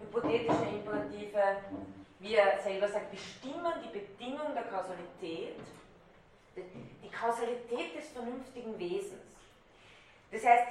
Hypothetische 0.00 0.64
Imperative, 0.76 1.56
wie 2.20 2.36
er 2.36 2.62
selber 2.62 2.88
sagt, 2.88 3.10
bestimmen 3.10 3.72
die 3.82 3.98
Bedingung 3.98 4.54
der 4.54 4.62
Kausalität, 4.62 5.58
die 6.54 7.10
Kausalität 7.10 7.96
des 7.96 8.10
vernünftigen 8.10 8.78
Wesens. 8.78 9.34
Das 10.30 10.44
heißt, 10.44 10.68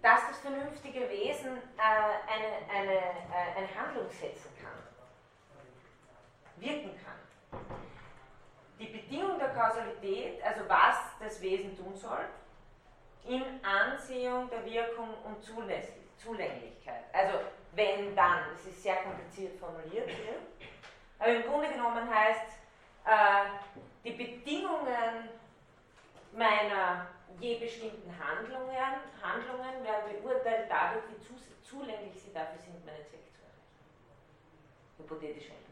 dass 0.00 0.28
das 0.28 0.38
vernünftige 0.38 1.10
Wesen 1.10 1.56
äh, 1.56 1.80
eine, 1.80 2.70
eine, 2.72 2.98
äh, 2.98 3.56
eine 3.56 3.74
Handlung 3.74 4.08
setzen 4.08 4.50
kann, 4.62 4.78
wirken 6.56 6.92
kann. 7.04 7.89
Die 8.80 8.86
Bedingung 8.86 9.38
der 9.38 9.50
Kausalität, 9.50 10.42
also 10.42 10.62
was 10.66 10.96
das 11.20 11.40
Wesen 11.42 11.76
tun 11.76 11.94
soll, 11.94 12.24
in 13.26 13.42
Ansehung 13.62 14.48
der 14.48 14.64
Wirkung 14.64 15.10
und 15.24 15.44
Zulänglichkeit. 15.44 17.04
Also 17.12 17.40
wenn 17.72 18.16
dann, 18.16 18.40
das 18.52 18.64
ist 18.66 18.82
sehr 18.82 18.96
kompliziert 18.96 19.58
formuliert 19.60 20.08
hier, 20.08 20.36
aber 21.18 21.28
im 21.28 21.42
Grunde 21.42 21.68
genommen 21.68 22.08
heißt, 22.08 22.52
äh, 23.04 23.44
die 24.02 24.12
Bedingungen 24.12 25.28
meiner 26.32 27.06
je 27.38 27.58
bestimmten 27.58 28.10
Handlungen, 28.18 29.00
Handlungen 29.22 29.84
werden 29.84 30.22
beurteilt 30.22 30.70
dadurch, 30.70 31.04
wie 31.10 31.62
zulänglich 31.62 32.22
sie 32.22 32.32
dafür 32.32 32.58
sind, 32.58 32.84
meinen 32.84 33.04
Zweck 33.04 33.28
zu 33.32 33.42
erreichen. 33.42 33.68
Hypothetischer 34.98 35.52
Imperativ. 35.52 35.69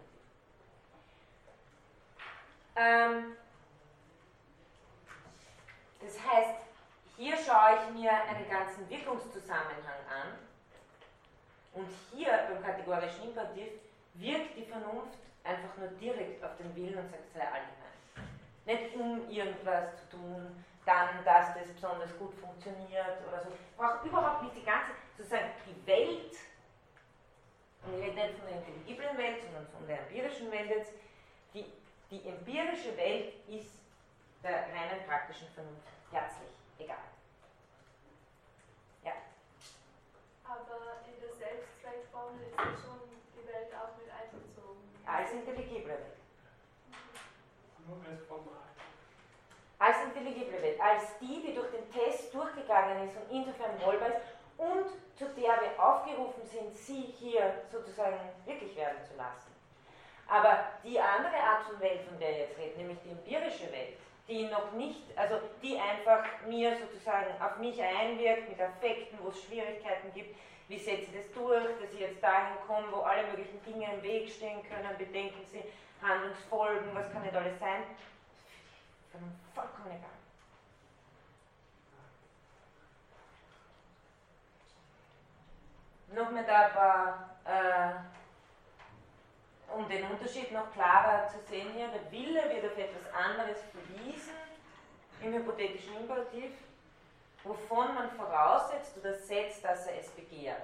Ähm, 2.78 3.36
das 6.00 6.14
heißt, 6.14 6.60
hier 7.16 7.36
schaue 7.36 7.78
ich 7.82 8.00
mir 8.00 8.12
einen 8.12 8.48
ganzen 8.48 8.88
Wirkungszusammenhang 8.88 10.00
an 10.08 10.38
und 11.74 11.88
hier 12.12 12.30
beim 12.48 12.62
kategorischen 12.62 13.24
Imperativ 13.24 13.72
wirkt 14.14 14.56
die 14.56 14.64
Vernunft 14.64 15.18
einfach 15.42 15.76
nur 15.76 15.88
direkt 15.88 16.44
auf 16.44 16.56
den 16.58 16.74
Willen 16.76 16.98
und 16.98 17.10
sagt, 17.10 17.32
sei 17.34 17.40
allgemein. 17.40 17.88
Nicht 18.64 18.94
um 18.94 19.28
irgendwas 19.28 19.96
zu 19.96 20.16
tun, 20.16 20.64
dann, 20.86 21.24
dass 21.24 21.54
das 21.54 21.72
besonders 21.74 22.16
gut 22.18 22.34
funktioniert 22.34 23.18
oder 23.26 23.42
so. 23.42 23.50
Ich 23.50 23.76
brauche 23.76 24.06
überhaupt 24.06 24.42
nicht 24.42 24.56
die 24.56 24.64
ganze, 24.64 24.92
sozusagen 25.16 25.50
die 25.66 25.86
Welt, 25.86 26.32
und 27.84 27.94
ich 27.94 28.04
rede 28.04 28.14
nicht 28.14 28.38
von 28.38 28.48
der 28.48 28.58
intelligiblen 28.58 29.18
Welt, 29.18 29.42
sondern 29.42 29.66
von 29.68 29.86
der 29.86 30.00
empirischen 30.00 30.50
Welt 30.50 30.70
jetzt, 30.70 30.92
die, 31.54 31.64
die 32.10 32.26
empirische 32.28 32.96
Welt 32.96 33.34
ist 33.48 33.82
der 34.42 34.68
reinen 34.72 35.04
praktischen 35.06 35.48
Vernunft 35.48 35.86
herzlich 36.10 36.50
egal. 36.78 36.96
Ja. 39.04 39.12
Aber 40.44 41.02
in 41.06 41.20
der 41.20 41.34
Selbstzweckformel 41.34 42.42
ist 42.46 42.56
ja 42.56 42.64
schon 42.64 43.00
die 43.34 43.46
Welt 43.46 43.68
auch 43.74 43.96
mit 43.98 44.08
einbezogen. 44.10 44.80
Als 45.04 45.32
intelligible 45.32 45.88
Welt. 45.88 46.16
Nur 47.86 47.98
als 48.10 48.22
Format 48.24 48.68
als 49.78 49.96
intelligible 50.02 50.60
Welt, 50.60 50.80
als 50.80 51.18
die, 51.20 51.40
die 51.40 51.54
durch 51.54 51.70
den 51.70 51.90
Test 51.90 52.34
durchgegangen 52.34 53.06
ist 53.06 53.16
und 53.16 53.30
insofern 53.30 53.76
rollbar 53.84 54.08
ist 54.08 54.18
und 54.56 54.88
zu 55.16 55.24
der 55.40 55.60
wir 55.60 55.82
aufgerufen 55.82 56.44
sind, 56.44 56.76
sie 56.76 57.14
hier 57.18 57.62
sozusagen 57.70 58.18
wirklich 58.44 58.74
werden 58.76 58.98
zu 59.04 59.16
lassen. 59.16 59.47
Aber 60.28 60.64
die 60.84 61.00
andere 61.00 61.36
Art 61.36 61.64
von 61.64 61.80
Welt, 61.80 62.02
von 62.06 62.18
der 62.18 62.30
ich 62.30 62.38
jetzt 62.38 62.58
rede, 62.58 62.76
nämlich 62.76 62.98
die 63.02 63.10
empirische 63.10 63.72
Welt, 63.72 63.96
die 64.28 64.44
noch 64.44 64.72
nicht, 64.72 65.02
also 65.16 65.40
die 65.62 65.78
einfach 65.78 66.24
mir 66.46 66.76
sozusagen 66.76 67.40
auf 67.40 67.56
mich 67.56 67.82
einwirkt 67.82 68.50
mit 68.50 68.60
Affekten, 68.60 69.18
wo 69.22 69.30
es 69.30 69.42
Schwierigkeiten 69.42 70.12
gibt, 70.12 70.36
wie 70.68 70.78
setze 70.78 71.10
ich 71.10 71.16
das 71.16 71.32
durch, 71.32 71.64
dass 71.80 71.92
ich 71.94 72.00
jetzt 72.00 72.22
dahin 72.22 72.58
komme, 72.66 72.86
wo 72.92 73.00
alle 73.00 73.26
möglichen 73.28 73.62
Dinge 73.64 73.90
im 73.90 74.02
Weg 74.02 74.28
stehen 74.28 74.62
können, 74.68 74.98
Bedenken 74.98 75.42
sind, 75.46 75.64
Handlungsfolgen, 76.02 76.94
was 76.94 77.10
kann 77.10 77.22
nicht 77.22 77.34
alles 77.34 77.58
sein, 77.58 77.84
vollkommen 79.54 79.96
egal. 79.96 80.10
Noch 86.14 86.30
mit 86.30 86.48
ein 86.48 86.72
paar, 86.72 87.37
um 89.88 89.96
den 89.96 90.10
Unterschied 90.10 90.52
noch 90.52 90.70
klarer 90.72 91.26
zu 91.28 91.38
sehen 91.48 91.72
hier, 91.74 91.88
der 91.88 92.12
Wille 92.12 92.42
wird 92.50 92.70
auf 92.70 92.76
etwas 92.76 93.12
anderes 93.14 93.56
verwiesen 93.72 94.34
im 95.22 95.32
hypothetischen 95.32 95.96
Imperativ, 95.96 96.52
wovon 97.42 97.94
man 97.94 98.10
voraussetzt 98.10 98.98
oder 98.98 99.14
setzt, 99.14 99.64
dass 99.64 99.86
er 99.86 99.98
es 100.00 100.10
begehre. 100.10 100.60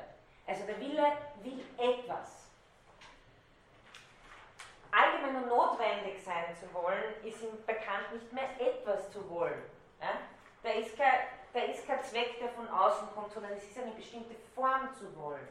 Also 0.46 0.64
der 0.66 0.78
Wille 0.78 1.04
will 1.42 1.64
etwas 1.78 2.50
allgemein 4.92 5.42
und 5.42 5.48
notwendig 5.48 6.22
sein 6.22 6.54
zu 6.60 6.72
wollen, 6.74 7.14
ist 7.24 7.42
ihm 7.42 7.64
bekannt 7.66 8.12
nicht 8.12 8.30
mehr 8.32 8.50
etwas 8.60 9.10
zu 9.10 9.28
wollen. 9.30 9.62
Ja? 10.00 10.18
Da, 10.62 10.68
ist 10.68 10.96
kein, 10.98 11.20
da 11.54 11.60
ist 11.60 11.86
kein 11.86 12.02
Zweck, 12.04 12.38
der 12.40 12.50
von 12.50 12.68
außen 12.68 13.08
kommt, 13.14 13.32
sondern 13.32 13.52
es 13.52 13.64
ist 13.64 13.78
eine 13.78 13.92
bestimmte 13.92 14.34
Form 14.54 14.94
zu 14.94 15.16
wollen. 15.16 15.48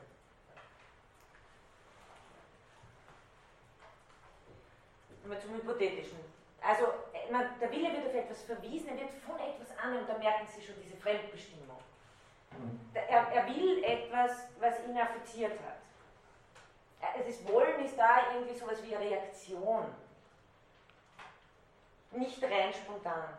Mal 5.26 5.40
zum 5.40 5.56
Hypothetischen. 5.56 6.18
Also 6.62 6.86
der 7.60 7.72
Wille 7.72 7.94
wird 7.94 8.08
auf 8.08 8.14
etwas 8.14 8.42
verwiesen, 8.44 8.90
er 8.90 9.00
wird 9.00 9.12
von 9.26 9.40
etwas 9.40 9.78
an 9.78 9.98
und 9.98 10.08
da 10.08 10.18
merken 10.18 10.48
Sie 10.48 10.62
schon 10.62 10.76
diese 10.84 10.96
Fremdbestimmung. 10.98 11.78
Er, 12.94 13.28
er 13.32 13.48
will 13.48 13.84
etwas, 13.84 14.48
was 14.60 14.76
ihn 14.88 14.98
affiziert 14.98 15.54
hat 15.54 15.84
das 17.26 17.48
Wollen 17.48 17.84
ist 17.84 17.98
da 17.98 18.34
irgendwie 18.34 18.58
sowas 18.58 18.82
wie 18.84 18.96
eine 18.96 19.06
Reaktion. 19.06 19.86
Nicht 22.12 22.44
rein 22.44 22.74
spontan. 22.74 23.38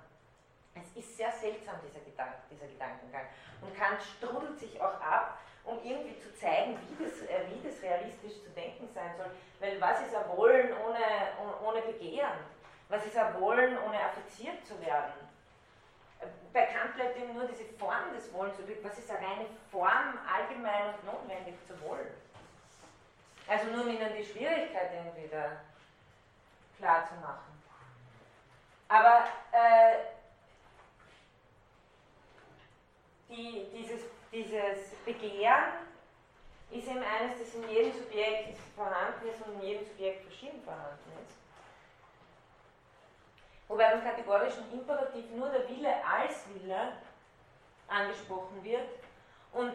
Es 0.75 0.97
ist 0.97 1.17
sehr 1.17 1.31
seltsam, 1.31 1.77
dieser, 1.87 2.01
Gedank, 2.01 2.35
dieser 2.51 2.67
Gedankengang. 2.67 3.27
Und 3.61 3.75
Kant 3.77 4.01
strudelt 4.03 4.59
sich 4.59 4.81
auch 4.81 5.01
ab, 5.01 5.39
um 5.65 5.79
irgendwie 5.83 6.19
zu 6.19 6.35
zeigen, 6.35 6.79
wie 6.89 7.05
das, 7.05 7.23
äh, 7.23 7.45
wie 7.51 7.67
das 7.67 7.83
realistisch 7.83 8.43
zu 8.43 8.51
denken 8.51 8.89
sein 8.95 9.15
soll. 9.17 9.31
Weil 9.61 9.81
was 9.81 10.01
ist 10.07 10.15
ein 10.15 10.37
Wollen 10.37 10.71
ohne, 10.87 10.99
ohne 11.65 11.83
Begehren? 11.83 12.39
Was 12.89 13.07
ist 13.07 13.17
ein 13.17 13.41
Wollen, 13.41 13.77
ohne 13.79 14.01
affiziert 14.01 14.65
zu 14.67 14.79
werden? 14.85 15.13
Bei 16.53 16.67
Kant 16.67 16.95
bleibt 16.95 17.17
eben 17.17 17.35
nur 17.35 17.47
diese 17.47 17.65
Form 17.79 18.13
des 18.15 18.33
Wollens 18.33 18.59
übrig. 18.59 18.79
Was 18.83 18.99
ist 18.99 19.11
eine 19.11 19.27
reine 19.27 19.47
Form, 19.71 20.19
allgemein 20.33 20.95
und 20.95 21.05
notwendig 21.05 21.55
zu 21.67 21.81
wollen? 21.83 22.15
Also 23.47 23.67
nur 23.71 23.83
um 23.85 23.91
Ihnen 23.91 24.15
die 24.17 24.25
Schwierigkeit 24.25 24.91
irgendwie 24.95 25.29
da 25.29 25.61
klar 26.79 27.07
zu 27.07 27.15
machen. 27.17 27.63
Aber 28.89 29.25
äh, 29.53 29.97
die, 33.29 33.67
dieses, 33.75 34.03
dieses 34.35 34.91
Begehren 35.05 35.85
ist 36.71 36.89
eben 36.89 36.99
eines, 36.99 37.39
das 37.39 37.55
in 37.55 37.69
jedem 37.69 37.93
Subjekt 37.93 38.59
vorhanden 38.75 39.29
ist 39.29 39.47
und 39.47 39.55
in 39.55 39.69
jedem 39.69 39.87
Subjekt 39.87 40.25
verschieden 40.25 40.61
vorhanden 40.65 41.13
ist. 41.23 41.37
Wobei 43.69 43.91
beim 43.91 44.03
kategorischen 44.03 44.73
Imperativ 44.73 45.25
nur 45.31 45.49
der 45.49 45.69
Wille 45.69 45.95
als 46.05 46.45
Wille 46.53 46.93
angesprochen 47.89 48.63
wird 48.63 48.89
und 49.53 49.75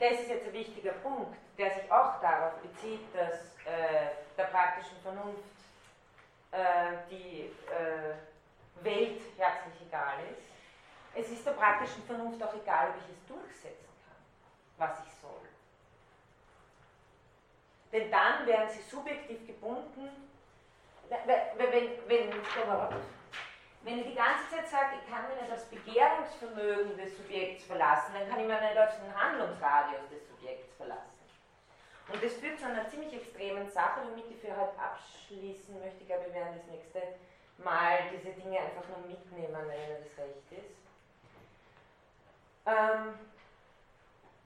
das 0.00 0.12
ist 0.20 0.28
jetzt 0.28 0.46
ein 0.46 0.52
wichtiger 0.52 0.92
Punkt, 0.92 1.36
der 1.56 1.70
sich 1.70 1.90
auch 1.90 2.20
darauf 2.20 2.54
bezieht, 2.60 3.00
dass 3.14 3.54
äh, 3.64 4.10
der 4.36 4.44
praktischen 4.44 4.98
Vernunft 5.02 5.38
äh, 6.50 7.08
die 7.08 7.50
äh, 7.70 8.14
Welt 8.84 9.20
herzlich 9.36 9.86
egal 9.86 10.18
ist. 10.32 10.54
Es 11.14 11.30
ist 11.30 11.46
der 11.46 11.52
praktischen 11.52 12.02
Vernunft 12.04 12.42
auch 12.42 12.54
egal, 12.54 12.90
ob 12.90 12.96
ich 12.96 13.14
es 13.14 13.26
durchsetzen 13.26 13.83
kann, 13.83 13.83
was 14.78 14.98
ich 15.06 15.12
soll. 15.20 15.30
denn 17.92 18.10
dann 18.10 18.46
werden 18.46 18.68
sie 18.68 18.82
subjektiv 18.82 19.46
gebunden. 19.46 20.10
Wenn, 21.08 21.28
wenn, 21.58 21.90
wenn, 22.08 22.30
wenn 23.84 23.98
ich 23.98 24.06
die 24.06 24.14
ganze 24.14 24.50
Zeit 24.50 24.68
sage, 24.68 24.96
ich 25.00 25.10
kann 25.10 25.28
mich 25.28 25.40
nicht 25.40 25.52
das 25.52 25.66
Begehrungsvermögen 25.66 26.96
des 26.96 27.16
Subjekts 27.16 27.64
verlassen, 27.64 28.14
dann 28.14 28.28
kann 28.28 28.40
ich 28.40 28.46
mich 28.46 28.60
nicht 28.60 28.78
auf 28.78 28.98
den 28.98 29.14
Handlungsradius 29.14 30.08
des 30.10 30.26
Subjekts 30.26 30.74
verlassen. 30.76 31.24
Und 32.12 32.22
das 32.22 32.32
führt 32.34 32.58
zu 32.58 32.66
einer 32.66 32.88
ziemlich 32.88 33.14
extremen 33.14 33.70
Sache, 33.70 34.00
womit 34.08 34.30
ich 34.30 34.40
für 34.40 34.56
heute 34.56 34.78
abschließen 34.78 35.78
möchte. 35.78 36.00
Ich 36.00 36.06
glaube, 36.06 36.26
wir 36.26 36.34
werden 36.34 36.58
das 36.58 36.66
nächste 36.66 37.00
Mal 37.58 37.98
diese 38.12 38.32
Dinge 38.32 38.58
einfach 38.58 38.88
nur 38.88 39.06
mitnehmen, 39.06 39.54
wenn 39.54 40.02
das 40.02 40.18
recht 40.18 40.50
ist. 40.50 40.74
Ähm, 42.66 43.14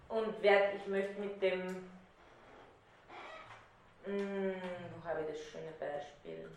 und 0.08 0.42
werd, 0.42 0.74
ich 0.76 0.86
möchte 0.86 1.20
mit 1.20 1.40
dem, 1.42 1.90
mh, 4.06 4.12
hm, 4.12 4.54
wo 4.94 5.08
habe 5.08 5.20
ich 5.22 5.28
das 5.28 5.46
schöne 5.50 5.72
Beispiel? 5.78 6.50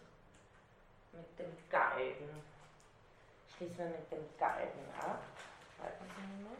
Mit 1.11 1.39
dem 1.39 1.51
Galgen. 1.69 2.41
Schließen 3.57 3.77
wir 3.77 3.85
mit 3.87 4.11
dem 4.11 4.25
Galgen 4.39 4.85
ab. 4.97 5.23
Warten 5.77 6.05
Sie 6.05 6.21
einen 6.21 6.43
Moment. 6.43 6.59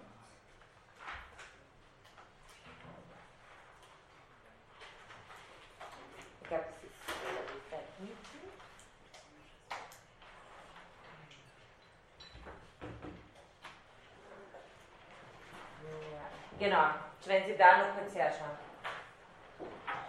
Ich 6.42 6.48
glaube, 6.50 6.66
das 6.66 6.84
ist 6.84 7.26
relativ 7.26 7.72
weit 7.72 7.88
hinten. 7.98 8.42
Genau, 16.62 16.90
wenn 17.26 17.44
Sie 17.48 17.58
da 17.58 17.78
noch 17.80 17.98
kurz 17.98 18.14
herschauen. 18.14 18.56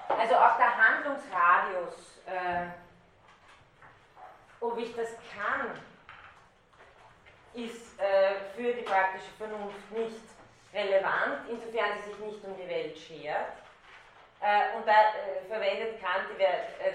Also 0.07 0.35
auch 0.35 0.59
der 0.59 0.77
Handlungsradius, 0.77 2.21
äh, 2.27 2.67
ob 4.61 4.77
ich 4.77 4.95
das 4.95 5.09
kann, 5.35 5.71
ist 7.55 7.99
äh, 7.99 8.35
für 8.55 8.75
die 8.75 8.83
praktische 8.83 9.31
Vernunft 9.39 9.91
nicht 9.93 10.21
relevant, 10.75 11.49
insofern 11.49 12.03
sie 12.05 12.11
sich 12.11 12.19
nicht 12.19 12.45
um 12.45 12.55
die 12.55 12.69
Welt 12.69 12.99
schert. 12.99 13.53
Äh, 14.43 14.77
und 14.77 14.87
da 14.87 14.93
äh, 14.93 15.49
verwendet 15.49 16.03
Kant 16.03 16.39
äh, 16.39 16.93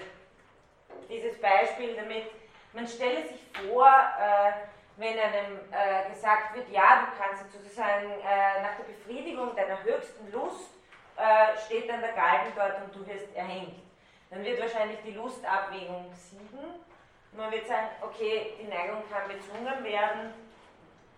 dieses 1.08 1.40
Beispiel 1.40 1.96
damit, 1.96 2.30
man 2.74 2.86
stelle 2.86 3.26
sich 3.26 3.40
vor, 3.66 3.88
äh, 3.88 4.67
wenn 4.98 5.18
einem 5.18 5.60
äh, 5.70 6.10
gesagt 6.12 6.54
wird, 6.54 6.68
ja, 6.70 7.06
du 7.06 7.22
kannst 7.22 7.50
sozusagen 7.52 8.08
nach 8.62 8.76
der 8.76 8.84
Befriedigung 8.84 9.54
deiner 9.56 9.82
höchsten 9.82 10.30
Lust 10.32 10.70
steht 11.66 11.88
dann 11.88 12.00
der 12.00 12.12
Galgen 12.12 12.52
dort 12.54 12.80
und 12.82 12.94
du 12.94 13.06
wirst 13.06 13.34
erhängt. 13.34 13.80
Dann 14.30 14.44
wird 14.44 14.60
wahrscheinlich 14.60 14.98
die 15.04 15.12
Lustabwägung 15.12 16.12
siegen. 16.12 16.74
Man 17.32 17.50
wird 17.50 17.66
sagen, 17.66 17.88
okay, 18.02 18.54
die 18.60 18.68
Neigung 18.68 19.02
kann 19.10 19.26
bezwungen 19.28 19.82
werden, 19.84 20.34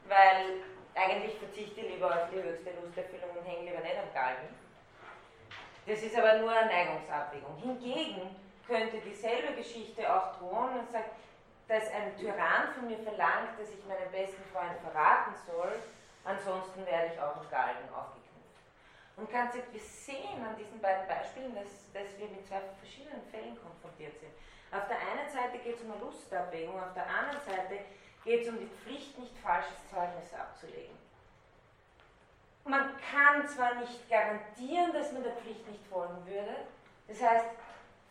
weil 0.09 0.63
eigentlich 0.95 1.37
verzichte 1.39 1.81
ich 1.81 1.95
lieber 1.95 2.07
auf 2.07 2.31
die 2.33 2.43
höchste 2.43 2.71
Lusterfüllung 2.81 3.31
und 3.37 3.47
hänge 3.47 3.71
lieber 3.71 3.83
nicht 3.83 3.99
am 3.99 4.13
Galgen. 4.15 4.49
Das 5.87 6.03
ist 6.03 6.17
aber 6.17 6.39
nur 6.39 6.51
eine 6.51 6.71
Neigungsabwägung. 6.71 7.57
Hingegen 7.57 8.37
könnte 8.67 8.99
dieselbe 8.99 9.55
Geschichte 9.55 10.03
auch 10.13 10.37
drohen 10.39 10.79
und 10.79 10.91
sagt, 10.91 11.11
dass 11.71 11.87
ein 11.95 12.17
Tyrann 12.19 12.75
von 12.75 12.89
mir 12.89 12.99
verlangt, 12.99 13.55
dass 13.57 13.71
ich 13.71 13.87
meinen 13.87 14.11
besten 14.11 14.43
Freund 14.53 14.75
verraten 14.83 15.33
soll, 15.47 15.71
ansonsten 16.25 16.85
werde 16.85 17.15
ich 17.15 17.21
auch 17.23 17.41
im 17.41 17.49
Galgen 17.49 17.87
aufgeknüpft. 17.95 18.59
Und 19.17 19.31
ganz 19.31 19.55
wir 19.55 19.81
sehen 19.81 20.43
an 20.43 20.57
diesen 20.59 20.81
beiden 20.81 21.07
Beispielen, 21.07 21.55
dass, 21.55 21.71
dass 21.95 22.19
wir 22.19 22.27
mit 22.27 22.45
zwei 22.45 22.61
verschiedenen 22.83 23.23
Fällen 23.31 23.57
konfrontiert 23.63 24.19
sind. 24.19 24.33
Auf 24.73 24.89
der 24.89 24.99
einen 24.99 25.31
Seite 25.31 25.63
geht 25.63 25.77
es 25.77 25.83
um 25.83 25.93
eine 25.93 26.01
Lustabwägung, 26.01 26.75
auf 26.75 26.93
der 26.93 27.07
anderen 27.07 27.41
Seite 27.47 27.79
geht 28.25 28.43
es 28.43 28.49
um 28.49 28.59
die 28.59 28.71
Pflicht, 28.83 29.17
nicht 29.17 29.39
falsches 29.39 29.79
Zeugnis 29.89 30.35
abzulegen. 30.35 30.99
Man 32.65 32.99
kann 32.99 33.47
zwar 33.47 33.77
nicht 33.77 34.11
garantieren, 34.11 34.93
dass 34.93 35.13
man 35.13 35.23
der 35.23 35.37
Pflicht 35.37 35.67
nicht 35.69 35.87
folgen 35.87 36.27
würde, 36.27 36.67
das 37.07 37.23
heißt, 37.23 37.47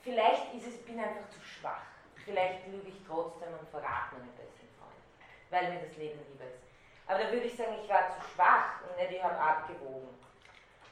vielleicht 0.02 0.54
ist 0.54 0.68
es, 0.68 0.76
ich 0.76 0.86
bin 0.86 1.00
einfach 1.00 1.30
zu 1.30 1.42
schwach. 1.42 1.99
Vielleicht 2.30 2.68
lüge 2.68 2.90
ich 2.90 3.02
trotzdem 3.08 3.50
und 3.60 3.68
verrate 3.70 4.14
meinen 4.14 4.30
besten 4.38 4.70
Freund, 4.78 5.02
weil 5.50 5.74
mir 5.74 5.82
das 5.82 5.98
Leben 5.98 6.20
lieber 6.30 6.46
ist. 6.46 6.62
Aber 7.08 7.24
da 7.24 7.32
würde 7.32 7.48
ich 7.48 7.58
sagen, 7.58 7.74
ich 7.82 7.90
war 7.90 8.08
zu 8.12 8.22
schwach 8.22 8.82
und 8.84 8.96
nicht, 8.98 9.14
ich 9.14 9.24
habe 9.24 9.36
abgewogen. 9.36 10.10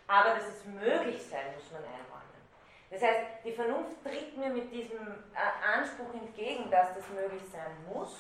Aber 0.08 0.34
dass 0.34 0.48
es 0.48 0.66
möglich 0.66 1.22
sein, 1.22 1.54
muss 1.54 1.72
man 1.72 1.84
einräumen. 1.84 2.42
Das 2.90 3.04
heißt, 3.04 3.46
die 3.46 3.52
Vernunft 3.52 4.04
tritt 4.04 4.36
mir 4.36 4.50
mit 4.50 4.72
diesem 4.72 5.06
äh, 5.36 5.78
Anspruch 5.78 6.12
entgegen, 6.16 6.72
dass 6.72 6.96
das 6.96 7.08
möglich 7.10 7.44
sein 7.52 7.86
muss 7.94 8.18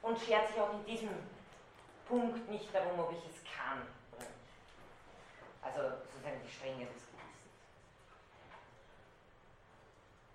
und 0.00 0.18
schert 0.18 0.48
sich 0.48 0.58
auch 0.58 0.72
in 0.72 0.86
diesem 0.86 1.10
Punkt 2.08 2.48
nicht 2.48 2.74
darum, 2.74 2.98
ob 2.98 3.12
ich 3.12 3.28
es 3.28 3.44
kann. 3.44 3.82
Also 5.60 5.96
sozusagen 5.98 6.40
die 6.46 6.50
Strenge 6.50 6.86
des 6.86 7.01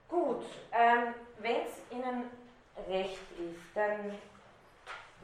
Gut, 0.09 0.45
ähm, 0.71 1.13
wenn 1.39 1.65
es 1.65 1.91
Ihnen 1.91 2.31
recht 2.87 3.31
ist, 3.31 3.75
dann 3.75 4.17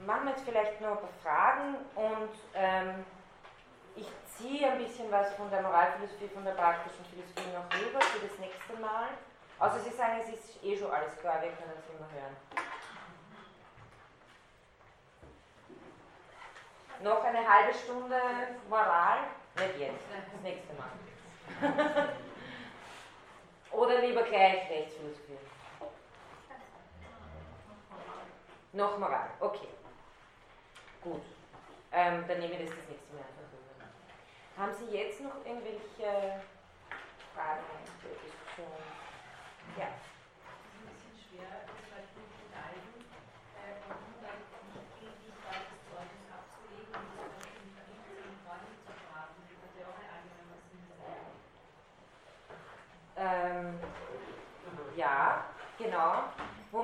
machen 0.05 0.25
wir 0.25 0.31
jetzt 0.31 0.43
vielleicht 0.43 0.81
noch 0.81 0.91
ein 0.91 0.97
paar 0.97 1.09
Fragen 1.21 1.75
und 1.95 2.31
ähm, 2.53 3.05
ich 3.95 4.07
ziehe 4.37 4.69
ein 4.69 4.79
bisschen 4.79 5.09
was 5.11 5.33
von 5.35 5.49
der 5.49 5.61
Moralphilosophie, 5.61 6.27
von 6.27 6.43
der 6.43 6.53
praktischen 6.53 7.05
Philosophie 7.05 7.53
noch 7.53 7.65
rüber 7.79 8.01
für 8.01 8.27
das 8.27 8.37
nächste 8.39 8.73
Mal. 8.81 9.09
Außer 9.59 9.79
Sie 9.79 9.91
sagen, 9.91 10.19
es 10.19 10.29
ist 10.33 10.63
eh 10.63 10.77
schon 10.77 10.91
alles 10.91 11.17
klar, 11.19 11.41
wir 11.41 11.51
können 11.51 11.73
es 11.77 11.89
immer 11.89 12.09
hören. 12.11 12.35
Noch 17.01 17.23
eine 17.23 17.47
halbe 17.47 17.73
Stunde 17.73 18.19
Moral? 18.69 19.19
Nicht 19.55 19.77
jetzt, 19.77 20.05
das 20.11 20.41
nächste 20.41 20.73
Mal. 20.73 22.09
Oder 23.73 24.01
lieber 24.01 24.23
gleich 24.23 24.69
Rechtsphilosophie? 24.69 25.37
Noch 28.73 28.97
Moral, 28.97 29.29
okay. 29.39 29.67
Gut. 31.01 31.21
Ähm, 31.91 32.23
dann 32.27 32.39
nehme 32.39 32.53
ich 32.53 32.59
das 32.69 32.77
das 32.77 32.89
nächste 32.89 33.13
Mal 33.13 33.19
einfach 33.21 33.49
rüber. 33.51 33.85
Haben 34.57 34.73
Sie 34.73 34.95
jetzt 34.97 35.21
noch 35.21 35.35
irgendwelche 35.45 36.41
Fragen? 37.33 37.61
Ja. 39.77 39.87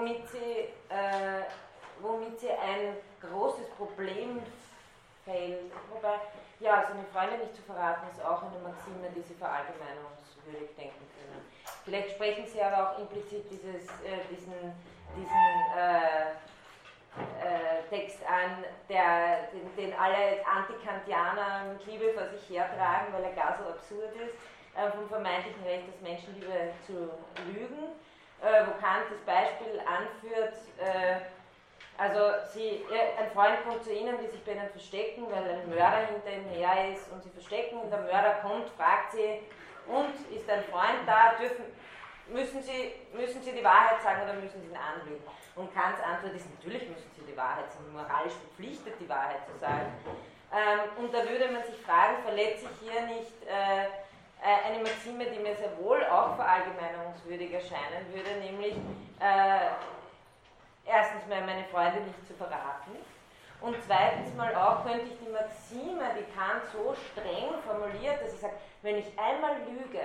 Womit 0.10 0.27
sie, 0.30 0.60
äh, 0.90 1.44
womit 2.02 2.40
sie 2.40 2.49
ein 2.49 2.98
großes 3.22 3.69
Problem 3.77 4.41
fällt. 5.23 5.72
Wobei, 5.94 6.15
ja, 6.60 6.81
also 6.81 6.94
eine 6.94 7.06
Freundin 7.14 7.45
nicht 7.45 7.56
zu 7.56 7.61
verraten, 7.61 8.10
ist 8.10 8.26
auch 8.26 8.41
eine 8.41 8.57
Maxime, 8.57 9.06
die 9.15 9.22
Sie 9.22 9.36
verallgemeinerungswürdig 9.36 10.76
denken 10.76 11.06
können. 11.14 11.45
Vielleicht 11.86 12.11
sprechen 12.11 12.48
Sie 12.48 12.60
aber 12.60 12.90
auch 12.90 12.99
implizit 12.99 13.45
dieses, 13.52 13.86
äh, 14.02 14.26
diesen, 14.31 14.73
diesen 15.15 15.77
äh, 15.77 16.34
äh, 17.45 17.84
Text 17.90 18.18
an, 18.26 18.65
der, 18.90 19.45
den, 19.53 19.76
den 19.76 19.94
alle 19.94 20.41
Antikantianer 20.44 21.73
mit 21.73 21.86
Liebe 21.86 22.14
vor 22.14 22.26
sich 22.30 22.49
hertragen, 22.49 23.14
weil 23.14 23.26
er 23.26 23.34
gar 23.34 23.60
so 23.61 23.69
absurd 23.69 24.15
ist 24.15 24.34
äh, 24.73 24.90
vom 24.90 25.07
vermeintlichen 25.07 25.64
Recht 25.64 25.88
des 25.88 26.02
Menschenliebe 26.02 26.73
zu 26.88 27.11
lügen, 27.53 27.94
äh, 28.41 28.66
wo 28.68 28.72
Kant 28.80 29.07
das 29.10 29.20
Beispiel 29.26 29.80
anführt, 29.86 30.56
äh, 30.80 31.20
also 31.98 32.32
sie, 32.53 32.86
ein 33.20 33.30
Freund 33.32 33.61
kommt 33.68 33.84
zu 33.84 33.91
ihnen, 33.91 34.16
die 34.24 34.32
sich 34.32 34.44
bei 34.45 34.53
ihnen 34.53 34.70
verstecken, 34.70 35.28
weil 35.30 35.44
ein 35.44 35.68
Mörder 35.68 36.07
hinter 36.07 36.32
ihnen 36.32 36.49
her 36.56 36.94
ist 36.94 37.11
und 37.11 37.22
sie 37.22 37.30
verstecken 37.30 37.82
und 37.82 37.91
der 37.91 37.99
Mörder 37.99 38.40
kommt, 38.41 38.70
fragt 38.78 39.11
sie, 39.11 39.41
und 39.86 40.16
ist 40.32 40.49
ein 40.49 40.64
Freund 40.72 41.03
da, 41.06 41.34
dürfen, 41.40 41.66
müssen, 42.30 42.61
sie, 42.61 42.94
müssen 43.11 43.41
sie 43.41 43.52
die 43.52 43.64
Wahrheit 43.64 44.02
sagen 44.02 44.22
oder 44.24 44.34
müssen 44.34 44.61
sie 44.61 44.70
ihn 44.70 44.78
anlügen? 44.78 45.24
Und 45.56 45.74
Kants 45.74 45.99
Antwort 46.02 46.34
ist, 46.36 46.48
natürlich 46.56 46.88
müssen 46.88 47.10
sie 47.18 47.26
die 47.26 47.36
Wahrheit 47.36 47.72
sagen, 47.72 47.91
moralisch 47.91 48.34
verpflichtet, 48.34 48.94
die 48.99 49.10
Wahrheit 49.10 49.44
zu 49.45 49.57
sagen. 49.60 49.91
Ähm, 50.53 51.03
und 51.03 51.14
da 51.14 51.28
würde 51.28 51.52
man 51.52 51.64
sich 51.64 51.76
fragen, 51.82 52.24
verletzt 52.24 52.61
sich 52.61 52.90
hier 52.90 53.02
nicht 53.07 53.44
äh, 53.44 53.90
äh, 54.41 54.68
eine 54.68 54.84
Maxime, 54.84 55.26
die 55.26 55.40
mir 55.40 55.56
sehr 55.56 55.78
wohl 55.80 56.03
auch 56.06 56.36
verallgemeinerungswürdig 56.36 57.53
erscheinen 57.53 58.06
würde, 58.14 58.32
nämlich 58.40 58.76
äh, 59.20 59.70
erstens 60.86 61.28
mal 61.28 61.41
meine 61.41 61.66
Freunde 61.66 62.02
nicht 62.02 62.28
zu 62.28 62.34
verraten 62.34 62.95
und 63.61 63.76
zweitens 63.86 64.34
mal 64.36 64.56
auch 64.56 64.86
könnte 64.86 65.06
ich 65.06 65.20
die 65.20 65.32
Maxime, 65.32 66.16
die 66.18 66.32
Kant 66.34 66.64
so 66.72 66.95
streng 67.11 67.61
formuliert, 67.68 68.22
dass 68.22 68.34
ich 68.34 68.40
sage, 68.40 68.53
wenn 68.82 68.95
ich 68.95 69.07
einmal 69.20 69.57
lüge, 69.68 69.99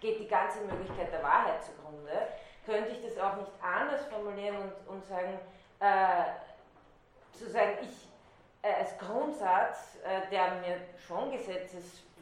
geht 0.00 0.18
die 0.18 0.28
ganze 0.28 0.60
Möglichkeit 0.62 1.12
der 1.12 1.22
Wahrheit 1.22 1.62
zugrunde, 1.64 2.28
könnte 2.66 2.90
ich 2.90 3.02
das 3.02 3.18
auch 3.18 3.36
nicht 3.36 3.50
anders 3.62 4.04
formulieren 4.06 4.56
und, 4.56 4.72
und 4.88 5.04
sagen, 5.06 5.38
äh, 5.80 7.36
zu 7.36 7.48
sagen, 7.48 7.78
ich 7.82 8.08
äh, 8.62 8.74
als 8.80 8.98
Grundsatz, 8.98 9.98
äh, 10.04 10.28
der 10.30 10.54
mir 10.56 10.80
schon 11.06 11.30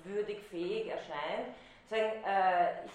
gesetzeswürdig 0.07 0.41
fähig 0.51 0.89
erscheint, 0.89 1.55
sagen, 1.89 2.25
äh, 2.25 2.87
ich 2.87 2.93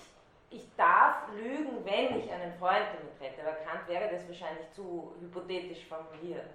ich 0.54 0.68
darf 0.76 1.30
lügen, 1.34 1.86
wenn 1.86 2.20
ich 2.20 2.30
einen 2.30 2.54
Freund 2.60 2.84
damit 2.94 3.22
rette. 3.22 3.42
Aber 3.42 3.56
Kant 3.64 3.88
wäre 3.88 4.12
das 4.12 4.28
wahrscheinlich 4.28 4.70
zu 4.74 5.16
hypothetisch 5.22 5.86
formuliert. 5.86 6.46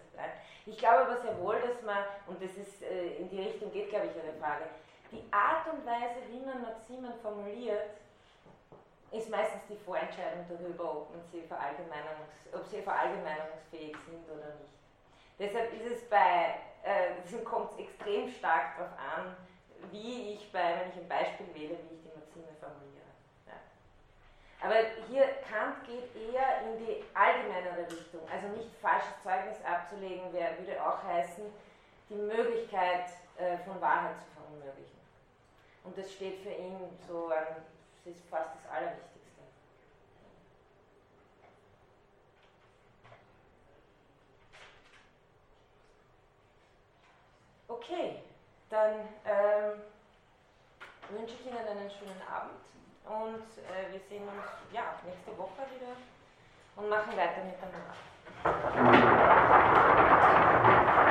Ich 0.66 0.77
glaube 0.77 1.07
aber 1.07 1.16
sehr 1.23 1.39
wohl, 1.41 1.59
dass 1.61 1.81
man, 1.81 2.05
und 2.27 2.43
das 2.43 2.51
ist 2.59 2.83
äh, 2.83 3.16
in 3.16 3.31
die 3.31 3.41
Richtung 3.41 3.73
geht, 3.73 3.89
glaube 3.89 4.09
ich, 4.09 4.16
Ihre 4.16 4.37
Frage, 4.39 4.65
die 5.11 5.24
Art 5.31 5.66
und 5.73 5.87
Weise, 5.87 6.20
wie 6.31 6.45
man 6.45 6.61
Maximen 6.61 7.15
formuliert, 7.23 7.89
ist 9.12 9.31
meistens 9.31 9.62
die 9.70 9.77
Vorentscheidung 9.77 10.45
darüber, 10.47 10.93
ob, 10.99 11.15
sie, 11.33 11.41
verallgemeinungs, 11.41 12.28
ob 12.53 12.66
sie 12.66 12.83
verallgemeinungsfähig 12.83 13.97
sind 14.05 14.28
oder 14.28 14.53
nicht. 14.61 14.77
Deshalb 15.39 15.73
ist 15.73 15.91
es 15.91 16.09
bei, 16.11 16.57
äh, 16.83 17.39
kommt 17.45 17.73
es 17.73 17.78
extrem 17.78 18.28
stark 18.28 18.77
darauf 18.77 18.93
an, 18.99 19.37
wie 19.93 20.35
ich 20.35 20.53
bei, 20.53 20.81
wenn 20.81 20.91
ich 20.91 20.97
ein 20.97 21.09
Beispiel 21.09 21.47
wähle, 21.55 21.79
wie 21.79 21.95
ich 21.95 22.03
die 22.03 22.19
Maxime 22.19 22.53
formuliere. 22.61 22.97
Aber 24.63 24.75
hier, 25.09 25.27
Kant 25.49 25.85
geht 25.87 26.11
eher 26.17 26.63
in 26.63 26.85
die 26.85 27.05
allgemeinere 27.15 27.87
Richtung, 27.91 28.21
also 28.29 28.49
nicht 28.49 28.75
falsches 28.81 29.23
Zeugnis 29.23 29.57
abzulegen, 29.65 30.27
wer, 30.33 30.59
würde 30.59 30.83
auch 30.83 31.03
heißen, 31.05 31.45
die 32.09 32.15
Möglichkeit 32.15 33.11
äh, 33.37 33.59
von 33.59 33.81
Wahrheit 33.81 34.17
zu 34.19 34.41
verunmöglichen. 34.41 34.99
Und 35.85 35.97
das 35.97 36.13
steht 36.13 36.41
für 36.43 36.51
ihn 36.51 36.79
so, 37.07 37.29
das 37.29 37.59
ist 38.13 38.25
fast 38.31 38.51
das 38.57 38.73
Allerwichtigste. 38.73 39.43
Okay, 47.69 48.23
dann 48.70 49.09
ähm, 49.24 49.82
wünsche 51.10 51.34
ich 51.34 51.47
Ihnen 51.47 51.59
einen 51.59 51.90
schönen 51.90 52.22
Abend. 52.30 52.60
Und 53.05 53.47
äh, 53.62 53.93
wir 53.93 54.01
sehen 54.09 54.26
uns 54.28 54.44
ja, 54.72 54.98
nächste 55.05 55.38
Woche 55.38 55.62
wieder 55.74 55.94
und 56.74 56.88
machen 56.88 57.16
weiter 57.16 57.44
mit 57.44 57.55
der 57.60 57.68
Nummer. 57.70 57.94